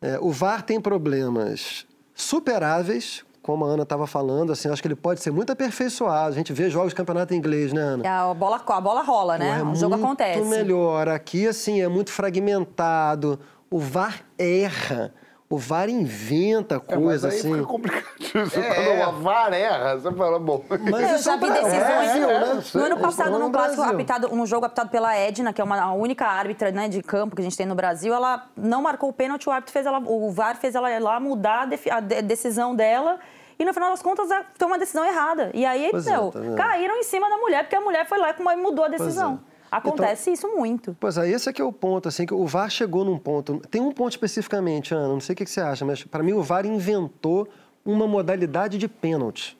É, 0.00 0.18
o 0.20 0.30
VAR 0.30 0.62
tem 0.62 0.80
problemas 0.80 1.86
superáveis, 2.14 3.24
como 3.42 3.64
a 3.64 3.68
Ana 3.68 3.82
estava 3.82 4.06
falando, 4.06 4.52
assim, 4.52 4.68
acho 4.68 4.80
que 4.80 4.88
ele 4.88 4.96
pode 4.96 5.20
ser 5.20 5.30
muito 5.30 5.52
aperfeiçoado. 5.52 6.28
A 6.28 6.36
gente 6.36 6.52
vê 6.52 6.70
jogos 6.70 6.90
de 6.90 6.94
campeonato 6.94 7.34
inglês, 7.34 7.72
né, 7.72 7.80
Ana? 7.80 8.30
A 8.30 8.34
bola, 8.34 8.62
a 8.64 8.80
bola 8.80 9.02
rola, 9.02 9.38
né? 9.38 9.58
É 9.60 9.62
o 9.62 9.74
jogo 9.74 9.96
muito 9.96 10.04
acontece. 10.04 10.44
melhor. 10.44 11.08
Aqui, 11.08 11.46
assim, 11.46 11.80
é 11.80 11.88
muito 11.88 12.10
fragmentado. 12.10 13.38
O 13.70 13.78
VAR 13.78 14.24
erra. 14.38 15.12
O 15.52 15.58
VAR 15.58 15.88
inventa 15.90 16.76
É, 16.76 16.78
mas 16.96 17.02
coisa, 17.04 17.28
aí 17.28 17.38
assim. 17.38 17.52
fica 17.52 17.66
complicadíssimo. 17.66 18.42
Quando 18.74 19.08
o 19.18 19.20
VAR 19.22 19.52
erra, 19.52 19.96
você 19.98 20.10
fala, 20.12 20.38
bom... 20.38 20.64
Mas 20.90 21.02
Eu 21.10 21.14
isso 21.16 21.24
já 21.24 21.34
é 21.34 21.36
vi 21.36 21.50
decisões. 21.50 21.80
né? 21.80 22.20
No 22.20 22.30
ano 22.30 22.60
Isso 22.60 22.98
passado, 23.02 23.36
é 23.36 23.38
num 23.38 23.52
clássico 23.52 23.76
Brasil. 23.82 23.94
apitado, 23.94 24.34
um 24.34 24.46
jogo 24.46 24.64
apitado 24.64 24.88
pela 24.88 25.14
Edna, 25.14 25.52
que 25.52 25.60
é 25.60 25.64
uma, 25.64 25.78
a 25.78 25.92
única 25.92 26.26
árbitra 26.26 26.72
né, 26.72 26.88
de 26.88 27.02
campo 27.02 27.36
que 27.36 27.42
a 27.42 27.44
gente 27.44 27.56
tem 27.56 27.66
no 27.66 27.74
Brasil, 27.74 28.14
ela 28.14 28.46
não 28.56 28.80
marcou 28.80 29.10
o 29.10 29.12
pênalti, 29.12 29.46
o 29.46 29.52
árbitro 29.52 29.72
fez 29.74 29.84
ela, 29.84 29.98
o 29.98 30.30
VAR 30.30 30.56
fez 30.56 30.74
ela 30.74 30.88
lá 30.98 31.20
mudar 31.20 31.62
a, 31.62 31.66
defi- 31.66 31.90
a 31.90 32.00
de- 32.00 32.22
decisão 32.22 32.74
dela. 32.74 33.18
E 33.58 33.64
no 33.66 33.74
final 33.74 33.90
das 33.90 34.00
contas, 34.02 34.30
a- 34.30 34.44
foi 34.58 34.66
uma 34.66 34.78
decisão 34.78 35.04
errada. 35.04 35.50
E 35.52 35.66
aí, 35.66 35.88
Pois 35.90 36.06
é, 36.06 36.12
meu, 36.12 36.30
tá 36.30 36.40
vendo? 36.40 36.56
caíram 36.56 36.96
em 36.96 37.02
cima 37.02 37.28
da 37.28 37.36
mulher, 37.36 37.64
porque 37.64 37.76
a 37.76 37.80
mulher 37.82 38.06
foi 38.08 38.16
lá 38.18 38.34
e 38.34 38.56
mudou 38.56 38.86
a 38.86 38.88
decisão. 38.88 39.38
É. 39.72 39.76
Acontece 39.76 40.30
isso 40.30 40.48
muito. 40.48 40.96
Pois 41.00 41.16
é, 41.16 41.28
esse 41.30 41.48
aqui 41.48 41.62
é 41.62 41.64
o 41.64 41.72
ponto, 41.72 42.08
assim, 42.08 42.26
que 42.26 42.34
o 42.34 42.46
VAR 42.46 42.70
chegou 42.70 43.04
num 43.04 43.18
ponto. 43.18 43.60
Tem 43.70 43.80
um 43.80 43.92
ponto 43.92 44.12
especificamente, 44.12 44.94
Ana, 44.94 45.08
não 45.08 45.20
sei 45.20 45.32
o 45.32 45.36
que 45.36 45.44
que 45.44 45.50
você 45.50 45.60
acha, 45.60 45.84
mas 45.84 46.04
para 46.04 46.22
mim 46.22 46.32
o 46.32 46.42
VAR 46.42 46.66
inventou 46.66 47.48
uma 47.84 48.06
modalidade 48.06 48.78
de 48.78 48.86
pênalti, 48.86 49.58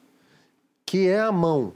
que 0.85 1.07
é 1.07 1.19
a 1.19 1.31
mão. 1.31 1.73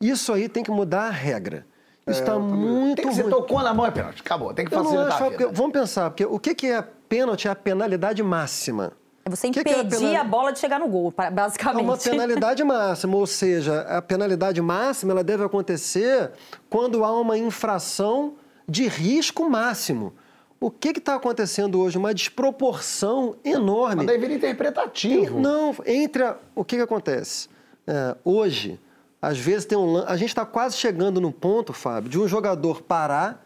Isso 0.00 0.32
aí 0.32 0.48
tem 0.48 0.62
que 0.62 0.70
mudar 0.70 1.08
a 1.08 1.10
regra. 1.10 1.66
Isso 2.06 2.20
está 2.20 2.38
muito 2.38 2.96
Tem 2.96 3.06
que 3.08 3.14
você 3.14 3.24
tocou 3.24 3.62
na 3.62 3.72
mão 3.74 3.86
é 3.86 3.90
pênalti. 3.90 4.20
Acabou. 4.20 4.52
Tem 4.52 4.64
que 4.64 4.74
Eu 4.74 4.78
não 4.78 4.84
facilitar 4.84 5.14
acho, 5.14 5.24
a 5.24 5.26
porque, 5.28 5.44
vida. 5.44 5.56
vamos 5.56 5.72
pensar, 5.72 6.10
porque 6.10 6.24
o 6.24 6.38
que, 6.38 6.54
que 6.54 6.66
é 6.66 6.82
pênalti? 6.82 7.46
É 7.46 7.50
a 7.50 7.54
penalidade 7.54 8.22
máxima. 8.22 8.92
É 9.24 9.28
você 9.30 9.48
O 9.48 9.52
que 9.52 9.62
que 9.62 9.68
é 9.70 9.80
impedir 9.80 9.98
penali- 9.98 10.16
a 10.16 10.24
bola 10.24 10.52
de 10.52 10.58
chegar 10.58 10.80
no 10.80 10.88
gol, 10.88 11.12
pra- 11.12 11.26
É 11.26 11.30
basicamente. 11.30 11.84
uma 11.84 11.96
penalidade 11.96 12.62
máxima, 12.64 13.16
ou 13.16 13.26
seja, 13.26 13.82
a 13.82 14.00
penalidade 14.00 14.60
máxima 14.62 15.12
ela 15.12 15.22
deve 15.24 15.44
acontecer 15.44 16.30
quando 16.70 17.04
há 17.04 17.12
uma 17.20 17.36
infração 17.36 18.34
de 18.68 18.86
risco 18.88 19.48
máximo. 19.48 20.12
O 20.58 20.70
que 20.70 20.88
está 20.90 21.14
acontecendo 21.14 21.80
hoje? 21.80 21.96
Uma 21.98 22.12
desproporção 22.14 23.36
enorme. 23.44 23.96
Mas 23.96 24.06
daí 24.06 24.18
vira 24.18 24.34
interpretativo. 24.34 25.40
Não, 25.40 25.74
entre 25.86 26.22
a- 26.22 26.36
o 26.54 26.64
que, 26.64 26.76
que 26.76 26.82
acontece? 26.82 27.48
É, 27.86 28.14
hoje, 28.24 28.78
às 29.22 29.38
vezes 29.38 29.64
tem 29.64 29.76
um 29.76 29.98
A 30.06 30.16
gente 30.16 30.28
está 30.28 30.44
quase 30.46 30.76
chegando 30.76 31.20
no 31.20 31.32
ponto, 31.32 31.72
Fábio, 31.72 32.10
de 32.10 32.18
um 32.18 32.28
jogador 32.28 32.82
parar 32.82 33.44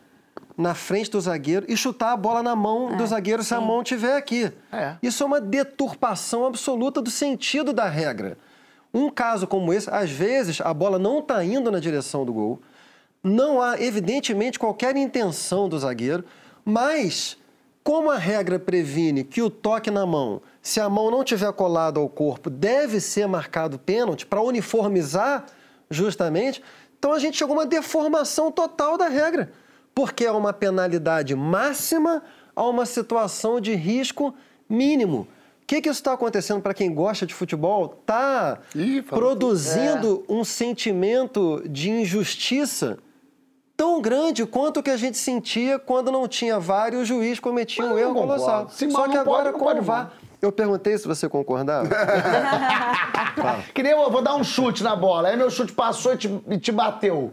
na 0.57 0.75
frente 0.75 1.11
do 1.11 1.21
zagueiro 1.21 1.67
e 1.69 1.77
chutar 1.77 2.13
a 2.13 2.17
bola 2.17 2.43
na 2.43 2.55
mão 2.55 2.97
do 2.97 3.07
zagueiro 3.07 3.43
se 3.43 3.55
a 3.55 3.61
mão 3.61 3.83
estiver 3.83 4.17
aqui. 4.17 4.53
É. 4.73 4.97
Isso 5.03 5.23
é 5.23 5.27
uma 5.27 5.41
deturpação 5.41 6.47
absoluta 6.47 7.03
do 7.03 7.11
sentido 7.11 7.73
da 7.73 7.89
regra. 7.89 8.39
Um 8.93 9.11
caso 9.11 9.47
como 9.47 9.73
esse, 9.73 9.91
às 9.91 10.11
vezes 10.11 10.61
a 10.61 10.73
bola 10.73 10.99
não 10.99 11.19
está 11.19 11.45
indo 11.45 11.71
na 11.71 11.81
direção 11.81 12.25
do 12.25 12.33
gol, 12.33 12.63
não 13.23 13.61
há, 13.61 13.81
evidentemente, 13.81 14.59
qualquer 14.59 14.95
intenção 14.97 15.69
do 15.69 15.79
zagueiro, 15.79 16.25
mas 16.65 17.37
como 17.83 18.11
a 18.11 18.17
regra 18.17 18.59
previne 18.59 19.25
que 19.25 19.43
o 19.43 19.51
toque 19.51 19.91
na 19.91 20.07
mão, 20.07 20.41
se 20.63 20.81
a 20.81 20.89
mão 20.89 21.11
não 21.11 21.25
tiver 21.25 21.53
colado 21.53 21.99
ao 21.99 22.09
corpo, 22.09 22.49
deve 22.49 23.01
ser 23.01 23.27
marcado 23.27 23.79
pênalti 23.79 24.25
para 24.25 24.41
uniformizar 24.41 25.45
justamente, 25.91 26.63
então 26.99 27.13
a 27.13 27.19
gente 27.19 27.37
chegou 27.37 27.57
a 27.57 27.61
uma 27.61 27.67
deformação 27.67 28.51
total 28.51 28.97
da 28.97 29.09
regra, 29.09 29.53
porque 29.95 30.25
é 30.25 30.33
uma 30.33 30.53
penalidade 30.53 31.35
máxima 31.35 32.23
a 32.55 32.65
uma 32.65 32.87
situação 32.87 33.61
de 33.61 33.75
risco 33.75 34.35
mínimo. 34.69 35.29
O 35.63 35.67
que, 35.67 35.81
que 35.81 35.89
isso 35.89 36.01
está 36.01 36.13
acontecendo 36.13 36.61
para 36.61 36.75
quem 36.75 36.93
gosta 36.93 37.25
de 37.25 37.33
futebol? 37.33 37.97
Está 38.01 38.59
produzindo 39.09 40.25
um 40.29 40.45
sentimento 40.45 41.63
de 41.67 41.91
injustiça 41.91 42.99
tão 43.77 44.01
grande 44.01 44.45
quanto 44.45 44.81
o 44.81 44.83
que 44.83 44.91
a 44.91 44.97
gente 44.97 45.17
sentia 45.17 45.79
quando 45.79 46.13
não 46.13 46.29
tinha 46.29 46.61
VAR 46.61 46.93
e 46.93 46.97
o 46.97 47.05
juiz 47.05 47.41
cometia 47.41 47.85
um 47.85 47.99
erro 47.99 48.15
colossal. 48.15 48.69
Só 48.69 49.09
que 49.09 49.17
agora 49.17 49.45
pode, 49.45 49.59
com 49.59 49.65
pode 49.65 49.81
o 49.81 49.83
VAR... 49.83 50.13
Eu 50.43 50.53
perguntei 50.53 50.99
se 50.99 51.07
você 51.07 51.29
concordava. 51.29 51.89
Que 53.75 53.83
nem 53.83 53.93
eu 53.93 54.11
vou 54.11 54.23
dar 54.23 54.37
um 54.37 54.45
chute 54.45 54.83
na 54.83 54.95
bola. 54.95 55.29
Aí 55.29 55.37
meu 55.37 55.51
chute 55.51 55.73
passou 55.73 56.13
e 56.13 56.17
te, 56.17 56.43
e 56.49 56.59
te 56.59 56.71
bateu. 56.71 57.33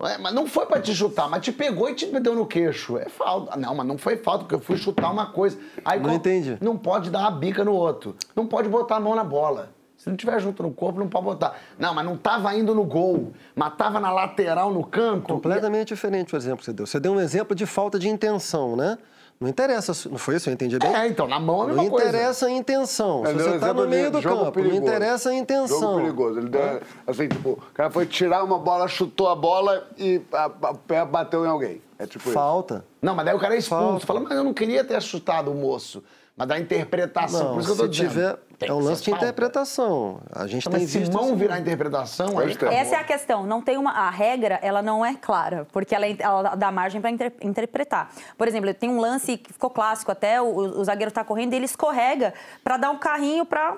Ué, 0.00 0.16
mas 0.18 0.32
não 0.32 0.46
foi 0.46 0.64
pra 0.64 0.80
te 0.80 0.94
chutar, 0.94 1.28
mas 1.28 1.42
te 1.42 1.52
pegou 1.52 1.88
e 1.88 1.94
te 1.94 2.06
deu 2.06 2.34
no 2.34 2.46
queixo. 2.46 2.96
É 2.96 3.08
falta. 3.08 3.56
Não, 3.56 3.74
mas 3.74 3.86
não 3.86 3.98
foi 3.98 4.16
falta, 4.16 4.44
porque 4.44 4.54
eu 4.54 4.60
fui 4.60 4.76
chutar 4.76 5.10
uma 5.10 5.26
coisa. 5.26 5.58
Aí, 5.84 6.00
Não 6.00 6.14
entendi. 6.14 6.56
Não 6.60 6.76
pode 6.76 7.10
dar 7.10 7.20
uma 7.20 7.30
bica 7.30 7.62
no 7.64 7.72
outro. 7.72 8.16
Não 8.34 8.46
pode 8.46 8.68
botar 8.68 8.96
a 8.96 9.00
mão 9.00 9.14
na 9.14 9.24
bola. 9.24 9.70
Se 9.98 10.08
não 10.08 10.16
tiver 10.16 10.40
junto 10.40 10.62
no 10.62 10.70
corpo, 10.70 10.98
não 10.98 11.08
pode 11.08 11.26
botar. 11.26 11.54
Não, 11.78 11.92
mas 11.92 12.02
não 12.06 12.16
tava 12.16 12.54
indo 12.54 12.74
no 12.74 12.84
gol. 12.84 13.34
Mas 13.54 13.74
tava 13.76 14.00
na 14.00 14.10
lateral, 14.10 14.72
no 14.72 14.82
canto. 14.82 15.34
Completamente 15.34 15.88
diferente 15.88 16.34
o 16.34 16.38
exemplo 16.38 16.60
que 16.60 16.64
você 16.64 16.72
deu. 16.72 16.86
Você 16.86 16.98
deu 16.98 17.12
um 17.12 17.20
exemplo 17.20 17.54
de 17.54 17.66
falta 17.66 17.98
de 17.98 18.08
intenção, 18.08 18.74
né? 18.74 18.96
Não 19.40 19.48
interessa, 19.48 19.94
não 20.10 20.18
foi 20.18 20.36
isso? 20.36 20.50
Eu 20.50 20.52
entendi 20.52 20.78
bem? 20.78 20.94
É, 20.94 21.06
então, 21.06 21.26
na 21.26 21.40
mão 21.40 21.60
é 21.60 21.64
a 21.64 21.66
Não 21.68 21.74
mesma 21.76 21.90
coisa. 21.90 22.08
interessa 22.10 22.46
a 22.46 22.50
intenção. 22.50 23.22
Se 23.24 23.30
Ele 23.30 23.38
deu 23.38 23.46
você 23.48 23.54
está 23.54 23.66
exemplo 23.68 23.84
no 23.84 23.88
meio 23.88 24.10
do 24.10 24.20
campo, 24.22 24.52
perigoso. 24.52 24.80
não 24.80 24.86
interessa 24.86 25.30
a 25.30 25.34
intenção. 25.34 25.80
Jogo 25.80 25.96
perigoso. 25.96 26.38
Ele 26.40 26.48
deu, 26.50 26.80
assim, 27.06 27.26
tipo, 27.28 27.50
o 27.52 27.72
cara 27.72 27.90
foi 27.90 28.04
tirar 28.04 28.44
uma 28.44 28.58
bola, 28.58 28.86
chutou 28.86 29.30
a 29.30 29.34
bola 29.34 29.88
e 29.96 30.20
a, 30.30 30.44
a 30.44 30.74
pé 30.74 31.02
bateu 31.06 31.42
em 31.46 31.48
alguém. 31.48 31.80
É 31.98 32.06
tipo 32.06 32.24
isso. 32.24 32.32
Falta. 32.34 32.84
Não, 33.00 33.14
mas 33.14 33.24
daí 33.24 33.34
o 33.34 33.38
cara 33.38 33.54
é 33.54 33.58
expulso. 33.58 33.82
Falta. 33.82 34.06
Fala, 34.06 34.20
mas 34.20 34.32
eu 34.32 34.44
não 34.44 34.52
queria 34.52 34.84
ter 34.84 35.00
chutado 35.00 35.50
o 35.50 35.54
moço. 35.54 36.04
Mas 36.40 36.48
da 36.48 36.58
interpretação. 36.58 37.48
Não, 37.48 37.52
Por 37.52 37.60
isso 37.60 37.66
que 37.66 37.72
eu 37.82 37.86
tô 37.86 37.92
se 37.92 38.00
dizendo. 38.00 38.10
tiver. 38.10 38.38
É 38.62 38.72
um 38.72 38.78
lance 38.78 39.02
de 39.02 39.10
falta. 39.10 39.24
interpretação. 39.26 40.20
A 40.32 40.46
gente 40.46 40.68
tem 40.68 40.80
Mas 40.80 40.90
se 40.90 40.98
visto. 41.00 41.12
mão 41.12 41.26
isso. 41.26 41.36
virar 41.36 41.58
interpretação, 41.58 42.38
aí 42.38 42.56
é. 42.62 42.74
Essa 42.76 42.96
é 42.96 42.98
a 42.98 43.04
questão. 43.04 43.44
Não 43.44 43.60
tem 43.60 43.76
uma 43.76 43.90
a 43.90 44.08
regra, 44.08 44.58
ela 44.62 44.80
não 44.80 45.04
é 45.04 45.14
clara, 45.14 45.66
porque 45.70 45.94
ela, 45.94 46.06
ela 46.06 46.54
dá 46.54 46.70
margem 46.70 46.98
para 46.98 47.10
interpretar. 47.10 48.10
Por 48.38 48.48
exemplo, 48.48 48.72
tem 48.72 48.88
um 48.88 48.98
lance 49.00 49.36
que 49.36 49.52
ficou 49.52 49.68
clássico 49.68 50.10
até 50.12 50.40
o, 50.40 50.46
o 50.46 50.84
zagueiro 50.84 51.10
tá 51.12 51.22
correndo 51.22 51.52
e 51.52 51.56
ele 51.56 51.66
escorrega 51.66 52.32
para 52.64 52.78
dar 52.78 52.90
um 52.90 52.96
carrinho 52.96 53.44
para 53.44 53.76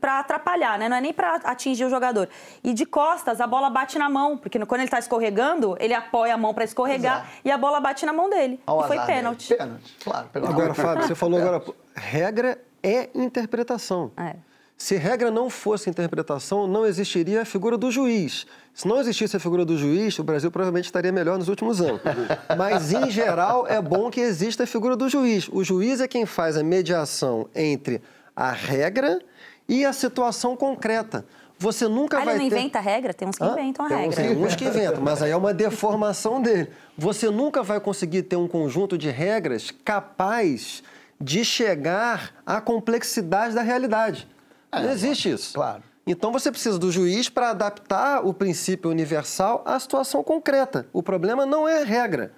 para 0.00 0.20
atrapalhar, 0.20 0.78
né? 0.78 0.88
Não 0.88 0.96
é 0.96 1.00
nem 1.00 1.12
para 1.12 1.36
atingir 1.36 1.84
o 1.84 1.90
jogador. 1.90 2.28
E 2.62 2.72
de 2.72 2.86
costas 2.86 3.40
a 3.40 3.46
bola 3.46 3.70
bate 3.70 3.98
na 3.98 4.08
mão, 4.08 4.36
porque 4.36 4.58
quando 4.66 4.80
ele 4.80 4.90
tá 4.90 4.98
escorregando, 4.98 5.76
ele 5.80 5.94
apoia 5.94 6.34
a 6.34 6.38
mão 6.38 6.54
para 6.54 6.64
escorregar 6.64 7.22
Exato. 7.22 7.40
e 7.44 7.50
a 7.50 7.58
bola 7.58 7.80
bate 7.80 8.06
na 8.06 8.12
mão 8.12 8.28
dele. 8.28 8.60
Olha 8.66 8.76
o 8.76 8.84
e 8.84 8.86
foi 8.86 8.96
dele. 8.98 9.06
pênalti. 9.06 9.54
Pênalti, 9.54 9.96
claro. 10.02 10.28
Pelo 10.28 10.46
Agora. 10.48 10.74
Fábio, 10.74 11.06
você 11.06 11.14
falou 11.14 11.40
agora. 11.40 11.62
Regra 11.94 12.58
é 12.82 13.08
interpretação. 13.14 14.10
É. 14.16 14.36
Se 14.76 14.96
regra 14.96 15.30
não 15.30 15.48
fosse 15.48 15.88
interpretação, 15.88 16.66
não 16.66 16.84
existiria 16.84 17.42
a 17.42 17.44
figura 17.44 17.78
do 17.78 17.90
juiz. 17.90 18.44
Se 18.74 18.88
não 18.88 19.00
existisse 19.00 19.36
a 19.36 19.40
figura 19.40 19.64
do 19.64 19.78
juiz, 19.78 20.18
o 20.18 20.24
Brasil 20.24 20.50
provavelmente 20.50 20.86
estaria 20.86 21.12
melhor 21.12 21.38
nos 21.38 21.48
últimos 21.48 21.80
anos. 21.80 22.00
Mas, 22.58 22.92
em 22.92 23.08
geral, 23.08 23.66
é 23.68 23.80
bom 23.80 24.10
que 24.10 24.20
exista 24.20 24.64
a 24.64 24.66
figura 24.66 24.96
do 24.96 25.08
juiz. 25.08 25.48
O 25.48 25.62
juiz 25.62 26.00
é 26.00 26.08
quem 26.08 26.26
faz 26.26 26.56
a 26.56 26.62
mediação 26.62 27.48
entre 27.54 28.02
a 28.34 28.50
regra 28.50 29.20
e 29.68 29.84
a 29.84 29.92
situação 29.92 30.56
concreta. 30.56 31.24
Você 31.58 31.86
nunca 31.86 32.18
Ah, 32.18 32.24
vai 32.24 32.34
ele 32.34 32.44
não 32.44 32.50
ter... 32.50 32.56
inventa 32.56 32.78
a 32.78 32.82
regra? 32.82 33.14
Tem 33.14 33.28
uns 33.28 33.36
que 33.36 33.44
Hã? 33.44 33.52
inventam 33.52 33.84
a 33.86 33.88
Tem 33.88 33.98
regra. 33.98 34.16
Tem 34.16 34.36
uns 34.36 34.54
que 34.56 34.64
inventam, 34.64 35.00
mas 35.02 35.22
aí 35.22 35.30
é 35.30 35.36
uma 35.36 35.54
deformação 35.54 36.42
dele. 36.42 36.68
Você 36.98 37.30
nunca 37.30 37.62
vai 37.62 37.78
conseguir 37.80 38.24
ter 38.24 38.36
um 38.36 38.48
conjunto 38.48 38.98
de 38.98 39.08
regras 39.08 39.70
capaz 39.84 40.82
de 41.20 41.44
chegar 41.44 42.34
à 42.44 42.60
complexidade 42.60 43.54
da 43.54 43.62
realidade. 43.62 44.28
não 44.72 44.90
existe 44.90 45.30
isso. 45.30 45.54
claro. 45.54 45.82
Então 46.06 46.30
você 46.30 46.50
precisa 46.50 46.78
do 46.78 46.92
juiz 46.92 47.30
para 47.30 47.48
adaptar 47.50 48.26
o 48.26 48.34
princípio 48.34 48.90
universal 48.90 49.62
à 49.64 49.78
situação 49.80 50.22
concreta. 50.22 50.86
O 50.92 51.02
problema 51.02 51.46
não 51.46 51.66
é 51.66 51.80
a 51.80 51.84
regra, 51.84 52.30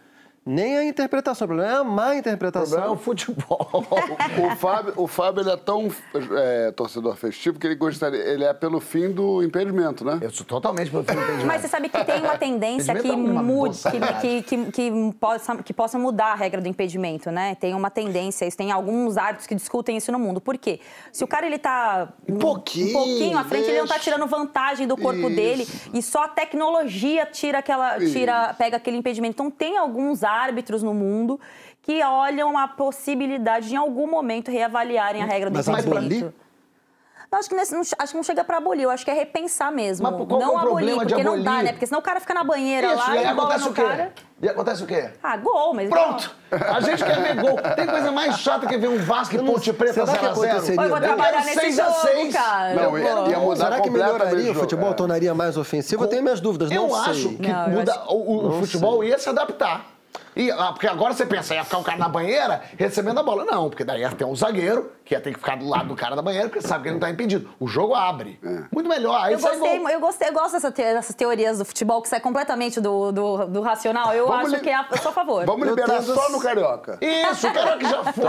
nem 0.46 0.76
a 0.78 0.84
interpretação. 0.84 1.44
O 1.44 1.48
problema 1.48 1.72
é 1.72 1.76
a 1.76 1.84
má 1.84 2.10
O 2.10 2.14
interpretação. 2.14 2.68
problema 2.70 2.92
é 2.92 2.94
o 2.94 2.96
futebol. 2.96 3.66
O 4.46 4.56
Fábio, 4.56 4.92
o 4.96 5.06
Fábio 5.06 5.42
ele 5.42 5.50
é 5.50 5.56
tão 5.56 5.90
é, 6.36 6.70
torcedor 6.72 7.16
festivo 7.16 7.58
que 7.58 7.66
ele 7.66 7.74
gostaria. 7.74 8.20
Ele 8.20 8.44
é 8.44 8.54
pelo 8.54 8.80
fim 8.80 9.10
do 9.10 9.42
impedimento, 9.42 10.04
né? 10.04 10.18
Eu 10.22 10.30
sou 10.30 10.46
totalmente 10.46 10.90
pelo 10.90 11.02
filme 11.02 11.20
impedimento. 11.20 11.46
Mas 11.46 11.62
você 11.62 11.68
sabe 11.68 11.88
que 11.88 12.04
tem 12.04 12.20
uma 12.20 12.38
tendência 12.38 12.94
que 12.94 13.08
é 13.10 13.16
mude, 13.16 13.78
que, 13.82 14.42
que, 14.42 14.42
que, 14.42 14.70
que 14.70 15.12
possa, 15.18 15.56
que 15.56 15.72
possa 15.72 15.98
mudar 15.98 16.32
a 16.32 16.34
regra 16.34 16.60
do 16.60 16.68
impedimento, 16.68 17.30
né? 17.30 17.54
Tem 17.56 17.74
uma 17.74 17.90
tendência, 17.90 18.46
isso 18.46 18.56
tem 18.56 18.70
alguns 18.70 19.16
árbitros 19.16 19.46
que 19.46 19.54
discutem 19.54 19.96
isso 19.96 20.12
no 20.12 20.18
mundo. 20.18 20.40
Por 20.40 20.56
quê? 20.56 20.80
Se 21.12 21.24
o 21.24 21.26
cara 21.26 21.46
ele 21.46 21.58
tá 21.58 22.08
um 22.28 22.38
pouquinho, 22.38 22.92
pouquinho 22.92 23.38
à 23.38 23.44
frente, 23.44 23.68
ele 23.68 23.78
não 23.78 23.86
tá 23.86 23.94
deixa. 23.94 24.10
tirando 24.10 24.26
vantagem 24.28 24.86
do 24.86 24.96
corpo 24.96 25.26
Isso. 25.28 25.36
dele 25.36 25.68
e 25.92 26.02
só 26.02 26.24
a 26.24 26.28
tecnologia 26.28 27.26
tira 27.26 27.58
aquela, 27.58 27.98
tira, 27.98 28.54
pega 28.54 28.76
aquele 28.76 28.96
impedimento. 28.96 29.32
Então 29.34 29.50
tem 29.50 29.76
alguns 29.76 30.22
árbitros 30.22 30.35
no 30.82 30.94
mundo 30.94 31.40
que 31.82 32.02
olham 32.02 32.56
a 32.58 32.66
possibilidade 32.68 33.68
de 33.68 33.74
em 33.74 33.78
algum 33.78 34.06
momento 34.10 34.50
reavaliarem 34.50 35.22
a 35.22 35.26
regra 35.26 35.50
do 35.50 35.54
Mas 35.56 35.68
impedimento. 35.68 35.98
abolir? 35.98 36.34
Não, 37.30 37.40
acho 37.40 37.48
que, 37.48 37.56
nesse- 37.56 37.74
não, 37.74 37.80
acho 37.80 38.12
que 38.12 38.16
não 38.16 38.22
chega 38.22 38.44
pra 38.44 38.58
abolir, 38.58 38.84
eu 38.84 38.90
acho 38.90 39.04
que 39.04 39.10
é 39.10 39.14
repensar 39.14 39.72
mesmo. 39.72 40.08
Mas 40.08 40.26
qual 40.28 40.40
é 40.40 40.44
não 40.44 40.54
o 40.54 40.58
abolir, 40.58 40.66
problema 40.94 41.04
de 41.06 41.12
porque 41.14 41.24
não 41.24 41.42
dá, 41.42 41.50
abolir? 41.50 41.64
né? 41.64 41.72
Porque 41.72 41.86
senão 41.86 41.98
o 41.98 42.02
cara 42.02 42.20
fica 42.20 42.32
na 42.32 42.44
banheira 42.44 42.86
Isso, 42.86 42.96
lá 42.96 43.16
e 43.16 43.18
e 43.18 43.26
bola 43.26 43.30
acontece 43.32 43.64
no 43.64 43.70
o 43.70 43.74
quê? 43.74 43.82
cara. 43.82 44.12
E 44.42 44.48
acontece 44.48 44.82
o 44.84 44.86
quê? 44.86 45.10
Ah, 45.22 45.36
gol, 45.36 45.74
mas. 45.74 45.88
Pronto! 45.90 46.36
A 46.52 46.80
gente 46.80 47.04
quer 47.04 47.20
ver 47.20 47.34
gol. 47.42 47.58
Tem 47.74 47.86
coisa 47.86 48.12
mais 48.12 48.38
chata 48.38 48.66
que 48.68 48.76
ver 48.78 48.88
um 48.88 48.98
Vasco 48.98 49.34
e 49.34 49.38
Ponte 49.44 49.72
Preta 49.72 50.06
será 50.06 50.06
que 50.06 50.18
0 50.18 50.28
a 50.30 50.34
0 50.34 50.46
aconteceria? 50.52 50.82
Eu 50.84 50.88
vou 50.88 51.00
trabalhar 51.00 51.44
nesse 51.44 51.60
6 51.60 51.78
a 51.80 51.84
jogo, 51.84 52.00
6. 52.00 52.32
cara. 52.34 52.74
Não, 52.74 52.98
ia- 52.98 53.28
ia 53.30 53.38
mudar 53.40 53.64
Será 53.64 53.80
que 53.80 53.90
melhoraria 53.90 54.52
o 54.52 54.54
futebol? 54.54 54.90
é. 54.90 54.94
Tornaria 54.94 55.34
mais 55.34 55.56
ofensivo? 55.56 56.04
Eu 56.04 56.08
tenho 56.08 56.22
minhas 56.22 56.40
dúvidas, 56.40 56.70
não 56.70 56.84
Eu 56.84 56.90
sei. 56.90 57.10
acho 57.10 57.28
que 57.38 57.48
Não, 57.52 57.68
muda, 57.70 57.92
acho- 57.92 58.12
o, 58.14 58.46
o 58.48 58.52
futebol 58.60 59.02
ia 59.02 59.18
se 59.18 59.28
adaptar. 59.28 59.84
E, 60.34 60.50
ah, 60.50 60.70
porque 60.72 60.86
agora 60.86 61.14
você 61.14 61.24
pensa, 61.24 61.54
ia 61.54 61.64
ficar 61.64 61.78
o 61.78 61.82
cara 61.82 61.96
na 61.98 62.08
banheira 62.08 62.62
recebendo 62.76 63.18
a 63.18 63.22
bola. 63.22 63.44
Não, 63.44 63.70
porque 63.70 63.84
daí 63.84 64.00
ia 64.02 64.10
ter 64.12 64.24
um 64.26 64.36
zagueiro 64.36 64.92
que 65.04 65.14
ia 65.14 65.20
ter 65.20 65.32
que 65.32 65.38
ficar 65.38 65.56
do 65.56 65.66
lado 65.66 65.88
do 65.88 65.96
cara 65.96 66.14
da 66.14 66.20
banheira, 66.20 66.48
porque 66.48 66.60
sabe 66.66 66.82
que 66.82 66.88
ele 66.88 66.94
não 66.94 67.00
tá 67.00 67.08
impedido. 67.08 67.48
O 67.58 67.66
jogo 67.66 67.94
abre. 67.94 68.38
Muito 68.70 68.88
melhor. 68.88 69.18
Aí 69.24 69.32
Eu 69.32 69.38
sai 69.38 69.56
gostei, 69.56 69.78
gol. 69.78 69.88
eu 69.88 70.00
gostei, 70.00 70.28
eu 70.28 70.32
gosto 70.34 70.52
dessa 70.52 70.70
te- 70.70 70.82
dessas 70.82 71.14
teorias 71.16 71.58
do 71.58 71.64
futebol 71.64 72.02
que 72.02 72.08
sai 72.08 72.20
completamente 72.20 72.80
do, 72.80 73.12
do, 73.12 73.46
do 73.46 73.60
racional. 73.62 74.12
Eu 74.12 74.26
Vamos 74.26 74.46
acho 74.46 74.56
li- 74.56 74.60
que 74.60 74.68
é 74.68 74.74
a, 74.74 74.86
eu 74.90 74.98
sou 74.98 75.10
a 75.10 75.14
favor. 75.14 75.46
Vamos 75.46 75.66
Eu 75.68 75.74
liberar 75.74 76.02
só 76.02 76.28
no 76.30 76.38
Carioca. 76.38 76.98
Isso, 77.00 77.46
o 77.48 77.78
que 77.78 77.88
já 77.88 78.04
foi. 78.12 78.24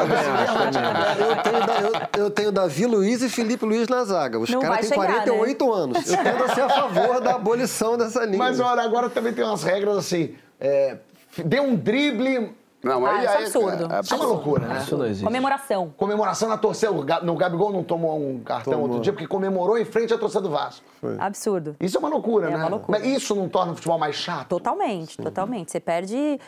Eu 1.28 1.42
tenho, 1.44 2.20
eu, 2.20 2.24
eu 2.26 2.30
tenho 2.30 2.52
Davi 2.52 2.86
Luiz 2.86 3.22
e 3.22 3.30
Felipe 3.30 3.66
Luiz 3.66 3.88
na 3.88 4.04
zaga. 4.06 4.40
Os 4.40 4.50
caras 4.50 4.80
têm 4.80 4.90
chegar, 4.90 5.06
48 5.26 5.74
anos. 5.74 6.10
Eu 6.10 6.18
tendo 6.24 6.44
a 6.44 6.56
ser 6.56 6.62
a 6.62 6.70
favor 6.70 7.22
da 7.22 7.36
abolição 7.36 7.98
dessa 7.98 8.24
linha. 8.26 8.38
Mas 8.38 8.60
olha, 8.60 8.82
agora 8.82 9.10
também 9.10 9.34
tem 9.34 9.44
umas 9.44 9.64
regras 9.64 9.98
assim. 9.98 10.36
É, 10.60 10.98
dê 11.44 11.60
um 11.60 11.76
drible. 11.76 12.56
Não, 12.84 13.06
Ah, 13.06 13.10
aí, 13.12 13.26
isso 13.26 13.34
é 13.34 13.38
absurdo. 13.44 13.94
é 13.94 14.00
Isso 14.02 14.14
é 14.14 14.18
uma 14.18 14.26
loucura, 14.28 14.68
né? 14.68 14.80
Isso 14.84 14.96
não 14.98 15.06
existe. 15.06 15.24
Comemoração. 15.26 15.94
Comemoração 15.98 16.48
na 16.48 16.58
torcida. 16.58 16.92
O 16.92 17.36
Gabigol 17.36 17.72
não 17.74 17.84
tomou 17.84 18.18
um 18.20 18.40
cartão 18.40 18.82
outro 18.82 19.00
dia 19.00 19.12
porque 19.12 19.28
comemorou 19.28 19.78
em 19.80 19.84
frente 19.84 20.14
à 20.14 20.18
torcida 20.18 20.42
do 20.42 20.50
Vasco. 20.52 20.86
Absurdo. 21.20 21.76
Isso 21.80 21.98
é 21.98 22.00
uma 22.00 22.08
loucura, 22.10 22.48
É 22.48 22.52
né? 22.52 22.56
uma 22.58 22.70
loucura. 22.70 23.00
Mas 23.00 23.08
isso 23.08 23.34
não 23.36 23.50
torna 23.50 23.72
o 23.72 23.76
futebol 23.76 23.98
mais 23.98 24.16
chato? 24.16 24.48
Totalmente, 24.50 25.18
totalmente. 25.18 25.72
Você 25.72 25.80
perde. 25.80 26.40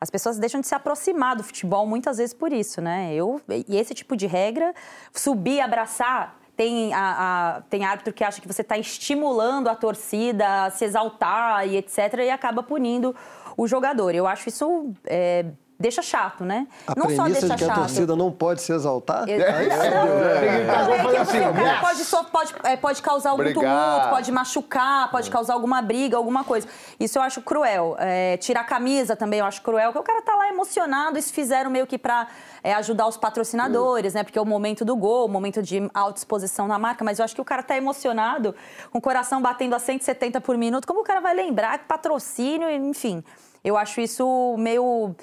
As 0.00 0.10
pessoas 0.10 0.38
deixam 0.38 0.60
de 0.60 0.66
se 0.66 0.74
aproximar 0.74 1.36
do 1.36 1.42
futebol 1.44 1.86
muitas 1.86 2.16
vezes 2.16 2.34
por 2.34 2.52
isso, 2.52 2.80
né? 2.80 3.12
Eu, 3.14 3.40
e 3.68 3.76
esse 3.76 3.94
tipo 3.94 4.16
de 4.16 4.26
regra, 4.26 4.74
subir, 5.12 5.60
abraçar. 5.60 6.36
Tem, 6.56 6.92
a, 6.94 7.56
a- 7.58 7.60
tem 7.68 7.84
árbitro 7.84 8.14
que 8.14 8.24
acha 8.24 8.40
que 8.40 8.46
você 8.48 8.62
está 8.62 8.78
estimulando 8.78 9.68
a 9.68 9.74
torcida 9.74 10.64
a 10.64 10.70
se 10.70 10.86
exaltar 10.86 11.68
e 11.68 11.76
etc. 11.76 12.14
e 12.24 12.30
acaba 12.30 12.62
punindo 12.62 13.14
o 13.56 13.66
jogador. 13.66 14.14
Eu 14.14 14.26
acho 14.26 14.48
isso. 14.48 14.92
é, 15.06 15.46
deixa 15.78 16.00
chato, 16.00 16.42
né? 16.42 16.66
A 16.86 16.94
não 16.96 17.10
só 17.10 17.24
deixa 17.24 17.48
de 17.48 17.54
que 17.54 17.64
a 17.64 17.66
chato. 17.66 17.78
torcida 17.80 18.16
não 18.16 18.32
pode 18.32 18.62
se 18.62 18.72
exaltar? 18.72 19.26
Não, 19.26 19.34
não, 19.36 20.86
não, 20.88 20.94
é 20.94 21.10
que 21.10 21.16
assim, 21.18 21.38
você- 21.38 21.48
o 21.48 21.52
cara 21.52 21.70
yes. 21.72 21.80
pode, 21.80 22.04
só, 22.04 22.24
pode, 22.24 22.54
é, 22.64 22.76
pode 22.76 23.02
causar 23.02 23.30
algum 23.30 23.42
Brigar. 23.44 23.62
tumulto, 23.62 24.08
pode 24.08 24.32
machucar, 24.32 25.10
pode 25.10 25.30
causar 25.30 25.52
alguma 25.52 25.82
briga, 25.82 26.16
alguma 26.16 26.44
coisa. 26.44 26.66
Isso 26.98 27.18
eu 27.18 27.22
acho 27.22 27.42
cruel. 27.42 27.94
É, 27.98 28.38
tirar 28.38 28.60
a 28.60 28.64
camisa 28.64 29.14
também 29.16 29.40
eu 29.40 29.44
acho 29.44 29.60
cruel, 29.60 29.92
porque 29.92 29.98
o 29.98 30.14
cara 30.14 30.22
tá 30.22 30.34
lá 30.34 30.48
emocionado, 30.48 31.18
isso 31.18 31.30
fizeram 31.32 31.70
meio 31.70 31.86
que 31.86 31.98
pra 31.98 32.26
é, 32.64 32.72
ajudar 32.74 33.06
os 33.06 33.18
patrocinadores, 33.18 34.14
né? 34.14 34.24
Porque 34.24 34.38
é 34.38 34.42
o 34.42 34.46
momento 34.46 34.82
do 34.82 34.96
gol, 34.96 35.26
o 35.26 35.28
momento 35.28 35.62
de 35.62 35.90
alta 35.92 36.18
exposição 36.18 36.66
na 36.66 36.78
marca, 36.78 37.04
mas 37.04 37.18
eu 37.18 37.24
acho 37.26 37.34
que 37.34 37.40
o 37.40 37.44
cara 37.44 37.62
tá 37.62 37.76
emocionado, 37.76 38.54
com 38.90 38.96
o 38.98 39.00
coração 39.02 39.42
batendo 39.42 39.74
a 39.76 39.78
170 39.78 40.40
por 40.40 40.56
minuto, 40.56 40.86
como 40.86 41.00
o 41.00 41.04
cara 41.04 41.20
vai 41.20 41.34
lembrar 41.34 41.78
que 41.78 41.84
patrocínio, 41.84 42.70
enfim. 42.70 43.22
Eu 43.66 43.76
acho 43.76 44.00
isso 44.00 44.56
meio... 44.58 45.14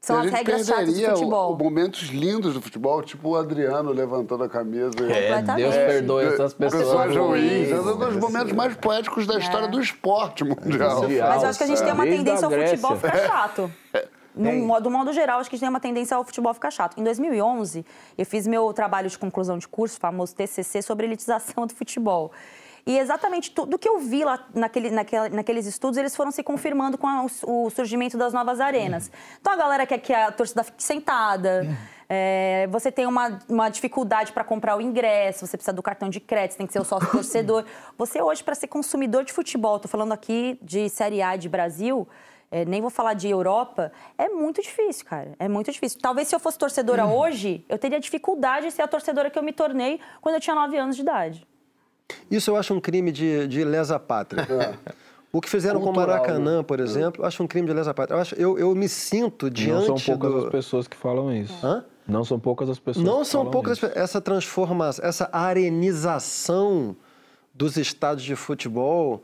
São 0.00 0.20
as 0.20 0.30
regras 0.30 0.66
chatas 0.66 0.94
do 0.94 1.04
o- 1.04 1.10
futebol. 1.10 1.52
o 1.54 1.58
momentos 1.58 2.02
lindos 2.10 2.54
do 2.54 2.62
futebol, 2.62 3.02
tipo 3.02 3.30
o 3.30 3.36
Adriano 3.36 3.90
levantando 3.90 4.44
a 4.44 4.48
camisa. 4.48 4.92
É. 5.10 5.42
Deus 5.42 5.74
perdoe 5.74 6.26
essas 6.26 6.54
pessoas. 6.54 6.82
Pessoas 6.84 7.16
ruins. 7.16 7.70
ruins. 7.70 7.70
É 7.72 7.80
um 7.80 7.98
dos 7.98 8.16
momentos 8.16 8.52
mais 8.52 8.76
poéticos 8.76 9.26
da 9.26 9.36
história 9.36 9.66
do 9.66 9.80
esporte 9.80 10.44
mundial. 10.44 11.02
Mundial. 11.02 11.28
Mas 11.30 11.42
eu 11.42 11.48
acho 11.48 11.58
que 11.58 11.64
a 11.64 11.66
gente 11.66 11.82
tem 11.82 11.92
uma 11.92 12.04
Desde 12.04 12.24
tendência 12.24 12.46
ao 12.46 12.52
futebol 12.52 12.96
ficar 12.96 13.18
chato. 13.26 13.72
No 14.36 14.52
modo, 14.52 14.84
do 14.84 14.90
modo 14.90 15.12
geral, 15.12 15.40
acho 15.40 15.48
que 15.48 15.56
a 15.56 15.58
gente 15.58 15.64
tem 15.64 15.70
uma 15.70 15.80
tendência 15.80 16.16
ao 16.16 16.22
futebol 16.22 16.52
ficar 16.54 16.70
chato. 16.70 17.00
Em 17.00 17.02
2011, 17.02 17.84
eu 18.16 18.26
fiz 18.26 18.46
meu 18.46 18.72
trabalho 18.74 19.08
de 19.08 19.18
conclusão 19.18 19.56
de 19.56 19.66
curso, 19.66 19.98
famoso 19.98 20.34
TCC, 20.36 20.82
sobre 20.82 21.06
elitização 21.06 21.66
do 21.66 21.74
futebol. 21.74 22.30
E 22.86 22.96
exatamente 22.98 23.50
tudo 23.50 23.76
que 23.78 23.88
eu 23.88 23.98
vi 23.98 24.24
lá 24.24 24.46
naquele, 24.54 24.90
naquela- 24.90 25.28
naqueles 25.28 25.66
estudos, 25.66 25.96
eles 25.98 26.14
foram 26.14 26.30
se 26.30 26.42
confirmando 26.42 26.96
com 26.96 27.06
a- 27.08 27.26
o, 27.44 27.66
o 27.66 27.70
surgimento 27.70 28.16
das 28.16 28.32
novas 28.32 28.60
arenas. 28.60 29.10
Então 29.40 29.52
a 29.52 29.56
galera 29.56 29.84
quer 29.84 29.98
que 29.98 30.12
a 30.14 30.30
torcida 30.30 30.62
fique 30.62 30.82
sentada. 30.82 31.66
é, 32.08 32.68
você 32.70 32.92
tem 32.92 33.04
uma, 33.04 33.40
uma 33.48 33.68
dificuldade 33.68 34.32
para 34.32 34.44
comprar 34.44 34.76
o 34.76 34.80
ingresso, 34.80 35.44
você 35.44 35.56
precisa 35.56 35.72
do 35.72 35.82
cartão 35.82 36.08
de 36.08 36.20
crédito, 36.20 36.52
você 36.52 36.58
tem 36.58 36.66
que 36.68 36.72
ser 36.72 36.78
o 36.80 36.84
sócio 36.84 37.10
torcedor. 37.10 37.64
Você 37.98 38.22
hoje, 38.22 38.44
para 38.44 38.54
ser 38.54 38.68
consumidor 38.68 39.24
de 39.24 39.32
futebol, 39.32 39.74
estou 39.74 39.90
falando 39.90 40.12
aqui 40.12 40.56
de 40.62 40.88
Série 40.88 41.20
A 41.20 41.34
de 41.34 41.48
Brasil, 41.48 42.06
é, 42.52 42.64
nem 42.64 42.80
vou 42.80 42.90
falar 42.90 43.14
de 43.14 43.28
Europa, 43.28 43.90
é 44.16 44.28
muito 44.28 44.62
difícil, 44.62 45.04
cara. 45.04 45.32
É 45.40 45.48
muito 45.48 45.72
difícil. 45.72 45.98
Talvez 46.00 46.28
se 46.28 46.36
eu 46.36 46.38
fosse 46.38 46.56
torcedora 46.56 47.04
hoje, 47.06 47.64
eu 47.68 47.76
teria 47.76 47.98
dificuldade 47.98 48.66
de 48.66 48.72
ser 48.72 48.82
a 48.82 48.86
torcedora 48.86 49.28
que 49.28 49.36
eu 49.36 49.42
me 49.42 49.52
tornei 49.52 49.98
quando 50.20 50.36
eu 50.36 50.40
tinha 50.40 50.54
9 50.54 50.76
anos 50.78 50.94
de 50.94 51.02
idade. 51.02 51.44
Isso 52.30 52.50
eu 52.50 52.56
acho 52.56 52.74
um 52.74 52.80
crime 52.80 53.12
de, 53.12 53.46
de 53.48 53.64
lesa 53.64 53.98
pátria. 53.98 54.46
O 55.32 55.40
que 55.40 55.50
fizeram 55.50 55.80
com 55.80 55.90
o 55.90 55.92
Cultural, 55.92 56.16
Maracanã, 56.16 56.58
né? 56.58 56.62
por 56.62 56.80
exemplo, 56.80 57.22
eu 57.22 57.26
acho 57.26 57.42
um 57.42 57.46
crime 57.46 57.66
de 57.66 57.74
lesa 57.74 57.92
pátria. 57.92 58.16
Eu, 58.16 58.20
acho, 58.20 58.34
eu, 58.36 58.58
eu 58.58 58.74
me 58.74 58.88
sinto 58.88 59.46
Não 59.46 59.52
diante 59.52 59.86
são 59.86 59.96
poucas 59.96 60.32
do... 60.32 60.38
as 60.46 60.50
pessoas 60.50 60.88
que 60.88 60.96
falam 60.96 61.32
isso. 61.32 61.54
Hã? 61.66 61.84
Não 62.06 62.24
são 62.24 62.38
poucas 62.38 62.70
as 62.70 62.78
pessoas 62.78 63.04
Não 63.04 63.20
que 63.20 63.26
são 63.26 63.40
falam 63.40 63.50
poucas 63.50 63.78
isso. 63.78 63.86
essa 63.94 64.20
transformação, 64.20 65.04
essa 65.04 65.28
arenização 65.32 66.96
dos 67.52 67.76
estádios 67.76 68.24
de 68.24 68.36
futebol 68.36 69.22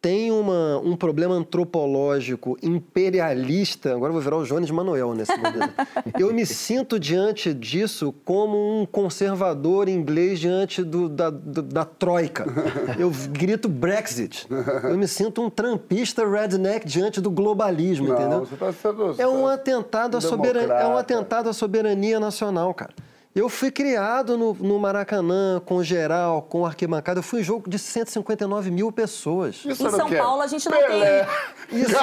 tem 0.00 0.30
uma, 0.30 0.78
um 0.78 0.96
problema 0.96 1.34
antropológico 1.34 2.56
imperialista. 2.62 3.92
Agora 3.92 4.10
eu 4.10 4.12
vou 4.14 4.22
virar 4.22 4.36
o 4.36 4.44
Jones 4.44 4.70
Manuel 4.70 5.14
nesse 5.14 5.36
momento. 5.36 5.74
eu 6.18 6.32
me 6.32 6.46
sinto 6.46 6.98
diante 7.00 7.52
disso 7.52 8.14
como 8.24 8.80
um 8.80 8.86
conservador 8.86 9.88
inglês 9.88 10.38
diante 10.38 10.82
do- 10.84 11.08
da, 11.08 11.30
do- 11.30 11.62
da 11.62 11.84
troika. 11.84 12.46
Eu 12.98 13.10
grito 13.30 13.68
Brexit. 13.68 14.46
Eu 14.84 14.96
me 14.96 15.08
sinto 15.08 15.42
um 15.42 15.50
trampista 15.50 16.26
redneck 16.28 16.86
diante 16.86 17.20
do 17.20 17.30
globalismo, 17.30 18.08
Não, 18.08 18.14
entendeu? 18.14 18.48
tá 18.58 18.72
sendo- 18.72 19.14
É 19.20 19.26
um 19.26 19.44
tá 19.46 19.54
atentado 19.54 20.16
à 20.16 20.20
soberania, 20.20 20.74
é 20.74 20.86
um 20.86 20.96
atentado 20.96 21.48
à 21.48 21.52
soberania 21.52 22.20
nacional, 22.20 22.72
cara. 22.72 22.92
Eu 23.38 23.48
fui 23.48 23.70
criado 23.70 24.36
no, 24.36 24.52
no 24.52 24.80
Maracanã, 24.80 25.62
com 25.64 25.80
geral, 25.80 26.42
com 26.42 26.66
arquibancada. 26.66 27.20
Eu 27.20 27.22
fui 27.22 27.40
em 27.40 27.44
jogo 27.44 27.70
de 27.70 27.78
159 27.78 28.68
mil 28.68 28.90
pessoas. 28.90 29.62
Isso 29.64 29.86
Em 29.86 29.90
São? 29.90 30.10
Paulo, 30.10 30.42
a 30.42 30.48
gente 30.48 30.68
não 30.68 30.76
Pelé. 30.76 31.28
Isso 31.70 31.94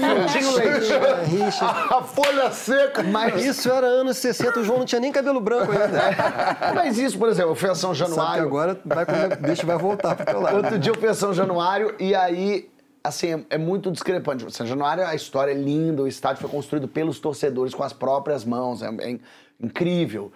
Miltinho 0.00 0.52
Leite. 0.52 0.92
Richa. 1.26 1.66
A 1.66 2.02
folha 2.02 2.50
seca. 2.50 3.02
Mas 3.02 3.44
isso 3.44 3.70
era 3.70 3.86
anos 3.86 4.16
60, 4.16 4.60
o 4.60 4.64
João 4.64 4.78
não 4.78 4.86
tinha 4.86 5.02
nem 5.02 5.12
cabelo 5.12 5.38
branco 5.38 5.70
ainda. 5.70 6.16
Mas 6.74 6.96
isso, 6.96 7.18
por 7.18 7.28
exemplo, 7.28 7.50
eu 7.50 7.54
fui 7.54 7.68
a 7.68 7.74
São 7.74 7.94
Januário. 7.94 8.42
agora 8.42 8.80
vai, 8.82 9.04
bicho 9.36 9.66
vai 9.66 9.76
voltar 9.76 10.14
pro 10.14 10.24
teu 10.24 10.40
lado. 10.40 10.56
Outro 10.56 10.78
dia 10.78 10.92
eu 10.92 10.96
fui 10.96 11.10
a 11.10 11.14
São 11.14 11.34
Januário 11.34 11.94
e 11.98 12.14
aí, 12.14 12.70
assim, 13.04 13.34
é, 13.34 13.44
é 13.50 13.58
muito 13.58 13.90
discrepante. 13.90 14.50
São 14.50 14.66
Januário, 14.66 15.06
a 15.06 15.14
história 15.14 15.52
é 15.52 15.54
linda, 15.54 16.02
o 16.02 16.08
estádio 16.08 16.40
foi 16.40 16.48
construído 16.48 16.88
pelos 16.88 17.20
torcedores 17.20 17.74
com 17.74 17.82
as 17.82 17.92
próprias 17.92 18.46
mãos, 18.46 18.80
é, 18.80 18.86
é 18.86 19.18
incrível. 19.60 20.32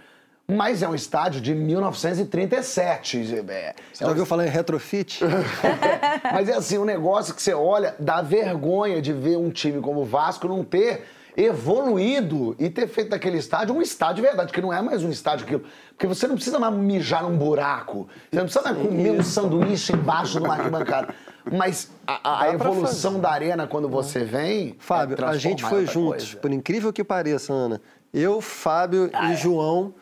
Mas 0.48 0.82
é 0.82 0.88
um 0.88 0.94
estádio 0.94 1.40
de 1.40 1.54
1937. 1.54 3.18
É, 3.48 3.74
Você 3.92 4.04
já 4.04 4.08
ouviu 4.08 4.26
falar 4.26 4.46
em 4.46 4.50
retrofit? 4.50 5.20
Mas 6.32 6.48
é 6.48 6.54
assim, 6.54 6.78
um 6.78 6.84
negócio 6.84 7.32
que 7.34 7.40
você 7.42 7.54
olha, 7.54 7.94
dá 7.98 8.20
vergonha 8.20 9.00
de 9.00 9.12
ver 9.12 9.36
um 9.38 9.50
time 9.50 9.80
como 9.80 10.00
o 10.00 10.04
Vasco 10.04 10.48
não 10.48 10.64
ter 10.64 11.04
evoluído 11.36 12.54
e 12.58 12.68
ter 12.68 12.86
feito 12.88 13.10
daquele 13.10 13.38
estádio 13.38 13.74
um 13.74 13.80
estádio 13.80 14.16
de 14.16 14.22
verdade, 14.22 14.52
que 14.52 14.60
não 14.60 14.72
é 14.72 14.82
mais 14.82 15.02
um 15.02 15.10
estádio 15.10 15.44
aquilo. 15.46 15.64
Porque 15.90 16.06
você 16.06 16.26
não 16.26 16.34
precisa 16.34 16.58
mais 16.58 16.74
mijar 16.74 17.22
num 17.22 17.36
buraco, 17.36 18.08
você 18.30 18.38
não 18.38 18.44
precisa 18.44 18.64
mais 18.64 18.76
comer 18.76 19.10
um 19.12 19.22
sanduíche 19.22 19.92
embaixo 19.94 20.32
de 20.38 20.44
uma 20.44 20.54
arquibancada. 20.54 21.14
Mas 21.50 21.90
a, 22.06 22.42
a- 22.42 22.52
evolução 22.52 23.18
da 23.20 23.30
arena, 23.30 23.66
quando 23.66 23.88
você 23.88 24.24
vem. 24.24 24.76
Fábio, 24.78 25.16
é 25.20 25.24
a 25.24 25.36
gente 25.36 25.62
foi 25.64 25.86
juntos, 25.86 26.24
coisa. 26.24 26.36
por 26.36 26.52
incrível 26.52 26.92
que 26.92 27.02
pareça, 27.02 27.52
Ana. 27.52 27.80
Eu, 28.12 28.40
Fábio 28.40 29.10
e 29.30 29.36
João 29.36 29.94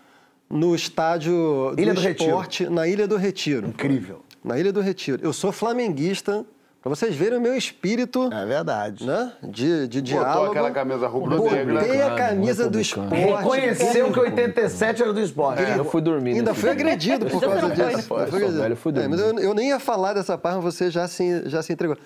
no 0.48 0.74
estádio 0.74 1.74
Ilha 1.78 1.94
do 1.94 2.00
do 2.00 2.06
Retiro. 2.06 2.28
esporte 2.30 2.68
na 2.68 2.86
Ilha 2.88 3.06
do 3.06 3.16
Retiro. 3.16 3.68
Incrível. 3.68 4.22
Na 4.42 4.58
Ilha 4.58 4.72
do 4.72 4.80
Retiro. 4.80 5.20
Eu 5.22 5.32
sou 5.32 5.52
flamenguista, 5.52 6.44
pra 6.82 6.88
vocês 6.88 7.14
verem 7.14 7.38
o 7.38 7.40
meu 7.40 7.54
espírito 7.56 8.28
É 8.32 8.44
verdade. 8.44 9.06
né, 9.06 9.32
de, 9.44 9.86
de 9.86 10.00
Botou 10.00 10.18
diálogo. 10.24 10.50
aquela 10.50 10.70
camisa 10.72 11.06
rubro-negra. 11.06 11.80
Botei 11.82 12.02
a 12.02 12.14
camisa 12.16 12.68
do 12.68 12.80
esporte. 12.80 13.14
Reconheceu 13.14 14.10
que 14.12 14.18
87 14.18 15.02
era 15.02 15.12
do 15.12 15.20
esporte. 15.20 15.62
Eu 15.76 15.84
fui 15.84 16.00
dormir. 16.00 16.32
Ainda 16.32 16.50
nesse 16.50 16.60
fui 16.62 16.70
dia. 16.74 16.80
agredido 16.80 17.26
por 17.26 17.40
causa 17.40 17.60
não 17.62 17.76
foi, 17.76 17.76
disso. 17.76 17.98
Eu 17.98 18.02
fui 18.02 18.22
agredido. 18.22 18.60
velho, 18.62 18.76
fui 18.76 18.92
É, 18.98 19.06
mas 19.08 19.20
eu, 19.20 19.38
eu 19.38 19.54
nem 19.54 19.68
ia 19.68 19.78
falar 19.78 20.14
dessa 20.14 20.36
parte, 20.36 20.56
mas 20.56 20.64
você 20.74 20.90
já 20.90 21.06
se, 21.06 21.48
já 21.48 21.62
se 21.62 21.72
entregou. 21.72 21.96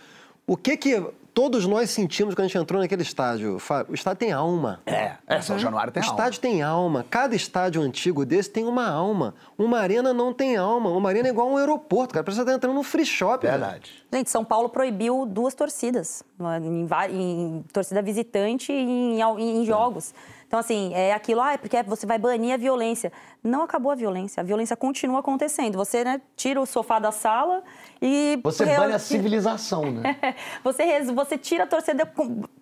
O 0.47 0.55
que 0.57 0.77
que 0.77 1.03
todos 1.35 1.66
nós 1.66 1.91
sentimos 1.91 2.35
quando 2.35 2.45
a 2.45 2.49
gente 2.49 2.57
entrou 2.59 2.80
naquele 2.80 3.03
estádio. 3.03 3.59
O 3.89 3.95
estádio 3.95 4.18
tem 4.20 4.32
alma. 4.32 4.80
É, 4.87 5.12
é, 5.26 5.41
São 5.43 5.59
Januário 5.59 5.93
tem 5.93 6.01
o 6.03 6.07
alma. 6.07 6.16
estádio 6.16 6.41
tem 6.41 6.62
alma. 6.62 7.05
Cada 7.11 7.35
estádio 7.35 7.82
antigo 7.82 8.24
desse 8.24 8.49
tem 8.51 8.64
uma 8.64 8.89
alma. 8.89 9.35
Uma 9.59 9.80
arena 9.80 10.14
não 10.14 10.32
tem 10.32 10.57
alma. 10.57 10.91
Uma 10.91 11.09
arena 11.09 11.28
é 11.28 11.30
igual 11.32 11.49
a 11.49 11.51
um 11.53 11.57
aeroporto, 11.57 12.14
cara. 12.14 12.22
Parece 12.24 12.39
que 12.41 12.45
você 12.45 12.51
tá 12.51 12.57
entrando 12.57 12.74
num 12.74 12.82
free 12.85 13.05
shop. 13.05 13.47
Verdade. 13.47 13.93
Gente, 14.12 14.30
São 14.30 14.45
Paulo 14.45 14.68
proibiu 14.68 15.26
duas 15.26 15.55
torcidas, 15.55 16.22
em, 16.62 16.87
va- 16.87 17.09
em 17.09 17.64
torcida 17.72 18.01
visitante 18.01 18.72
e 18.72 18.76
em, 18.76 19.20
em- 19.20 19.59
em 19.61 19.64
jogos. 19.66 20.14
Então, 20.47 20.61
assim, 20.61 20.95
é 20.95 21.12
aquilo, 21.12 21.41
ah, 21.41 21.55
é 21.55 21.57
porque 21.59 21.82
você 21.82 22.07
vai 22.07 22.16
banir 22.16 22.55
a 22.55 22.57
violência. 22.57 23.12
Não 23.45 23.62
acabou 23.62 23.92
a 23.92 23.95
violência, 23.95 24.40
a 24.40 24.45
violência 24.45 24.74
continua 24.74 25.20
acontecendo. 25.20 25.76
Você, 25.76 26.03
né, 26.03 26.18
tira 26.34 26.59
o 26.59 26.64
sofá 26.64 26.99
da 26.99 27.12
sala 27.12 27.62
e... 28.01 28.40
Você 28.42 28.64
re- 28.64 28.76
bane 28.78 28.95
a 28.95 28.99
civilização, 28.99 29.90
né? 29.90 30.16
você, 30.64 30.82
res- 30.82 31.11
você 31.11 31.36
tira 31.36 31.64
a 31.64 31.66
torcida 31.66 32.11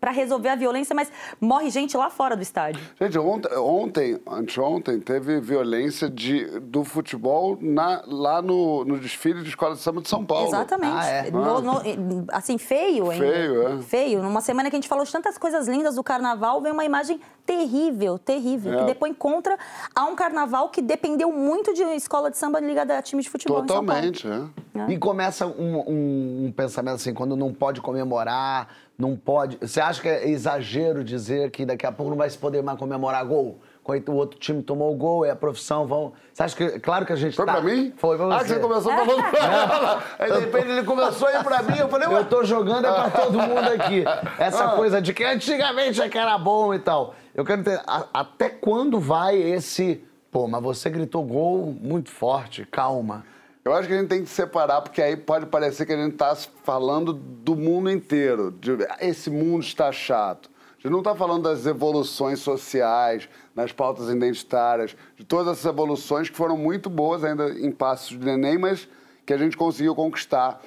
para 0.00 0.10
resolver 0.10 0.48
a 0.48 0.56
violência, 0.56 0.92
mas 0.92 1.10
morre 1.40 1.70
gente 1.70 1.96
lá 1.96 2.10
fora 2.10 2.34
do 2.34 2.42
estádio. 2.42 2.82
Gente, 3.00 3.16
ontem, 3.16 3.56
ontem 3.56 4.20
anteontem, 4.28 4.98
teve 4.98 5.40
violência 5.40 6.10
de, 6.10 6.46
do 6.58 6.82
futebol 6.82 7.56
na- 7.60 8.02
lá 8.06 8.42
no, 8.42 8.84
no 8.84 8.98
desfile 8.98 9.40
de 9.42 9.50
escola 9.50 9.76
de 9.76 9.80
samba 9.80 10.02
de 10.02 10.08
São 10.08 10.24
Paulo. 10.24 10.48
Exatamente. 10.48 10.96
Ah, 10.96 11.06
é? 11.06 11.30
No- 11.30 11.60
no- 11.60 12.26
assim, 12.32 12.58
feio 12.58 13.08
ainda. 13.08 13.24
Feio, 13.24 13.68
é. 13.68 13.82
Feio. 13.82 14.20
Numa 14.22 14.40
semana 14.40 14.68
que 14.68 14.74
a 14.74 14.78
gente 14.78 14.88
falou 14.88 15.04
de 15.04 15.12
tantas 15.12 15.38
coisas 15.38 15.68
lindas 15.68 15.94
do 15.94 16.02
carnaval, 16.02 16.60
vem 16.60 16.72
uma 16.72 16.84
imagem 16.84 17.20
terrível, 17.46 18.18
terrível, 18.18 18.72
É. 18.72 18.76
que 18.78 18.84
depõe 18.84 19.12
contra 19.14 19.56
a 19.94 20.04
um 20.06 20.14
carnaval 20.16 20.68
que 20.72 20.82
dependeu 20.82 21.30
muito 21.30 21.72
de 21.74 21.82
escola 21.94 22.30
de 22.30 22.36
samba 22.36 22.58
ligada 22.58 22.98
a 22.98 23.02
time 23.02 23.22
de 23.22 23.28
futebol 23.30 23.58
em 23.62 23.68
São 23.68 23.84
Paulo. 23.84 23.86
Totalmente, 24.12 24.26
é. 24.28 24.92
E 24.92 24.98
começa 24.98 25.46
um, 25.46 25.76
um- 25.86 26.46
um 26.46 26.52
pensamento 26.56 26.94
assim, 26.96 27.12
quando 27.14 27.36
não 27.36 27.52
pode 27.52 27.80
comemorar, 27.80 28.68
não 28.98 29.16
pode. 29.16 29.58
Você 29.60 29.80
acha 29.80 30.00
que 30.00 30.08
é 30.08 30.28
exagero 30.28 31.04
dizer 31.04 31.50
que 31.50 31.64
daqui 31.66 31.86
a 31.86 31.92
pouco 31.92 32.10
não 32.10 32.16
vai 32.16 32.28
se 32.30 32.38
poder 32.38 32.62
mais 32.62 32.78
comemorar 32.78 33.24
gol? 33.24 33.60
Quando 33.84 34.08
o 34.10 34.14
outro 34.14 34.38
time 34.38 34.62
tomou 34.62 34.92
o 34.92 34.96
gol, 34.96 35.24
é 35.24 35.30
a 35.30 35.36
profissão, 35.36 35.86
vão. 35.88 36.12
Você 36.32 36.42
acha 36.44 36.56
que. 36.56 36.78
Claro 36.78 37.04
que 37.04 37.12
a 37.12 37.16
gente 37.16 37.34
Foi 37.36 37.44
tá. 37.44 37.54
pra 37.54 37.62
mim? 37.62 37.92
Foi 37.96 38.16
você. 38.16 38.32
Ah, 38.34 38.38
que 38.38 38.48
você 38.48 38.60
começou 38.60 38.92
falando 38.92 39.30
pra 39.30 39.38
ela. 39.44 40.02
Aí, 40.20 40.32
de 40.32 40.38
repente, 40.38 40.68
ele 40.68 40.84
começou 40.84 41.26
a 41.28 41.32
ir 41.34 41.42
pra 41.44 41.62
mim. 41.64 41.76
Eu 41.76 41.88
falei, 41.88 42.06
ué, 42.08 42.20
Eu 42.20 42.24
tô 42.26 42.44
jogando 42.44 42.86
é 42.86 42.92
pra 42.92 43.10
todo 43.10 43.32
mundo 43.40 43.68
aqui. 43.74 44.04
Essa 44.38 44.66
Ah. 44.66 44.76
coisa 44.76 45.02
de 45.02 45.12
que 45.12 45.24
antigamente 45.24 46.00
é 46.00 46.08
que 46.08 46.16
era 46.16 46.38
bom 46.38 46.72
e 46.72 46.78
tal. 46.78 47.14
Eu 47.34 47.44
quero 47.44 47.60
entender, 47.62 47.80
a- 47.86 48.06
até 48.14 48.48
quando 48.48 49.00
vai 49.00 49.36
esse. 49.36 50.04
Pô, 50.32 50.48
mas 50.48 50.62
você 50.62 50.88
gritou 50.88 51.22
gol 51.22 51.76
muito 51.78 52.10
forte, 52.10 52.64
calma. 52.64 53.22
Eu 53.62 53.74
acho 53.74 53.86
que 53.86 53.92
a 53.92 53.98
gente 53.98 54.08
tem 54.08 54.24
que 54.24 54.30
separar, 54.30 54.80
porque 54.80 55.02
aí 55.02 55.14
pode 55.14 55.44
parecer 55.44 55.84
que 55.84 55.92
a 55.92 55.96
gente 55.96 56.14
está 56.14 56.34
falando 56.64 57.12
do 57.12 57.54
mundo 57.54 57.90
inteiro. 57.90 58.50
De, 58.50 58.78
esse 58.98 59.28
mundo 59.28 59.62
está 59.62 59.92
chato. 59.92 60.50
A 60.70 60.80
gente 60.80 60.90
não 60.90 61.00
está 61.00 61.14
falando 61.14 61.42
das 61.42 61.66
evoluções 61.66 62.38
sociais, 62.38 63.28
nas 63.54 63.72
pautas 63.72 64.08
identitárias, 64.08 64.96
de 65.16 65.22
todas 65.22 65.48
essas 65.48 65.66
evoluções 65.66 66.30
que 66.30 66.36
foram 66.36 66.56
muito 66.56 66.88
boas 66.88 67.22
ainda 67.22 67.50
em 67.50 67.70
passos 67.70 68.18
de 68.18 68.24
neném, 68.24 68.56
mas 68.56 68.88
que 69.26 69.34
a 69.34 69.38
gente 69.38 69.54
conseguiu 69.54 69.94
conquistar. 69.94 70.62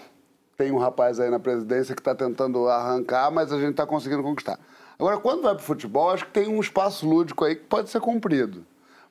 Tem 0.55 0.71
um 0.71 0.77
rapaz 0.77 1.19
aí 1.19 1.31
na 1.31 1.39
presidência 1.39 1.95
que 1.95 2.01
está 2.01 2.13
tentando 2.13 2.67
arrancar, 2.67 3.31
mas 3.31 3.51
a 3.51 3.59
gente 3.59 3.71
está 3.71 3.87
conseguindo 3.87 4.21
conquistar. 4.21 4.59
Agora, 4.99 5.17
quando 5.17 5.41
vai 5.41 5.55
para 5.55 5.63
o 5.63 5.65
futebol, 5.65 6.11
acho 6.11 6.27
que 6.27 6.33
tem 6.33 6.47
um 6.47 6.59
espaço 6.59 7.09
lúdico 7.09 7.43
aí 7.43 7.55
que 7.55 7.63
pode 7.63 7.89
ser 7.89 7.99
cumprido. 7.99 8.63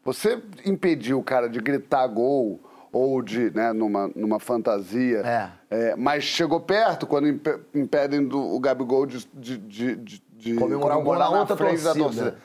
Você 0.05 0.41
impedir 0.65 1.15
o 1.15 1.23
cara 1.23 1.49
de 1.49 1.59
gritar 1.61 2.07
gol 2.07 2.61
ou 2.93 3.23
de, 3.23 3.51
né, 3.51 3.73
numa, 3.73 4.09
numa 4.15 4.39
fantasia, 4.39 5.19
É. 5.21 5.51
é, 5.71 5.97
mas 5.97 6.23
chegou 6.25 6.61
perto 6.61 7.07
quando 7.07 7.27
impe- 7.29 7.59
impedem 7.75 8.25
do, 8.27 8.39
o 8.41 8.61
Gabigol 8.61 9.07
de, 9.07 9.27
de, 9.35 9.59
de, 9.59 9.97
de- 9.97 10.23
de 10.37 10.55
Comemorar 10.55 11.03
na 11.31 11.41
outra 11.41 11.57
frente 11.57 11.83
da 11.83 11.95
torcida. 11.95 12.05
torcida. 12.33 12.39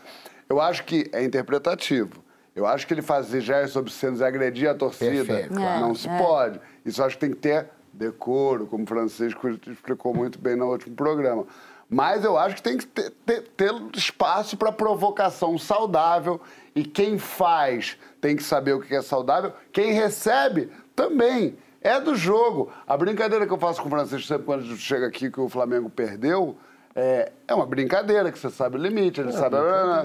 Eu 0.47 0.59
acho 0.61 0.85
que 0.85 1.09
é 1.11 1.23
interpretativo. 1.23 2.23
Eu 2.55 2.65
acho 2.65 2.87
que 2.87 2.93
ele 2.93 3.01
fazer 3.01 3.41
gestos 3.41 3.75
obscenos 3.75 4.21
e 4.21 4.23
agredir 4.23 4.69
a 4.69 4.73
torcida 4.73 5.23
Perfeito, 5.25 5.53
claro. 5.53 5.81
não 5.81 5.91
É, 5.91 5.95
se 5.95 6.07
é. 6.09 6.17
pode. 6.17 6.59
Isso 6.85 7.01
eu 7.01 7.05
acho 7.05 7.15
que 7.15 7.21
tem 7.21 7.29
que 7.31 7.37
ter 7.37 7.67
decoro, 7.93 8.65
como 8.67 8.83
o 8.83 8.87
Francisco 8.87 9.47
explicou 9.49 10.13
muito 10.13 10.39
bem 10.39 10.55
no 10.55 10.65
último 10.71 10.95
programa. 10.95 11.45
Mas 11.89 12.23
eu 12.23 12.37
acho 12.37 12.55
que 12.55 12.61
tem 12.61 12.77
que 12.77 12.85
ter, 12.87 13.11
ter- 13.25 13.41
ter 13.55 13.73
espaço 13.95 14.55
para 14.57 14.71
provocação 14.71 15.57
saudável 15.57 16.39
e 16.75 16.83
quem 16.83 17.17
faz 17.17 17.97
tem 18.21 18.35
que 18.35 18.43
saber 18.43 18.73
o 18.73 18.81
que 18.81 18.93
é 18.95 19.01
saudável. 19.01 19.53
Quem 19.71 19.93
recebe 19.93 20.69
também. 20.95 21.57
É 21.81 21.99
do 21.99 22.13
jogo. 22.13 22.69
A 22.85 22.97
brincadeira 22.97 23.47
que 23.47 23.53
eu 23.53 23.57
faço 23.57 23.81
com 23.81 23.87
o 23.87 23.89
Francisco 23.89 24.27
sempre 24.27 24.43
quando 24.43 24.65
chega 24.75 25.07
aqui 25.07 25.31
que 25.31 25.39
o 25.39 25.47
Flamengo 25.47 25.89
perdeu 25.89 26.57
é, 26.95 27.31
é 27.47 27.53
uma 27.53 27.65
brincadeira, 27.65 28.31
que 28.31 28.37
você 28.37 28.49
sabe 28.49 28.75
o 28.75 28.81
limite, 28.81 29.21
ele 29.21 29.31
sabe... 29.31 29.55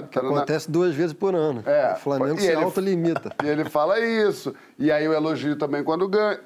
Que 0.09 0.19
acontece 0.19 0.71
duas 0.71 0.95
vezes 0.95 1.11
por 1.11 1.35
ano. 1.35 1.61
É. 1.65 1.93
O 1.93 1.95
Flamengo 1.97 2.39
se 2.39 2.47
ele- 2.47 2.63
autolimita. 2.63 3.31
E 3.43 3.47
ele 3.47 3.65
fala 3.65 3.99
isso. 3.99 4.55
E 4.79 4.91
aí 4.91 5.03
eu 5.03 5.11
elogio 5.11 5.57
também 5.57 5.83
quando 5.83 6.07
ganha. 6.07 6.39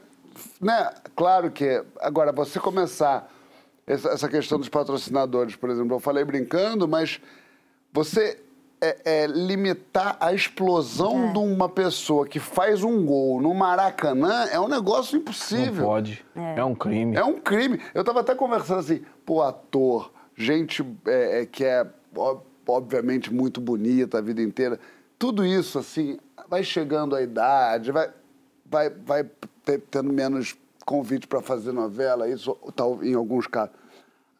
Né? 0.59 0.89
Claro 1.15 1.51
que. 1.51 1.83
Agora, 1.99 2.31
você 2.31 2.59
começar 2.59 3.29
essa, 3.85 4.09
essa 4.09 4.29
questão 4.29 4.57
dos 4.57 4.69
patrocinadores, 4.69 5.55
por 5.55 5.69
exemplo, 5.69 5.95
eu 5.95 5.99
falei 5.99 6.23
brincando, 6.23 6.87
mas 6.87 7.19
você 7.91 8.39
é, 8.81 8.97
é, 9.23 9.27
limitar 9.27 10.15
a 10.19 10.33
explosão 10.33 11.33
de 11.33 11.37
uma 11.39 11.67
pessoa 11.67 12.25
que 12.25 12.39
faz 12.39 12.83
um 12.83 13.05
gol 13.05 13.41
no 13.41 13.53
Maracanã 13.53 14.45
é 14.51 14.59
um 14.59 14.67
negócio 14.67 15.15
Não 15.15 15.21
impossível. 15.21 15.85
pode. 15.85 16.25
É. 16.35 16.63
um 16.63 16.73
crime. 16.75 17.15
É 17.15 17.23
um 17.23 17.39
crime. 17.39 17.81
Eu 17.93 18.03
tava 18.03 18.21
até 18.21 18.33
conversando 18.33 18.79
assim, 18.79 19.01
pô, 19.25 19.41
ator, 19.41 20.11
gente 20.35 20.85
é, 21.05 21.41
é, 21.41 21.45
que 21.45 21.65
é 21.65 21.85
obviamente 22.67 23.33
muito 23.33 23.59
bonita 23.59 24.17
a 24.17 24.21
vida 24.21 24.41
inteira, 24.41 24.79
tudo 25.17 25.45
isso 25.45 25.77
assim, 25.79 26.17
vai 26.47 26.63
chegando 26.63 27.15
a 27.15 27.21
idade, 27.21 27.91
vai, 27.91 28.09
vai, 28.65 28.89
vai 28.89 29.23
ter- 29.65 29.81
tendo 29.91 30.13
menos 30.13 30.55
convite 30.85 31.27
para 31.27 31.41
fazer 31.41 31.71
novela, 31.71 32.27
isso 32.29 32.55
tal, 32.75 33.03
em 33.03 33.13
alguns 33.13 33.45
casos. 33.47 33.75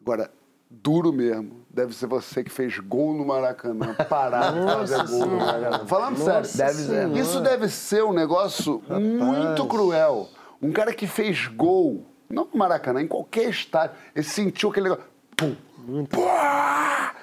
Agora, 0.00 0.30
duro 0.70 1.12
mesmo, 1.12 1.59
deve 1.80 1.94
ser 1.94 2.06
você 2.06 2.44
que 2.44 2.50
fez 2.50 2.78
gol 2.78 3.14
no 3.14 3.24
Maracanã, 3.24 3.94
parar 4.08 4.52
de 4.52 4.60
fazer 4.60 5.06
gol 5.08 5.26
no 5.26 5.36
Maracanã. 5.38 5.86
Falando 5.86 6.16
sério, 6.18 6.48
Deve 6.56 6.74
ser. 6.74 7.16
isso 7.16 7.40
deve 7.40 7.68
ser 7.68 8.04
um 8.04 8.12
negócio 8.12 8.82
muito 8.88 9.66
cruel. 9.66 10.28
Um 10.60 10.72
cara 10.72 10.92
que 10.92 11.06
fez 11.06 11.46
gol, 11.46 12.04
não 12.28 12.46
no 12.52 12.58
Maracanã, 12.58 13.00
em 13.00 13.06
qualquer 13.08 13.48
estádio, 13.48 13.96
ele 14.14 14.24
sentiu 14.24 14.68
aquele 14.70 14.90
negócio. 14.90 15.04
Pum, 15.36 15.56
pá! 16.04 17.14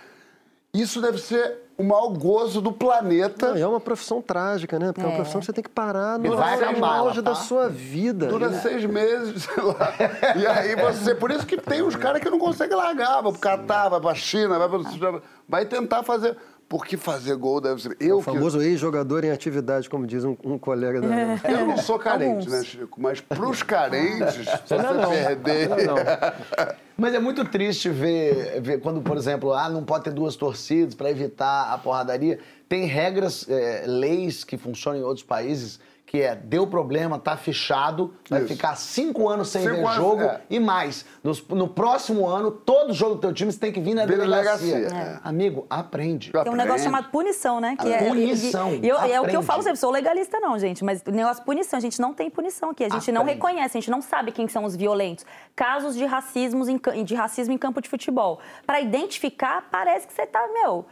Isso 0.74 1.00
deve 1.02 1.20
ser 1.20 1.67
o 1.78 1.84
maior 1.84 2.08
gozo 2.10 2.60
do 2.60 2.72
planeta. 2.72 3.54
Não, 3.54 3.58
é 3.58 3.68
uma 3.68 3.80
profissão 3.80 4.22
trágica, 4.22 4.80
né? 4.80 4.92
Porque 4.92 5.06
é, 5.06 5.10
uma 5.10 5.16
profissão 5.16 5.40
que 5.40 5.46
você 5.46 5.54
tem 5.54 5.64
que 5.64 5.70
parar 5.70 6.18
no, 6.18 6.36
vai 6.36 6.58
no 6.58 6.64
acabar, 6.64 6.98
auge 6.98 7.22
tá? 7.22 7.30
da 7.30 7.36
sua 7.36 7.70
vida. 7.70 8.26
Dura 8.26 8.52
seis 8.62 8.84
meses, 8.86 9.44
sei 9.54 9.64
lá. 9.64 9.94
E 10.36 10.48
aí 10.48 10.76
você. 10.76 11.14
Por 11.14 11.30
isso 11.30 11.46
que 11.46 11.56
tem 11.56 11.84
uns 11.84 11.96
caras 11.96 12.20
que 12.20 12.30
não 12.30 12.40
conseguem 12.40 12.76
largar, 12.76 13.22
vai 13.22 13.32
pro 13.32 13.40
Catar, 13.40 13.90
vai 13.90 14.02
pra 14.02 14.16
China, 14.16 14.58
vai 14.58 14.68
pra. 14.68 15.22
Vai 15.48 15.66
tentar 15.66 16.02
fazer. 16.02 16.36
Porque 16.70 16.98
fazer 16.98 17.36
gol 17.36 17.62
deve 17.62 17.82
ser. 17.82 17.96
Eu 18.00 18.18
O 18.18 18.22
famoso 18.22 18.62
ex-jogador 18.62 19.24
em 19.24 19.32
atividade, 19.32 19.90
como 19.90 20.06
diz 20.06 20.26
um, 20.26 20.36
um 20.44 20.58
colega 20.58 21.00
da. 21.00 21.08
que. 21.38 21.52
Eu 21.52 21.66
não 21.66 21.78
sou 21.78 21.98
carente, 21.98 22.46
Alguns. 22.46 22.48
né, 22.48 22.64
Chico? 22.64 23.02
Mas 23.02 23.22
pros 23.22 23.64
carentes, 23.64 24.34
se 24.66 24.76
você 24.76 25.26
perder. 25.26 25.70
Não, 25.70 25.78
não. 25.78 25.96
Mas 26.98 27.14
é 27.14 27.20
muito 27.20 27.46
triste 27.46 27.90
ver, 27.90 28.60
ver 28.60 28.82
quando, 28.82 29.02
por 29.02 29.16
exemplo, 29.18 29.54
ah, 29.54 29.70
não 29.70 29.84
pode 29.84 30.06
ter 30.06 30.12
duas 30.12 30.36
torcidas 30.36 30.96
para 30.96 31.12
evitar 31.12 31.72
a 31.72 31.78
porradaria. 31.78 32.40
Tem 32.68 32.86
regras, 32.86 33.46
eh, 33.48 33.84
leis 33.86 34.44
que 34.44 34.58
funcionam 34.58 35.00
em 35.00 35.04
outros 35.04 35.24
países, 35.24 35.80
que 36.08 36.22
é, 36.22 36.34
deu 36.36 36.66
problema, 36.66 37.20
tá 37.20 37.36
fechado, 37.36 38.14
vai 38.30 38.40
Isso. 38.40 38.48
ficar 38.54 38.78
cinco 38.78 39.28
anos 39.28 39.50
sem 39.50 39.62
Cinco 39.62 39.76
ver 39.76 39.82
anos, 39.82 39.96
jogo 39.96 40.22
é. 40.24 40.40
e 40.50 40.58
mais. 40.58 41.06
Nos- 41.22 41.46
no 41.50 41.68
próximo 41.68 42.26
ano, 42.26 42.50
todo 42.50 42.94
jogo 42.94 43.16
do 43.16 43.20
teu 43.22 43.34
time 43.34 43.52
você 43.52 43.60
tem 43.60 43.74
que 43.74 43.82
vir 43.82 43.94
na 43.94 44.06
delegacia. 44.06 44.74
delegacia, 44.74 44.98
é. 44.98 45.20
Amigo, 45.22 45.68
aprende. 45.70 46.32
Tem 46.32 46.50
um 46.50 46.56
negócio 46.56 46.86
chamado 46.86 47.10
punição, 47.12 47.60
né? 47.60 47.76
Que 47.78 47.92
é, 47.92 48.08
punição, 48.08 48.72
E, 48.74 48.86
e 48.86 48.88
eu, 48.88 48.96
e 49.06 49.12
é 49.12 49.20
o 49.20 49.26
que 49.26 49.36
eu 49.36 49.42
aprende. 49.42 49.46
falo 49.46 49.62
sempre, 49.64 49.78
sou 49.78 49.92
legalista 49.92 50.40
não, 50.40 50.58
gente, 50.58 50.82
mas 50.82 51.04
o 51.06 51.12
negócio 51.12 51.42
de 51.42 51.46
punição, 51.46 51.78
a 51.78 51.82
gente 51.82 52.00
não 52.00 52.14
tem 52.14 52.30
punição 52.30 52.70
aqui, 52.70 52.86
a 52.86 52.90
gente 52.90 53.12
não 53.12 53.24
Aprende. 53.24 53.36
reconhece, 53.42 53.78
a 53.78 53.82
gente 53.82 53.92
não 53.92 54.02
sabe 54.02 54.32
quem 54.32 54.48
são 54.48 54.64
os 54.64 54.78
violentos. 54.78 55.26
Casos 55.58 55.94
de, 55.94 56.06
racismos 56.06 56.70
em, 56.70 56.80
de 57.04 57.16
racismo 57.16 57.54
em 57.54 57.58
campo 57.58 57.82
de 57.82 57.90
futebol. 57.90 58.40
Para 58.66 58.80
identificar, 58.80 59.68
parece 59.70 60.08
que 60.08 60.14
você 60.14 60.26
tá, 60.26 60.48
meu... 60.54 60.86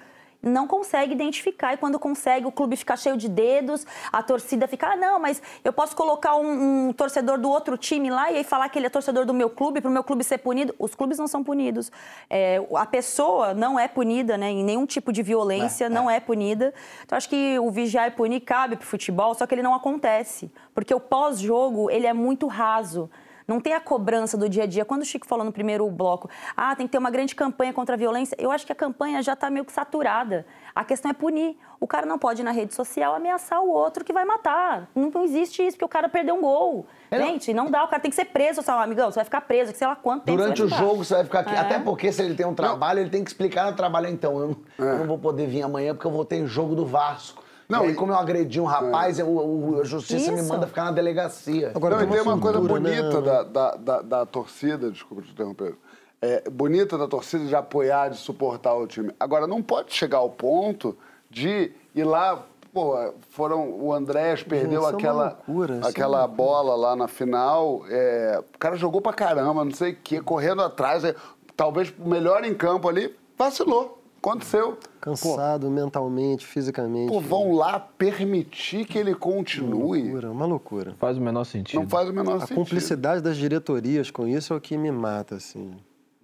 Não 0.45 0.67
consegue 0.67 1.11
identificar 1.11 1.73
e 1.73 1.77
quando 1.77 1.97
consegue 1.97 2.45
o 2.45 2.51
clube 2.51 2.75
fica 2.75 2.95
cheio 2.95 3.17
de 3.17 3.27
dedos, 3.27 3.85
a 4.13 4.21
torcida 4.21 4.67
fica, 4.67 4.91
ah, 4.91 4.95
não, 4.95 5.19
mas 5.19 5.41
eu 5.63 5.73
posso 5.73 5.95
colocar 5.95 6.35
um, 6.35 6.89
um 6.89 6.93
torcedor 6.93 7.39
do 7.39 7.49
outro 7.49 7.75
time 7.77 8.11
lá 8.11 8.31
e 8.31 8.37
aí 8.37 8.43
falar 8.43 8.69
que 8.69 8.77
ele 8.77 8.85
é 8.85 8.89
torcedor 8.89 9.25
do 9.25 9.33
meu 9.33 9.49
clube 9.49 9.81
para 9.81 9.89
o 9.89 9.91
meu 9.91 10.03
clube 10.03 10.23
ser 10.23 10.37
punido. 10.37 10.75
Os 10.77 10.93
clubes 10.93 11.17
não 11.17 11.27
são 11.27 11.43
punidos. 11.43 11.91
É, 12.29 12.63
a 12.75 12.85
pessoa 12.85 13.55
não 13.55 13.79
é 13.79 13.87
punida, 13.87 14.37
né? 14.37 14.51
Em 14.51 14.63
nenhum 14.63 14.85
tipo 14.85 15.11
de 15.11 15.23
violência, 15.23 15.89
não 15.89 16.09
é 16.09 16.19
punida. 16.19 16.73
Então, 17.03 17.17
acho 17.17 17.27
que 17.27 17.57
o 17.57 17.71
vigiar 17.71 18.07
e 18.07 18.11
punir 18.11 18.41
cabe 18.41 18.75
pro 18.75 18.85
futebol, 18.85 19.33
só 19.33 19.47
que 19.47 19.55
ele 19.55 19.63
não 19.63 19.73
acontece. 19.73 20.51
Porque 20.73 20.93
o 20.93 20.99
pós-jogo, 20.99 21.89
ele 21.89 22.05
é 22.05 22.13
muito 22.13 22.45
raso. 22.47 23.09
Não 23.47 23.59
tem 23.59 23.73
a 23.73 23.79
cobrança 23.79 24.35
do 24.37 24.49
dia 24.49 24.63
a 24.63 24.65
dia. 24.65 24.83
Quando 24.83 25.01
o 25.03 25.05
Chico 25.05 25.27
falou 25.27 25.45
no 25.45 25.51
primeiro 25.51 25.89
bloco, 25.91 26.29
ah, 26.57 26.75
tem 26.75 26.87
que 26.87 26.91
ter 26.91 26.97
uma 26.97 27.11
grande 27.11 27.35
campanha 27.35 27.71
contra 27.71 27.93
a 27.95 27.97
violência, 27.97 28.35
eu 28.39 28.49
acho 28.51 28.65
que 28.65 28.71
a 28.71 28.75
campanha 28.75 29.21
já 29.21 29.33
está 29.33 29.49
meio 29.49 29.63
que 29.63 29.71
saturada. 29.71 30.45
A 30.75 30.83
questão 30.83 31.11
é 31.11 31.13
punir. 31.13 31.55
O 31.79 31.85
cara 31.87 32.05
não 32.05 32.17
pode 32.17 32.41
ir 32.41 32.43
na 32.43 32.51
rede 32.51 32.73
social 32.73 33.13
ameaçar 33.13 33.61
o 33.61 33.69
outro 33.69 34.03
que 34.03 34.11
vai 34.11 34.25
matar. 34.25 34.89
Não, 34.95 35.09
não 35.13 35.23
existe 35.23 35.61
isso, 35.61 35.77
porque 35.77 35.85
o 35.85 35.89
cara 35.89 36.09
perdeu 36.09 36.35
um 36.35 36.41
gol. 36.41 36.87
É, 37.11 37.19
não- 37.19 37.27
Gente, 37.27 37.53
não 37.53 37.69
dá, 37.69 37.83
o 37.83 37.87
cara 37.87 38.01
tem 38.01 38.09
que 38.09 38.15
ser 38.15 38.25
preso, 38.25 38.61
seu 38.61 38.73
amigão, 38.79 39.11
você 39.11 39.15
vai 39.15 39.25
ficar 39.25 39.41
preso, 39.41 39.71
que 39.71 39.77
sei 39.77 39.87
lá 39.87 39.95
quanto 39.95 40.23
tempo 40.23 40.37
Durante 40.37 40.63
o 40.63 40.67
jogo 40.67 41.03
você 41.03 41.13
vai 41.15 41.23
ficar 41.23 41.39
aqui. 41.41 41.53
É. 41.53 41.59
Até 41.59 41.79
porque 41.79 42.11
se 42.11 42.21
ele 42.23 42.33
tem 42.33 42.45
um 42.45 42.55
trabalho, 42.55 42.99
ele 42.99 43.09
tem 43.09 43.23
que 43.23 43.29
explicar 43.29 43.69
no 43.69 43.77
trabalho. 43.77 44.07
Então, 44.07 44.39
eu 44.39 44.47
não, 44.79 44.85
eu 44.87 44.97
não 44.99 45.05
vou 45.05 45.19
poder 45.19 45.45
vir 45.47 45.61
amanhã 45.61 45.93
porque 45.93 46.07
eu 46.07 46.11
vou 46.11 46.25
ter 46.25 46.45
jogo 46.47 46.75
do 46.75 46.85
Vasco. 46.85 47.43
Não, 47.67 47.83
e 47.83 47.87
aí, 47.87 47.91
e- 47.93 47.95
como 47.95 48.11
eu 48.11 48.17
agredi 48.17 48.59
um 48.61 48.65
rapaz, 48.65 49.17
eu- 49.19 49.27
o- 49.27 49.79
a 49.81 49.83
justiça 49.83 50.31
me 50.31 50.39
Isso. 50.39 50.47
manda 50.49 50.67
ficar 50.67 50.85
na 50.85 50.91
delegacia. 50.91 51.71
Agora 51.73 51.95
Não, 51.97 52.03
e 52.03 52.07
tem 52.07 52.21
uma 52.21 52.37
coisa 52.39 52.59
né? 52.59 52.67
bonita 52.67 53.21
da, 53.21 53.43
da, 53.43 53.71
da, 53.75 54.01
da 54.01 54.25
torcida, 54.25 54.91
desculpa 54.91 55.23
te 55.23 55.31
interromper. 55.31 55.75
É, 56.21 56.49
bonita 56.49 56.97
da 56.97 57.07
torcida 57.07 57.45
de 57.45 57.55
apoiar, 57.55 58.09
de 58.09 58.17
suportar 58.17 58.73
o 58.75 58.87
time. 58.87 59.11
Agora, 59.19 59.45
não 59.47 59.61
pode 59.61 59.93
chegar 59.93 60.19
ao 60.19 60.29
ponto 60.29 60.97
de 61.29 61.71
ir 61.93 62.03
lá. 62.03 62.43
Pô, 62.73 62.95
foram. 63.29 63.69
O 63.69 63.93
Andrés 63.93 64.43
perdeu 64.43 64.85
é 64.85 64.89
aquela, 64.91 65.23
loucura, 65.45 65.79
é 65.83 65.87
aquela 65.87 66.27
bola 66.27 66.75
lá 66.75 66.95
na 66.95 67.07
final. 67.07 67.83
é, 67.89 68.41
o 68.53 68.57
cara 68.57 68.75
jogou 68.75 69.01
pra 69.01 69.13
caramba, 69.13 69.63
não 69.63 69.71
sei 69.71 69.93
o 69.93 69.97
quê, 70.03 70.19
correndo 70.21 70.61
atrás. 70.61 71.03
é, 71.03 71.15
talvez 71.55 71.93
o 71.97 72.07
melhor 72.07 72.43
em 72.43 72.53
campo 72.53 72.89
ali, 72.89 73.15
vacilou. 73.37 74.01
Aconteceu. 74.25 74.79
Cansado 74.99 75.69
mentalmente, 75.69 76.43
fisicamente. 76.47 77.09
Pô, 77.11 77.19
vão 77.19 77.53
lá 77.53 77.79
permitir 77.79 78.83
que 78.85 78.97
ele 78.97 79.13
continue. 79.13 80.01
Loucura, 80.01 80.31
uma 80.31 80.45
loucura. 80.47 80.95
Faz 80.97 81.15
o 81.15 81.21
menor 81.21 81.43
sentido. 81.43 81.81
Não 81.81 81.87
faz 81.87 82.09
o 82.09 82.13
menor 82.13 82.37
A 82.37 82.39
sentido. 82.39 82.55
cumplicidade 82.55 83.21
das 83.21 83.37
diretorias 83.37 84.09
com 84.09 84.27
isso 84.27 84.51
é 84.51 84.57
o 84.57 84.59
que 84.59 84.75
me 84.77 84.91
mata, 84.91 85.35
assim. 85.35 85.71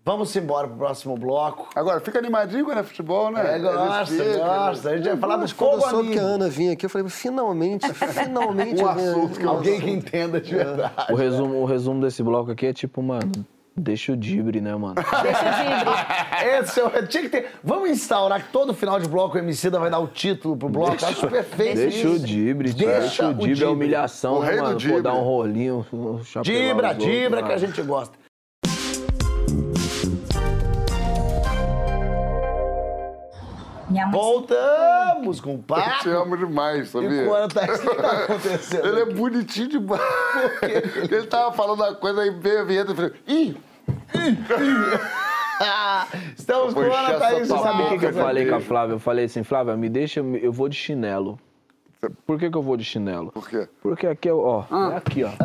Vamos 0.04 0.36
embora 0.36 0.68
pro 0.68 0.78
próximo 0.78 1.16
bloco. 1.16 1.70
Agora, 1.76 1.99
fica 1.99 2.18
animadinho 2.18 2.66
quando 2.66 2.80
é 2.80 2.84
futebol, 2.84 3.30
né? 3.30 3.58
É, 3.58 3.60
gosta, 3.60 4.38
gosta. 4.39 4.89
A 4.89 4.97
gente 4.97 5.08
vai 5.10 5.18
falar 5.18 5.38
dos 5.38 5.54
Quando 5.54 5.74
eu 5.74 5.82
soube 5.82 6.10
que 6.10 6.18
a. 6.18 6.24
Ana 6.24 6.49
vinha 6.49 6.74
aqui, 6.74 6.88
eu 6.88 6.89
falei, 6.89 7.08
finalmente, 7.08 7.88
finalmente. 7.93 8.82
Um 8.84 8.88
assunto 8.88 9.39
que 9.39 9.45
Alguém 9.45 9.80
que 9.80 9.91
entenda 9.91 10.41
de 10.41 10.56
verdade. 10.56 10.91
O 11.14 11.16
resumo, 11.16 11.62
o 11.62 11.66
resumo 11.66 12.02
desse 12.02 12.24
bloco 12.24 12.49
aqui 12.49 12.66
é 12.66 12.74
tipo, 12.74 13.04
mano, 13.04 13.45
deixa 13.76 14.11
o 14.11 14.17
dibre, 14.17 14.59
né, 14.61 14.76
mano? 14.76 14.95
Deixa 15.24 15.41
o 15.41 15.80
Dibre. 15.80 16.59
Esse 16.59 16.80
é 16.80 16.84
o- 16.86 17.07
tinha 17.07 17.24
que 17.24 17.30
ter. 17.30 17.47
Vamos 17.63 17.89
instaurar 17.89 18.43
que 18.43 18.51
todo 18.51 18.74
final 18.74 18.99
de 18.99 19.07
bloco 19.07 19.36
o 19.36 19.39
Emicida 19.39 19.80
vai 19.80 19.89
dar 19.89 19.99
o 19.99 20.07
título 20.07 20.55
pro 20.57 20.69
bloco. 20.69 21.03
Acho 21.05 21.28
perfeito 21.28 21.76
Deixa 21.78 22.07
o 22.09 22.15
isso. 22.15 22.26
dibre, 22.26 22.74
tio. 22.74 22.86
Deixa 22.88 22.99
deixa 23.01 23.26
o 23.28 23.30
o 23.30 23.34
dibre, 23.34 23.51
é 23.51 23.53
dibre. 23.55 23.65
humilhação, 23.74 24.38
O 24.39 24.43
né, 24.43 24.55
mano? 24.55 24.72
Pô, 24.72 24.76
dibre. 24.78 25.01
dar 25.01 25.13
um 25.13 25.24
rolinho, 25.24 25.86
um 25.93 26.19
Dibra, 26.41 26.89
outros, 26.89 27.05
dibra 27.05 27.39
ah. 27.39 27.43
que 27.43 27.53
a 27.53 27.57
gente 27.57 27.82
gosta. 27.82 28.20
Minha 33.92 34.06
mãe 34.08 34.14
Voltamos 34.20 35.39
com 35.42 35.52
o 35.52 35.54
Eu 35.54 35.60
te 35.60 35.66
papo. 35.66 36.10
amo 36.10 36.38
demais, 36.38 36.88
E 36.88 36.92
sabia? 36.92 37.30
o 37.30 37.34
Ana 37.34 37.48
tá... 37.48 37.62
O 37.66 37.80
que 37.80 37.96
tá 37.96 38.12
acontecendo? 38.24 38.88
Ele 38.88 39.02
é 39.02 39.06
bonitinho 39.06 39.68
demais. 39.68 40.02
Ele 41.12 41.28
tava 41.28 41.52
falando 41.54 41.80
uma 41.82 41.94
coisa, 41.96 42.22
aí 42.22 42.30
veio 42.32 42.62
a 42.62 42.64
vinheta 42.64 42.92
e 42.92 42.96
falei, 42.96 43.14
ih, 43.28 43.58
Ah, 45.60 46.08
Estamos 46.38 46.74
com 46.74 46.80
o 46.80 46.94
Ana 46.94 47.20
Thaís. 47.20 47.48
Sabe 47.48 47.84
o 47.84 47.89
que, 47.89 48.00
que 48.00 48.06
eu 48.06 48.14
falei 48.14 48.48
com 48.48 48.56
a. 48.56 48.60
Flávia? 48.60 48.94
Eu 48.96 49.00
falei 49.00 49.26
assim, 49.26 49.44
Flávia, 49.44 49.78
me 49.78 49.89
deixa, 49.89 50.20
eu 50.22 50.52
vou 50.52 50.68
de 50.68 50.76
chinelo. 50.76 51.38
Por 52.26 52.39
que, 52.39 52.49
que 52.49 52.58
eu 52.58 52.64
vou 52.64 52.76
de 52.76 52.84
chinelo? 52.84 53.32
por 53.32 53.47
quê? 53.47 53.70
Porque 53.82 54.08
aqui, 54.08 54.28
é 54.28 54.34
o- 54.34 54.39
ó, 54.43 54.64
Ah. 54.72 54.91
é 54.93 54.97
aqui, 54.97 55.24
ó. 55.24 55.30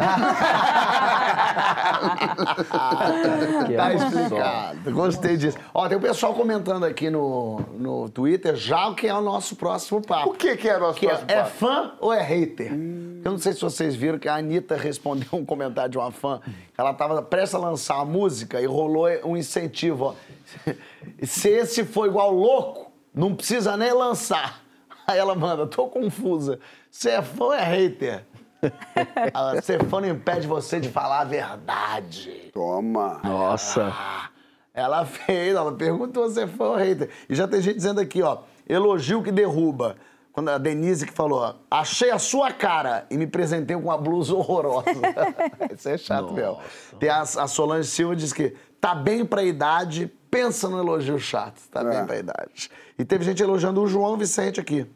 Aqui 3.61 3.75
é 3.75 3.77
Tá 3.77 3.99
só. 3.99 4.07
explicado. 4.07 4.91
Gostei 4.93 5.37
disso. 5.37 5.59
Ó, 5.75 5.89
tem 5.89 5.99
o 5.99 6.01
pessoal 6.01 6.35
comentando 6.35 6.85
aqui 6.85 7.11
no, 7.11 7.61
no 7.79 8.09
Twitter 8.09 8.55
já 8.57 8.89
o 8.89 8.95
que 8.95 9.07
é 9.07 9.15
o 9.15 9.21
nosso 9.21 9.57
próximo 9.57 10.01
papo. 10.01 10.31
O 10.31 10.35
que 10.35 10.57
que 10.57 10.69
é 10.69 10.79
nosso 10.79 10.99
Que 10.99 11.07
é, 11.07 11.09
próximo 11.11 11.31
é 11.31 11.37
papo? 11.43 11.51
fã 11.51 11.93
ou 12.01 12.13
é 12.13 12.23
hater? 12.23 12.73
Eu 12.73 13.33
não 13.33 13.39
sei 13.39 13.53
se 13.53 13.61
vocês 13.61 13.95
viram 13.95 14.19
que 14.19 14.29
a 14.29 14.37
Anitta 14.37 14.77
respondeu 14.77 15.29
um 15.33 15.45
comentário 15.45 15.91
de 15.91 15.99
uma 15.99 16.11
fã. 16.11 16.41
Ela 16.77 16.91
estava 16.93 17.21
prestes 17.23 17.55
a 17.55 17.59
lançar 17.59 18.01
a 18.01 18.05
música 18.05 18.61
e 18.61 18.67
rolou 18.67 19.09
um 19.25 19.37
incentivo. 19.37 20.05
Ó. 20.07 20.73
Se 21.23 21.49
esse 21.49 21.85
for 21.85 22.07
igual 22.07 22.33
louco, 22.33 22.91
não 23.15 23.35
precisa 23.35 23.77
nem 23.77 23.93
lançar. 23.93 24.61
Aí 25.07 25.19
ela 25.19 25.35
manda, 25.35 25.67
tô 25.67 25.87
confusa. 25.89 26.59
Você 26.91 27.11
é 27.11 27.23
fã 27.23 27.45
ou 27.45 27.53
é 27.53 27.63
hater? 27.63 28.25
Ah, 29.33 29.61
Ser 29.63 29.85
fã 29.85 30.01
não 30.01 30.09
impede 30.09 30.47
você 30.47 30.81
de 30.81 30.89
falar 30.89 31.21
a 31.21 31.25
verdade. 31.25 32.51
Toma. 32.53 33.21
Nossa. 33.23 33.93
Ela 34.75 35.05
fez, 35.05 35.55
ela 35.55 35.73
perguntou 35.73 36.29
se 36.31 36.41
é 36.43 36.47
fã 36.47 36.71
ou 36.71 36.77
hater. 36.77 37.09
E 37.29 37.35
já 37.35 37.47
tem 37.47 37.61
gente 37.61 37.77
dizendo 37.77 38.01
aqui, 38.01 38.23
ó, 38.23 38.39
elogio 38.69 39.23
que 39.23 39.31
derruba. 39.31 39.97
Quando 40.33 40.51
a 40.51 40.59
Denise 40.59 41.07
que 41.07 41.13
falou, 41.13 41.39
ó, 41.41 41.55
achei 41.71 42.11
a 42.11 42.19
sua 42.19 42.53
cara 42.53 43.07
e 43.11 43.17
me 43.17 43.27
presentei 43.27 43.75
com 43.77 43.85
uma 43.85 43.97
blusa 43.97 44.35
horrorosa. 44.35 44.85
Isso 45.75 45.89
é 45.89 45.97
chato 45.97 46.33
mesmo. 46.35 46.59
Tem 46.99 47.09
a, 47.09 47.21
a 47.23 47.47
Solange 47.47 47.89
Silva 47.89 48.15
diz 48.17 48.33
que 48.35 48.55
tá 48.79 48.95
bem 48.95 49.25
pra 49.25 49.43
idade, 49.43 50.13
pensa 50.31 50.69
no 50.69 50.79
elogio 50.79 51.19
chato. 51.19 51.59
Tá 51.71 51.83
bem 51.83 51.97
É. 51.99 52.05
pra 52.05 52.19
idade. 52.19 52.71
E 52.99 53.05
teve 53.05 53.25
gente 53.25 53.43
elogiando 53.43 53.81
o 53.83 53.87
João 53.87 54.17
Vicente 54.19 54.61
aqui. 54.61 54.87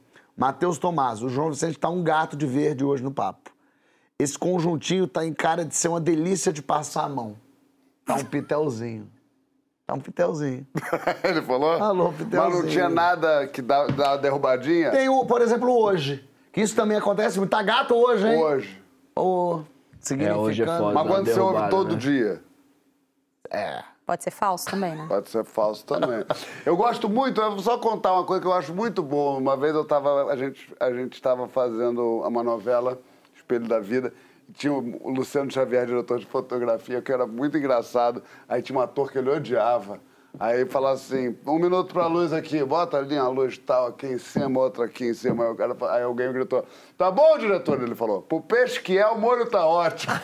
Matheus 0.40 0.78
Tomás. 0.78 1.22
O 1.22 1.28
João 1.28 1.50
Vicente 1.50 1.78
tá 1.78 1.90
um 1.90 2.02
gato 2.02 2.34
de 2.34 2.46
verde 2.46 2.82
hoje 2.82 3.02
no 3.02 3.10
papo. 3.10 3.50
Esse 4.18 4.38
conjuntinho 4.38 5.06
tá 5.06 5.24
em 5.24 5.34
cara 5.34 5.66
de 5.66 5.76
ser 5.76 5.88
uma 5.88 6.00
delícia 6.00 6.50
de 6.50 6.62
passar 6.62 7.04
a 7.04 7.08
mão. 7.10 7.36
Tá 8.06 8.14
um 8.14 8.24
pitelzinho. 8.24 9.06
Tá 9.86 9.92
um 9.94 10.00
pitelzinho. 10.00 10.66
Ele 11.22 11.42
falou? 11.42 11.72
Alô, 11.72 12.10
Mas 12.10 12.18
não 12.20 12.26
Pitelzinho. 12.26 12.68
tinha 12.68 12.88
nada 12.88 13.46
que 13.48 13.60
dá, 13.60 13.86
dá 13.88 14.12
uma 14.12 14.18
derrubadinha? 14.18 14.90
Tem 14.90 15.10
o, 15.10 15.26
por 15.26 15.42
exemplo, 15.42 15.70
hoje. 15.70 16.26
Que 16.52 16.62
isso 16.62 16.74
também 16.74 16.96
acontece 16.96 17.36
muito. 17.38 17.50
Tá 17.50 17.62
gato 17.62 17.94
hoje, 17.94 18.26
hein? 18.26 18.42
Hoje. 18.42 18.82
Ô, 19.14 19.60
significando. 19.98 20.40
hoje 20.42 20.62
é 20.62 20.66
foda. 20.66 20.94
Mas 20.94 21.06
quando 21.06 21.26
você 21.26 21.40
ouve 21.40 21.68
todo 21.68 21.92
né? 21.92 21.98
dia? 21.98 22.42
É. 23.50 23.84
Pode 24.10 24.24
ser 24.24 24.32
falso 24.32 24.66
também, 24.66 24.96
né? 24.96 25.06
Pode 25.06 25.30
ser 25.30 25.44
falso 25.44 25.86
também. 25.86 26.24
Eu 26.66 26.76
gosto 26.76 27.08
muito, 27.08 27.40
eu 27.40 27.52
vou 27.52 27.60
só 27.60 27.78
contar 27.78 28.12
uma 28.12 28.24
coisa 28.24 28.42
que 28.42 28.48
eu 28.48 28.52
acho 28.52 28.74
muito 28.74 29.04
boa. 29.04 29.38
Uma 29.38 29.56
vez 29.56 29.72
eu 29.72 29.84
tava, 29.84 30.24
a 30.24 30.36
gente 30.36 30.74
a 30.80 30.92
gente 30.92 31.12
estava 31.12 31.46
fazendo 31.46 32.20
uma 32.26 32.42
novela, 32.42 33.00
Espelho 33.36 33.68
da 33.68 33.78
Vida, 33.78 34.12
tinha 34.52 34.72
o 34.72 35.10
Luciano 35.10 35.48
Xavier, 35.48 35.86
diretor 35.86 36.18
de 36.18 36.26
fotografia, 36.26 37.00
que 37.00 37.12
era 37.12 37.24
muito 37.24 37.56
engraçado. 37.56 38.20
Aí 38.48 38.60
tinha 38.60 38.76
um 38.76 38.82
ator 38.82 39.12
que 39.12 39.18
ele 39.18 39.30
odiava. 39.30 40.00
Aí 40.40 40.66
falava 40.66 40.94
assim, 40.94 41.38
um 41.46 41.60
minuto 41.60 41.92
pra 41.92 42.08
luz 42.08 42.32
aqui, 42.32 42.64
bota 42.64 42.96
ali 42.96 43.16
a 43.16 43.28
luz 43.28 43.58
tal 43.58 43.86
aqui 43.86 44.08
em 44.08 44.18
cima, 44.18 44.58
outra 44.58 44.86
aqui 44.86 45.04
em 45.04 45.14
cima. 45.14 45.50
Aí, 45.50 45.54
cara, 45.54 45.76
aí 45.88 46.02
alguém 46.02 46.32
gritou, 46.32 46.66
tá 46.98 47.12
bom, 47.12 47.38
diretor? 47.38 47.80
Ele 47.80 47.94
falou, 47.94 48.22
pro 48.22 48.40
peixe 48.40 48.80
que 48.80 48.98
é, 48.98 49.06
o 49.06 49.16
molho 49.16 49.48
tá 49.48 49.64
ótimo. 49.64 50.14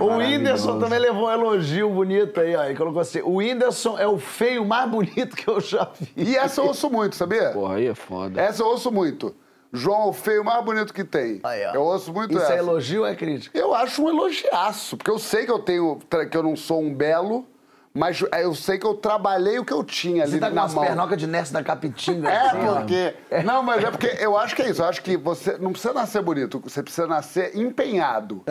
O 0.00 0.16
Whindersson 0.16 0.78
também 0.78 0.98
levou 0.98 1.26
um 1.26 1.30
elogio 1.30 1.88
bonito 1.90 2.40
aí, 2.40 2.56
ó. 2.56 2.64
Ele 2.64 2.74
colocou 2.76 3.00
assim: 3.00 3.20
o 3.20 3.36
Whindersson 3.36 3.98
é 3.98 4.06
o 4.06 4.18
feio 4.18 4.64
mais 4.64 4.90
bonito 4.90 5.36
que 5.36 5.48
eu 5.48 5.60
já 5.60 5.88
vi. 5.98 6.12
E 6.16 6.36
essa 6.36 6.60
eu 6.60 6.66
ouço 6.66 6.90
muito, 6.90 7.16
sabia? 7.16 7.50
Porra, 7.50 7.76
aí 7.76 7.86
é 7.86 7.94
foda. 7.94 8.40
Essa 8.40 8.62
eu 8.62 8.66
ouço 8.66 8.90
muito. 8.90 9.34
João, 9.72 10.08
o 10.08 10.12
feio 10.12 10.44
mais 10.44 10.62
bonito 10.64 10.92
que 10.92 11.02
tem. 11.02 11.40
Aí, 11.42 11.64
ó. 11.66 11.72
Eu 11.74 11.82
ouço 11.82 12.12
muito 12.12 12.32
Isso 12.32 12.42
essa. 12.42 12.54
é 12.54 12.58
elogio 12.58 13.00
ou 13.02 13.06
é 13.06 13.14
crítica? 13.14 13.58
Eu 13.58 13.74
acho 13.74 14.04
um 14.04 14.08
elogiaço, 14.08 14.96
porque 14.98 15.10
eu 15.10 15.18
sei 15.18 15.46
que 15.46 15.50
eu 15.50 15.58
tenho, 15.58 15.98
que 16.30 16.36
eu 16.36 16.42
não 16.42 16.54
sou 16.54 16.82
um 16.82 16.92
belo, 16.94 17.46
mas 17.94 18.22
eu 18.40 18.54
sei 18.54 18.78
que 18.78 18.86
eu 18.86 18.94
trabalhei 18.94 19.58
o 19.58 19.64
que 19.64 19.72
eu 19.72 19.84
tinha 19.84 20.22
ali 20.22 20.32
Você 20.32 20.38
tá 20.38 20.48
com 20.48 20.54
na 20.54 20.62
umas 20.62 20.74
mão. 20.74 20.84
pernocas 20.84 21.18
de 21.18 21.26
Ness 21.26 21.50
da 21.50 21.62
Capitinga. 21.62 22.28
É 22.30 22.46
assim, 22.48 22.58
porque. 22.58 23.14
Não, 23.44 23.62
mas 23.62 23.84
é 23.84 23.90
porque 23.90 24.16
eu 24.18 24.36
acho 24.38 24.56
que 24.56 24.62
é 24.62 24.70
isso. 24.70 24.82
Eu 24.82 24.86
acho 24.86 25.02
que 25.02 25.16
você 25.16 25.58
não 25.58 25.72
precisa 25.72 25.92
nascer 25.92 26.22
bonito, 26.22 26.60
você 26.64 26.82
precisa 26.82 27.06
nascer 27.06 27.56
empenhado. 27.56 28.42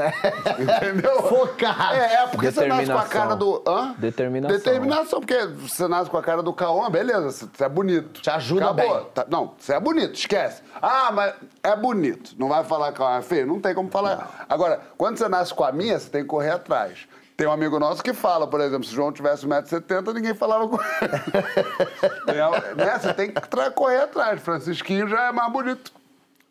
Entendeu? 0.60 1.24
Focado. 1.24 1.96
É, 1.96 2.14
é 2.24 2.28
porque 2.28 2.52
você 2.52 2.66
nasce 2.68 2.92
com 2.92 2.98
a 2.98 3.06
cara 3.06 3.36
do. 3.36 3.64
Hã? 3.68 3.96
Determinação. 3.98 4.58
Determinação, 4.58 5.20
porque 5.20 5.46
você 5.46 5.88
nasce 5.88 6.10
com 6.10 6.18
a 6.18 6.24
cara 6.24 6.44
do 6.44 6.54
Cauã, 6.54 6.90
beleza, 6.90 7.32
você 7.52 7.64
é 7.64 7.70
bonito. 7.70 8.22
Te 8.22 8.30
ajuda 8.30 8.66
Acabou. 8.72 8.96
bem. 8.96 9.06
Tá- 9.14 9.26
não, 9.30 9.54
você 9.58 9.74
é 9.74 9.80
bonito, 9.80 10.14
esquece. 10.16 10.62
Ah, 10.82 11.12
mas 11.12 11.34
é 11.64 11.76
bonito. 11.76 12.32
Não 12.38 12.48
vai 12.50 12.64
falar 12.64 12.92
que 12.92 13.02
é 13.02 13.22
feio? 13.22 13.48
Não 13.48 13.60
tem 13.60 13.74
como 13.74 13.90
falar. 13.90 14.46
Agora, 14.50 14.80
quando 14.98 15.18
você 15.18 15.28
nasce 15.28 15.54
com 15.54 15.64
a 15.64 15.72
minha, 15.72 15.98
você 16.00 16.10
tem 16.10 16.22
que 16.22 16.28
correr 16.28 16.52
atrás. 16.52 17.08
Tem 17.42 17.48
um 17.48 17.52
amigo 17.52 17.80
nosso 17.80 18.04
que 18.04 18.14
fala, 18.14 18.46
por 18.46 18.62
exemplo, 18.62 18.84
se 18.84 18.92
o 18.92 18.96
João 18.96 19.12
tivesse 19.12 19.48
1,70m, 19.48 20.14
ninguém 20.14 20.36
falava 20.36 20.68
com 20.68 20.78
ele. 20.80 22.40
A- 22.40 22.76
né? 22.76 23.00
Você 23.00 23.12
tem 23.16 23.32
que 23.32 23.42
correr 23.74 24.02
atrás. 24.04 24.40
Francisquinho 24.44 25.08
já 25.08 25.30
é 25.30 25.32
mais 25.32 25.52
bonito. 25.52 25.92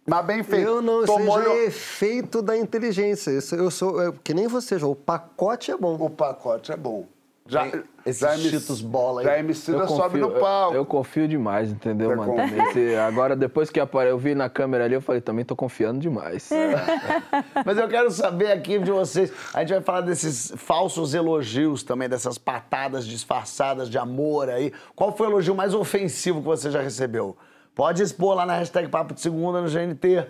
Mas 0.05 0.27
bem 0.27 0.43
feito. 0.43 0.67
Eu 0.67 0.83
não, 0.83 1.05
Tomou 1.05 1.41
é 1.41 1.67
efeito 1.67 2.43
da 2.43 2.57
inteligência. 2.57 3.31
Isso 3.31 3.55
eu 3.55 3.71
sou, 3.71 4.03
é, 4.03 4.13
que 4.25 4.35
nem 4.35 4.49
você, 4.49 4.81
João. 4.81 4.91
O 4.91 4.97
pacote 4.97 5.71
é 5.71 5.77
bom. 5.77 5.95
O 5.95 6.11
pacote 6.11 6.73
é 6.73 6.77
bom. 6.77 7.07
Já, 7.47 7.67
Esses 8.07 8.21
já 8.21 8.35
MC 8.35 8.51
Cheetos 8.51 8.81
bola 8.81 9.23
aí. 9.23 9.27
Já 9.27 9.39
MC 9.41 9.73
Eu 9.73 9.89
sobe 9.89 10.21
confio, 10.21 10.21
no 10.21 10.31
palco. 10.41 10.75
eu, 10.75 10.81
eu 10.81 10.87
confio 10.87 11.27
demais, 11.27 11.71
entendeu, 11.73 12.11
Você 12.11 12.17
mano? 12.17 13.03
agora, 13.09 13.35
depois 13.35 13.71
que 13.71 13.81
apare- 13.81 14.11
eu 14.11 14.19
vi 14.19 14.35
na 14.37 14.49
câmera 14.49 14.85
ali, 14.85 14.95
eu 14.95 15.01
falei, 15.01 15.21
também 15.21 15.45
tô 15.45 15.57
confiando 15.57 15.99
demais. 15.99 16.49
Mas 17.67 17.77
eu 17.77 17.89
quero 17.89 18.11
saber 18.11 18.53
aqui 18.53 18.79
de 18.79 18.91
vocês. 18.93 19.33
A 19.53 19.61
gente 19.61 19.73
vai 19.73 19.81
falar 19.81 20.03
desses 20.03 20.53
falsos 20.57 21.13
elogios 21.15 21.83
também, 21.83 22.09
dessas 22.09 22.39
patadas 22.39 23.05
disfarçadas 23.07 23.89
de 23.89 23.99
amor 23.99 24.49
aí. 24.49 24.73
Qual 24.95 25.17
foi 25.17 25.27
o 25.27 25.31
elogio 25.31 25.55
mais 25.55 25.75
ofensivo 25.75 26.41
que 26.41 26.47
você 26.47 26.71
já 26.71 26.81
recebeu? 26.81 27.37
Pode 27.75 28.03
expor 28.03 28.35
lá 28.37 28.47
na 28.47 28.55
hashtag 28.57 28.89
Papo 28.89 29.15
de 29.15 29.21
Segunda 29.21 29.61
no 29.61 29.69
GNT. 29.69 30.27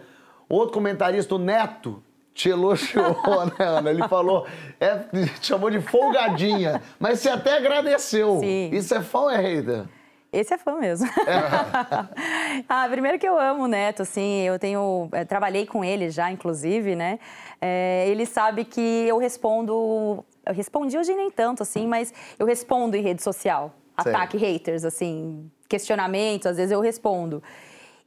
Outro 0.48 0.72
comentarista, 0.72 1.34
o 1.34 1.38
Neto, 1.38 2.02
te 2.40 2.48
elogiou, 2.48 3.14
né, 3.58 3.64
Ana? 3.64 3.90
Ele 3.90 4.08
falou, 4.08 4.46
é, 4.78 4.96
te 5.40 5.46
chamou 5.46 5.70
de 5.70 5.80
folgadinha, 5.80 6.80
mas 6.98 7.20
você 7.20 7.28
até 7.28 7.56
agradeceu. 7.56 8.40
Sim. 8.40 8.70
Isso 8.72 8.94
é 8.94 9.02
fã 9.02 9.20
ou 9.20 9.30
é 9.30 9.36
hater? 9.36 9.84
Esse 10.32 10.54
é 10.54 10.58
fã 10.58 10.76
mesmo. 10.78 11.08
ah, 12.68 12.88
primeiro 12.88 13.18
que 13.18 13.28
eu 13.28 13.36
amo 13.36 13.64
o 13.64 13.66
Neto, 13.66 14.02
assim, 14.02 14.42
eu 14.42 14.60
tenho. 14.60 15.08
eh, 15.12 15.24
trabalhei 15.24 15.66
com 15.66 15.84
ele 15.84 16.08
já, 16.08 16.30
inclusive, 16.30 16.94
né? 16.94 17.18
Eh, 17.60 18.06
ele 18.08 18.24
sabe 18.24 18.64
que 18.64 18.80
eu 18.80 19.18
respondo. 19.18 20.24
Eu 20.46 20.54
respondi 20.54 20.96
hoje 20.96 21.12
nem 21.14 21.32
tanto, 21.32 21.64
assim, 21.64 21.84
mas 21.86 22.14
eu 22.38 22.46
respondo 22.46 22.96
em 22.96 23.02
rede 23.02 23.22
social. 23.22 23.74
Ataque 23.96 24.38
haters, 24.38 24.84
assim, 24.84 25.50
questionamentos, 25.68 26.46
às 26.46 26.56
vezes 26.56 26.70
eu 26.70 26.80
respondo. 26.80 27.42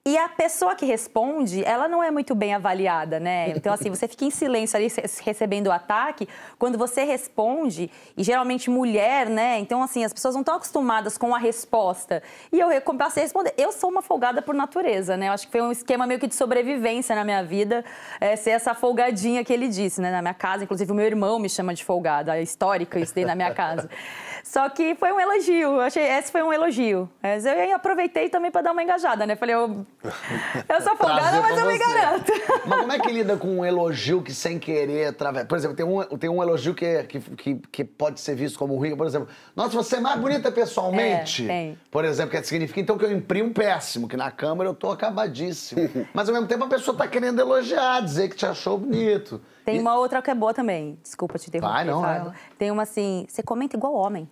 E 0.05 0.17
a 0.17 0.27
pessoa 0.27 0.75
que 0.75 0.85
responde, 0.85 1.63
ela 1.63 1.87
não 1.87 2.03
é 2.03 2.11
muito 2.11 2.35
bem 2.35 2.53
avaliada, 2.53 3.21
né? 3.21 3.51
Então, 3.55 3.71
assim, 3.73 3.89
você 3.89 4.05
fica 4.05 4.25
em 4.25 4.29
silêncio 4.29 4.75
ali 4.75 4.89
ce- 4.89 5.01
recebendo 5.23 5.67
o 5.67 5.71
ataque. 5.71 6.27
Quando 6.59 6.77
você 6.77 7.05
responde, 7.05 7.89
e 8.17 8.21
geralmente 8.21 8.69
mulher, 8.69 9.29
né? 9.29 9.59
Então, 9.59 9.81
assim, 9.81 10.03
as 10.03 10.11
pessoas 10.11 10.33
não 10.33 10.41
estão 10.41 10.55
acostumadas 10.55 11.17
com 11.17 11.33
a 11.33 11.37
resposta. 11.37 12.21
E 12.51 12.59
eu 12.59 12.67
passei 12.97 13.23
a 13.23 13.25
responder. 13.25 13.53
Eu 13.57 13.71
sou 13.71 13.89
uma 13.89 14.01
folgada 14.01 14.41
por 14.41 14.53
natureza, 14.53 15.15
né? 15.15 15.29
Eu 15.29 15.31
acho 15.31 15.45
que 15.45 15.51
foi 15.53 15.61
um 15.61 15.71
esquema 15.71 16.05
meio 16.05 16.19
que 16.19 16.27
de 16.27 16.35
sobrevivência 16.35 17.15
na 17.15 17.23
minha 17.23 17.41
vida, 17.41 17.85
é, 18.19 18.35
ser 18.35 18.49
essa 18.51 18.73
folgadinha 18.73 19.41
que 19.45 19.53
ele 19.53 19.69
disse, 19.69 20.01
né? 20.01 20.11
Na 20.11 20.21
minha 20.21 20.33
casa, 20.33 20.65
inclusive, 20.65 20.91
o 20.91 20.95
meu 20.95 21.05
irmão 21.05 21.39
me 21.39 21.49
chama 21.49 21.73
de 21.73 21.85
folgada. 21.85 22.37
É 22.37 22.41
histórico 22.41 22.99
isso 22.99 23.15
daí 23.15 23.23
na 23.23 23.35
minha 23.35 23.53
casa. 23.53 23.89
Só 24.43 24.69
que 24.69 24.93
foi 24.95 25.11
um 25.13 25.19
elogio. 25.19 25.79
Achei, 25.79 26.03
esse 26.03 26.29
foi 26.29 26.43
um 26.43 26.51
elogio. 26.51 27.09
Mas 27.23 27.45
eu 27.45 27.75
aproveitei 27.75 28.27
também 28.29 28.51
para 28.51 28.61
dar 28.61 28.71
uma 28.73 28.83
engajada, 28.83 29.25
né? 29.25 29.37
Falei, 29.37 29.55
eu, 29.55 29.85
eu 30.03 30.81
sou 30.81 30.95
folgada, 30.97 31.41
mas 31.41 31.57
eu 31.57 31.65
me 31.65 31.77
você. 31.77 31.79
garanto. 31.79 32.31
Mas 32.65 32.79
como 32.81 32.91
é 32.91 32.99
que 32.99 33.11
lida 33.11 33.37
com 33.37 33.47
um 33.59 33.65
elogio 33.65 34.21
que 34.21 34.33
sem 34.33 34.59
querer 34.59 35.07
através. 35.07 35.47
Por 35.47 35.57
exemplo, 35.57 35.77
tem 35.77 35.85
um, 35.85 36.03
tem 36.17 36.29
um 36.29 36.43
elogio 36.43 36.73
que, 36.75 36.85
é- 36.85 37.03
que, 37.03 37.19
que, 37.21 37.55
que 37.71 37.83
pode 37.85 38.19
ser 38.19 38.35
visto 38.35 38.59
como 38.59 38.75
ruim, 38.75 38.95
por 38.97 39.07
exemplo, 39.07 39.29
nossa, 39.55 39.69
você 39.75 39.95
é 39.95 39.99
mais 40.01 40.19
bonita 40.19 40.51
pessoalmente. 40.51 41.45
É, 41.45 41.47
tem. 41.47 41.79
Por 41.89 42.03
exemplo, 42.03 42.31
que 42.37 42.43
significa 42.45 42.81
então 42.81 42.97
que 42.97 43.05
eu 43.05 43.11
imprimo 43.13 43.51
péssimo, 43.53 44.09
que 44.09 44.17
na 44.17 44.29
câmera 44.29 44.69
eu 44.69 44.73
tô 44.75 44.91
acabadíssimo. 44.91 45.89
Mas 46.13 46.27
ao 46.27 46.33
mesmo 46.35 46.47
tempo 46.49 46.65
a 46.65 46.67
pessoa 46.67 46.97
tá 46.97 47.07
querendo 47.07 47.39
elogiar, 47.39 48.01
dizer 48.01 48.27
que 48.29 48.35
te 48.35 48.45
achou 48.45 48.77
bonito. 48.77 49.41
Tem 49.65 49.77
E- 49.77 49.79
uma 49.79 49.95
outra 49.97 50.21
que 50.21 50.29
é 50.31 50.35
boa 50.35 50.53
também. 50.53 50.97
Desculpa 51.01 51.37
te 51.39 51.47
interromper. 51.49 51.73
Vai, 51.73 51.85
não, 51.85 52.01
vai. 52.01 52.31
Tem 52.57 52.69
uma 52.71 52.83
assim, 52.83 53.25
você 53.29 53.41
comenta 53.43 53.75
igual 53.77 53.93
homem. 53.93 54.29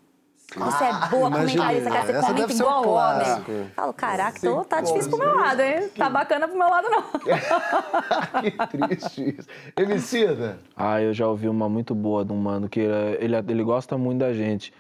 Você 0.54 0.84
é 0.84 0.92
boa 1.10 1.28
imaginei. 1.30 1.56
comentarista, 1.56 1.90
cara, 1.90 2.06
você 2.06 2.12
Essa 2.12 2.28
comenta 2.28 2.52
um 2.54 2.56
igual 2.58 2.84
clássico. 2.84 3.52
homem. 3.52 3.70
Falo, 3.74 3.94
caraca, 3.94 4.38
então 4.38 4.64
tá 4.66 4.82
difícil 4.82 5.10
pro 5.10 5.20
meu 5.20 5.34
lado, 5.34 5.62
hein? 5.62 5.90
Tá 5.98 6.10
bacana 6.10 6.46
pro 6.46 6.58
meu 6.58 6.70
lado, 6.70 6.88
não. 6.90 7.04
que 8.42 8.52
triste 8.78 9.36
isso. 9.40 9.48
Emicida. 9.78 10.60
Ah, 10.76 11.02
eu 11.02 11.14
já 11.14 11.26
ouvi 11.26 11.48
uma 11.48 11.70
muito 11.70 11.96
boa 11.96 12.26
de 12.26 12.34
um 12.34 12.38
mano 12.38 12.68
que 12.68 12.82
ele, 12.82 13.36
ele 13.48 13.64
gosta 13.64 13.98
muito 13.98 14.20
da 14.20 14.34
gente. 14.34 14.74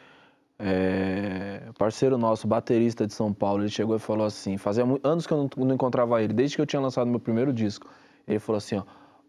É, 0.64 1.62
parceiro 1.78 2.18
nosso, 2.18 2.48
baterista 2.48 3.08
de 3.08 3.14
São 3.14 3.34
Paulo, 3.34 3.64
ele 3.64 3.70
chegou 3.70 3.96
e 3.96 4.00
falou 4.00 4.26
assim: 4.28 4.58
fazia 4.58 4.84
anos 5.04 5.26
que 5.26 5.34
eu 5.34 5.38
não, 5.58 5.66
não 5.66 5.74
encontrava 5.76 6.22
ele, 6.22 6.34
desde 6.34 6.56
que 6.56 6.62
eu 6.62 6.66
tinha 6.68 6.82
lançado 6.82 7.08
meu 7.08 7.20
primeiro 7.20 7.52
disco. 7.52 7.88
Ele 8.28 8.40
falou 8.40 8.58
assim: 8.58 8.78
ó, 8.78 8.84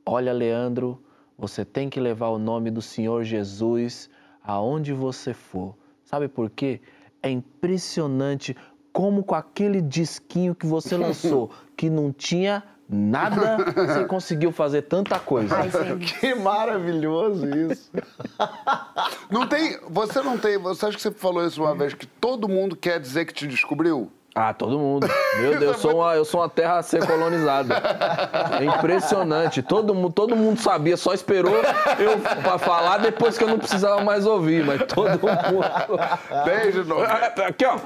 Olha, 0.05 0.33
Leandro, 0.33 1.03
você 1.43 1.65
tem 1.65 1.91
que 1.91 1.99
levar 1.99 2.29
o 2.29 2.39
nome 2.39 2.71
do 2.71 2.81
Senhor 2.81 3.25
Jesus 3.25 4.09
aonde 4.45 4.93
você 4.93 5.35
for. 5.35 5.75
Sabe 6.05 6.29
por 6.29 6.49
quê? 6.49 6.81
É 7.21 7.29
impressionante 7.29 8.57
como 8.93 9.25
com 9.25 9.35
aquele 9.35 9.81
disquinho 9.81 10.55
que 10.55 10.65
você 10.65 10.97
lançou, 10.97 11.51
que 11.77 11.91
não 11.91 12.13
tinha 12.13 12.63
nada, 12.89 13.57
você 13.75 14.05
conseguiu 14.07 14.53
fazer 14.53 14.83
tanta 14.83 15.19
coisa. 15.19 15.57
Ai. 15.57 15.69
Que 15.99 16.33
maravilhoso 16.33 17.45
isso. 17.49 17.91
Não 19.29 19.49
tem. 19.49 19.81
Você 19.89 20.23
não 20.23 20.37
tem. 20.37 20.59
Você 20.59 20.87
acha 20.87 20.97
que 20.97 21.03
você 21.03 21.11
falou 21.11 21.45
isso 21.45 21.63
uma 21.63 21.75
vez 21.75 21.95
que 21.95 22.07
todo 22.07 22.47
mundo 22.49 22.77
quer 22.77 23.01
dizer 23.01 23.25
que 23.25 23.33
te 23.33 23.47
descobriu? 23.47 24.13
Ah, 24.35 24.55
todo 24.55 24.79
mundo. 24.79 25.07
Meu 25.39 25.53
Deus, 25.61 25.63
eu 25.63 25.79
sou 25.79 25.97
uma, 25.97 26.15
eu 26.15 26.25
sou 26.25 26.41
uma 26.41 26.49
terra 26.49 26.79
a 26.79 26.83
ser 26.83 27.07
colonizada. 27.07 27.75
É 28.61 28.65
impressionante. 28.65 29.63
Todo 29.63 29.95
mundo, 29.95 30.13
todo 30.13 30.35
mundo 30.35 30.59
sabia, 30.59 30.97
só 30.97 31.13
esperou 31.13 31.55
eu 31.99 32.19
pra 32.43 32.59
falar 32.59 32.99
depois 32.99 33.37
que 33.37 33.45
eu 33.45 33.49
não 33.49 33.59
precisava 33.59 34.03
mais 34.03 34.27
ouvir, 34.27 34.65
mas 34.65 34.83
todo 34.85 35.11
mundo. 35.11 36.01
Desde 36.45 36.83
novo. 36.85 37.03
Aqui, 37.03 37.65
ó. 37.67 37.79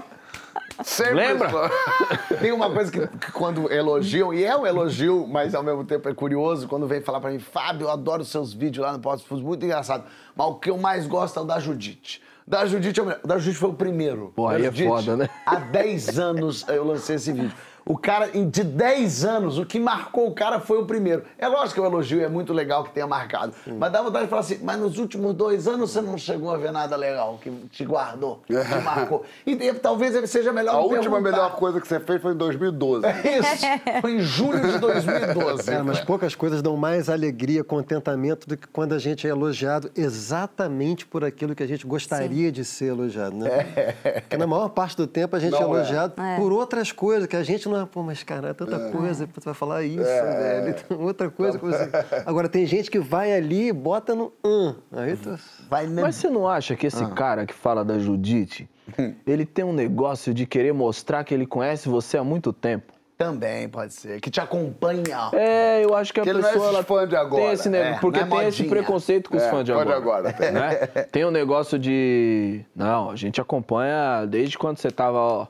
Sempre 0.84 1.14
Lembra? 1.14 1.48
só. 1.50 1.70
Tem 2.36 2.52
uma 2.52 2.70
coisa 2.70 2.92
que, 2.92 3.06
que 3.06 3.32
quando 3.32 3.72
elogiam, 3.72 4.32
e 4.32 4.44
é 4.44 4.56
um 4.56 4.66
elogio, 4.66 5.26
mas 5.26 5.54
ao 5.54 5.62
mesmo 5.62 5.84
tempo 5.84 6.06
é 6.08 6.14
curioso, 6.14 6.68
quando 6.68 6.86
vem 6.86 7.00
falar 7.00 7.20
pra 7.20 7.30
mim, 7.30 7.38
Fábio, 7.38 7.86
eu 7.86 7.90
adoro 7.90 8.22
os 8.22 8.28
seus 8.28 8.52
vídeos 8.52 8.84
lá 8.84 8.92
no 8.92 8.98
Posto 8.98 9.26
Fus, 9.26 9.40
muito 9.40 9.64
engraçado. 9.64 10.04
Mas 10.34 10.46
o 10.46 10.54
que 10.56 10.68
eu 10.68 10.76
mais 10.76 11.06
gosto 11.06 11.38
é 11.38 11.42
o 11.42 11.46
da 11.46 11.58
Judite. 11.58 12.22
Da 12.46 12.64
Judite, 12.64 13.00
é 13.00 13.02
o 13.02 13.06
melhor. 13.06 13.20
Da 13.24 13.38
Judite 13.38 13.58
foi 13.58 13.70
o 13.70 13.74
primeiro. 13.74 14.32
Pô, 14.36 14.46
aí 14.46 14.62
é 14.62 14.64
Judite, 14.66 14.86
foda, 14.86 15.16
né? 15.16 15.28
Há 15.44 15.56
10 15.56 16.18
anos 16.18 16.64
eu 16.68 16.84
lancei 16.84 17.16
esse 17.16 17.32
vídeo. 17.32 17.52
O 17.88 17.96
cara, 17.96 18.26
de 18.28 18.64
10 18.64 19.24
anos, 19.24 19.58
o 19.58 19.64
que 19.64 19.78
marcou 19.78 20.26
o 20.26 20.34
cara 20.34 20.58
foi 20.58 20.76
o 20.78 20.84
primeiro. 20.86 21.22
É 21.38 21.46
lógico 21.46 21.74
que 21.74 21.80
o 21.80 21.84
elogio 21.84 22.20
é 22.20 22.28
muito 22.28 22.52
legal 22.52 22.82
que 22.82 22.90
tenha 22.90 23.06
marcado. 23.06 23.54
Mas 23.78 23.92
dá 23.92 24.02
vontade 24.02 24.24
de 24.24 24.28
falar 24.30 24.40
assim, 24.40 24.58
mas 24.60 24.76
nos 24.76 24.98
últimos 24.98 25.32
dois 25.34 25.68
anos 25.68 25.92
você 25.92 26.00
não 26.00 26.18
chegou 26.18 26.50
a 26.52 26.56
ver 26.56 26.72
nada 26.72 26.96
legal 26.96 27.38
que 27.40 27.48
te 27.70 27.84
guardou, 27.84 28.42
que 28.44 28.52
te 28.54 28.74
marcou. 28.82 29.24
E, 29.46 29.52
e 29.52 29.72
talvez 29.74 30.28
seja 30.28 30.52
melhor 30.52 30.74
A 30.74 30.78
última 30.80 31.00
perguntar. 31.02 31.20
melhor 31.30 31.54
coisa 31.54 31.80
que 31.80 31.86
você 31.86 32.00
fez 32.00 32.20
foi 32.20 32.32
em 32.32 32.36
2012. 32.36 33.06
Isso, 33.06 34.00
foi 34.00 34.12
em 34.16 34.20
julho 34.20 34.60
de 34.72 34.78
2012. 34.78 35.62
Cara, 35.70 35.84
mas 35.84 36.00
poucas 36.00 36.34
coisas 36.34 36.60
dão 36.60 36.76
mais 36.76 37.08
alegria, 37.08 37.62
contentamento 37.62 38.48
do 38.48 38.56
que 38.56 38.66
quando 38.66 38.94
a 38.94 38.98
gente 38.98 39.28
é 39.28 39.30
elogiado 39.30 39.92
exatamente 39.96 41.06
por 41.06 41.22
aquilo 41.22 41.54
que 41.54 41.62
a 41.62 41.66
gente 41.68 41.86
gostaria 41.86 42.50
de 42.50 42.64
ser 42.64 42.86
elogiado, 42.86 43.36
né? 43.36 43.94
Porque 44.22 44.36
na 44.36 44.46
maior 44.46 44.70
parte 44.70 44.96
do 44.96 45.06
tempo 45.06 45.36
a 45.36 45.38
gente 45.38 45.54
é 45.54 45.60
Não 45.60 45.68
é. 45.72 45.78
elogiado 45.78 46.14
É. 46.20 46.36
por 46.36 46.52
outras 46.52 46.90
coisas 46.90 47.28
que 47.28 47.36
a 47.36 47.44
gente 47.44 47.68
não 47.68 47.75
é. 47.82 47.86
Pô, 47.86 48.02
mas 48.02 48.22
cara, 48.22 48.48
é 48.48 48.54
tanta 48.54 48.90
coisa, 48.90 49.26
tu 49.26 49.40
vai 49.44 49.54
falar 49.54 49.82
isso, 49.84 50.02
velho. 50.02 50.74
Então, 50.86 51.00
outra 51.00 51.30
coisa 51.30 51.58
que 51.58 51.64
você. 51.64 51.88
Agora, 52.26 52.48
tem 52.48 52.66
gente 52.66 52.90
que 52.90 52.98
vai 52.98 53.32
ali 53.32 53.68
e 53.68 53.72
bota 53.72 54.14
no. 54.14 54.32
Hum, 54.44 54.74
aí 54.92 55.16
tu. 55.16 55.38
Vai 55.68 55.86
na... 55.86 56.02
Mas 56.02 56.16
você 56.16 56.28
não 56.30 56.48
acha 56.48 56.74
que 56.76 56.86
esse 56.86 57.04
cara 57.12 57.46
que 57.46 57.54
fala 57.54 57.84
da 57.84 57.98
Judite, 57.98 58.68
ele 59.26 59.44
tem 59.46 59.64
um 59.64 59.72
negócio 59.72 60.32
de 60.34 60.46
querer 60.46 60.72
mostrar 60.72 61.24
que 61.24 61.32
ele 61.34 61.46
conhece 61.46 61.88
você 61.88 62.16
há 62.18 62.24
muito 62.24 62.52
tempo? 62.52 62.92
Também 63.18 63.66
pode 63.66 63.94
ser. 63.94 64.20
Que 64.20 64.30
te 64.30 64.40
acompanha. 64.42 65.30
É, 65.32 65.82
eu 65.82 65.94
acho 65.96 66.12
que 66.12 66.20
a 66.20 66.22
Que 66.22 66.28
ele 66.28 66.42
não 66.42 66.48
é 66.50 66.52
pessoa 66.52 66.68
ela 66.68 66.82
fã 66.82 67.08
de 67.08 67.16
agora. 67.16 67.44
tem 67.44 67.52
esse 67.52 67.68
negócio, 67.70 67.94
É, 67.94 67.98
porque 67.98 68.20
não 68.20 68.26
é 68.26 68.40
tem 68.40 68.48
esse 68.48 68.62
modinha. 68.62 68.68
preconceito 68.82 69.30
com 69.30 69.38
os 69.38 69.42
É, 69.42 69.50
fãs 69.50 69.64
de 69.64 69.72
fã 69.72 69.86
de 69.86 69.92
agora. 69.92 70.28
agora, 70.28 70.50
né? 70.52 70.86
Tem 71.10 71.24
um 71.24 71.30
negócio 71.30 71.78
de 71.78 72.60
não, 72.74 73.10
a 73.10 73.16
gente 73.16 73.40
acompanha 73.40 74.26
desde 74.26 74.58
quando 74.58 74.76
você 74.76 74.90
tava, 74.90 75.16
ó, 75.18 75.46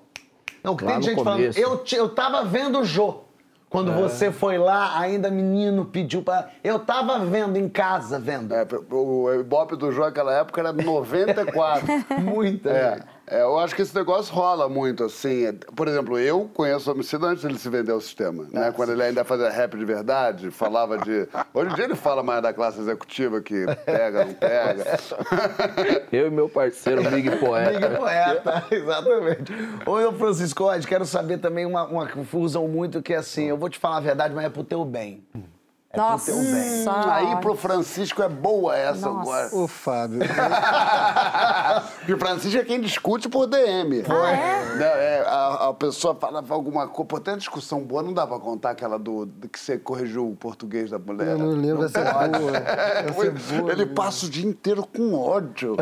Não, 0.66 0.74
que 0.76 0.84
Lá 0.84 0.92
tem 0.94 1.02
gente 1.02 1.14
começo. 1.22 1.52
falando, 1.60 1.72
eu, 1.72 1.78
te- 1.84 1.94
eu 1.94 2.08
tava 2.08 2.44
vendo 2.44 2.80
o 2.80 2.84
Jô. 2.84 3.20
Quando 3.70 3.92
você 3.92 4.30
foi 4.32 4.58
lá, 4.58 4.98
ainda 4.98 5.30
menino 5.30 5.84
pediu 5.84 6.22
pra. 6.22 6.48
Eu 6.62 6.78
tava 6.78 7.18
vendo 7.20 7.56
em 7.56 7.68
casa, 7.68 8.18
vendo. 8.18 8.52
É, 8.54 8.66
o 8.90 9.32
Ibope 9.40 9.76
do 9.76 9.90
João 9.92 10.06
naquela 10.06 10.32
época 10.34 10.60
era 10.60 10.72
94. 10.72 11.86
Muita. 12.22 12.70
É, 12.70 13.00
é, 13.29 13.43
eu 13.43 13.59
acho 13.59 13.74
que 13.74 13.83
esse 13.83 13.95
negócio 13.95 14.33
rola 14.35 14.68
muito, 14.68 15.05
assim. 15.05 15.53
Por 15.74 15.89
exemplo, 15.89 16.18
eu 16.18 16.49
conheço 16.55 16.91
o 16.91 16.93
homicida 16.95 17.27
antes 17.27 17.43
dele 17.43 17.59
se 17.59 17.68
vender 17.68 17.93
ao 17.93 18.01
sistema. 18.01 18.47
Né? 18.53 18.72
Quando 18.72 18.93
ele 18.93 19.03
ainda 19.03 19.24
fazia 19.24 19.51
rap 19.51 19.77
de 19.77 19.85
verdade, 19.85 20.51
falava 20.51 20.97
de. 20.99 21.29
Hoje 21.53 21.72
em 21.72 21.74
dia 21.74 21.85
ele 21.85 21.97
fala 21.97 22.22
mais 22.22 22.43
da 22.43 22.53
classe 22.53 22.81
executiva 22.81 23.41
que 23.41 23.66
pega, 23.85 24.24
não 24.24 24.35
pega. 24.35 24.85
eu 26.12 26.29
e 26.29 26.31
meu 26.31 26.49
parceiro 26.49 27.03
Big 27.11 27.37
Poeta. 27.39 27.70
Amiga 27.70 27.91
poeta, 27.97 28.64
exatamente. 28.70 29.53
Eu, 29.87 30.12
Francisco, 30.12 30.66
quero 30.87 31.05
saber 31.05 31.39
também 31.39 31.66
uma, 31.66 31.85
uma 31.85 32.09
usam 32.33 32.68
muito, 32.68 33.03
que 33.03 33.12
é 33.12 33.16
assim, 33.16 33.45
eu 33.47 33.57
vou 33.57 33.68
te 33.68 33.79
falar 33.79 33.97
a 33.97 34.01
verdade, 34.01 34.35
mas 34.35 34.45
é 34.45 34.49
pro 34.49 34.62
teu 34.62 34.85
bem. 34.85 35.24
É 35.97 35.99
Nossa. 35.99 36.30
pro 36.32 36.42
teu 36.42 36.53
bem. 36.53 36.88
Hum, 36.88 37.11
aí 37.11 37.36
pro 37.40 37.55
Francisco 37.57 38.22
é 38.22 38.28
boa 38.28 38.76
essa 38.76 39.09
Nossa. 39.09 39.20
agora. 39.30 39.49
Ô, 39.57 39.66
Fábio. 39.66 40.20
Porque 41.99 42.16
Francisco 42.16 42.59
é 42.61 42.64
quem 42.64 42.80
discute 42.80 43.28
por 43.28 43.47
DM. 43.47 44.03
Ah, 44.09 44.30
é? 44.30 44.74
Né, 44.76 44.84
é, 44.84 45.24
a, 45.26 45.68
a 45.68 45.74
pessoa 45.74 46.14
falava 46.14 46.53
alguma 46.55 46.86
coisa. 46.86 47.09
Pô, 47.09 47.18
tem 47.20 47.32
uma 47.34 47.38
discussão 47.38 47.80
boa, 47.80 48.03
não 48.03 48.12
dá 48.12 48.26
pra 48.26 48.38
contar 48.38 48.70
aquela 48.70 48.99
do, 48.99 49.24
do 49.26 49.49
que 49.49 49.59
você 49.59 49.78
corrigiu 49.78 50.30
o 50.30 50.36
português 50.36 50.90
da 50.90 50.99
mulher. 50.99 51.28
Eu 51.28 51.38
não 51.38 51.49
lembro, 51.51 51.84
essa 51.84 52.01
é 52.01 52.28
boa. 52.28 52.53
Essa 53.07 53.26
é 53.26 53.30
boa. 53.30 53.72
Ele 53.72 53.86
passa 53.86 54.26
o 54.26 54.28
dia 54.28 54.47
inteiro 54.47 54.86
com 54.86 55.14
ódio. 55.14 55.76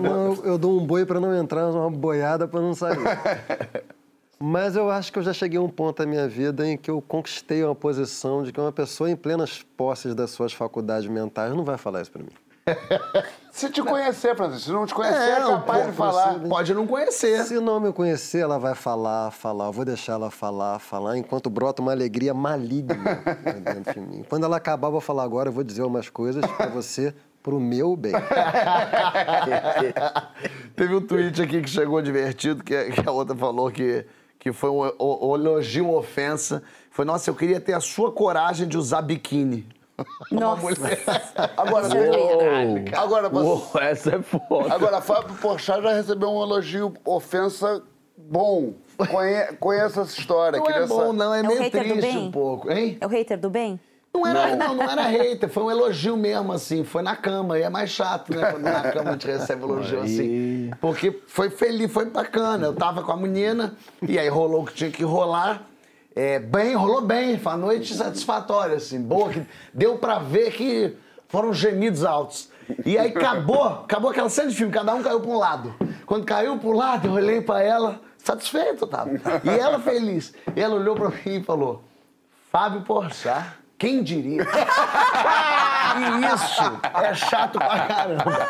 Não, 0.00 0.34
eu- 0.34 0.44
eu 0.44 0.58
dou 0.58 0.78
um 0.78 0.84
boi 0.86 1.04
pra 1.06 1.18
não 1.20 1.34
entrar, 1.34 1.68
uma 1.70 1.90
boiada 1.90 2.46
pra 2.46 2.60
não 2.60 2.74
sair. 2.74 2.98
Mas 4.38 4.76
eu 4.76 4.90
acho 4.90 5.10
que 5.12 5.18
eu 5.18 5.22
já 5.22 5.32
cheguei 5.32 5.58
a 5.58 5.62
um 5.62 5.68
ponto 5.68 5.98
da 5.98 6.06
minha 6.06 6.28
vida 6.28 6.66
em 6.66 6.76
que 6.76 6.90
eu 6.90 7.00
conquistei 7.00 7.64
uma 7.64 7.74
posição 7.74 8.42
de 8.42 8.52
que 8.52 8.60
uma 8.60 8.72
pessoa 8.72 9.10
em 9.10 9.16
plenas 9.16 9.62
posses 9.76 10.14
das 10.14 10.30
suas 10.30 10.52
faculdades 10.52 11.08
mentais 11.08 11.54
não 11.54 11.64
vai 11.64 11.78
falar 11.78 12.02
isso 12.02 12.12
pra 12.12 12.22
mim. 12.22 12.28
Se 13.50 13.70
te 13.70 13.80
conhecer, 13.80 14.36
Francisco, 14.36 14.66
se 14.66 14.72
não 14.72 14.84
te 14.84 14.92
conhecer, 14.92 15.16
é, 15.18 15.36
É, 15.36 15.40
capaz 15.40 15.78
pouco, 15.78 15.90
de 15.92 15.96
falar. 15.96 16.32
você 16.34 16.48
Pode 16.48 16.74
não 16.74 16.86
conhecer. 16.86 17.44
Se 17.44 17.58
não 17.60 17.80
me 17.80 17.90
conhecer, 17.92 18.40
ela 18.40 18.58
vai 18.58 18.74
falar, 18.74 19.30
falar. 19.30 19.66
Eu 19.66 19.72
vou 19.72 19.84
deixar 19.84 20.14
ela 20.14 20.30
falar, 20.30 20.78
falar, 20.80 21.16
enquanto 21.16 21.48
brota 21.48 21.80
uma 21.80 21.92
alegria 21.92 22.34
maligna 22.34 22.94
dentro 23.64 23.94
de 23.94 24.00
mim. 24.00 24.24
Quando 24.28 24.44
ela 24.44 24.56
acabar, 24.58 24.88
eu 24.88 24.92
vou 24.92 25.00
falar 25.00 25.22
agora, 25.22 25.48
eu 25.48 25.52
vou 25.52 25.64
dizer 25.64 25.82
umas 25.82 26.10
coisas 26.10 26.44
pra 26.44 26.66
você, 26.66 27.14
pro 27.42 27.58
meu 27.60 27.96
bem. 27.96 28.12
Teve 30.76 30.96
um 30.96 31.00
tweet 31.00 31.40
aqui 31.40 31.62
que 31.62 31.70
chegou 31.70 32.02
divertido, 32.02 32.62
que 32.62 32.74
a 33.06 33.10
outra 33.10 33.34
falou 33.34 33.70
que, 33.70 34.04
que 34.38 34.52
foi 34.52 34.70
um, 34.70 34.84
elogio, 35.34 35.88
uma 35.88 35.98
ofensa. 35.98 36.62
Foi, 36.90 37.04
nossa, 37.04 37.28
eu 37.30 37.34
queria 37.34 37.60
ter 37.60 37.72
a 37.74 37.80
sua 37.80 38.12
coragem 38.12 38.66
de 38.68 38.76
usar 38.78 39.02
biquíni. 39.02 39.66
Nossa. 40.30 40.66
Agora, 41.56 41.86
é 41.96 42.96
agora, 42.98 43.28
você- 43.30 43.46
Uou, 43.46 43.70
essa 43.80 44.16
é 44.16 44.22
foda. 44.22 44.74
agora, 44.74 45.00
Fábio 45.00 45.34
Porchat 45.36 45.82
já 45.82 45.92
recebeu 45.94 46.28
um 46.30 46.42
elogio, 46.42 46.92
ofensa 47.04 47.82
bom. 48.16 48.74
Conhe, 49.10 49.52
conheço 49.58 50.00
essa 50.00 50.18
história. 50.18 50.58
Não 50.58 50.66
é 50.68 50.86
bom, 50.86 51.06
sa- 51.08 51.12
não, 51.12 51.34
é 51.34 51.40
É 51.40 51.42
meio 51.42 51.70
triste 51.70 52.16
um 52.18 52.30
pouco, 52.30 52.70
hein? 52.70 52.98
É 53.00 53.06
o 53.06 53.08
hater 53.08 53.38
do 53.38 53.48
bem? 53.50 53.80
Não 54.16 54.26
era, 54.26 54.56
não. 54.56 54.74
não, 54.74 54.90
era 54.90 55.02
hater, 55.02 55.48
foi 55.48 55.62
um 55.62 55.70
elogio 55.70 56.16
mesmo, 56.16 56.52
assim, 56.52 56.84
foi 56.84 57.02
na 57.02 57.14
cama, 57.16 57.58
e 57.58 57.62
é 57.62 57.68
mais 57.68 57.90
chato, 57.90 58.34
né, 58.34 58.50
quando 58.50 58.62
na 58.62 58.90
cama 58.90 59.10
a 59.10 59.12
gente 59.12 59.26
recebe 59.26 59.62
elogio 59.62 60.00
assim. 60.00 60.70
Porque 60.80 61.22
foi 61.26 61.50
feliz, 61.50 61.92
foi 61.92 62.06
bacana, 62.06 62.66
eu 62.66 62.74
tava 62.74 63.02
com 63.02 63.12
a 63.12 63.16
menina, 63.16 63.76
e 64.06 64.18
aí 64.18 64.28
rolou 64.28 64.62
o 64.62 64.66
que 64.66 64.74
tinha 64.74 64.90
que 64.90 65.04
rolar, 65.04 65.62
é, 66.14 66.38
bem, 66.38 66.74
rolou 66.74 67.02
bem, 67.02 67.38
foi 67.38 67.52
uma 67.52 67.58
noite 67.58 67.92
satisfatória, 67.94 68.76
assim, 68.76 69.00
boa, 69.00 69.28
que 69.30 69.46
deu 69.72 69.98
pra 69.98 70.18
ver 70.18 70.50
que 70.52 70.96
foram 71.28 71.52
gemidos 71.52 72.04
altos. 72.04 72.48
E 72.84 72.98
aí 72.98 73.10
acabou, 73.10 73.64
acabou 73.64 74.10
aquela 74.10 74.28
cena 74.28 74.48
de 74.48 74.56
filme, 74.56 74.72
cada 74.72 74.94
um 74.94 75.02
caiu 75.02 75.20
pra 75.20 75.30
um 75.30 75.38
lado. 75.38 75.74
Quando 76.06 76.24
caiu 76.24 76.58
pro 76.58 76.72
lado, 76.72 77.08
eu 77.08 77.12
olhei 77.12 77.40
pra 77.40 77.62
ela, 77.62 78.00
satisfeito 78.18 78.86
tava, 78.86 79.10
e 79.44 79.48
ela 79.48 79.78
feliz. 79.78 80.32
E 80.54 80.60
ela 80.60 80.74
olhou 80.74 80.96
pra 80.96 81.10
mim 81.10 81.20
e 81.26 81.42
falou, 81.42 81.84
Fábio 82.50 82.80
Porchat, 82.82 83.44
quem 83.78 84.02
diria? 84.02 84.42
e 85.96 86.34
isso 86.34 86.80
é 86.94 87.14
chato 87.14 87.58
pra 87.58 87.80
caramba. 87.80 88.48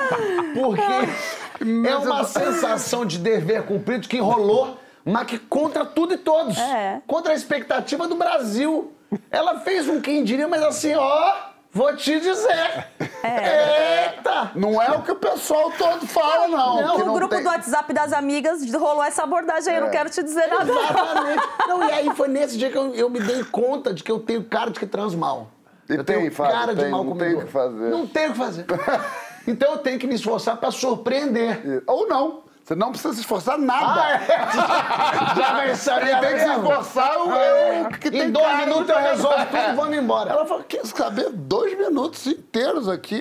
Porque 0.55 1.89
é 1.89 1.97
uma 1.97 2.25
sensação 2.25 3.05
de 3.05 3.19
dever 3.19 3.65
cumprido 3.65 4.09
que 4.09 4.19
rolou, 4.19 4.79
mas 5.05 5.27
que 5.27 5.39
contra 5.39 5.85
tudo 5.85 6.15
e 6.15 6.19
todos. 6.19 6.57
É. 6.59 7.01
Contra 7.07 7.33
a 7.33 7.35
expectativa 7.35 8.07
do 8.07 8.17
Brasil. 8.17 8.93
Ela 9.31 9.61
fez 9.61 9.89
um 9.89 10.01
quem 10.01 10.25
diria, 10.25 10.49
mas 10.49 10.63
assim, 10.63 10.95
ó, 10.95 11.35
vou 11.77 11.95
te 11.95 12.19
dizer. 12.19 12.87
Eita! 13.23 14.51
Não 14.55 14.81
é 14.81 14.91
o 14.93 15.03
que 15.03 15.13
o 15.13 15.17
pessoal 15.17 15.71
todo 15.77 16.07
fala, 16.07 16.49
não. 16.49 16.81
Não, 16.81 16.99
No 16.99 17.05
não 17.07 17.15
grupo 17.15 17.35
tem- 17.35 17.43
do 17.45 17.49
WhatsApp 17.49 17.93
das 17.93 18.13
amigas 18.13 18.69
rolou 18.73 19.05
essa 19.05 19.23
abordagem 19.23 19.73
aí, 19.73 19.79
eu 19.79 19.85
não 19.85 19.91
quero 19.91 20.09
te 20.11 20.23
dizer 20.23 20.47
nada. 20.49 20.65
não. 20.65 20.83
Exatamente. 20.83 21.43
Não, 21.69 21.89
e 21.89 21.93
aí 21.93 22.11
foi 22.17 22.29
nesse 22.29 22.57
dia 22.57 22.71
que 22.71 22.79
eu, 22.79 22.95
eu 22.95 23.11
me 23.11 23.21
dei 23.21 23.45
conta 23.45 23.93
de 23.93 24.03
que 24.03 24.11
eu 24.11 24.19
tenho 24.19 24.43
cara 24.45 24.71
de 24.71 24.79
que 24.81 24.87
trans 24.87 25.15
mal. 25.15 25.49
E 25.89 25.95
eu 25.95 26.03
tem, 26.05 26.19
tenho 26.19 26.33
Fábio, 26.33 26.53
cara 26.53 26.75
de 26.75 26.83
tem, 26.83 26.91
mal 26.91 27.05
não 27.05 27.13
comigo. 27.13 27.25
tem 27.35 27.43
o 27.43 27.47
que 27.47 27.53
fazer. 27.53 27.91
Não 27.91 28.07
tenho 28.07 28.31
o 28.31 28.33
que 28.33 28.39
fazer. 28.39 28.67
Então 29.49 29.71
eu 29.75 29.79
tenho 29.79 29.97
que 29.97 30.09
me 30.09 30.17
esforçar 30.17 30.57
pra 30.57 30.73
surpreender. 30.73 31.81
Ou 31.87 32.09
não. 32.09 32.43
Você 32.67 32.75
não 32.75 32.91
precisa 32.91 33.15
se 33.15 33.21
esforçar 33.21 33.57
nada. 33.57 34.03
Ah, 34.03 34.15
é? 34.15 34.27
Já 35.71 35.77
saber 35.77 36.11
Quem 36.11 36.21
tem 36.21 36.35
que 36.35 36.41
se 36.41 36.51
esforçar 36.51 37.15
é 37.15 37.19
o 37.19 37.33
É. 37.33 37.81
eu 37.83 37.89
que 37.91 38.09
Em 38.09 38.11
tem 38.11 38.33
dois 38.33 38.45
cara 38.45 38.59
de 38.59 38.67
minutos 38.67 38.89
eu 38.89 38.99
resolvo 38.99 39.47
tudo, 39.47 39.77
vamos 39.77 39.97
embora. 39.97 40.31
Ela 40.33 40.47
falou, 40.47 40.65
quer 40.65 40.85
saber? 40.85 41.31
Dois 41.31 41.79
minutos 41.79 42.27
inteiros 42.27 42.89
aqui. 42.89 43.21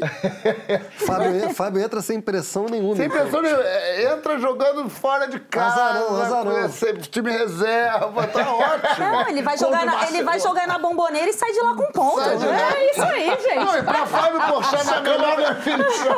Fábio, 1.06 1.54
Fábio 1.54 1.84
entra 1.84 2.02
sem 2.02 2.20
pressão 2.20 2.66
nenhuma. 2.66 2.96
Sem 2.96 3.08
pressão 3.08 3.40
nenhuma. 3.44 3.62
É, 3.64 4.14
Entra 4.14 4.40
jogando 4.40 4.90
fora 4.90 5.28
de 5.28 5.40
casa. 5.40 5.80
Azarão, 5.80 6.22
azarão. 6.22 6.70
time 7.12 7.30
reserva. 7.30 8.26
Tá 8.26 8.52
ótimo. 8.52 9.12
Não, 9.12 9.28
ele 9.30 9.44
vai, 9.44 9.58
jogar 9.60 9.86
na, 9.86 10.08
ele 10.08 10.24
vai 10.24 10.40
jogar 10.40 10.68
na 10.68 10.80
bomboneira 10.80 11.30
e 11.30 11.34
sai 11.34 11.52
de 11.52 11.62
lá 11.62 11.76
com 11.76 11.86
ponto. 11.92 12.18
Lá. 12.18 12.32
É 12.32 12.92
isso 12.92 13.04
aí, 13.04 13.28
Não, 13.28 13.36
e 13.36 13.72
gente. 13.74 13.84
pra 13.84 14.08
Fábio 14.08 14.42
Porchat 14.42 14.86
na 14.86 15.02
melhor 15.02 15.38
definição. 15.38 16.16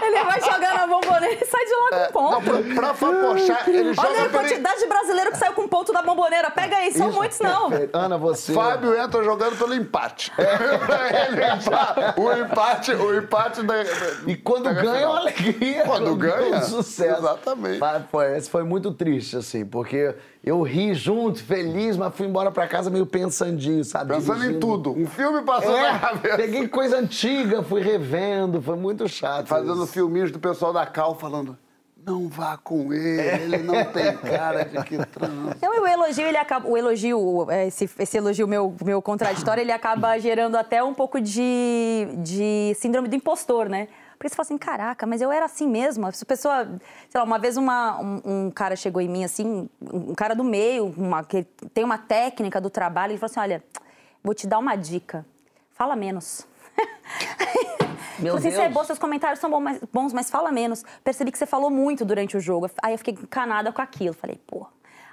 Ele 0.00 0.24
vai 0.24 0.40
jogar 0.40 0.74
na 0.74 0.86
bomboneira 0.86 1.34
e 1.34 1.46
sai 1.46 1.64
de 1.66 1.72
lá 1.74 1.88
com 1.90 1.96
Não, 1.96 2.40
ponto. 2.40 2.45
Pra, 2.74 2.94
pra 2.94 3.10
ele 3.68 3.88
Olha 3.88 3.94
joga 3.94 4.08
a 4.08 4.14
pelo... 4.28 4.30
quantidade 4.30 4.80
de 4.80 4.86
brasileiro 4.86 5.30
que 5.32 5.38
saiu 5.38 5.52
com 5.52 5.68
ponto 5.68 5.92
da 5.92 6.02
bomboneira. 6.02 6.50
Pega 6.50 6.76
aí, 6.76 6.92
são 6.92 7.12
muitos 7.12 7.40
não. 7.40 7.70
Ana, 7.92 8.16
você. 8.16 8.52
Fábio 8.52 8.96
entra 8.98 9.22
jogando 9.22 9.56
pelo 9.58 9.74
empate. 9.74 10.32
Ele 10.38 11.44
entra- 11.44 12.14
o 12.16 12.32
empate, 12.32 12.92
o 12.92 13.16
empate 13.18 13.62
da. 13.62 13.74
E 14.26 14.36
quando 14.36 14.64
da 14.64 14.72
ganha, 14.72 14.90
é 14.90 14.96
final. 14.98 15.12
uma 15.12 15.20
alegria. 15.20 15.82
Quando 15.84 16.14
ganha, 16.16 16.56
um 16.58 16.62
sucesso. 16.62 17.18
exatamente. 17.20 17.78
Mas 17.78 18.02
foi, 18.10 18.36
esse 18.36 18.50
foi 18.50 18.62
muito 18.64 18.92
triste, 18.92 19.36
assim, 19.36 19.64
porque 19.64 20.14
eu 20.44 20.62
ri 20.62 20.94
junto, 20.94 21.42
feliz, 21.42 21.96
mas 21.96 22.14
fui 22.14 22.26
embora 22.26 22.50
pra 22.50 22.66
casa 22.68 22.88
meio 22.90 23.06
pensandinho, 23.06 23.84
sabe? 23.84 24.14
Pensando 24.14 24.36
em 24.36 24.40
Dirigindo. 24.40 24.60
tudo. 24.60 24.90
Um 24.92 25.06
filme 25.06 25.42
passando 25.42 25.72
na 25.72 25.88
É, 25.94 25.98
cabeça. 25.98 26.36
peguei 26.36 26.68
coisa 26.68 26.98
antiga, 26.98 27.62
fui 27.62 27.80
revendo, 27.80 28.60
foi 28.62 28.76
muito 28.76 29.08
chato. 29.08 29.46
Fazendo 29.48 29.82
isso. 29.84 29.92
filminhos 29.92 30.30
do 30.30 30.38
pessoal 30.38 30.72
da 30.72 30.86
Cal 30.86 31.14
falando. 31.18 31.56
Não 32.06 32.28
vá 32.28 32.56
com 32.56 32.92
ele, 32.92 33.42
ele 33.42 33.58
não 33.58 33.84
tem 33.84 34.16
cara 34.16 34.64
de 34.64 34.80
que 34.84 34.96
transa. 35.06 35.56
Então, 35.56 35.82
o 35.82 35.84
elogio, 35.84 36.24
ele 36.24 36.36
acaba. 36.36 36.68
O 36.68 36.76
elogio, 36.76 37.50
é, 37.50 37.66
esse, 37.66 37.90
esse 37.98 38.16
elogio 38.16 38.46
meu, 38.46 38.72
meu 38.84 39.02
contraditório, 39.02 39.60
ele 39.60 39.72
acaba 39.72 40.16
gerando 40.16 40.54
até 40.54 40.80
um 40.84 40.94
pouco 40.94 41.20
de, 41.20 42.06
de 42.18 42.76
síndrome 42.76 43.08
do 43.08 43.16
impostor, 43.16 43.68
né? 43.68 43.88
Porque 44.16 44.28
você 44.28 44.36
fala 44.36 44.46
assim, 44.46 44.56
caraca, 44.56 45.04
mas 45.04 45.20
eu 45.20 45.32
era 45.32 45.46
assim 45.46 45.68
mesmo. 45.68 46.06
Essa 46.06 46.24
pessoa, 46.24 46.78
sei 47.08 47.18
lá, 47.20 47.24
uma 47.24 47.40
vez 47.40 47.56
uma, 47.56 48.00
um, 48.00 48.20
um 48.24 48.50
cara 48.52 48.76
chegou 48.76 49.02
em 49.02 49.08
mim 49.08 49.24
assim, 49.24 49.68
um 49.92 50.14
cara 50.14 50.34
do 50.34 50.44
meio, 50.44 50.94
uma, 50.96 51.24
que 51.24 51.42
tem 51.74 51.82
uma 51.82 51.98
técnica 51.98 52.60
do 52.60 52.70
trabalho, 52.70 53.10
ele 53.10 53.18
falou 53.18 53.32
assim: 53.32 53.40
olha, 53.40 53.64
vou 54.22 54.32
te 54.32 54.46
dar 54.46 54.60
uma 54.60 54.76
dica. 54.76 55.26
Fala 55.72 55.96
menos. 55.96 56.46
Meu 58.18 58.34
Falei 58.34 58.48
assim, 58.48 58.56
você 58.56 58.62
é 58.62 58.68
Deus. 58.68 58.86
seus 58.86 58.98
comentários 58.98 59.38
são 59.40 59.50
mas- 59.60 59.80
bons, 59.92 60.12
mas 60.12 60.30
fala 60.30 60.50
menos. 60.52 60.84
Percebi 61.04 61.30
que 61.32 61.38
você 61.38 61.46
falou 61.46 61.70
muito 61.70 62.04
durante 62.04 62.36
o 62.36 62.40
jogo. 62.40 62.70
Aí 62.82 62.92
eu 62.94 62.98
fiquei 62.98 63.14
encanada 63.14 63.72
com 63.72 63.82
aquilo. 63.82 64.14
Falei, 64.14 64.40
pô. 64.46 64.66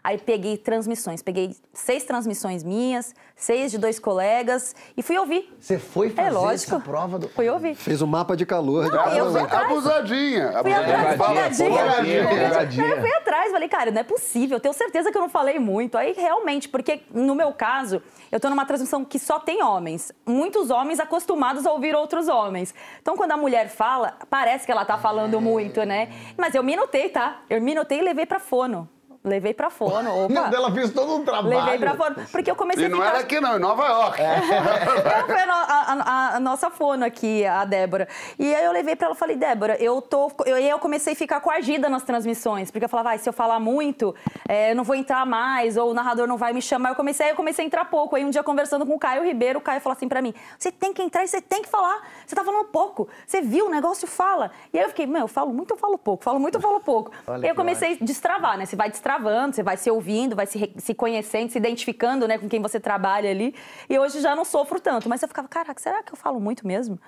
Aí 0.04 0.18
peguei 0.18 0.58
transmissões. 0.58 1.22
Peguei 1.22 1.56
seis 1.74 2.04
transmissões 2.04 2.62
minhas, 2.62 3.16
seis 3.38 3.72
de 3.72 3.78
dois 3.78 4.00
colegas 4.00 4.76
e 4.98 5.02
fui 5.02 5.18
ouvir. 5.18 5.56
Você 5.60 5.80
foi 5.80 6.10
fazer 6.10 6.28
É 6.28 6.32
lógico. 6.32 6.76
essa 6.76 6.80
prova 6.84 7.18
do... 7.18 7.30
Fui 7.30 7.48
ouvir. 7.50 7.74
Fez 7.76 8.02
o 8.02 8.08
mapa 8.08 8.36
de 8.36 8.46
calor. 8.46 8.84
de 8.86 8.92
Não, 8.92 8.98
cada 9.04 9.16
eu 9.18 9.26
um. 9.28 9.32
fui 9.32 9.42
atrás. 9.42 9.64
Abusadinha. 9.72 10.52
Fui 10.62 10.74
atrás, 10.74 11.18
folgadinha, 11.18 12.28
folgadinha. 12.28 12.86
Eu 12.88 13.00
fui 13.00 13.14
atrás, 13.14 13.52
falei, 13.52 13.70
cara, 13.70 13.92
não 13.92 14.02
é 14.02 14.04
possível. 14.04 14.58
Eu 14.58 14.62
tenho 14.62 14.74
certeza 14.74 15.10
que 15.10 15.18
eu 15.18 15.22
não 15.22 15.30
falei 15.30 15.58
muito. 15.58 15.98
Aí, 15.98 16.12
realmente, 16.12 16.68
porque 16.68 17.02
no 17.14 17.34
meu 17.34 17.54
caso, 17.54 18.02
eu 18.30 18.40
tô 18.42 18.50
numa 18.50 18.66
transmissão 18.66 19.06
que 19.06 19.18
só 19.18 19.40
tem 19.40 19.64
homens. 19.64 20.12
Muitos 20.26 20.70
homens 20.70 21.00
acostumados 21.00 21.66
a 21.66 21.72
ouvir 21.72 21.96
outros 21.96 22.28
homens. 22.28 22.76
Então, 23.02 23.16
quando 23.16 23.32
a 23.32 23.38
mulher 23.38 23.70
fala, 23.70 24.18
parece 24.30 24.66
que 24.66 24.72
ela 24.72 24.84
tá 24.84 24.98
falando 24.98 25.40
muito, 25.40 25.84
né? 25.86 26.10
Mas 26.38 26.54
eu 26.56 26.62
minutei, 26.64 27.08
tá? 27.08 27.42
Eu 27.50 27.62
minutei 27.62 28.00
e 28.00 28.02
levei 28.02 28.26
pra 28.26 28.40
fono. 28.40 28.90
Levei 29.24 29.54
pra 29.54 29.70
fono. 29.70 30.26
Opa. 30.26 30.34
Deus, 30.34 30.54
ela 30.54 30.72
fez 30.72 30.92
todo 30.92 31.16
um 31.16 31.24
trabalho. 31.24 31.56
Levei 31.58 31.80
pra 31.80 31.94
fono. 31.96 32.16
Porque 32.32 32.52
eu 32.52 32.56
comecei 32.56 32.84
E 32.84 32.86
a 32.88 32.90
não 32.90 32.98
ficar... 32.98 33.10
era 33.10 33.20
aqui, 33.20 33.40
não, 33.40 33.56
em 33.56 33.60
Nova 33.60 33.86
York. 33.88 34.22
Ela 34.22 34.42
foi 35.26 35.36
a, 35.42 35.54
a- 35.54 35.94
a- 36.34 36.36
a 36.36 36.40
nossa 36.40 36.70
fono 36.70 37.06
aqui, 37.06 37.46
a 37.46 37.64
Débora. 37.66 38.08
E 38.38 38.54
aí 38.54 38.64
eu 38.66 38.72
levei 38.72 38.96
pra 38.96 39.08
ela 39.08 39.16
e 39.16 39.18
falei, 39.18 39.36
Débora, 39.36 39.76
eu 39.82 40.02
tô. 40.02 40.32
Eu, 40.46 40.58
e 40.58 40.64
aí 40.64 40.70
eu 40.70 40.80
comecei 40.80 41.14
a 41.14 41.16
ficar 41.16 41.40
coagida 41.40 41.90
nas 41.90 42.04
transmissões. 42.04 42.70
Porque 42.72 42.86
eu 42.86 42.90
falava, 42.90 43.10
vai, 43.10 43.18
se 43.18 43.28
eu 43.30 43.34
falar 43.34 43.60
muito, 43.60 44.14
é, 44.48 44.72
eu 44.72 44.76
não 44.76 44.84
vou 44.84 44.96
entrar 44.96 45.26
mais, 45.26 45.78
ou 45.78 45.92
o 45.92 45.94
narrador 45.94 46.28
não 46.28 46.38
vai 46.38 46.54
me 46.54 46.62
chamar. 46.62 46.90
Eu 46.90 46.96
comecei, 46.96 47.26
aí 47.28 47.32
eu 47.32 47.36
comecei 47.36 47.64
a 47.64 47.66
entrar 47.66 47.86
pouco. 47.86 48.16
Aí 48.16 48.26
um 48.26 48.30
dia 48.30 48.44
conversando 48.44 48.86
com 48.86 48.94
o 48.96 49.00
Caio 49.00 49.24
Ribeiro, 49.24 49.60
o 49.60 49.62
Caio 49.62 49.80
falou 49.82 49.96
assim 49.96 50.08
pra 50.08 50.22
mim: 50.22 50.34
você 50.58 50.72
tem 50.72 50.92
que 50.94 51.02
entrar 51.02 51.24
e 51.24 51.28
você 51.28 51.42
tem 51.42 51.62
que 51.62 51.70
falar. 51.70 52.02
Você 52.26 52.36
tá 52.36 52.44
falando 52.44 52.66
pouco. 52.66 53.08
Você 53.26 53.42
viu 53.42 53.68
o 53.68 53.70
negócio, 53.70 54.08
fala. 54.08 54.52
E 54.74 54.78
aí 54.78 54.84
eu 54.86 54.90
fiquei, 54.90 55.06
meu, 55.08 55.22
eu 55.22 55.28
falo 55.28 55.54
muito, 55.54 55.74
eu 55.74 55.78
falo 55.78 55.98
pouco. 55.98 56.24
Falo 56.24 56.40
muito, 56.40 56.56
eu 56.56 56.62
falo 56.62 56.80
pouco. 56.80 57.12
Olha 57.28 57.42
e 57.42 57.46
aí 57.46 57.50
eu 57.52 57.56
comecei 57.56 57.94
a 58.02 58.04
destravar, 58.04 58.58
né? 58.58 58.66
Você 58.66 58.76
vai 58.76 58.90
destravando, 59.18 59.56
você 59.56 59.64
vai 59.64 59.78
se 59.78 59.90
ouvindo, 59.92 60.36
vai 60.36 60.46
se, 60.46 60.58
re- 60.58 60.74
se 60.78 60.94
conhecendo, 60.94 61.52
se 61.52 61.58
identificando, 61.58 62.28
né, 62.28 62.38
com 62.38 62.48
quem 62.50 62.62
você 62.62 62.80
trabalha 62.80 63.30
ali. 63.30 63.54
E 63.90 63.98
hoje 63.98 64.22
já 64.22 64.36
não 64.36 64.46
sofro 64.46 64.80
tanto, 64.80 65.08
mas 65.10 65.22
eu 65.22 65.28
ficava, 65.28 65.48
caraca, 65.48 65.80
será 65.82 66.02
que 66.04 66.14
eu 66.14 66.18
falo 66.18 66.40
muito 66.40 66.66
mesmo? 66.68 67.00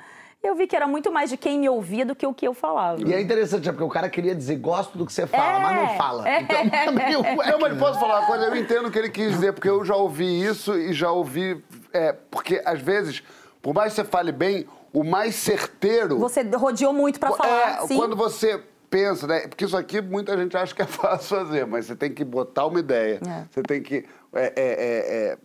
eu 0.43 0.53
vi 0.53 0.67
que 0.67 0.75
era 0.75 0.85
muito 0.85 1.11
mais 1.11 1.31
de 1.31 1.37
quem 1.37 1.57
me 1.57 1.67
ouvia 1.67 2.05
do 2.05 2.15
que 2.15 2.23
o 2.27 2.31
que 2.31 2.47
eu 2.47 2.53
falava. 2.53 3.01
E 3.01 3.11
é 3.11 3.19
interessante, 3.19 3.67
é 3.67 3.71
porque 3.71 3.83
o 3.83 3.89
cara 3.89 4.07
queria 4.07 4.35
dizer, 4.35 4.57
gosto 4.57 4.95
do 4.95 5.03
que 5.03 5.11
você 5.11 5.25
fala, 5.25 5.57
É, 5.57 5.59
mas 5.59 5.75
não 5.75 5.97
fala. 5.97 6.21
é. 6.29 6.41
Então, 6.41 6.57
é 6.59 6.91
meio... 6.91 7.23
Não, 7.23 7.59
mas 7.59 7.75
posso 7.79 7.99
falar 7.99 8.19
uma 8.19 8.27
coisa? 8.27 8.43
Eu 8.45 8.55
entendo 8.55 8.87
o 8.87 8.91
que 8.91 8.99
ele 8.99 9.09
quis 9.09 9.31
dizer, 9.31 9.53
porque 9.53 9.67
eu 9.67 9.83
já 9.83 9.95
ouvi 9.95 10.45
isso 10.45 10.77
e 10.77 10.93
já 10.93 11.09
ouvi. 11.09 11.63
É, 11.91 12.13
porque 12.29 12.61
às 12.63 12.79
vezes, 12.79 13.23
por 13.59 13.73
mais 13.73 13.93
que 13.93 13.95
você 13.95 14.03
fale 14.03 14.31
bem, 14.31 14.67
o 14.93 15.03
mais 15.03 15.33
certeiro. 15.33 16.19
Você 16.19 16.43
rodeou 16.43 16.93
muito 16.93 17.19
pra 17.19 17.31
falar, 17.31 17.83
É, 17.83 17.87
sim. 17.87 17.97
quando 17.97 18.15
você 18.15 18.63
pensa, 18.95 19.27
né? 19.27 19.41
Porque 19.47 19.65
isso 19.65 19.75
aqui 19.75 19.99
muita 19.99 20.37
gente 20.37 20.55
acha 20.55 20.73
que 20.73 20.81
é 20.81 20.85
fácil 20.87 21.37
fazer, 21.37 21.67
mas 21.67 21.85
você 21.85 21.95
tem 21.95 22.13
que 22.13 22.23
botar 22.23 22.65
uma 22.67 22.79
ideia. 22.79 23.19
É. 23.27 23.45
Você 23.51 23.61
tem 23.61 23.81
que 23.81 24.05
é, 24.33 24.45
é, 24.45 24.51
é, 24.55 25.31
é, 25.31 25.37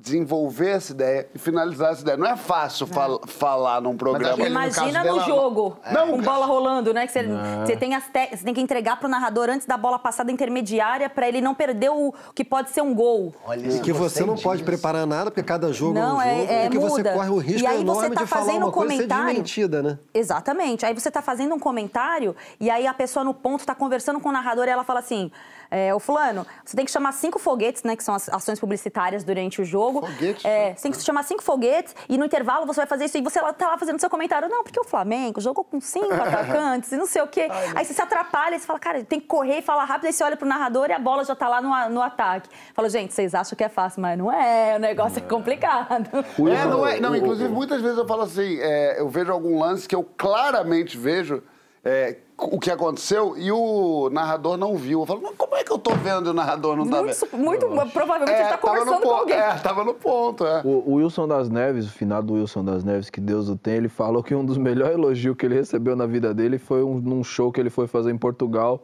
desenvolver 0.00 0.70
essa 0.70 0.92
ideia 0.92 1.28
e 1.34 1.38
finalizar 1.38 1.92
essa 1.92 2.02
ideia. 2.02 2.16
Não 2.16 2.26
é 2.26 2.36
fácil 2.36 2.86
fal- 2.86 3.20
falar 3.26 3.80
num 3.80 3.96
programa. 3.96 4.36
no 4.36 4.46
Imagina 4.46 4.74
caso 4.82 4.86
no 4.98 5.02
dela- 5.02 5.22
jogo, 5.24 5.76
Não, 5.90 6.10
com 6.12 6.22
bola 6.22 6.46
rolando, 6.46 6.92
né? 6.92 7.06
Que 7.06 7.12
você, 7.12 7.22
você 7.64 7.76
tem, 7.76 7.90
te- 7.98 8.36
você 8.36 8.44
tem 8.44 8.54
que 8.54 8.60
entregar 8.60 8.98
pro 9.00 9.08
narrador 9.08 9.48
antes 9.48 9.66
da 9.66 9.76
bola 9.76 9.98
passada 9.98 10.30
intermediária 10.30 11.08
pra 11.08 11.26
ele 11.26 11.40
não 11.40 11.54
perder 11.54 11.90
o 11.90 12.12
que 12.34 12.44
pode 12.44 12.70
ser 12.70 12.82
um 12.82 12.94
gol. 12.94 13.34
Olha, 13.46 13.66
E 13.66 13.80
que 13.80 13.92
você 13.92 14.24
não 14.24 14.36
pode 14.36 14.62
preparar 14.62 15.06
nada, 15.06 15.30
porque 15.30 15.42
cada 15.42 15.72
jogo 15.72 15.94
Não, 15.94 16.20
é 16.20 16.26
um 16.26 16.30
é- 16.30 16.40
jogo. 16.40 16.52
é, 16.52 16.66
e 16.66 16.70
que 16.70 16.78
você 16.78 16.96
muda. 16.98 17.12
corre 17.12 17.30
o 17.30 17.38
risco 17.38 17.62
E 17.62 17.66
aí 17.66 17.76
você 17.76 17.82
enorme 17.82 18.14
tá 18.14 18.22
de 18.22 18.26
falar 18.28 18.44
fazendo 18.44 18.62
uma 18.64 18.72
coisa 18.72 18.92
e 18.92 18.96
ser 18.96 19.02
comentário. 19.04 19.26
desmentida, 19.26 19.82
né? 19.82 19.98
Exatamente. 20.12 20.84
Aí 20.84 20.92
você 20.94 21.10
tá 21.10 21.22
fazendo 21.22 21.54
um 21.54 21.58
comentário 21.58 22.36
e 22.60 22.70
aí 22.70 22.86
a 22.86 22.94
pessoa 22.94 23.24
no 23.24 23.32
ponto 23.34 23.64
tá 23.64 23.74
conversando 23.74 24.20
com 24.20 24.28
o 24.28 24.32
narrador 24.32 24.66
e 24.66 24.70
ela 24.70 24.84
fala 24.84 25.00
assim: 25.00 25.30
é, 25.70 25.94
ô 25.94 25.98
fulano, 25.98 26.46
você 26.64 26.76
tem 26.76 26.84
que 26.84 26.90
chamar 26.90 27.12
cinco 27.12 27.38
foguetes, 27.38 27.82
né? 27.82 27.96
Que 27.96 28.04
são 28.04 28.14
as 28.14 28.28
ações 28.28 28.58
publicitárias 28.60 29.24
durante 29.24 29.60
o 29.60 29.64
jogo. 29.64 30.00
Foguetes? 30.06 30.44
É, 30.44 30.74
você 30.74 30.82
tem 30.82 30.92
que 30.92 31.02
chamar 31.02 31.22
cinco 31.24 31.42
foguetes 31.42 31.94
e 32.08 32.16
no 32.18 32.24
intervalo 32.24 32.66
você 32.66 32.80
vai 32.80 32.86
fazer 32.86 33.06
isso 33.06 33.18
e 33.18 33.22
você 33.22 33.40
tá 33.40 33.68
lá 33.68 33.78
fazendo 33.78 33.98
seu 33.98 34.10
comentário. 34.10 34.48
Não, 34.48 34.62
porque 34.62 34.78
o 34.78 34.84
Flamengo 34.84 35.40
jogou 35.40 35.64
com 35.64 35.80
cinco 35.80 36.12
atacantes 36.14 36.92
e 36.92 36.96
não 36.96 37.06
sei 37.06 37.22
o 37.22 37.26
quê. 37.26 37.48
aí 37.74 37.84
você 37.84 37.94
se 37.94 38.02
atrapalha 38.02 38.56
e 38.56 38.60
você 38.60 38.66
fala, 38.66 38.78
cara, 38.78 39.04
tem 39.04 39.20
que 39.20 39.26
correr 39.26 39.58
e 39.58 39.62
falar 39.62 39.84
rápido. 39.84 40.06
Aí 40.06 40.12
você 40.12 40.24
olha 40.24 40.36
pro 40.36 40.48
narrador 40.48 40.88
e 40.90 40.92
a 40.92 40.98
bola 40.98 41.24
já 41.24 41.34
tá 41.34 41.48
lá 41.48 41.60
no, 41.60 41.94
no 41.94 42.02
ataque. 42.02 42.48
Fala, 42.74 42.88
gente, 42.88 43.12
vocês 43.12 43.34
acham 43.34 43.56
que 43.56 43.64
é 43.64 43.68
fácil, 43.68 44.00
mas 44.02 44.18
não 44.18 44.32
é. 44.32 44.76
O 44.76 44.78
negócio 44.78 45.18
é, 45.18 45.22
complicado. 45.22 46.08
É, 46.14 46.64
não 46.66 46.86
é. 46.86 47.00
Não, 47.00 47.14
inclusive, 47.14 47.48
muitas 47.48 47.80
vezes 47.80 47.98
eu 47.98 48.06
falo 48.06 48.22
assim, 48.22 48.58
é, 48.60 49.00
eu 49.00 49.08
vejo 49.08 49.32
algum 49.32 49.58
lance 49.58 49.88
que 49.88 49.94
eu 49.94 50.04
claramente 50.16 50.96
vejo 50.96 51.42
é, 51.84 52.16
o 52.38 52.60
que 52.60 52.70
aconteceu 52.70 53.34
e 53.38 53.50
o 53.50 54.10
narrador 54.10 54.58
não 54.58 54.76
viu. 54.76 55.00
Eu 55.00 55.06
falo, 55.06 55.22
mas 55.22 55.34
como 55.36 55.56
é 55.56 55.64
que 55.64 55.72
eu 55.72 55.78
tô 55.78 55.94
vendo 55.94 56.28
e 56.28 56.30
o 56.30 56.34
narrador 56.34 56.76
não 56.76 56.86
tá 56.86 57.00
vendo? 57.00 57.16
muito 57.32 57.66
provavelmente 57.92 58.38
ele 58.38 58.48
tá 58.48 58.58
conversando 58.58 58.96
com 58.96 59.00
ponto, 59.00 59.14
alguém. 59.14 59.36
É, 59.36 59.54
tava 59.54 59.84
no 59.84 59.94
ponto, 59.94 60.46
é. 60.46 60.60
O, 60.62 60.82
o 60.86 60.94
Wilson 60.94 61.26
das 61.26 61.48
Neves, 61.48 61.86
o 61.86 61.90
finado 61.90 62.34
Wilson 62.34 62.64
das 62.64 62.84
Neves, 62.84 63.08
que 63.08 63.20
Deus 63.20 63.48
o 63.48 63.56
tem, 63.56 63.76
ele 63.76 63.88
falou 63.88 64.22
que 64.22 64.34
um 64.34 64.44
dos 64.44 64.58
melhores 64.58 64.94
elogios 64.94 65.36
que 65.36 65.46
ele 65.46 65.54
recebeu 65.54 65.96
na 65.96 66.06
vida 66.06 66.34
dele 66.34 66.58
foi 66.58 66.82
um, 66.82 67.00
num 67.00 67.24
show 67.24 67.50
que 67.50 67.58
ele 67.58 67.70
foi 67.70 67.86
fazer 67.86 68.10
em 68.10 68.18
Portugal, 68.18 68.82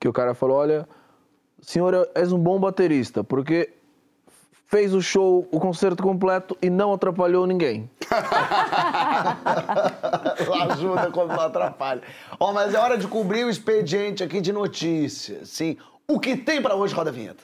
que 0.00 0.08
o 0.08 0.12
cara 0.12 0.34
falou, 0.34 0.56
olha, 0.56 0.88
senhor, 1.60 2.08
és 2.14 2.32
um 2.32 2.38
bom 2.38 2.58
baterista, 2.58 3.22
porque 3.22 3.74
fez 4.66 4.94
o 4.94 5.00
show, 5.00 5.46
o 5.52 5.60
concerto 5.60 6.02
completo 6.02 6.58
e 6.60 6.68
não 6.68 6.92
atrapalhou 6.92 7.46
ninguém. 7.46 7.88
ajuda 10.70 11.10
quando 11.10 11.30
não 11.30 11.40
atrapalha. 11.40 12.02
Ó, 12.38 12.52
mas 12.52 12.74
é 12.74 12.78
hora 12.78 12.98
de 12.98 13.06
cobrir 13.06 13.44
o 13.44 13.50
expediente 13.50 14.22
aqui 14.22 14.40
de 14.40 14.52
notícias. 14.52 15.48
Sim. 15.48 15.76
O 16.08 16.20
que 16.20 16.36
tem 16.36 16.62
pra 16.62 16.74
hoje, 16.74 16.94
roda 16.94 17.10
a 17.10 17.12
vinheta. 17.12 17.42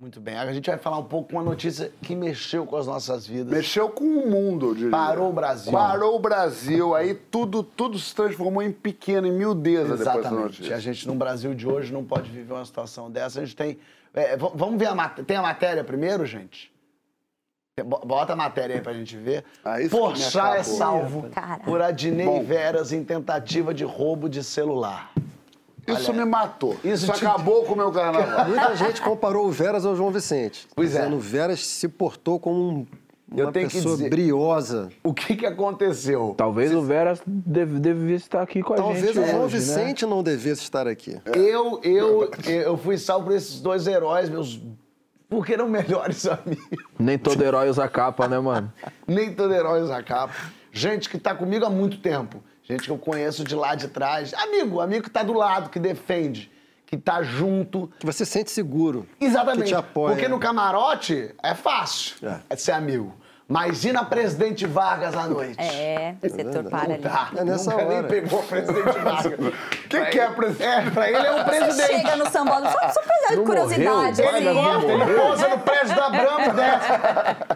Muito 0.00 0.20
bem, 0.20 0.36
a 0.36 0.52
gente 0.52 0.70
vai 0.70 0.78
falar 0.78 0.98
um 0.98 1.04
pouco 1.04 1.30
com 1.30 1.36
uma 1.38 1.42
notícia 1.42 1.90
que 2.02 2.14
mexeu 2.14 2.64
com 2.64 2.76
as 2.76 2.86
nossas 2.86 3.26
vidas. 3.26 3.52
Mexeu 3.52 3.88
com 3.88 4.04
o 4.04 4.30
mundo, 4.30 4.66
eu 4.66 4.74
diria. 4.74 4.90
Parou 4.92 5.28
o 5.28 5.32
Brasil. 5.32 5.72
Parou 5.72 6.14
o 6.14 6.20
Brasil. 6.20 6.94
Aí 6.94 7.14
tudo, 7.14 7.64
tudo 7.64 7.98
se 7.98 8.14
transformou 8.14 8.62
em 8.62 8.70
pequeno, 8.70 9.26
em 9.26 9.32
miudeza 9.32 9.96
depois 9.96 9.98
dessa 9.98 10.18
Exatamente. 10.18 10.44
notícia. 10.44 10.76
A 10.76 10.78
gente 10.78 11.04
no 11.08 11.16
Brasil 11.16 11.52
de 11.52 11.66
hoje 11.66 11.92
não 11.92 12.04
pode 12.04 12.30
viver 12.30 12.52
uma 12.52 12.64
situação 12.64 13.10
dessa. 13.10 13.40
A 13.40 13.44
gente 13.44 13.56
tem. 13.56 13.76
é, 14.14 14.36
vamos 14.36 14.78
ver 14.78 14.86
a 14.86 14.94
matéria. 14.94 15.24
Tem 15.24 15.36
a 15.36 15.42
matéria 15.42 15.82
primeiro, 15.82 16.24
gente? 16.24 16.70
Bota 17.82 18.32
a 18.32 18.36
matéria 18.36 18.76
aí 18.76 18.80
pra 18.82 18.92
gente 18.92 19.16
ver. 19.16 19.44
Ah, 19.64 19.78
que 19.78 19.88
Porchat 19.88 20.58
é 20.58 20.62
salvo 20.62 21.28
Cara. 21.30 21.62
por 21.64 21.80
Adnei 21.82 22.26
Bom. 22.26 22.42
Veras 22.44 22.92
em 22.92 23.02
tentativa 23.04 23.72
de 23.74 23.84
roubo 23.84 24.28
de 24.28 24.42
celular. 24.44 25.12
Isso 25.86 26.10
Olha, 26.10 26.24
me 26.24 26.30
matou. 26.30 26.74
isso 26.84 27.06
Isso, 27.06 27.12
te- 27.12 27.24
acabou 27.26 27.64
com 27.64 27.72
o 27.72 27.76
meu 27.76 27.90
carnaval. 27.90 28.44
Muita 28.48 28.76
gente 28.76 29.00
comparou 29.00 29.46
o 29.46 29.50
Veras 29.50 29.86
ao 29.86 29.96
João 29.96 30.10
Vicente. 30.10 30.68
Pois 30.74 30.94
é. 30.94 30.98
Dizendo 30.98 31.16
o 31.16 31.20
Veras 31.20 31.64
se 31.66 31.88
portou 31.88 32.38
como 32.38 32.60
um- 32.60 32.86
Eu 33.34 33.46
uma 33.46 33.52
tenho 33.52 33.68
que 33.68 33.76
pessoa 33.76 33.96
dizer- 33.96 34.10
briosa. 34.10 34.90
O 35.02 35.14
que 35.14 35.34
que 35.36 35.46
aconteceu? 35.46 36.34
Talvez 36.36 36.74
o 36.74 36.82
Veras 36.82 37.22
deve, 37.26 37.78
devia 37.80 38.16
estar 38.16 38.42
aqui 38.42 38.62
com 38.62 38.74
a 38.74 38.76
Talvez 38.76 39.00
gente 39.00 39.18
o 39.18 39.26
João 39.26 39.44
hoje, 39.44 39.54
né? 39.56 39.60
Vicente 39.60 40.04
não 40.06 40.22
devesse 40.22 40.60
estar 40.62 40.86
aqui. 40.86 41.18
Eu, 41.34 41.80
eu, 41.82 42.30
eu 42.46 42.76
fui 42.76 42.98
salvo 42.98 43.26
por 43.26 43.34
esses 43.34 43.60
dois 43.60 43.86
heróis, 43.86 44.28
meus. 44.28 44.60
Porque 45.28 45.52
eram 45.52 45.68
melhores 45.68 46.24
amigos. 46.28 46.78
Nem 46.98 47.18
todo 47.18 47.42
herói 47.42 47.68
usa 47.68 47.86
capa, 47.88 48.26
né, 48.28 48.38
mano? 48.38 48.72
Nem 49.06 49.32
todo 49.34 49.52
herói 49.52 49.82
usa 49.82 50.02
capa. 50.02 50.34
Gente 50.72 51.08
que 51.08 51.18
tá 51.18 51.34
comigo 51.34 51.64
há 51.66 51.70
muito 51.70 51.98
tempo. 51.98 52.42
Gente 52.62 52.84
que 52.84 52.90
eu 52.90 52.98
conheço 52.98 53.44
de 53.44 53.54
lá 53.54 53.74
de 53.74 53.88
trás. 53.88 54.32
Amigo, 54.34 54.80
amigo 54.80 55.04
que 55.04 55.10
tá 55.10 55.22
do 55.22 55.32
lado, 55.32 55.70
que 55.70 55.78
defende, 55.78 56.50
que 56.86 56.96
tá 56.96 57.22
junto. 57.22 57.90
Que 57.98 58.04
você 58.06 58.24
sente 58.26 58.50
seguro. 58.50 59.06
Exatamente. 59.20 59.64
Que 59.64 59.68
te 59.70 59.74
apoia. 59.74 60.14
Porque 60.14 60.28
no 60.28 60.38
camarote 60.38 61.34
é 61.42 61.54
fácil 61.54 62.16
É. 62.22 62.40
é 62.50 62.56
ser 62.56 62.72
amigo. 62.72 63.14
Mas 63.50 63.82
e 63.82 63.92
na 63.92 64.04
Presidente 64.04 64.66
Vargas 64.66 65.14
à 65.16 65.26
noite? 65.26 65.56
É, 65.58 66.14
setor 66.28 66.64
para 66.64 66.92
ali. 66.92 66.98
Tá, 67.02 67.30
É 67.34 67.42
nessa 67.44 67.70
nunca 67.70 67.84
nem 67.86 67.96
hora. 67.98 68.06
pegou 68.06 68.40
o 68.40 68.42
Presidente 68.42 68.82
Vargas. 69.00 69.32
O 69.38 69.88
que, 69.88 70.04
que 70.04 70.20
é 70.20 70.28
presidente? 70.30 70.62
É, 70.68 70.90
pra 70.90 71.08
ele 71.10 71.26
é 71.26 71.32
um 71.32 71.38
Você 71.38 71.44
presidente. 71.44 71.86
chega 71.96 72.16
no 72.16 72.28
sambódromo, 72.30 72.70
só, 72.72 72.88
só 72.90 73.00
pra 73.00 73.36
Não 73.36 73.44
curiosidade. 73.46 74.22
morreu? 74.22 74.28
assim. 74.28 74.36
Ele 74.36 74.52
gosta, 74.54 74.86
ele 74.92 75.14
pousa 75.18 75.48
no 75.48 75.58
prédio 75.60 75.96
da 75.96 76.10
Brama 76.10 76.44
e 76.44 76.50
desce. 76.50 76.88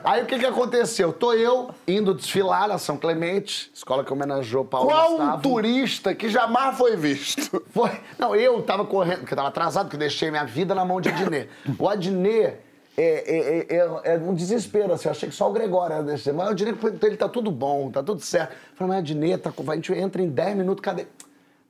Aí 0.03 0.23
o 0.23 0.27
que 0.27 0.39
que 0.39 0.47
aconteceu? 0.47 1.13
Tô 1.13 1.35
eu 1.35 1.71
indo 1.87 2.15
desfilar 2.15 2.69
na 2.69 2.79
São 2.79 2.97
Clemente, 2.97 3.71
escola 3.75 4.03
que 4.03 4.11
homenageou 4.13 4.65
Paulo 4.65 4.89
Qual 4.89 5.13
um 5.13 5.17
Gustavo. 5.19 5.43
turista 5.43 6.15
que 6.15 6.31
jamais 6.31 6.75
foi 6.79 6.97
visto? 6.97 7.63
Foi. 7.71 7.91
Não, 8.19 8.35
eu 8.35 8.63
tava 8.63 8.87
correndo, 8.87 9.19
porque 9.21 9.35
eu 9.35 9.37
tava 9.37 9.49
atrasado, 9.49 9.85
porque 9.85 9.97
eu 9.97 10.01
deixei 10.01 10.31
minha 10.31 10.45
vida 10.45 10.75
na 10.75 10.87
mão 10.87 11.03
de 11.03 11.11
Adnê. 11.11 11.49
O 11.79 11.87
Adnê 11.87 12.55
é, 12.97 13.03
é, 13.03 13.67
é, 13.77 13.77
é- 13.77 14.15
é 14.15 14.19
um 14.19 14.35
desespero, 14.35 14.93
assim. 14.93 15.09
Eu 15.09 15.13
achei 15.13 15.29
que 15.29 15.35
só 15.35 15.49
o 15.49 15.53
Gregório 15.53 15.95
era 15.95 16.03
desse. 16.03 16.31
Mas 16.33 16.49
o 16.49 16.51
Adnê, 16.51 16.75
ele 17.03 17.17
tá 17.17 17.29
tudo 17.29 17.51
bom, 17.51 17.91
tá 17.91 18.03
tudo 18.03 18.21
certo. 18.21 18.53
Eu 18.53 18.77
falei, 18.77 18.95
mas 18.95 18.99
Adnê, 19.11 19.39
tá, 19.39 19.51
com- 19.51 19.71
a 19.71 19.75
gente 19.75 19.93
entra 19.93 20.21
em 20.23 20.29
10 20.29 20.57
minutos, 20.57 20.83
cadê? 20.83 21.07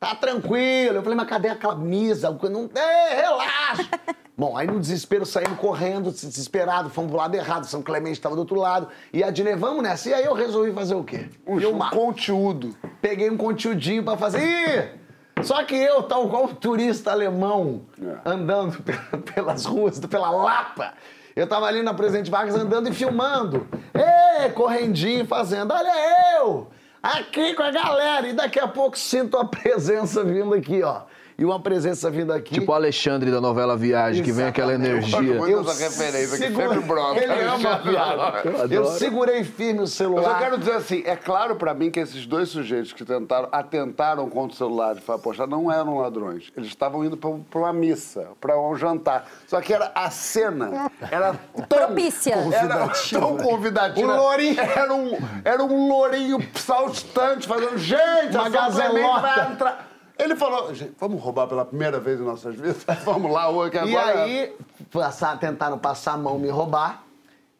Tá 0.00 0.14
tranquilo. 0.16 0.96
Eu 0.96 1.02
falei, 1.02 1.16
mas 1.16 1.28
cadê 1.28 1.48
a 1.48 1.54
camisa? 1.56 2.36
Não, 2.50 2.68
é, 2.74 3.14
relaxa. 3.20 3.88
Bom, 4.36 4.56
aí 4.56 4.66
no 4.66 4.80
desespero, 4.80 5.24
saímos 5.24 5.58
correndo, 5.58 6.10
desesperado, 6.10 6.88
fomos 6.90 7.10
pro 7.10 7.18
lado 7.20 7.34
errado, 7.36 7.66
São 7.66 7.82
Clemente 7.82 8.14
estava 8.14 8.34
do 8.34 8.40
outro 8.40 8.56
lado. 8.56 8.88
E 9.12 9.22
a 9.22 9.28
Adnê, 9.28 9.54
vamos 9.54 9.82
nessa. 9.82 10.08
E 10.08 10.14
aí 10.14 10.24
eu 10.24 10.32
resolvi 10.32 10.72
fazer 10.72 10.94
o 10.94 11.04
quê? 11.04 11.28
Um 11.46 11.78
conteúdo. 11.90 12.74
Peguei 13.00 13.30
um 13.30 13.36
conteúdinho 13.36 14.02
pra 14.02 14.16
fazer. 14.16 14.40
Ih! 14.40 15.01
Só 15.44 15.62
que 15.64 15.74
eu, 15.74 16.02
tal 16.04 16.28
qual 16.28 16.44
um 16.44 16.54
turista 16.54 17.10
alemão, 17.10 17.82
andando 18.24 18.82
pe- 18.82 18.96
pelas 19.34 19.64
ruas, 19.64 19.98
pela 20.00 20.30
Lapa, 20.30 20.92
eu 21.34 21.46
tava 21.46 21.66
ali 21.66 21.82
na 21.82 21.94
Presidente 21.94 22.30
Vargas 22.30 22.54
andando 22.54 22.88
e 22.88 22.92
filmando. 22.92 23.66
Ê, 23.94 24.48
correndinho 24.50 25.26
fazendo, 25.26 25.72
olha 25.72 25.92
eu! 26.38 26.68
Aqui 27.02 27.54
com 27.54 27.62
a 27.62 27.70
galera! 27.70 28.28
E 28.28 28.32
daqui 28.32 28.60
a 28.60 28.68
pouco 28.68 28.96
sinto 28.98 29.36
a 29.36 29.44
presença 29.44 30.22
vindo 30.22 30.54
aqui, 30.54 30.82
ó. 30.82 31.02
E 31.42 31.44
uma 31.44 31.58
presença 31.58 32.08
vindo 32.08 32.32
aqui. 32.32 32.54
Tipo 32.54 32.70
o 32.70 32.74
Alexandre 32.76 33.28
da 33.28 33.40
novela 33.40 33.76
Viagem, 33.76 34.22
que 34.22 34.30
vem 34.30 34.46
aquela 34.46 34.74
Exatamente. 34.74 35.12
energia. 35.12 35.40
Muito 35.40 35.68
essa 35.70 35.82
referência 35.82 36.38
que 36.38 36.44
segurei- 36.46 36.68
sempre 36.68 36.86
brota. 36.86 37.20
Ele 37.20 37.32
ama 37.42 37.72
a 37.72 37.78
piada. 37.78 38.48
Eu 38.70 38.70
Eu 38.70 38.84
segurei 38.92 39.42
firme 39.42 39.80
o 39.80 39.82
Eu 39.82 39.86
celular. 39.88 40.22
só 40.22 40.34
quero 40.38 40.56
dizer 40.56 40.74
assim, 40.74 41.02
é 41.04 41.16
claro 41.16 41.56
pra 41.56 41.74
mim 41.74 41.90
que 41.90 41.98
esses 41.98 42.26
dois 42.26 42.48
sujeitos 42.48 42.92
que 42.92 43.04
tentaram, 43.04 43.48
atentaram 43.50 44.30
contra 44.30 44.54
o 44.54 44.56
celular 44.56 44.94
de 44.94 45.00
Fábio 45.00 45.20
Pochá 45.24 45.44
não 45.44 45.68
eram 45.72 45.98
ladrões. 45.98 46.44
Eles 46.56 46.68
estavam 46.68 47.04
indo 47.04 47.16
pra, 47.16 47.30
pra 47.50 47.58
uma 47.58 47.72
missa, 47.72 48.28
pra 48.40 48.56
um 48.60 48.76
jantar. 48.76 49.26
Só 49.48 49.60
que 49.60 49.74
era 49.74 49.90
a 49.96 50.10
cena 50.10 50.88
era 51.10 51.34
tão 51.68 51.78
Propícia. 51.78 52.36
Era 52.52 52.88
tão 53.10 53.36
convidativa. 53.36 54.12
O 54.12 54.16
lourinho. 54.16 54.60
Era 54.60 54.94
um, 54.94 55.18
era 55.44 55.64
um 55.64 55.88
lourinho 55.88 56.38
saltitante, 56.54 57.48
fazendo 57.48 57.76
gente, 57.78 58.36
Uma 58.36 58.48
gazelota. 58.48 59.20
vai 59.20 59.52
entrar. 59.52 59.91
Ele 60.22 60.36
falou, 60.36 60.74
"Gente, 60.74 60.92
vamos 60.98 61.20
roubar 61.22 61.46
pela 61.46 61.64
primeira 61.64 61.98
vez 61.98 62.20
em 62.20 62.24
nossas 62.24 62.54
vidas? 62.54 62.84
Vamos 63.04 63.30
lá, 63.32 63.48
hoje 63.48 63.70
que 63.72 63.76
E 63.78 63.96
agora... 63.96 64.22
aí, 64.24 64.54
passar, 64.92 65.38
tentaram 65.38 65.78
passar 65.78 66.12
a 66.12 66.16
mão, 66.16 66.38
me 66.38 66.48
roubar. 66.48 67.02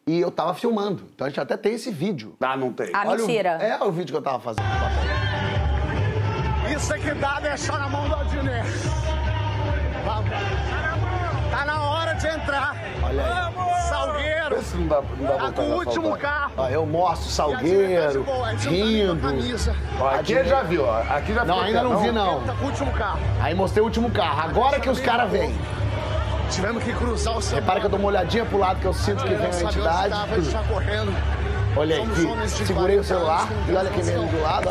E 0.05 0.19
eu 0.19 0.29
tava 0.31 0.53
filmando. 0.53 1.03
Então 1.15 1.25
a 1.25 1.29
gente 1.29 1.39
até 1.39 1.55
tem 1.57 1.73
esse 1.73 1.89
vídeo. 1.91 2.35
Ah, 2.41 2.57
não 2.57 2.71
tem. 2.73 2.89
Ah, 2.93 3.03
Olha 3.07 3.23
o- 3.23 3.27
mentira. 3.27 3.49
é 3.51 3.81
o 3.83 3.91
vídeo 3.91 4.11
que 4.13 4.17
eu 4.17 4.21
tava 4.21 4.39
fazendo. 4.39 4.65
Isso 6.75 6.93
é 6.93 6.99
que 6.99 7.13
dá 7.13 7.39
deixar 7.39 7.79
na 7.79 7.87
mão 7.89 8.07
do 8.09 8.15
Adnet. 8.15 8.67
Entrar. 12.27 12.75
Olha 13.03 13.23
aí. 13.23 13.89
Salgueiro. 13.89 14.55
Esse 14.57 14.75
não 14.77 14.87
dá, 14.87 15.01
não 15.17 15.27
dá 15.27 15.33
Tá 15.37 15.51
com 15.51 15.61
o 15.61 15.75
último 15.75 16.17
carro. 16.17 16.51
Ó, 16.57 16.67
eu 16.69 16.85
mostro 16.85 17.27
o 17.27 17.31
Salgueiro, 17.31 18.25
não 18.25 18.41
tá 18.41 18.49
rindo. 18.69 19.19
Ó, 19.99 20.07
aqui 20.09 20.33
ele 20.33 20.49
já 20.49 20.61
viu, 20.63 20.85
ó. 20.85 21.01
Aqui 21.09 21.33
já 21.33 21.45
Não, 21.45 21.59
ainda 21.59 21.79
quieto, 21.79 21.91
não 21.91 21.99
vi, 21.99 22.11
não. 22.11 22.41
Tá 22.43 22.53
com 22.53 22.65
o 22.65 22.67
último 22.67 22.91
carro. 22.91 23.19
Aí 23.41 23.53
mostrei 23.55 23.81
o 23.81 23.85
último 23.85 24.09
carro. 24.11 24.41
Agora 24.49 24.79
que 24.79 24.89
os 24.89 24.99
caras 24.99 25.29
vêm. 25.29 25.55
Tivemos 26.49 26.83
que 26.83 26.93
cruzar 26.93 27.37
o 27.37 27.41
celular. 27.41 27.61
Repara 27.61 27.79
que 27.79 27.85
eu 27.85 27.89
dou 27.89 27.99
uma 27.99 28.09
olhadinha 28.09 28.45
pro 28.45 28.59
lado 28.59 28.79
que 28.79 28.85
eu 28.85 28.93
sinto 28.93 29.23
que 29.23 29.29
vem 29.29 29.37
Não 29.37 29.45
a 29.45 29.63
entidade. 29.63 30.09
tava, 30.09 30.35
a 30.35 30.39
gente 30.39 30.51
tá 30.51 30.63
correndo. 30.63 31.13
Olha 31.75 31.95
aí, 31.95 32.49
segurei 32.49 32.99
o 32.99 33.03
40 33.03 33.03
celular 33.03 33.47
e 33.67 33.75
olha 33.75 33.89
quem 33.89 34.03
vem 34.03 34.15
ali 34.15 34.27
do 34.27 34.41
lado. 34.41 34.69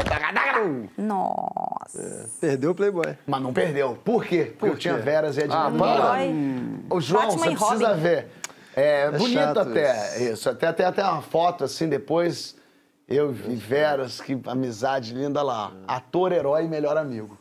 Nossa. 0.97 2.31
Perdeu 2.41 2.71
o 2.71 2.75
Playboy. 2.75 3.17
Mas 3.27 3.43
não 3.43 3.53
perdeu. 3.53 3.99
Por 4.05 4.25
quê? 4.25 4.55
Porque 4.59 4.75
eu 4.75 4.79
tinha 4.79 4.97
Veras 4.99 5.37
e 5.37 5.41
Ah, 5.41 5.45
Edna. 5.45 5.71
para. 5.79 6.15
Ô, 6.91 7.01
João, 7.01 7.23
Batman 7.27 7.45
você 7.45 7.51
e 7.51 7.57
precisa 7.57 7.89
Robin. 7.89 8.01
ver. 8.01 8.29
É, 8.75 9.11
bonito 9.11 9.33
chato 9.33 9.59
até 9.59 10.23
isso. 10.31 10.49
Até, 10.49 10.67
até, 10.69 10.85
até 10.85 11.03
uma 11.05 11.23
foto 11.23 11.65
assim 11.65 11.89
depois. 11.89 12.57
Eu 13.09 13.31
vi 13.33 13.57
Veras, 13.57 14.21
que 14.21 14.41
amizade 14.47 15.13
linda 15.13 15.43
lá. 15.43 15.73
Ator, 15.89 16.33
herói 16.33 16.65
e 16.65 16.69
melhor 16.69 16.97
amigo. 16.97 17.37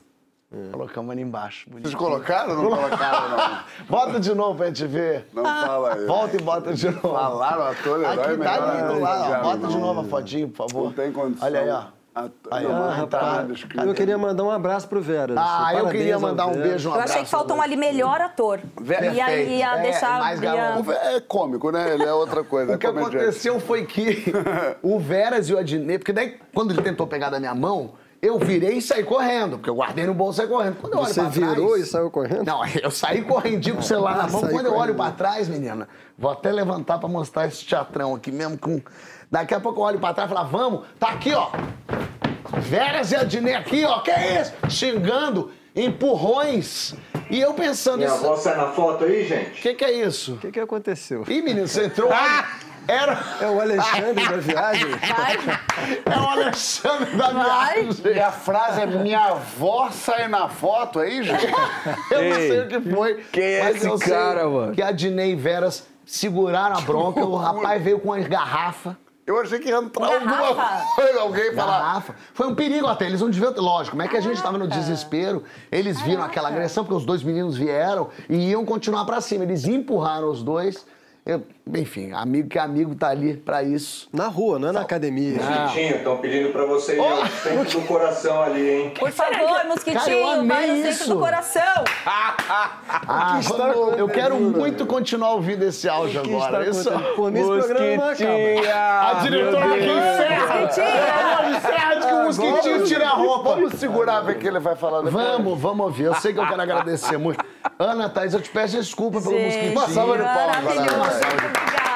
Colocamos 0.72 1.12
ali 1.12 1.22
embaixo. 1.22 1.66
Vocês 1.70 1.82
Bonito. 1.84 1.98
colocaram 1.98 2.58
ou 2.58 2.64
não 2.64 2.78
colocaram, 2.78 3.30
não? 3.30 3.60
Bota 3.88 4.20
de 4.20 4.34
novo 4.36 4.56
pra 4.58 4.66
gente 4.68 4.86
ver. 4.86 5.28
Não 5.34 5.44
fala 5.46 5.94
aí. 5.94 6.06
Volta 6.06 6.36
e 6.36 6.42
bota 6.42 6.74
de 6.74 6.86
novo. 6.90 7.00
Falaram 7.14 7.64
ator, 7.68 8.00
herói, 8.02 8.14
Aqui 8.26 8.38
melhor 8.38 8.58
tá 8.60 8.74
lindo 8.74 8.86
amigo. 8.88 9.00
lá. 9.00 9.22
ó. 9.22 9.30
Já 9.30 9.40
Bota 9.40 9.68
de 9.68 9.78
novo 9.78 10.00
a 10.02 10.04
fotinho, 10.04 10.50
por 10.50 10.68
favor. 10.70 10.84
Não 10.88 10.92
tem 10.92 11.12
condição. 11.14 11.48
Olha 11.48 11.60
aí, 11.62 11.70
ó. 11.70 11.84
Ator- 12.14 12.32
Aí, 12.52 12.64
não, 12.68 12.84
Ah, 12.90 13.08
tá 13.10 13.20
rapaz, 13.22 13.48
descrito. 13.48 13.86
eu 13.86 13.94
queria 13.94 14.18
mandar 14.18 14.44
um 14.44 14.52
abraço 14.52 14.86
pro 14.90 15.02
Veras. 15.02 15.38
Ah, 15.40 15.70
eu 15.70 15.76
Parabéns 15.78 15.92
queria 15.92 16.20
mandar 16.20 16.48
um 16.48 16.52
beijo, 16.62 16.90
um 16.90 16.94
Eu 16.96 17.00
achei 17.00 17.06
que 17.08 17.12
abraço. 17.20 17.32
faltou 17.32 17.56
um 17.56 17.62
ali 17.62 17.78
melhor 17.78 18.20
ator. 18.20 18.60
E 18.86 19.22
aí 19.22 19.60
ia 19.60 19.78
É, 19.78 19.82
deixar. 19.82 20.20
mais 20.20 20.42
ia- 20.42 20.82
Vé- 20.82 21.16
É 21.16 21.22
cômico, 21.22 21.72
né? 21.72 21.94
Ele 21.94 22.04
é 22.04 22.12
outra 22.14 22.44
coisa. 22.44 22.76
O 22.76 22.78
que 22.78 22.86
é 22.86 22.90
aconteceu 22.90 23.58
foi 23.62 23.86
que 23.86 24.26
o 24.84 25.00
Veras 25.00 25.48
e 25.48 25.54
o 25.54 25.58
Adnet, 25.58 26.00
porque 26.00 26.12
daí 26.12 26.38
quando 26.54 26.72
ele 26.72 26.82
tentou 26.82 27.08
pegar 27.08 27.30
da 27.30 27.40
minha 27.40 27.56
mão, 27.56 27.92
eu 28.22 28.38
virei 28.38 28.78
e 28.78 28.82
saí 28.82 29.04
correndo, 29.04 29.58
porque 29.58 29.70
eu 29.70 29.76
guardei 29.76 30.06
no 30.06 30.14
bolso 30.14 30.40
e 30.40 30.42
saí 30.44 30.48
correndo. 30.48 30.76
Quando 30.76 30.94
eu 30.94 31.00
olho 31.00 31.08
Você 31.08 31.22
pra 31.22 31.30
virou 31.30 31.68
trás, 31.70 31.82
e 31.82 31.86
saiu 31.90 32.12
correndo? 32.12 32.44
Não, 32.46 32.62
eu 32.82 32.92
saí 32.92 33.22
correndinho 33.24 33.76
com 33.76 33.82
o 33.82 33.84
celular 33.86 34.16
na 34.18 34.28
mão. 34.28 34.42
Quando 34.42 34.68
eu 34.68 34.74
olho 34.76 34.94
correndo. 34.94 34.96
pra 34.96 35.12
trás, 35.12 35.50
menina, 35.50 35.90
vou 36.18 36.32
até 36.32 36.52
levantar 36.52 37.00
pra 37.00 37.10
mostrar 37.10 37.48
esse 37.48 37.66
teatrão 37.66 38.14
aqui 38.16 38.32
mesmo 38.32 38.58
com. 38.58 38.80
Daqui 39.30 39.54
a 39.54 39.60
pouco 39.60 39.80
eu 39.80 39.86
olho 39.86 40.00
pra 40.00 40.14
trás 40.14 40.30
e 40.30 40.34
falo, 40.34 40.48
vamos, 40.50 40.86
tá 41.00 41.10
aqui, 41.10 41.34
ó. 41.34 41.50
Veras 42.60 43.12
e 43.12 43.16
Adnet 43.16 43.56
aqui, 43.56 43.86
ó. 43.86 44.00
Que 44.02 44.12
é 44.12 44.42
isso? 44.42 44.54
Xingando, 44.70 45.52
empurrões. 45.76 46.94
E 47.30 47.40
eu 47.40 47.54
pensando, 47.54 47.98
Minha 48.00 48.10
isso. 48.10 48.26
avó 48.26 48.36
sai 48.36 48.58
na 48.58 48.68
foto 48.74 49.06
aí, 49.06 49.26
gente? 49.26 49.60
O 49.60 49.62
que, 49.62 49.74
que 49.74 49.86
é 49.86 49.92
isso? 49.94 50.34
O 50.34 50.38
que, 50.38 50.52
que 50.52 50.60
aconteceu? 50.60 51.24
Ih, 51.28 51.42
menino, 51.42 51.68
você 51.68 51.86
entrou. 51.86 52.10
Era. 52.92 53.20
É 53.40 53.48
o 53.48 53.62
Alexandre 53.62 54.28
da 54.28 54.38
viagem? 54.38 54.88
É 56.06 56.20
o 56.20 56.30
Alexandre 56.30 57.16
da 57.16 57.30
Vai. 57.32 57.84
viagem. 57.86 58.14
E 58.16 58.20
a 58.20 58.32
frase 58.32 58.82
é 58.82 58.86
minha 58.86 59.20
avó 59.28 59.90
sai 59.92 60.28
na 60.28 60.50
foto 60.50 61.00
aí, 61.00 61.24
gente? 61.24 61.46
Eu 62.12 62.24
não 62.30 62.36
sei 62.36 62.52
Ei, 62.52 62.60
o 62.62 62.68
que 62.68 62.82
foi. 62.82 63.16
quem 63.32 63.44
é 63.44 63.72
esse 63.72 63.86
eu 63.88 63.98
sei 63.98 64.10
cara, 64.10 64.48
mano? 64.50 64.74
Que 64.74 64.82
a 64.82 64.92
Dinei 64.92 65.32
e 65.32 65.36
Veras 65.36 65.88
seguraram 66.06 66.78
a 66.78 66.82
bronca, 66.82 67.22
o 67.22 67.36
rapaz 67.36 67.82
veio 67.82 68.00
com 68.00 68.10
uma 68.10 68.20
garrafa. 68.20 68.98
Eu 69.26 69.40
achei 69.40 69.60
que 69.60 69.70
ia 69.70 69.78
entrar 69.78 70.08
Garrafa. 70.20 70.48
alguma 70.48 70.96
coisa, 70.96 71.22
alguém 71.22 71.54
falar. 71.56 71.80
Garrafa. 71.80 72.16
Foi 72.34 72.48
um 72.48 72.56
perigo 72.56 72.88
até, 72.88 73.06
eles 73.06 73.22
não 73.22 73.30
deviam 73.30 73.54
ter. 73.54 73.62
Lógico, 73.62 73.92
como 73.92 74.02
é 74.02 74.08
que 74.08 74.18
a 74.18 74.22
gente 74.22 74.42
tava 74.42 74.58
no 74.58 74.68
desespero? 74.68 75.44
Eles 75.72 76.02
viram 76.02 76.24
aquela 76.24 76.50
agressão, 76.50 76.84
porque 76.84 76.98
os 76.98 77.06
dois 77.06 77.24
meninos 77.24 77.56
vieram 77.56 78.10
e 78.28 78.50
iam 78.50 78.66
continuar 78.66 79.06
pra 79.06 79.22
cima. 79.22 79.44
Eles 79.46 79.64
empurraram 79.66 80.30
os 80.30 80.44
dois. 80.44 80.86
Eu- 81.26 81.44
enfim, 81.76 82.12
amigo 82.14 82.50
que 82.50 82.58
é 82.58 82.62
amigo 82.62 82.94
tá 82.96 83.10
ali 83.10 83.36
pra 83.38 83.64
isso. 83.64 84.08
Na 84.14 84.28
rua, 84.28 84.58
não 84.60 84.70
é 84.70 84.72
na 84.72 84.82
academia. 84.82 85.38
Mosquitinho, 85.42 85.96
estão 85.98 86.18
pedindo 86.18 86.52
pra 86.52 86.66
você 86.66 86.96
ir 86.96 87.00
ao 87.00 87.26
centro 87.28 87.80
do 87.82 87.88
coração 87.88 88.42
ali, 88.42 88.70
hein? 88.70 88.94
Por 88.98 89.12
favor, 89.12 89.66
mosquitinho, 89.68 90.48
vai 90.48 90.68
no 90.68 90.76
centro 90.76 90.90
isso. 90.90 91.10
do 91.14 91.20
coração. 91.20 91.62
Ah, 93.14 93.38
está 93.40 93.72
vamos- 93.72 93.98
eu 93.98 94.08
quero 94.08 94.36
muito 94.36 94.86
continuar 94.86 95.32
ouvindo 95.34 95.64
esse 95.64 95.88
áudio 95.90 96.22
que 96.22 96.34
agora. 96.34 96.62
está 96.68 96.80
Isso- 96.80 96.90
acontecendo? 96.90 97.16
Por 97.16 97.32
mim, 97.32 97.40
esse 97.40 97.68
programa 97.68 98.12
acaba. 98.12 99.10
A 99.10 99.14
diretora 99.22 99.66
aqui 99.66 99.86
encerra. 99.86 100.62
Mosquitinho. 100.62 101.58
Encerra 101.58 101.96
de 101.96 102.08
que 102.08 102.14
o 102.14 102.24
mosquitinho 102.24 102.84
tira 102.86 103.06
a 103.08 103.14
roupa. 103.14 103.50
Vamos 103.56 103.74
segurar, 103.74 104.22
ver 104.22 104.36
o 104.36 104.40
que 104.40 104.48
ele 104.48 104.60
vai 104.60 104.76
falar 104.76 105.02
depois. 105.02 105.26
Vamos, 105.26 105.60
vamos 105.60 105.86
ouvir. 105.88 106.04
Eu 106.06 106.16
sei 106.16 106.34
que 106.34 106.40
eu 106.40 106.48
quero 106.48 106.62
agradecer 106.62 107.18
muito. 107.18 107.44
Ana 107.78 108.10
Thaís, 108.10 108.34
eu 108.34 108.42
te 108.42 108.50
peço 108.50 108.78
desculpa 108.78 109.22
pelo 109.22 109.40
mosquitinho. 109.40 109.72
Uma 109.72 109.88
salva 109.90 110.18
de 110.18 110.24
palmas 110.24 110.58
para 110.58 111.61
Good 111.66 111.78
job. 111.78 111.91